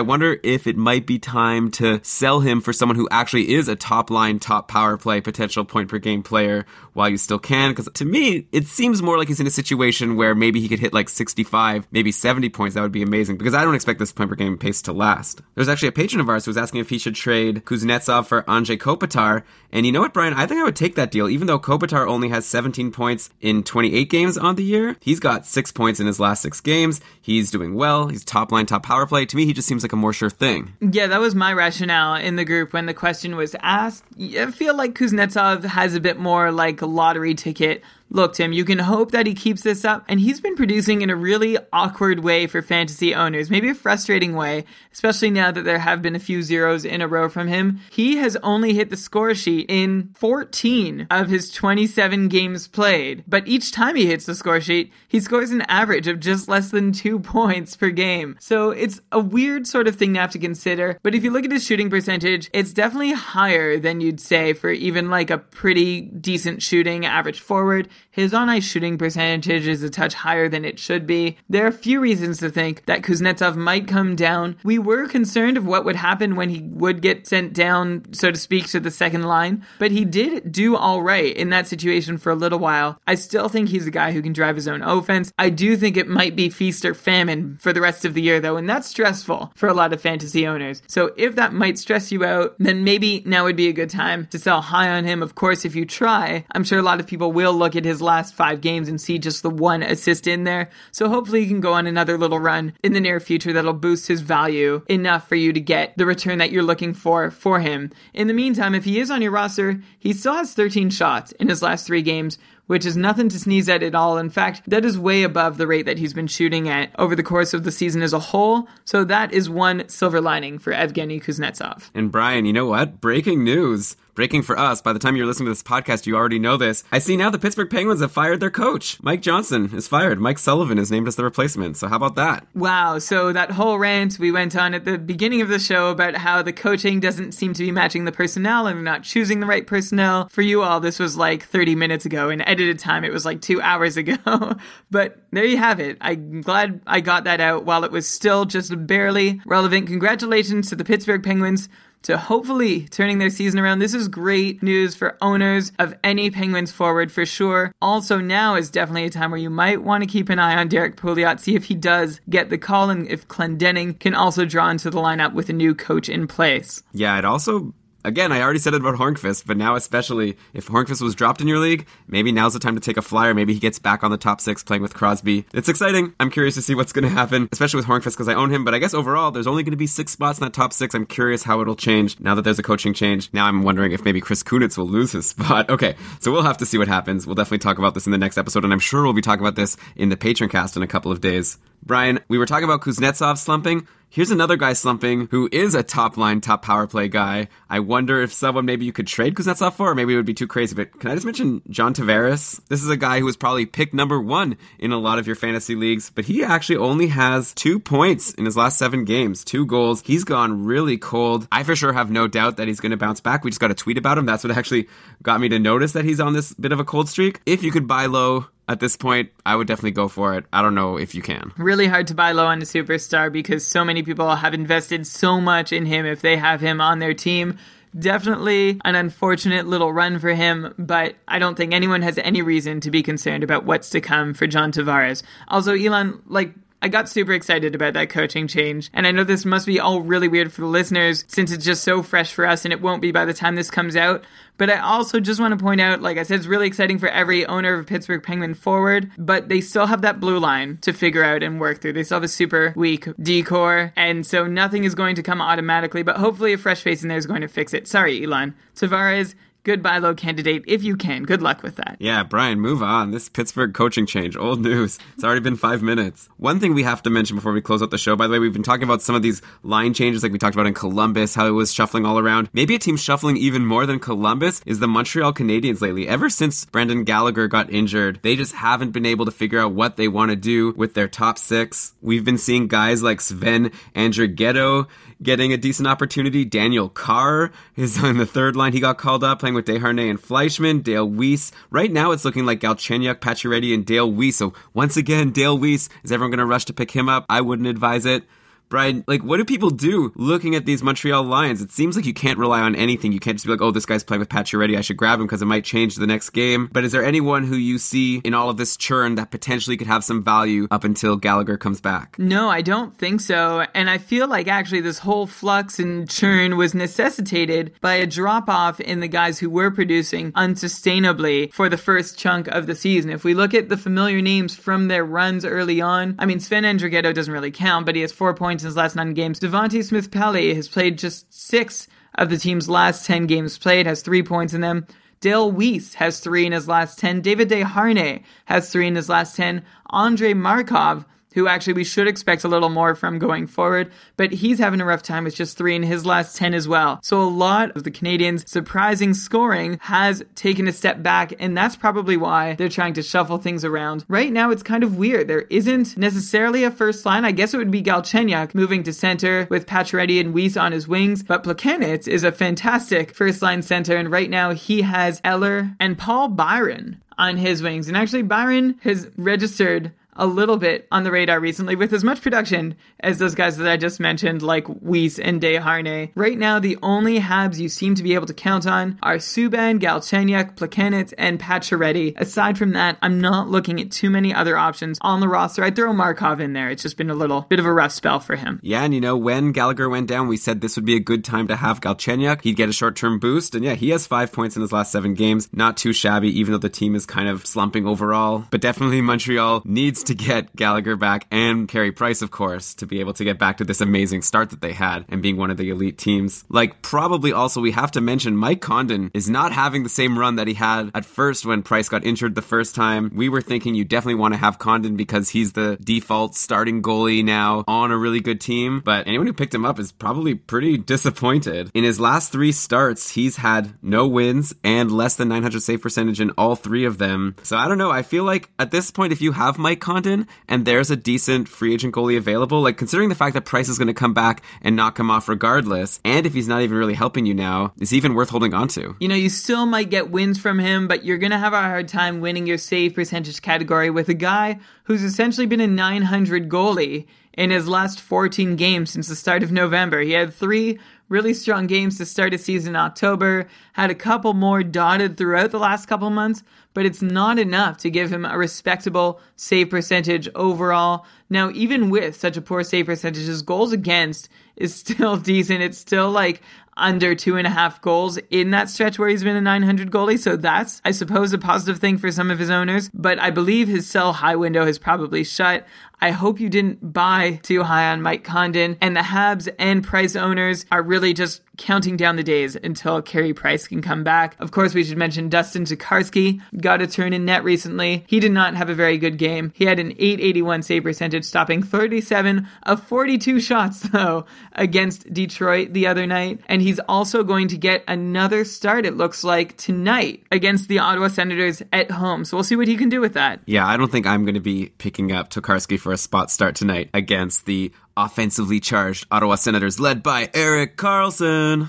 wonder 0.00 0.38
if 0.42 0.66
it 0.66 0.76
might 0.76 1.06
be 1.06 1.18
time 1.18 1.70
to 1.72 2.00
sell 2.02 2.40
him 2.40 2.60
for 2.60 2.72
someone 2.72 2.96
who 2.96 3.08
actually 3.10 3.54
is 3.54 3.68
a 3.68 3.76
top 3.76 4.10
line, 4.10 4.38
top 4.38 4.68
power 4.68 4.96
play 4.96 5.20
potential 5.20 5.64
point 5.64 5.88
per 5.88 5.98
game 5.98 6.22
player 6.22 6.66
while 6.92 7.08
you 7.08 7.16
still 7.16 7.38
can. 7.38 7.70
Because 7.70 7.88
to 7.94 8.04
me, 8.04 8.46
it 8.52 8.66
seems 8.66 9.02
more 9.02 9.18
like 9.18 9.28
he's 9.28 9.40
in 9.40 9.46
a 9.46 9.50
situation 9.50 10.16
where 10.16 10.34
maybe 10.34 10.60
he 10.60 10.68
could 10.68 10.78
hit 10.78 10.92
like 10.92 11.08
65, 11.08 11.86
maybe 11.90 12.12
70 12.12 12.48
points. 12.50 12.74
That 12.74 12.82
would 12.82 12.92
be 12.92 13.02
amazing 13.02 13.36
because 13.36 13.54
I 13.54 13.64
don't 13.64 13.74
expect 13.74 13.98
this 13.98 14.12
point 14.12 14.30
per 14.30 14.36
game 14.36 14.58
pace 14.58 14.82
to 14.82 14.92
last. 14.92 15.42
There's 15.54 15.68
actually 15.68 15.88
a 15.88 15.92
patron 15.92 16.20
of 16.20 16.28
ours 16.28 16.44
who 16.44 16.50
was 16.50 16.56
asking 16.56 16.80
if 16.80 16.90
he 16.90 16.98
should 16.98 17.14
trade 17.14 17.64
Kuznetsov 17.64 18.26
for 18.26 18.42
Anze 18.42 18.76
Kopitar. 18.78 19.44
And 19.72 19.86
you 19.86 19.92
know 19.92 20.00
what, 20.00 20.12
Brian? 20.12 20.34
I 20.34 20.46
think 20.46 20.60
I 20.60 20.64
would 20.64 20.76
take 20.76 20.96
that 20.96 21.10
deal, 21.10 21.28
even 21.28 21.46
though 21.46 21.58
Kopitar 21.58 22.06
only 22.06 22.28
has 22.30 22.44
17 22.46 22.90
points 22.90 23.30
in 23.40 23.62
28 23.62 24.10
games 24.10 24.36
on 24.36 24.56
the 24.56 24.64
year. 24.64 24.96
He's 25.10 25.18
got 25.18 25.44
six 25.44 25.72
points 25.72 25.98
in 25.98 26.06
his 26.06 26.20
last 26.20 26.40
six 26.40 26.60
games. 26.60 27.00
He's 27.20 27.50
doing 27.50 27.74
well. 27.74 28.06
He's 28.06 28.24
top 28.24 28.52
line, 28.52 28.66
top 28.66 28.84
power 28.84 29.08
play. 29.08 29.26
To 29.26 29.36
me, 29.36 29.44
he 29.44 29.52
just 29.52 29.66
seems 29.66 29.82
like 29.82 29.92
a 29.92 29.96
more 29.96 30.12
sure 30.12 30.30
thing. 30.30 30.72
Yeah, 30.80 31.08
that 31.08 31.18
was 31.18 31.34
my 31.34 31.52
rationale 31.52 32.14
in 32.14 32.36
the 32.36 32.44
group 32.44 32.72
when 32.72 32.86
the 32.86 32.94
question 32.94 33.34
was 33.34 33.56
asked. 33.58 34.04
I 34.16 34.52
feel 34.52 34.76
like 34.76 34.94
Kuznetsov 34.94 35.64
has 35.64 35.96
a 35.96 36.00
bit 36.00 36.20
more 36.20 36.52
like 36.52 36.80
a 36.80 36.86
lottery 36.86 37.34
ticket 37.34 37.82
look, 38.10 38.34
Tim, 38.34 38.52
you 38.52 38.64
can 38.64 38.78
hope 38.78 39.12
that 39.12 39.26
he 39.26 39.34
keeps 39.34 39.62
this 39.62 39.84
up. 39.84 40.04
And 40.08 40.20
he's 40.20 40.40
been 40.40 40.56
producing 40.56 41.02
in 41.02 41.10
a 41.10 41.16
really 41.16 41.56
awkward 41.72 42.20
way 42.20 42.46
for 42.46 42.60
fantasy 42.60 43.14
owners, 43.14 43.50
maybe 43.50 43.68
a 43.68 43.74
frustrating 43.74 44.34
way, 44.34 44.64
especially 44.92 45.30
now 45.30 45.50
that 45.50 45.64
there 45.64 45.78
have 45.78 46.02
been 46.02 46.16
a 46.16 46.20
few 46.20 46.42
zeros 46.42 46.84
in 46.84 47.00
a 47.00 47.08
row 47.08 47.28
from 47.28 47.48
him. 47.48 47.80
He 47.90 48.16
has 48.16 48.36
only 48.42 48.74
hit 48.74 48.90
the 48.90 48.96
score 48.96 49.34
sheet 49.34 49.66
in 49.68 50.10
14 50.14 51.06
of 51.10 51.28
his 51.28 51.50
27 51.52 52.28
games 52.28 52.66
played. 52.66 53.24
But 53.26 53.46
each 53.46 53.72
time 53.72 53.96
he 53.96 54.06
hits 54.06 54.26
the 54.26 54.34
score 54.34 54.60
sheet, 54.60 54.92
he 55.08 55.20
scores 55.20 55.50
an 55.50 55.62
average 55.62 56.08
of 56.08 56.20
just 56.20 56.48
less 56.48 56.70
than 56.70 56.92
two 56.92 57.18
points 57.20 57.76
per 57.76 57.90
game. 57.90 58.36
So 58.40 58.70
it's 58.70 59.00
a 59.12 59.20
weird 59.20 59.66
sort 59.66 59.86
of 59.86 59.96
thing 59.96 60.14
to 60.14 60.20
have 60.20 60.32
to 60.32 60.38
consider. 60.38 60.98
But 61.02 61.14
if 61.14 61.22
you 61.22 61.30
look 61.30 61.44
at 61.44 61.52
his 61.52 61.64
shooting 61.64 61.90
percentage, 61.90 62.50
it's 62.52 62.72
definitely 62.72 63.12
higher 63.12 63.78
than 63.78 64.00
you'd 64.00 64.20
say 64.20 64.52
for 64.52 64.70
even 64.70 65.10
like 65.10 65.30
a 65.30 65.38
pretty 65.38 66.00
decent 66.00 66.62
shooting 66.62 67.06
average 67.06 67.40
forward. 67.40 67.88
His 68.10 68.34
on 68.34 68.48
ice 68.48 68.64
shooting 68.64 68.98
percentage 68.98 69.66
is 69.66 69.82
a 69.82 69.90
touch 69.90 70.14
higher 70.14 70.48
than 70.48 70.64
it 70.64 70.78
should 70.78 71.06
be. 71.06 71.36
There 71.48 71.64
are 71.64 71.68
a 71.68 71.72
few 71.72 72.00
reasons 72.00 72.38
to 72.38 72.50
think 72.50 72.84
that 72.86 73.02
Kuznetsov 73.02 73.56
might 73.56 73.86
come 73.86 74.16
down. 74.16 74.56
We 74.64 74.78
were 74.78 75.06
concerned 75.06 75.56
of 75.56 75.66
what 75.66 75.84
would 75.84 75.96
happen 75.96 76.36
when 76.36 76.48
he 76.48 76.62
would 76.62 77.02
get 77.02 77.26
sent 77.26 77.52
down, 77.52 78.12
so 78.12 78.30
to 78.30 78.38
speak, 78.38 78.68
to 78.68 78.80
the 78.80 78.90
second 78.90 79.22
line, 79.22 79.64
but 79.78 79.90
he 79.90 80.04
did 80.04 80.50
do 80.50 80.76
all 80.76 81.02
right 81.02 81.36
in 81.36 81.50
that 81.50 81.68
situation 81.68 82.18
for 82.18 82.30
a 82.30 82.34
little 82.34 82.58
while. 82.58 83.00
I 83.06 83.14
still 83.14 83.48
think 83.48 83.68
he's 83.68 83.86
a 83.86 83.90
guy 83.90 84.12
who 84.12 84.22
can 84.22 84.32
drive 84.32 84.56
his 84.56 84.68
own 84.68 84.82
offense. 84.82 85.32
I 85.38 85.50
do 85.50 85.76
think 85.76 85.96
it 85.96 86.08
might 86.08 86.36
be 86.36 86.50
feast 86.50 86.84
or 86.84 86.94
famine 86.94 87.58
for 87.60 87.72
the 87.72 87.80
rest 87.80 88.04
of 88.04 88.14
the 88.14 88.22
year, 88.22 88.40
though, 88.40 88.56
and 88.56 88.68
that's 88.68 88.88
stressful 88.88 89.52
for 89.54 89.68
a 89.68 89.74
lot 89.74 89.92
of 89.92 90.00
fantasy 90.00 90.46
owners. 90.46 90.82
So 90.88 91.12
if 91.16 91.36
that 91.36 91.52
might 91.52 91.78
stress 91.78 92.12
you 92.12 92.24
out, 92.24 92.56
then 92.58 92.84
maybe 92.84 93.22
now 93.24 93.44
would 93.44 93.56
be 93.56 93.68
a 93.68 93.72
good 93.72 93.90
time 93.90 94.26
to 94.28 94.38
sell 94.38 94.60
high 94.60 94.90
on 94.90 95.04
him. 95.04 95.22
Of 95.22 95.34
course, 95.34 95.64
if 95.64 95.74
you 95.74 95.84
try, 95.84 96.44
I'm 96.52 96.64
sure 96.64 96.78
a 96.78 96.82
lot 96.82 97.00
of 97.00 97.06
people 97.06 97.32
will 97.32 97.52
look 97.52 97.76
at 97.76 97.84
his 97.84 97.89
last 98.00 98.34
five 98.34 98.60
games 98.60 98.88
and 98.88 99.00
see 99.00 99.18
just 99.18 99.42
the 99.42 99.50
one 99.50 99.82
assist 99.82 100.26
in 100.26 100.44
there. 100.44 100.70
So 100.92 101.08
hopefully 101.08 101.40
he 101.40 101.48
can 101.48 101.60
go 101.60 101.72
on 101.72 101.86
another 101.86 102.16
little 102.16 102.38
run 102.38 102.74
in 102.84 102.92
the 102.92 103.00
near 103.00 103.20
future 103.20 103.52
that'll 103.52 103.72
boost 103.72 104.06
his 104.06 104.20
value 104.20 104.82
enough 104.88 105.28
for 105.28 105.34
you 105.34 105.52
to 105.52 105.60
get 105.60 105.96
the 105.96 106.06
return 106.06 106.38
that 106.38 106.52
you're 106.52 106.62
looking 106.62 106.94
for 106.94 107.30
for 107.30 107.60
him. 107.60 107.90
In 108.14 108.26
the 108.26 108.34
meantime, 108.34 108.74
if 108.74 108.84
he 108.84 109.00
is 109.00 109.10
on 109.10 109.22
your 109.22 109.32
roster, 109.32 109.82
he 109.98 110.12
still 110.12 110.34
has 110.34 110.54
13 110.54 110.90
shots 110.90 111.32
in 111.32 111.48
his 111.48 111.62
last 111.62 111.86
three 111.86 112.02
games, 112.02 112.38
which 112.66 112.86
is 112.86 112.96
nothing 112.96 113.28
to 113.28 113.38
sneeze 113.38 113.68
at 113.68 113.82
at 113.82 113.96
all. 113.96 114.16
In 114.16 114.30
fact, 114.30 114.62
that 114.68 114.84
is 114.84 114.96
way 114.96 115.24
above 115.24 115.58
the 115.58 115.66
rate 115.66 115.86
that 115.86 115.98
he's 115.98 116.14
been 116.14 116.28
shooting 116.28 116.68
at 116.68 116.90
over 116.98 117.16
the 117.16 117.22
course 117.22 117.52
of 117.52 117.64
the 117.64 117.72
season 117.72 118.02
as 118.02 118.12
a 118.12 118.20
whole. 118.20 118.68
So 118.84 119.02
that 119.04 119.32
is 119.32 119.50
one 119.50 119.88
silver 119.88 120.20
lining 120.20 120.60
for 120.60 120.72
Evgeny 120.72 121.20
Kuznetsov. 121.20 121.90
And 121.94 122.12
Brian, 122.12 122.44
you 122.44 122.52
know 122.52 122.66
what? 122.66 123.00
Breaking 123.00 123.42
news. 123.42 123.96
Breaking 124.20 124.42
for 124.42 124.58
us, 124.58 124.82
by 124.82 124.92
the 124.92 124.98
time 124.98 125.16
you're 125.16 125.24
listening 125.24 125.46
to 125.46 125.52
this 125.52 125.62
podcast, 125.62 126.04
you 126.04 126.14
already 126.14 126.38
know 126.38 126.58
this. 126.58 126.84
I 126.92 126.98
see 126.98 127.16
now 127.16 127.30
the 127.30 127.38
Pittsburgh 127.38 127.70
Penguins 127.70 128.02
have 128.02 128.12
fired 128.12 128.38
their 128.38 128.50
coach. 128.50 129.02
Mike 129.02 129.22
Johnston 129.22 129.74
is 129.74 129.88
fired. 129.88 130.20
Mike 130.20 130.38
Sullivan 130.38 130.76
is 130.76 130.90
named 130.90 131.08
as 131.08 131.16
the 131.16 131.24
replacement. 131.24 131.78
So 131.78 131.88
how 131.88 131.96
about 131.96 132.16
that? 132.16 132.46
Wow, 132.54 132.98
so 132.98 133.32
that 133.32 133.52
whole 133.52 133.78
rant 133.78 134.18
we 134.18 134.30
went 134.30 134.54
on 134.54 134.74
at 134.74 134.84
the 134.84 134.98
beginning 134.98 135.40
of 135.40 135.48
the 135.48 135.58
show 135.58 135.88
about 135.88 136.16
how 136.16 136.42
the 136.42 136.52
coaching 136.52 137.00
doesn't 137.00 137.32
seem 137.32 137.54
to 137.54 137.62
be 137.62 137.72
matching 137.72 138.04
the 138.04 138.12
personnel 138.12 138.66
and 138.66 138.84
not 138.84 139.04
choosing 139.04 139.40
the 139.40 139.46
right 139.46 139.66
personnel. 139.66 140.28
For 140.28 140.42
you 140.42 140.62
all, 140.62 140.80
this 140.80 140.98
was 140.98 141.16
like 141.16 141.44
30 141.44 141.74
minutes 141.74 142.04
ago. 142.04 142.28
In 142.28 142.42
edited 142.42 142.78
time, 142.78 143.04
it 143.04 143.14
was 143.14 143.24
like 143.24 143.40
two 143.40 143.62
hours 143.62 143.96
ago. 143.96 144.18
but 144.90 145.16
there 145.30 145.46
you 145.46 145.56
have 145.56 145.80
it. 145.80 145.96
I'm 146.02 146.42
glad 146.42 146.82
I 146.86 147.00
got 147.00 147.24
that 147.24 147.40
out 147.40 147.64
while 147.64 147.84
it 147.84 147.90
was 147.90 148.06
still 148.06 148.44
just 148.44 148.86
barely 148.86 149.40
relevant. 149.46 149.86
Congratulations 149.86 150.68
to 150.68 150.76
the 150.76 150.84
Pittsburgh 150.84 151.22
Penguins 151.22 151.70
to 152.02 152.16
hopefully 152.16 152.86
turning 152.88 153.18
their 153.18 153.30
season 153.30 153.60
around. 153.60 153.78
This 153.78 153.94
is 153.94 154.08
great 154.08 154.62
news 154.62 154.94
for 154.94 155.16
owners 155.20 155.72
of 155.78 155.94
any 156.02 156.30
Penguins 156.30 156.72
forward 156.72 157.12
for 157.12 157.26
sure. 157.26 157.72
Also, 157.82 158.18
now 158.18 158.54
is 158.54 158.70
definitely 158.70 159.04
a 159.04 159.10
time 159.10 159.30
where 159.30 159.40
you 159.40 159.50
might 159.50 159.82
want 159.82 160.02
to 160.02 160.08
keep 160.08 160.28
an 160.28 160.38
eye 160.38 160.56
on 160.56 160.68
Derrick 160.68 160.96
Pouliot, 160.96 161.40
see 161.40 161.54
if 161.54 161.64
he 161.64 161.74
does 161.74 162.20
get 162.28 162.50
the 162.50 162.58
call 162.58 162.90
and 162.90 163.08
if 163.08 163.28
Clendening 163.28 163.98
can 163.98 164.14
also 164.14 164.44
draw 164.44 164.70
into 164.70 164.90
the 164.90 164.98
lineup 164.98 165.32
with 165.32 165.48
a 165.48 165.52
new 165.52 165.74
coach 165.74 166.08
in 166.08 166.26
place. 166.26 166.82
Yeah, 166.92 167.18
it 167.18 167.24
also 167.24 167.74
again, 168.04 168.32
I 168.32 168.40
already 168.40 168.58
said 168.58 168.74
it 168.74 168.80
about 168.80 168.96
Hornqvist, 168.96 169.46
but 169.46 169.56
now 169.56 169.74
especially 169.74 170.36
if 170.54 170.66
Hornqvist 170.68 171.00
was 171.02 171.14
dropped 171.14 171.40
in 171.40 171.48
your 171.48 171.58
league, 171.58 171.86
maybe 172.08 172.32
now's 172.32 172.52
the 172.52 172.58
time 172.58 172.74
to 172.74 172.80
take 172.80 172.96
a 172.96 173.02
flyer. 173.02 173.34
Maybe 173.34 173.54
he 173.54 173.60
gets 173.60 173.78
back 173.78 174.02
on 174.02 174.10
the 174.10 174.16
top 174.16 174.40
six 174.40 174.62
playing 174.62 174.82
with 174.82 174.94
Crosby. 174.94 175.46
It's 175.52 175.68
exciting. 175.68 176.14
I'm 176.20 176.30
curious 176.30 176.54
to 176.54 176.62
see 176.62 176.74
what's 176.74 176.92
going 176.92 177.04
to 177.04 177.10
happen, 177.10 177.48
especially 177.52 177.78
with 177.78 177.86
Hornqvist 177.86 178.12
because 178.12 178.28
I 178.28 178.34
own 178.34 178.52
him. 178.52 178.64
But 178.64 178.74
I 178.74 178.78
guess 178.78 178.94
overall, 178.94 179.30
there's 179.30 179.46
only 179.46 179.62
going 179.62 179.72
to 179.72 179.76
be 179.76 179.86
six 179.86 180.12
spots 180.12 180.38
in 180.38 180.44
that 180.44 180.52
top 180.52 180.72
six. 180.72 180.94
I'm 180.94 181.06
curious 181.06 181.42
how 181.42 181.60
it'll 181.60 181.76
change 181.76 182.18
now 182.20 182.34
that 182.34 182.42
there's 182.42 182.58
a 182.58 182.62
coaching 182.62 182.94
change. 182.94 183.30
Now 183.32 183.46
I'm 183.46 183.62
wondering 183.62 183.92
if 183.92 184.04
maybe 184.04 184.20
Chris 184.20 184.42
Kunitz 184.42 184.76
will 184.78 184.88
lose 184.88 185.12
his 185.12 185.26
spot. 185.30 185.70
Okay, 185.70 185.96
so 186.20 186.32
we'll 186.32 186.42
have 186.42 186.58
to 186.58 186.66
see 186.66 186.78
what 186.78 186.88
happens. 186.88 187.26
We'll 187.26 187.34
definitely 187.34 187.58
talk 187.58 187.78
about 187.78 187.94
this 187.94 188.06
in 188.06 188.12
the 188.12 188.18
next 188.18 188.38
episode, 188.38 188.64
and 188.64 188.72
I'm 188.72 188.78
sure 188.78 189.02
we'll 189.02 189.12
be 189.12 189.22
talking 189.22 189.42
about 189.42 189.56
this 189.56 189.76
in 189.96 190.08
the 190.08 190.16
Patron 190.16 190.50
cast 190.50 190.76
in 190.76 190.82
a 190.82 190.86
couple 190.86 191.12
of 191.12 191.20
days. 191.20 191.58
Brian, 191.82 192.20
we 192.28 192.38
were 192.38 192.46
talking 192.46 192.64
about 192.64 192.82
Kuznetsov 192.82 193.38
slumping. 193.38 193.86
Here's 194.12 194.32
another 194.32 194.56
guy 194.56 194.72
slumping 194.72 195.28
who 195.30 195.48
is 195.52 195.76
a 195.76 195.84
top 195.84 196.16
line, 196.16 196.40
top 196.40 196.62
power 196.62 196.88
play 196.88 197.06
guy. 197.06 197.46
I 197.68 197.78
wonder 197.78 198.20
if 198.20 198.32
someone 198.32 198.64
maybe 198.64 198.84
you 198.84 198.92
could 198.92 199.06
trade 199.06 199.36
Kuznetsov 199.36 199.74
for, 199.74 199.92
or 199.92 199.94
maybe 199.94 200.14
it 200.14 200.16
would 200.16 200.26
be 200.26 200.34
too 200.34 200.48
crazy. 200.48 200.74
But 200.74 200.98
can 200.98 201.12
I 201.12 201.14
just 201.14 201.24
mention 201.24 201.62
John 201.70 201.94
Tavares? 201.94 202.60
This 202.66 202.82
is 202.82 202.88
a 202.88 202.96
guy 202.96 203.20
who 203.20 203.24
was 203.24 203.36
probably 203.36 203.66
picked 203.66 203.94
number 203.94 204.20
one 204.20 204.56
in 204.80 204.90
a 204.90 204.98
lot 204.98 205.20
of 205.20 205.28
your 205.28 205.36
fantasy 205.36 205.76
leagues, 205.76 206.10
but 206.10 206.24
he 206.24 206.42
actually 206.42 206.78
only 206.78 207.06
has 207.06 207.54
two 207.54 207.78
points 207.78 208.34
in 208.34 208.46
his 208.46 208.56
last 208.56 208.78
seven 208.78 209.04
games, 209.04 209.44
two 209.44 209.64
goals. 209.64 210.02
He's 210.04 210.24
gone 210.24 210.64
really 210.64 210.98
cold. 210.98 211.46
I 211.52 211.62
for 211.62 211.76
sure 211.76 211.92
have 211.92 212.10
no 212.10 212.26
doubt 212.26 212.56
that 212.56 212.66
he's 212.66 212.80
going 212.80 212.90
to 212.90 212.96
bounce 212.96 213.20
back. 213.20 213.44
We 213.44 213.52
just 213.52 213.60
got 213.60 213.70
a 213.70 213.74
tweet 213.74 213.96
about 213.96 214.18
him. 214.18 214.26
That's 214.26 214.42
what 214.42 214.56
actually 214.58 214.88
got 215.22 215.40
me 215.40 215.48
to 215.50 215.60
notice 215.60 215.92
that 215.92 216.04
he's 216.04 216.18
on 216.18 216.32
this 216.32 216.52
bit 216.52 216.72
of 216.72 216.80
a 216.80 216.84
cold 216.84 217.08
streak. 217.08 217.40
If 217.46 217.62
you 217.62 217.70
could 217.70 217.86
buy 217.86 218.06
low, 218.06 218.46
at 218.70 218.78
this 218.78 218.96
point, 218.96 219.30
I 219.44 219.56
would 219.56 219.66
definitely 219.66 219.90
go 219.90 220.06
for 220.06 220.34
it. 220.34 220.44
I 220.52 220.62
don't 220.62 220.76
know 220.76 220.96
if 220.96 221.12
you 221.12 221.22
can. 221.22 221.50
Really 221.58 221.88
hard 221.88 222.06
to 222.06 222.14
buy 222.14 222.30
low 222.30 222.46
on 222.46 222.62
a 222.62 222.64
superstar 222.64 223.30
because 223.30 223.66
so 223.66 223.84
many 223.84 224.04
people 224.04 224.32
have 224.32 224.54
invested 224.54 225.08
so 225.08 225.40
much 225.40 225.72
in 225.72 225.86
him 225.86 226.06
if 226.06 226.22
they 226.22 226.36
have 226.36 226.60
him 226.60 226.80
on 226.80 227.00
their 227.00 227.12
team. 227.12 227.58
Definitely 227.98 228.80
an 228.84 228.94
unfortunate 228.94 229.66
little 229.66 229.92
run 229.92 230.20
for 230.20 230.30
him, 230.30 230.72
but 230.78 231.16
I 231.26 231.40
don't 231.40 231.56
think 231.56 231.74
anyone 231.74 232.02
has 232.02 232.16
any 232.18 232.42
reason 232.42 232.78
to 232.82 232.92
be 232.92 233.02
concerned 233.02 233.42
about 233.42 233.64
what's 233.64 233.90
to 233.90 234.00
come 234.00 234.34
for 234.34 234.46
John 234.46 234.70
Tavares. 234.70 235.24
Also, 235.48 235.74
Elon, 235.74 236.22
like, 236.28 236.54
I 236.82 236.88
got 236.88 237.10
super 237.10 237.32
excited 237.32 237.74
about 237.74 237.92
that 237.94 238.08
coaching 238.08 238.46
change, 238.46 238.88
and 238.94 239.06
I 239.06 239.10
know 239.10 239.22
this 239.22 239.44
must 239.44 239.66
be 239.66 239.80
all 239.80 240.00
really 240.00 240.28
weird 240.28 240.50
for 240.50 240.62
the 240.62 240.66
listeners 240.66 241.24
since 241.26 241.52
it's 241.52 241.64
just 241.64 241.84
so 241.84 242.02
fresh 242.02 242.32
for 242.32 242.46
us 242.46 242.64
and 242.64 242.72
it 242.72 242.80
won't 242.80 243.02
be 243.02 243.12
by 243.12 243.26
the 243.26 243.34
time 243.34 243.56
this 243.56 243.70
comes 243.70 243.96
out. 243.96 244.24
But 244.60 244.68
I 244.68 244.78
also 244.80 245.20
just 245.20 245.40
want 245.40 245.58
to 245.58 245.64
point 245.64 245.80
out, 245.80 246.02
like 246.02 246.18
I 246.18 246.22
said, 246.22 246.38
it's 246.38 246.46
really 246.46 246.66
exciting 246.66 246.98
for 246.98 247.08
every 247.08 247.46
owner 247.46 247.72
of 247.72 247.86
Pittsburgh 247.86 248.22
Penguin 248.22 248.52
forward, 248.52 249.10
but 249.16 249.48
they 249.48 249.62
still 249.62 249.86
have 249.86 250.02
that 250.02 250.20
blue 250.20 250.38
line 250.38 250.76
to 250.82 250.92
figure 250.92 251.24
out 251.24 251.42
and 251.42 251.58
work 251.58 251.80
through. 251.80 251.94
They 251.94 252.02
still 252.02 252.16
have 252.16 252.24
a 252.24 252.28
super 252.28 252.74
weak 252.76 253.08
D 253.22 253.42
corps, 253.42 253.90
and 253.96 254.26
so 254.26 254.46
nothing 254.46 254.84
is 254.84 254.94
going 254.94 255.16
to 255.16 255.22
come 255.22 255.40
automatically, 255.40 256.02
but 256.02 256.18
hopefully 256.18 256.52
a 256.52 256.58
fresh 256.58 256.82
face 256.82 257.02
in 257.02 257.08
there 257.08 257.16
is 257.16 257.24
going 257.24 257.40
to 257.40 257.48
fix 257.48 257.72
it. 257.72 257.88
Sorry, 257.88 258.22
Elon. 258.22 258.54
Tavares, 258.76 259.34
good 259.62 259.84
low 259.84 260.14
candidate 260.14 260.64
if 260.66 260.82
you 260.82 260.96
can. 260.96 261.24
Good 261.24 261.42
luck 261.42 261.62
with 261.62 261.76
that. 261.76 261.96
Yeah, 261.98 262.22
Brian, 262.22 262.60
move 262.60 262.82
on. 262.82 263.10
This 263.10 263.28
Pittsburgh 263.28 263.74
coaching 263.74 264.06
change, 264.06 264.36
old 264.36 264.60
news. 264.60 264.98
It's 265.14 265.24
already 265.24 265.40
been 265.40 265.56
five 265.56 265.82
minutes. 265.82 266.28
One 266.36 266.60
thing 266.60 266.74
we 266.74 266.82
have 266.82 267.02
to 267.02 267.10
mention 267.10 267.36
before 267.36 267.52
we 267.52 267.60
close 267.60 267.82
out 267.82 267.90
the 267.90 267.98
show, 267.98 268.16
by 268.16 268.26
the 268.26 268.32
way, 268.32 268.38
we've 268.38 268.52
been 268.52 268.62
talking 268.62 268.84
about 268.84 269.02
some 269.02 269.14
of 269.14 269.22
these 269.22 269.42
line 269.62 269.94
changes 269.94 270.22
like 270.22 270.32
we 270.32 270.38
talked 270.38 270.54
about 270.54 270.66
in 270.66 270.74
Columbus, 270.74 271.34
how 271.34 271.46
it 271.46 271.50
was 271.50 271.72
shuffling 271.72 272.06
all 272.06 272.18
around. 272.18 272.48
Maybe 272.52 272.74
a 272.74 272.78
team 272.78 272.96
shuffling 272.96 273.36
even 273.36 273.66
more 273.66 273.86
than 273.86 273.98
Columbus 273.98 274.62
is 274.66 274.78
the 274.78 274.88
Montreal 274.88 275.32
Canadiens 275.32 275.80
lately. 275.80 276.08
Ever 276.08 276.30
since 276.30 276.64
Brendan 276.64 277.04
Gallagher 277.04 277.48
got 277.48 277.70
injured, 277.70 278.20
they 278.22 278.36
just 278.36 278.54
haven't 278.54 278.90
been 278.92 279.06
able 279.06 279.24
to 279.24 279.30
figure 279.30 279.58
out 279.58 279.72
what 279.72 279.96
they 279.96 280.08
want 280.08 280.30
to 280.30 280.36
do 280.36 280.72
with 280.72 280.94
their 280.94 281.08
top 281.08 281.38
six. 281.38 281.94
We've 282.00 282.24
been 282.24 282.38
seeing 282.38 282.68
guys 282.68 283.02
like 283.02 283.20
Sven 283.20 283.70
Andrighetto 283.94 284.88
getting 285.22 285.52
a 285.52 285.56
decent 285.56 285.86
opportunity. 285.86 286.44
Daniel 286.44 286.88
Carr 286.88 287.52
is 287.76 288.02
on 288.02 288.16
the 288.16 288.26
third 288.26 288.56
line. 288.56 288.72
He 288.72 288.80
got 288.80 288.98
called 288.98 289.24
up 289.24 289.40
playing 289.40 289.54
with 289.54 289.66
Desharnais 289.66 290.10
and 290.10 290.20
Fleischmann, 290.20 290.80
Dale 290.80 291.08
Weise. 291.08 291.52
Right 291.70 291.92
now 291.92 292.12
it's 292.12 292.24
looking 292.24 292.46
like 292.46 292.60
Galchenyuk, 292.60 293.16
Pacioretty, 293.16 293.74
and 293.74 293.84
Dale 293.84 294.10
Weise. 294.10 294.34
So 294.34 294.54
once 294.74 294.96
again, 294.96 295.30
Dale 295.30 295.58
Weise, 295.58 295.88
is 296.02 296.12
everyone 296.12 296.30
going 296.30 296.38
to 296.38 296.46
rush 296.46 296.64
to 296.66 296.72
pick 296.72 296.90
him 296.92 297.08
up? 297.08 297.26
I 297.28 297.40
wouldn't 297.40 297.68
advise 297.68 298.06
it. 298.06 298.24
Brian, 298.70 299.04
like, 299.08 299.22
what 299.22 299.38
do 299.38 299.44
people 299.44 299.68
do 299.68 300.12
looking 300.14 300.54
at 300.54 300.64
these 300.64 300.80
Montreal 300.80 301.24
Lions? 301.24 301.60
It 301.60 301.72
seems 301.72 301.96
like 301.96 302.06
you 302.06 302.14
can't 302.14 302.38
rely 302.38 302.60
on 302.60 302.76
anything. 302.76 303.10
You 303.10 303.18
can't 303.18 303.36
just 303.36 303.44
be 303.44 303.50
like, 303.50 303.60
oh, 303.60 303.72
this 303.72 303.84
guy's 303.84 304.04
playing 304.04 304.20
with 304.20 304.28
Pacioretty. 304.28 304.78
I 304.78 304.80
should 304.80 304.96
grab 304.96 305.18
him 305.18 305.26
because 305.26 305.42
it 305.42 305.46
might 305.46 305.64
change 305.64 305.96
the 305.96 306.06
next 306.06 306.30
game. 306.30 306.70
But 306.72 306.84
is 306.84 306.92
there 306.92 307.04
anyone 307.04 307.42
who 307.42 307.56
you 307.56 307.78
see 307.78 308.18
in 308.18 308.32
all 308.32 308.48
of 308.48 308.58
this 308.58 308.76
churn 308.76 309.16
that 309.16 309.32
potentially 309.32 309.76
could 309.76 309.88
have 309.88 310.04
some 310.04 310.22
value 310.22 310.68
up 310.70 310.84
until 310.84 311.16
Gallagher 311.16 311.58
comes 311.58 311.80
back? 311.80 312.16
No, 312.16 312.48
I 312.48 312.62
don't 312.62 312.96
think 312.96 313.20
so. 313.20 313.66
And 313.74 313.90
I 313.90 313.98
feel 313.98 314.28
like 314.28 314.46
actually 314.46 314.82
this 314.82 315.00
whole 315.00 315.26
flux 315.26 315.80
and 315.80 316.08
churn 316.08 316.56
was 316.56 316.72
necessitated 316.72 317.72
by 317.80 317.94
a 317.94 318.06
drop 318.06 318.48
off 318.48 318.78
in 318.78 319.00
the 319.00 319.08
guys 319.08 319.40
who 319.40 319.50
were 319.50 319.72
producing 319.72 320.30
unsustainably 320.32 321.52
for 321.52 321.68
the 321.68 321.76
first 321.76 322.16
chunk 322.16 322.46
of 322.46 322.68
the 322.68 322.76
season. 322.76 323.10
If 323.10 323.24
we 323.24 323.34
look 323.34 323.52
at 323.52 323.68
the 323.68 323.76
familiar 323.76 324.22
names 324.22 324.54
from 324.54 324.86
their 324.86 325.04
runs 325.04 325.44
early 325.44 325.80
on, 325.80 326.14
I 326.20 326.26
mean, 326.26 326.38
Sven 326.38 326.62
Andrighetto 326.62 327.12
doesn't 327.12 327.32
really 327.32 327.50
count, 327.50 327.84
but 327.84 327.96
he 327.96 328.02
has 328.02 328.12
four 328.12 328.32
points 328.32 328.59
in 328.62 328.68
his 328.68 328.76
last 328.76 328.96
nine 328.96 329.14
games. 329.14 329.40
Devante 329.40 329.84
Smith-Pelly 329.84 330.54
has 330.54 330.68
played 330.68 330.98
just 330.98 331.32
six 331.32 331.88
of 332.14 332.30
the 332.30 332.38
team's 332.38 332.68
last 332.68 333.06
10 333.06 333.26
games 333.26 333.58
played, 333.58 333.86
has 333.86 334.02
three 334.02 334.22
points 334.22 334.54
in 334.54 334.60
them. 334.60 334.86
Dale 335.20 335.52
Weise 335.52 335.94
has 335.94 336.20
three 336.20 336.46
in 336.46 336.52
his 336.52 336.66
last 336.66 336.98
10. 336.98 337.20
David 337.20 337.50
Desharnais 337.50 338.22
has 338.46 338.70
three 338.70 338.86
in 338.86 338.96
his 338.96 339.08
last 339.08 339.36
10. 339.36 339.62
Andrei 339.90 340.34
Markov 340.34 341.04
who 341.34 341.46
actually 341.48 341.74
we 341.74 341.84
should 341.84 342.08
expect 342.08 342.44
a 342.44 342.48
little 342.48 342.68
more 342.68 342.94
from 342.94 343.18
going 343.18 343.46
forward, 343.46 343.90
but 344.16 344.32
he's 344.32 344.58
having 344.58 344.80
a 344.80 344.84
rough 344.84 345.02
time 345.02 345.24
with 345.24 345.34
just 345.34 345.56
three 345.56 345.74
in 345.74 345.82
his 345.82 346.06
last 346.06 346.36
10 346.36 346.54
as 346.54 346.66
well. 346.66 347.00
So 347.02 347.20
a 347.20 347.24
lot 347.24 347.76
of 347.76 347.84
the 347.84 347.90
Canadiens' 347.90 348.48
surprising 348.48 349.14
scoring 349.14 349.78
has 349.82 350.22
taken 350.34 350.68
a 350.68 350.72
step 350.72 351.02
back, 351.02 351.32
and 351.38 351.56
that's 351.56 351.76
probably 351.76 352.16
why 352.16 352.54
they're 352.54 352.68
trying 352.68 352.94
to 352.94 353.02
shuffle 353.02 353.38
things 353.38 353.64
around. 353.64 354.04
Right 354.08 354.32
now, 354.32 354.50
it's 354.50 354.62
kind 354.62 354.82
of 354.82 354.96
weird. 354.96 355.28
There 355.28 355.46
isn't 355.50 355.96
necessarily 355.96 356.64
a 356.64 356.70
first 356.70 357.06
line. 357.06 357.24
I 357.24 357.32
guess 357.32 357.54
it 357.54 357.58
would 357.58 357.70
be 357.70 357.82
Galchenyuk 357.82 358.54
moving 358.54 358.82
to 358.84 358.92
center 358.92 359.46
with 359.50 359.66
Pacioretty 359.66 360.20
and 360.20 360.34
Weise 360.34 360.60
on 360.60 360.72
his 360.72 360.88
wings, 360.88 361.22
but 361.22 361.44
Plekanec 361.44 362.08
is 362.08 362.24
a 362.24 362.32
fantastic 362.32 363.14
first 363.14 363.42
line 363.42 363.62
center, 363.62 363.96
and 363.96 364.10
right 364.10 364.30
now 364.30 364.52
he 364.52 364.82
has 364.82 365.20
Eller 365.24 365.76
and 365.78 365.98
Paul 365.98 366.28
Byron 366.28 367.00
on 367.18 367.36
his 367.36 367.62
wings. 367.62 367.86
And 367.86 367.96
actually, 367.96 368.22
Byron 368.22 368.80
has 368.82 369.08
registered 369.16 369.92
a 370.14 370.26
little 370.26 370.56
bit 370.56 370.86
on 370.90 371.04
the 371.04 371.10
radar 371.10 371.40
recently 371.40 371.76
with 371.76 371.92
as 371.92 372.04
much 372.04 372.22
production 372.22 372.76
as 373.00 373.18
those 373.18 373.34
guys 373.34 373.56
that 373.56 373.68
I 373.68 373.76
just 373.76 374.00
mentioned, 374.00 374.42
like 374.42 374.66
Weise 374.66 375.18
and 375.22 375.40
Desharnais. 375.40 376.10
Right 376.14 376.38
now, 376.38 376.58
the 376.58 376.78
only 376.82 377.18
Habs 377.20 377.58
you 377.58 377.68
seem 377.68 377.94
to 377.94 378.02
be 378.02 378.14
able 378.14 378.26
to 378.26 378.34
count 378.34 378.66
on 378.66 378.98
are 379.02 379.16
Subban, 379.16 379.80
Galchenyuk, 379.80 380.56
Plekanec, 380.56 381.14
and 381.16 381.38
Pacioretty. 381.38 382.18
Aside 382.18 382.58
from 382.58 382.72
that, 382.72 382.98
I'm 383.02 383.20
not 383.20 383.48
looking 383.48 383.80
at 383.80 383.90
too 383.90 384.10
many 384.10 384.34
other 384.34 384.56
options 384.56 384.98
on 385.00 385.20
the 385.20 385.28
roster. 385.28 385.64
I'd 385.64 385.76
throw 385.76 385.92
Markov 385.92 386.40
in 386.40 386.52
there. 386.52 386.70
It's 386.70 386.82
just 386.82 386.96
been 386.96 387.10
a 387.10 387.14
little 387.14 387.42
bit 387.42 387.58
of 387.58 387.66
a 387.66 387.72
rough 387.72 387.92
spell 387.92 388.20
for 388.20 388.36
him. 388.36 388.60
Yeah, 388.62 388.84
and 388.84 388.94
you 388.94 389.00
know, 389.00 389.16
when 389.16 389.52
Gallagher 389.52 389.88
went 389.88 390.08
down, 390.08 390.28
we 390.28 390.36
said 390.36 390.60
this 390.60 390.76
would 390.76 390.84
be 390.84 390.96
a 390.96 391.00
good 391.00 391.24
time 391.24 391.48
to 391.48 391.56
have 391.56 391.80
Galchenyuk. 391.80 392.42
He'd 392.42 392.56
get 392.56 392.68
a 392.68 392.72
short 392.72 392.96
term 392.96 393.18
boost, 393.18 393.54
and 393.54 393.64
yeah, 393.64 393.74
he 393.74 393.90
has 393.90 394.06
five 394.06 394.32
points 394.32 394.56
in 394.56 394.62
his 394.62 394.72
last 394.72 394.92
seven 394.92 395.14
games. 395.14 395.48
Not 395.52 395.76
too 395.76 395.92
shabby, 395.92 396.38
even 396.38 396.52
though 396.52 396.58
the 396.58 396.68
team 396.68 396.94
is 396.94 397.06
kind 397.06 397.28
of 397.28 397.46
slumping 397.46 397.86
overall. 397.86 398.44
But 398.50 398.60
definitely 398.60 399.00
Montreal 399.00 399.62
needs 399.64 399.99
to 400.04 400.14
get 400.14 400.54
Gallagher 400.56 400.96
back 400.96 401.26
and 401.30 401.68
Carey 401.68 401.92
Price, 401.92 402.22
of 402.22 402.30
course, 402.30 402.74
to 402.74 402.86
be 402.86 403.00
able 403.00 403.12
to 403.14 403.24
get 403.24 403.38
back 403.38 403.58
to 403.58 403.64
this 403.64 403.80
amazing 403.80 404.22
start 404.22 404.50
that 404.50 404.60
they 404.60 404.72
had 404.72 405.04
and 405.08 405.22
being 405.22 405.36
one 405.36 405.50
of 405.50 405.56
the 405.56 405.70
elite 405.70 405.98
teams. 405.98 406.44
Like, 406.48 406.82
probably 406.82 407.32
also 407.32 407.60
we 407.60 407.72
have 407.72 407.92
to 407.92 408.00
mention 408.00 408.36
Mike 408.36 408.60
Condon 408.60 409.10
is 409.14 409.28
not 409.28 409.52
having 409.52 409.82
the 409.82 409.88
same 409.88 410.18
run 410.18 410.36
that 410.36 410.48
he 410.48 410.54
had 410.54 410.90
at 410.94 411.04
first 411.04 411.44
when 411.46 411.62
Price 411.62 411.88
got 411.88 412.04
injured 412.04 412.34
the 412.34 412.42
first 412.42 412.74
time. 412.74 413.10
We 413.14 413.28
were 413.28 413.42
thinking 413.42 413.74
you 413.74 413.84
definitely 413.84 414.20
want 414.20 414.34
to 414.34 414.38
have 414.38 414.58
Condon 414.58 414.96
because 414.96 415.28
he's 415.28 415.52
the 415.52 415.76
default 415.82 416.34
starting 416.34 416.82
goalie 416.82 417.24
now 417.24 417.64
on 417.68 417.90
a 417.90 417.98
really 417.98 418.20
good 418.20 418.40
team. 418.40 418.80
But 418.84 419.06
anyone 419.06 419.26
who 419.26 419.32
picked 419.32 419.54
him 419.54 419.64
up 419.64 419.78
is 419.78 419.92
probably 419.92 420.34
pretty 420.34 420.78
disappointed. 420.78 421.70
In 421.74 421.84
his 421.84 422.00
last 422.00 422.32
three 422.32 422.52
starts, 422.52 423.10
he's 423.10 423.36
had 423.36 423.74
no 423.82 424.06
wins 424.06 424.54
and 424.64 424.90
less 424.90 425.16
than 425.16 425.28
900 425.28 425.60
save 425.60 425.82
percentage 425.82 426.20
in 426.20 426.30
all 426.38 426.56
three 426.56 426.84
of 426.84 426.98
them. 426.98 427.36
So 427.42 427.56
I 427.56 427.68
don't 427.68 427.78
know. 427.78 427.90
I 427.90 428.02
feel 428.02 428.24
like 428.24 428.50
at 428.58 428.70
this 428.70 428.90
point, 428.90 429.12
if 429.12 429.20
you 429.20 429.32
have 429.32 429.58
Mike 429.58 429.80
Condon 429.80 429.89
and 429.96 430.64
there's 430.64 430.90
a 430.90 430.96
decent 430.96 431.48
free 431.48 431.74
agent 431.74 431.94
goalie 431.94 432.16
available, 432.16 432.60
like 432.60 432.76
considering 432.76 433.08
the 433.08 433.14
fact 433.14 433.34
that 433.34 433.44
Price 433.44 433.68
is 433.68 433.78
going 433.78 433.88
to 433.88 433.94
come 433.94 434.14
back 434.14 434.42
and 434.62 434.76
knock 434.76 434.98
him 434.98 435.10
off 435.10 435.28
regardless, 435.28 436.00
and 436.04 436.26
if 436.26 436.34
he's 436.34 436.48
not 436.48 436.62
even 436.62 436.76
really 436.76 436.94
helping 436.94 437.26
you 437.26 437.34
now, 437.34 437.72
it's 437.80 437.92
even 437.92 438.14
worth 438.14 438.30
holding 438.30 438.54
on 438.54 438.68
to. 438.68 438.96
You 439.00 439.08
know, 439.08 439.14
you 439.14 439.28
still 439.28 439.66
might 439.66 439.90
get 439.90 440.10
wins 440.10 440.38
from 440.38 440.58
him, 440.58 440.88
but 440.88 441.04
you're 441.04 441.18
going 441.18 441.32
to 441.32 441.38
have 441.38 441.52
a 441.52 441.60
hard 441.60 441.88
time 441.88 442.20
winning 442.20 442.46
your 442.46 442.58
save 442.58 442.94
percentage 442.94 443.42
category 443.42 443.90
with 443.90 444.08
a 444.08 444.14
guy 444.14 444.58
who's 444.84 445.02
essentially 445.02 445.46
been 445.46 445.60
a 445.60 445.66
900 445.66 446.48
goalie 446.48 447.06
in 447.34 447.50
his 447.50 447.68
last 447.68 448.00
14 448.00 448.56
games 448.56 448.90
since 448.90 449.08
the 449.08 449.16
start 449.16 449.42
of 449.42 449.52
November. 449.52 450.00
He 450.00 450.12
had 450.12 450.34
three 450.34 450.78
really 451.08 451.34
strong 451.34 451.66
games 451.66 451.98
to 451.98 452.06
start 452.06 452.32
a 452.34 452.38
season 452.38 452.70
in 452.74 452.76
October, 452.76 453.48
had 453.72 453.90
a 453.90 453.94
couple 453.94 454.32
more 454.32 454.62
dotted 454.62 455.16
throughout 455.16 455.50
the 455.50 455.58
last 455.58 455.86
couple 455.86 456.08
months, 456.10 456.42
but 456.74 456.86
it's 456.86 457.02
not 457.02 457.38
enough 457.38 457.78
to 457.78 457.90
give 457.90 458.12
him 458.12 458.24
a 458.24 458.38
respectable 458.38 459.20
save 459.36 459.70
percentage 459.70 460.28
overall. 460.34 461.04
Now, 461.28 461.50
even 461.50 461.90
with 461.90 462.16
such 462.16 462.36
a 462.36 462.42
poor 462.42 462.62
save 462.62 462.86
percentage, 462.86 463.26
his 463.26 463.42
goals 463.42 463.72
against 463.72 464.28
is 464.56 464.74
still 464.74 465.16
decent. 465.18 465.62
It's 465.62 465.78
still 465.78 466.10
like 466.10 466.42
under 466.76 467.14
two 467.14 467.36
and 467.36 467.46
a 467.46 467.50
half 467.50 467.80
goals 467.82 468.18
in 468.30 468.50
that 468.50 468.70
stretch 468.70 468.98
where 468.98 469.08
he's 469.08 469.22
been 469.22 469.36
a 469.36 469.40
900 469.40 469.90
goalie. 469.90 470.18
So 470.18 470.36
that's, 470.36 470.80
I 470.84 470.92
suppose, 470.92 471.32
a 471.32 471.38
positive 471.38 471.78
thing 471.78 471.98
for 471.98 472.10
some 472.10 472.30
of 472.30 472.38
his 472.38 472.50
owners. 472.50 472.90
But 472.94 473.18
I 473.18 473.30
believe 473.30 473.68
his 473.68 473.88
sell 473.88 474.12
high 474.12 474.36
window 474.36 474.64
has 474.64 474.78
probably 474.78 475.24
shut. 475.24 475.66
I 476.00 476.10
hope 476.10 476.40
you 476.40 476.48
didn't 476.48 476.92
buy 476.92 477.40
too 477.42 477.62
high 477.62 477.90
on 477.90 478.02
Mike 478.02 478.24
Condon. 478.24 478.76
And 478.80 478.96
the 478.96 479.00
Habs 479.00 479.48
and 479.58 479.84
Price 479.84 480.16
owners 480.16 480.66
are 480.70 480.82
really 480.82 481.12
just 481.12 481.42
counting 481.60 481.96
down 481.96 482.16
the 482.16 482.22
days 482.22 482.56
until 482.56 483.02
Carey 483.02 483.34
Price 483.34 483.68
can 483.68 483.82
come 483.82 484.02
back. 484.02 484.34
Of 484.40 484.50
course, 484.50 484.74
we 484.74 484.82
should 484.82 484.96
mention 484.96 485.28
Dustin 485.28 485.64
Tokarski 485.64 486.40
got 486.58 486.80
a 486.80 486.86
turn 486.86 487.12
in 487.12 487.26
net 487.26 487.44
recently. 487.44 488.04
He 488.08 488.18
did 488.18 488.32
not 488.32 488.54
have 488.54 488.70
a 488.70 488.74
very 488.74 488.96
good 488.96 489.18
game. 489.18 489.52
He 489.54 489.66
had 489.66 489.78
an 489.78 489.92
881 489.92 490.62
save 490.62 490.82
percentage, 490.82 491.24
stopping 491.24 491.62
37 491.62 492.48
of 492.62 492.82
42 492.84 493.40
shots, 493.40 493.80
though, 493.92 494.24
against 494.52 495.12
Detroit 495.12 495.74
the 495.74 495.86
other 495.86 496.06
night. 496.06 496.40
And 496.48 496.62
he's 496.62 496.80
also 496.80 497.22
going 497.22 497.48
to 497.48 497.58
get 497.58 497.84
another 497.86 498.44
start, 498.44 498.86
it 498.86 498.96
looks 498.96 499.22
like, 499.22 499.56
tonight 499.58 500.24
against 500.32 500.68
the 500.68 500.78
Ottawa 500.78 501.08
Senators 501.08 501.62
at 501.72 501.90
home. 501.90 502.24
So 502.24 502.36
we'll 502.38 502.44
see 502.44 502.56
what 502.56 502.68
he 502.68 502.76
can 502.76 502.88
do 502.88 503.02
with 503.02 503.12
that. 503.14 503.40
Yeah, 503.44 503.66
I 503.66 503.76
don't 503.76 503.92
think 503.92 504.06
I'm 504.06 504.24
going 504.24 504.34
to 504.34 504.40
be 504.40 504.72
picking 504.78 505.12
up 505.12 505.28
Tokarski 505.28 505.78
for 505.78 505.89
a 505.92 505.96
spot 505.98 506.30
start 506.30 506.54
tonight 506.56 506.90
against 506.94 507.46
the 507.46 507.72
offensively 507.96 508.60
charged 508.60 509.06
Ottawa 509.10 509.34
Senators 509.36 509.78
led 509.80 510.02
by 510.02 510.30
Erik 510.34 510.76
Karlsson. 510.76 511.68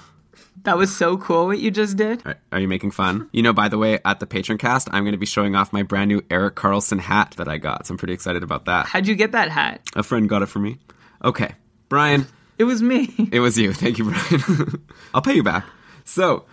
That 0.63 0.78
was 0.78 0.95
so 0.95 1.17
cool 1.17 1.47
what 1.47 1.59
you 1.59 1.72
just 1.72 1.97
did. 1.97 2.22
Are, 2.26 2.38
are 2.51 2.59
you 2.59 2.67
making 2.67 2.91
fun? 2.91 3.28
You 3.32 3.41
know, 3.41 3.53
by 3.53 3.67
the 3.67 3.78
way, 3.80 3.99
at 4.05 4.19
the 4.19 4.28
Patreon 4.28 4.59
cast, 4.59 4.88
I'm 4.91 5.03
going 5.03 5.13
to 5.13 5.17
be 5.17 5.26
showing 5.26 5.55
off 5.55 5.74
my 5.74 5.82
brand 5.84 6.09
new 6.09 6.22
Erik 6.30 6.55
Karlsson 6.55 6.99
hat 6.99 7.34
that 7.38 7.47
I 7.47 7.57
got. 7.57 7.88
So 7.88 7.93
I'm 7.93 7.97
pretty 7.97 8.13
excited 8.13 8.43
about 8.43 8.65
that. 8.65 8.86
How'd 8.86 9.07
you 9.07 9.15
get 9.15 9.32
that 9.32 9.49
hat? 9.49 9.82
A 9.95 10.03
friend 10.03 10.30
got 10.30 10.43
it 10.43 10.47
for 10.47 10.59
me. 10.59 10.78
Okay, 11.24 11.53
Brian, 11.89 12.28
It 12.59 12.65
was 12.65 12.84
me. 12.84 13.09
it 13.32 13.39
was 13.39 13.57
you. 13.57 13.74
Thank 13.74 13.97
you, 13.97 14.11
Brian. 14.11 14.86
I'll 15.15 15.22
pay 15.24 15.34
you 15.34 15.41
back. 15.43 15.65
So, 16.05 16.45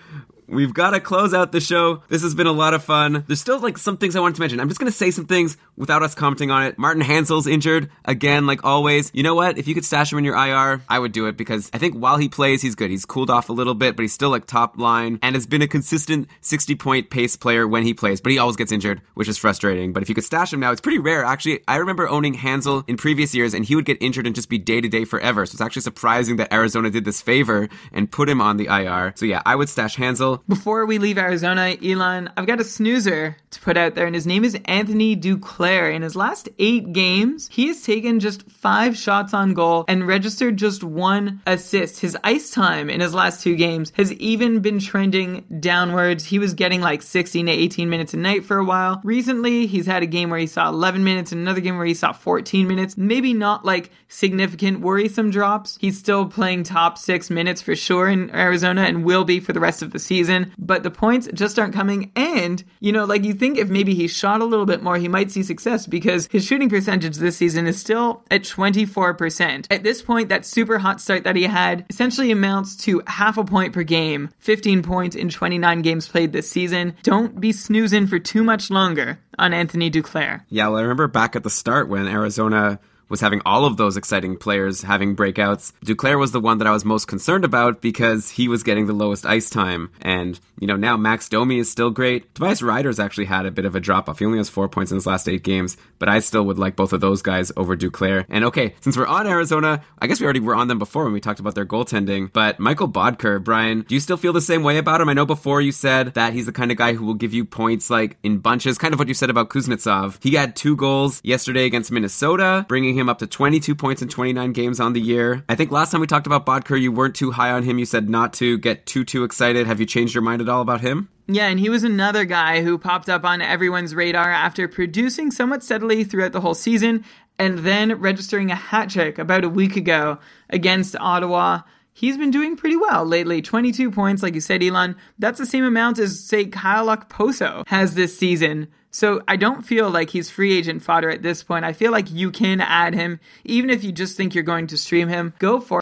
we've 0.48 0.74
got 0.74 0.90
to 0.90 1.00
close 1.00 1.34
out 1.34 1.52
the 1.52 1.60
show. 1.60 2.02
This 2.08 2.22
has 2.22 2.34
been 2.34 2.46
a 2.46 2.52
lot 2.52 2.74
of 2.74 2.82
fun. 2.82 3.24
There's 3.26 3.40
still 3.40 3.60
like 3.60 3.78
some 3.78 3.96
things 3.96 4.16
I 4.16 4.20
wanted 4.20 4.36
to 4.36 4.40
mention. 4.40 4.60
I'm 4.60 4.68
just 4.68 4.80
going 4.80 4.90
to 4.90 4.96
say 4.96 5.10
some 5.10 5.26
things 5.26 5.56
without 5.76 6.02
us 6.02 6.14
commenting 6.14 6.50
on 6.50 6.64
it. 6.64 6.78
Martin 6.78 7.02
Hanzal's 7.02 7.46
injured 7.46 7.90
again, 8.04 8.46
like 8.46 8.64
always. 8.64 9.10
You 9.14 9.22
know 9.22 9.34
what? 9.34 9.58
If 9.58 9.68
you 9.68 9.74
could 9.74 9.84
stash 9.84 10.12
him 10.12 10.18
in 10.18 10.24
your 10.24 10.36
IR, 10.36 10.82
I 10.88 10.98
would 10.98 11.12
do 11.12 11.26
it 11.26 11.36
because 11.36 11.70
I 11.72 11.78
think 11.78 11.94
while 11.94 12.16
he 12.16 12.28
plays, 12.28 12.62
he's 12.62 12.74
good. 12.74 12.90
He's 12.90 13.04
cooled 13.04 13.30
off 13.30 13.48
a 13.48 13.52
little 13.52 13.74
bit, 13.74 13.96
but 13.96 14.02
he's 14.02 14.12
still 14.12 14.30
like 14.30 14.46
top 14.46 14.78
line 14.78 15.18
and 15.22 15.34
has 15.34 15.46
been 15.46 15.62
a 15.62 15.68
consistent 15.68 16.28
60 16.40 16.74
point 16.76 17.10
pace 17.10 17.36
player 17.36 17.68
when 17.68 17.84
he 17.84 17.94
plays, 17.94 18.20
but 18.20 18.32
he 18.32 18.38
always 18.38 18.56
gets 18.56 18.72
injured, 18.72 19.02
which 19.14 19.28
is 19.28 19.38
frustrating. 19.38 19.92
But 19.92 20.02
if 20.02 20.08
you 20.08 20.14
could 20.14 20.24
stash 20.24 20.52
him 20.52 20.60
now, 20.60 20.72
it's 20.72 20.80
pretty 20.80 20.98
rare. 20.98 21.24
Actually, 21.24 21.60
I 21.68 21.76
remember 21.76 22.08
owning 22.08 22.34
Hanzal 22.34 22.88
in 22.88 22.96
previous 22.96 23.34
years 23.34 23.54
and 23.54 23.64
he 23.64 23.74
would 23.74 23.84
get 23.84 23.98
injured 24.00 24.26
and 24.26 24.34
just 24.34 24.48
be 24.48 24.58
day 24.58 24.80
to 24.80 24.88
day 24.88 25.04
forever. 25.04 25.46
So 25.46 25.54
it's 25.54 25.60
actually 25.60 25.82
surprising 25.82 26.36
that 26.36 26.52
Arizona 26.52 26.90
did 26.90 27.04
this 27.04 27.20
favor 27.20 27.68
and 27.92 28.10
put 28.10 28.28
him 28.28 28.40
on 28.40 28.56
the 28.56 28.66
IR. 28.66 29.12
So 29.16 29.26
yeah, 29.26 29.42
I 29.44 29.54
would 29.54 29.68
stash 29.68 29.96
Hanzal. 29.96 30.37
Before 30.46 30.86
we 30.86 30.98
leave 30.98 31.18
Arizona, 31.18 31.76
Elon, 31.82 32.30
I've 32.36 32.46
got 32.46 32.60
a 32.60 32.64
snoozer 32.64 33.36
to 33.50 33.60
put 33.60 33.76
out 33.76 33.94
there, 33.94 34.06
and 34.06 34.14
his 34.14 34.26
name 34.26 34.44
is 34.44 34.58
Anthony 34.66 35.16
Duclair. 35.16 35.94
In 35.94 36.02
his 36.02 36.14
last 36.14 36.48
eight 36.58 36.92
games, 36.92 37.48
he 37.50 37.68
has 37.68 37.82
taken 37.82 38.20
just 38.20 38.48
five 38.50 38.96
shots 38.96 39.34
on 39.34 39.54
goal 39.54 39.84
and 39.88 40.06
registered 40.06 40.56
just 40.56 40.84
one 40.84 41.40
assist. 41.46 42.00
His 42.00 42.16
ice 42.22 42.50
time 42.50 42.90
in 42.90 43.00
his 43.00 43.14
last 43.14 43.42
two 43.42 43.56
games 43.56 43.92
has 43.96 44.12
even 44.14 44.60
been 44.60 44.78
trending 44.78 45.44
downwards. 45.60 46.24
He 46.24 46.38
was 46.38 46.54
getting 46.54 46.80
like 46.80 47.02
16 47.02 47.46
to 47.46 47.52
18 47.52 47.88
minutes 47.88 48.14
a 48.14 48.18
night 48.18 48.44
for 48.44 48.58
a 48.58 48.64
while. 48.64 49.00
Recently, 49.04 49.66
he's 49.66 49.86
had 49.86 50.02
a 50.02 50.06
game 50.06 50.30
where 50.30 50.38
he 50.38 50.46
saw 50.46 50.68
11 50.68 51.02
minutes 51.04 51.32
and 51.32 51.40
another 51.40 51.60
game 51.60 51.76
where 51.76 51.86
he 51.86 51.94
saw 51.94 52.12
14 52.12 52.66
minutes. 52.66 52.96
Maybe 52.96 53.32
not 53.32 53.64
like 53.64 53.90
significant 54.08 54.80
worrisome 54.80 55.30
drops. 55.30 55.78
He's 55.80 55.98
still 55.98 56.26
playing 56.26 56.64
top 56.64 56.98
six 56.98 57.30
minutes 57.30 57.62
for 57.62 57.74
sure 57.76 58.08
in 58.08 58.34
Arizona 58.34 58.82
and 58.82 59.04
will 59.04 59.24
be 59.24 59.40
for 59.40 59.52
the 59.52 59.60
rest 59.60 59.82
of 59.82 59.92
the 59.92 59.98
season. 60.28 60.52
But 60.58 60.82
the 60.82 60.90
points 60.90 61.28
just 61.32 61.58
aren't 61.58 61.74
coming. 61.74 62.12
And, 62.14 62.62
you 62.80 62.92
know, 62.92 63.04
like 63.04 63.24
you 63.24 63.34
think 63.34 63.58
if 63.58 63.68
maybe 63.68 63.94
he 63.94 64.06
shot 64.06 64.40
a 64.40 64.44
little 64.44 64.66
bit 64.66 64.82
more, 64.82 64.96
he 64.96 65.08
might 65.08 65.30
see 65.30 65.42
success 65.42 65.86
because 65.86 66.28
his 66.30 66.44
shooting 66.44 66.68
percentage 66.68 67.16
this 67.16 67.36
season 67.36 67.66
is 67.66 67.80
still 67.80 68.22
at 68.30 68.42
24%. 68.42 69.66
At 69.70 69.82
this 69.82 70.02
point, 70.02 70.28
that 70.28 70.44
super 70.44 70.78
hot 70.78 71.00
start 71.00 71.24
that 71.24 71.36
he 71.36 71.44
had 71.44 71.86
essentially 71.90 72.30
amounts 72.30 72.76
to 72.84 73.02
half 73.06 73.38
a 73.38 73.44
point 73.44 73.72
per 73.72 73.82
game, 73.82 74.30
15 74.38 74.82
points 74.82 75.16
in 75.16 75.28
29 75.28 75.82
games 75.82 76.08
played 76.08 76.32
this 76.32 76.50
season. 76.50 76.94
Don't 77.02 77.40
be 77.40 77.52
snoozing 77.52 78.06
for 78.06 78.18
too 78.18 78.44
much 78.44 78.70
longer 78.70 79.18
on 79.38 79.52
Anthony 79.52 79.90
Duclair. 79.90 80.42
Yeah, 80.48 80.68
well, 80.68 80.78
I 80.78 80.82
remember 80.82 81.08
back 81.08 81.36
at 81.36 81.42
the 81.42 81.50
start 81.50 81.88
when 81.88 82.06
Arizona 82.06 82.78
was 83.08 83.20
having 83.20 83.40
all 83.44 83.64
of 83.64 83.76
those 83.76 83.96
exciting 83.96 84.36
players 84.36 84.82
having 84.82 85.16
breakouts. 85.16 85.72
Duclair 85.84 86.18
was 86.18 86.32
the 86.32 86.40
one 86.40 86.58
that 86.58 86.66
I 86.66 86.72
was 86.72 86.84
most 86.84 87.06
concerned 87.06 87.44
about 87.44 87.80
because 87.80 88.30
he 88.30 88.48
was 88.48 88.62
getting 88.62 88.86
the 88.86 88.92
lowest 88.92 89.26
ice 89.26 89.50
time. 89.50 89.90
And, 90.02 90.38
you 90.58 90.66
know, 90.66 90.76
now 90.76 90.96
Max 90.96 91.28
Domi 91.28 91.58
is 91.58 91.70
still 91.70 91.90
great. 91.90 92.34
Tobias 92.34 92.62
Rieder's 92.62 93.00
actually 93.00 93.26
had 93.26 93.46
a 93.46 93.50
bit 93.50 93.64
of 93.64 93.74
a 93.74 93.80
drop 93.80 94.08
off. 94.08 94.18
He 94.18 94.24
only 94.24 94.38
has 94.38 94.48
four 94.48 94.68
points 94.68 94.92
in 94.92 94.96
his 94.96 95.06
last 95.06 95.28
eight 95.28 95.42
games, 95.42 95.76
but 95.98 96.08
I 96.08 96.20
still 96.20 96.44
would 96.44 96.58
like 96.58 96.76
both 96.76 96.92
of 96.92 97.00
those 97.00 97.22
guys 97.22 97.52
over 97.56 97.76
Duclair. 97.76 98.24
And 98.28 98.44
okay, 98.46 98.74
since 98.80 98.96
we're 98.96 99.06
on 99.06 99.26
Arizona, 99.26 99.82
I 99.98 100.06
guess 100.06 100.20
we 100.20 100.24
already 100.24 100.40
were 100.40 100.54
on 100.54 100.68
them 100.68 100.78
before 100.78 101.04
when 101.04 101.12
we 101.12 101.20
talked 101.20 101.40
about 101.40 101.54
their 101.54 101.66
goaltending, 101.66 102.32
but 102.32 102.58
Mikkel 102.58 102.92
Boedker, 102.92 103.42
Brian, 103.42 103.82
do 103.82 103.94
you 103.94 104.00
still 104.00 104.16
feel 104.16 104.32
the 104.32 104.40
same 104.40 104.62
way 104.62 104.78
about 104.78 105.00
him? 105.00 105.08
I 105.08 105.14
know 105.14 105.26
before 105.26 105.60
you 105.60 105.72
said 105.72 106.14
that 106.14 106.32
he's 106.32 106.46
the 106.46 106.52
kind 106.52 106.70
of 106.70 106.76
guy 106.76 106.94
who 106.94 107.04
will 107.04 107.14
give 107.14 107.34
you 107.34 107.44
points 107.44 107.90
like 107.90 108.16
in 108.22 108.38
bunches, 108.38 108.78
kind 108.78 108.92
of 108.92 108.98
what 108.98 109.08
you 109.08 109.14
said 109.14 109.30
about 109.30 109.50
Kuznetsov. 109.50 110.22
He 110.22 110.34
had 110.34 110.56
two 110.56 110.76
goals 110.76 111.20
yesterday 111.24 111.64
against 111.66 111.90
Minnesota, 111.90 112.64
bringing 112.68 112.94
him 112.98 113.08
up 113.08 113.18
to 113.18 113.26
22 113.26 113.74
points 113.74 114.02
in 114.02 114.08
29 114.08 114.52
games 114.52 114.80
on 114.80 114.92
the 114.92 115.00
year. 115.00 115.44
I 115.48 115.54
think 115.54 115.70
last 115.70 115.90
time 115.90 116.00
we 116.00 116.06
talked 116.06 116.26
about 116.26 116.44
Boedker, 116.44 116.80
you 116.80 116.92
weren't 116.92 117.14
too 117.14 117.30
high 117.30 117.50
on 117.50 117.62
him. 117.62 117.78
You 117.78 117.86
said 117.86 118.10
not 118.10 118.32
to 118.34 118.58
get 118.58 118.86
too, 118.86 119.04
too 119.04 119.24
excited. 119.24 119.66
Have 119.66 119.80
you 119.80 119.86
changed 119.86 120.14
your 120.14 120.22
mind 120.22 120.42
at 120.42 120.48
all 120.48 120.60
about 120.60 120.80
him? 120.80 121.08
Yeah, 121.26 121.48
and 121.48 121.60
he 121.60 121.68
was 121.68 121.84
another 121.84 122.24
guy 122.24 122.62
who 122.62 122.78
popped 122.78 123.08
up 123.08 123.24
on 123.24 123.42
everyone's 123.42 123.94
radar 123.94 124.30
after 124.30 124.66
producing 124.66 125.30
somewhat 125.30 125.62
steadily 125.62 126.02
throughout 126.02 126.32
the 126.32 126.40
whole 126.40 126.54
season 126.54 127.04
and 127.38 127.58
then 127.60 128.00
registering 128.00 128.50
a 128.50 128.56
hat 128.56 128.90
trick 128.90 129.18
about 129.18 129.44
a 129.44 129.48
week 129.48 129.76
ago 129.76 130.18
against 130.50 130.96
Ottawa. 130.96 131.60
He's 131.98 132.16
been 132.16 132.30
doing 132.30 132.54
pretty 132.54 132.76
well 132.76 133.04
lately. 133.04 133.42
22 133.42 133.90
points, 133.90 134.22
like 134.22 134.36
you 134.36 134.40
said, 134.40 134.62
Elon. 134.62 134.94
That's 135.18 135.40
the 135.40 135.44
same 135.44 135.64
amount 135.64 135.98
as, 135.98 136.24
say, 136.24 136.44
Kyle 136.44 136.96
Poso 136.96 137.64
has 137.66 137.96
this 137.96 138.16
season. 138.16 138.68
So 138.92 139.20
I 139.26 139.34
don't 139.34 139.66
feel 139.66 139.90
like 139.90 140.10
he's 140.10 140.30
free 140.30 140.56
agent 140.56 140.82
fodder 140.82 141.10
at 141.10 141.22
this 141.22 141.42
point. 141.42 141.64
I 141.64 141.72
feel 141.72 141.90
like 141.90 142.08
you 142.10 142.30
can 142.30 142.60
add 142.60 142.94
him, 142.94 143.18
even 143.44 143.68
if 143.68 143.82
you 143.82 143.90
just 143.90 144.16
think 144.16 144.32
you're 144.32 144.44
going 144.44 144.68
to 144.68 144.78
stream 144.78 145.08
him. 145.08 145.34
Go 145.40 145.58
for 145.58 145.76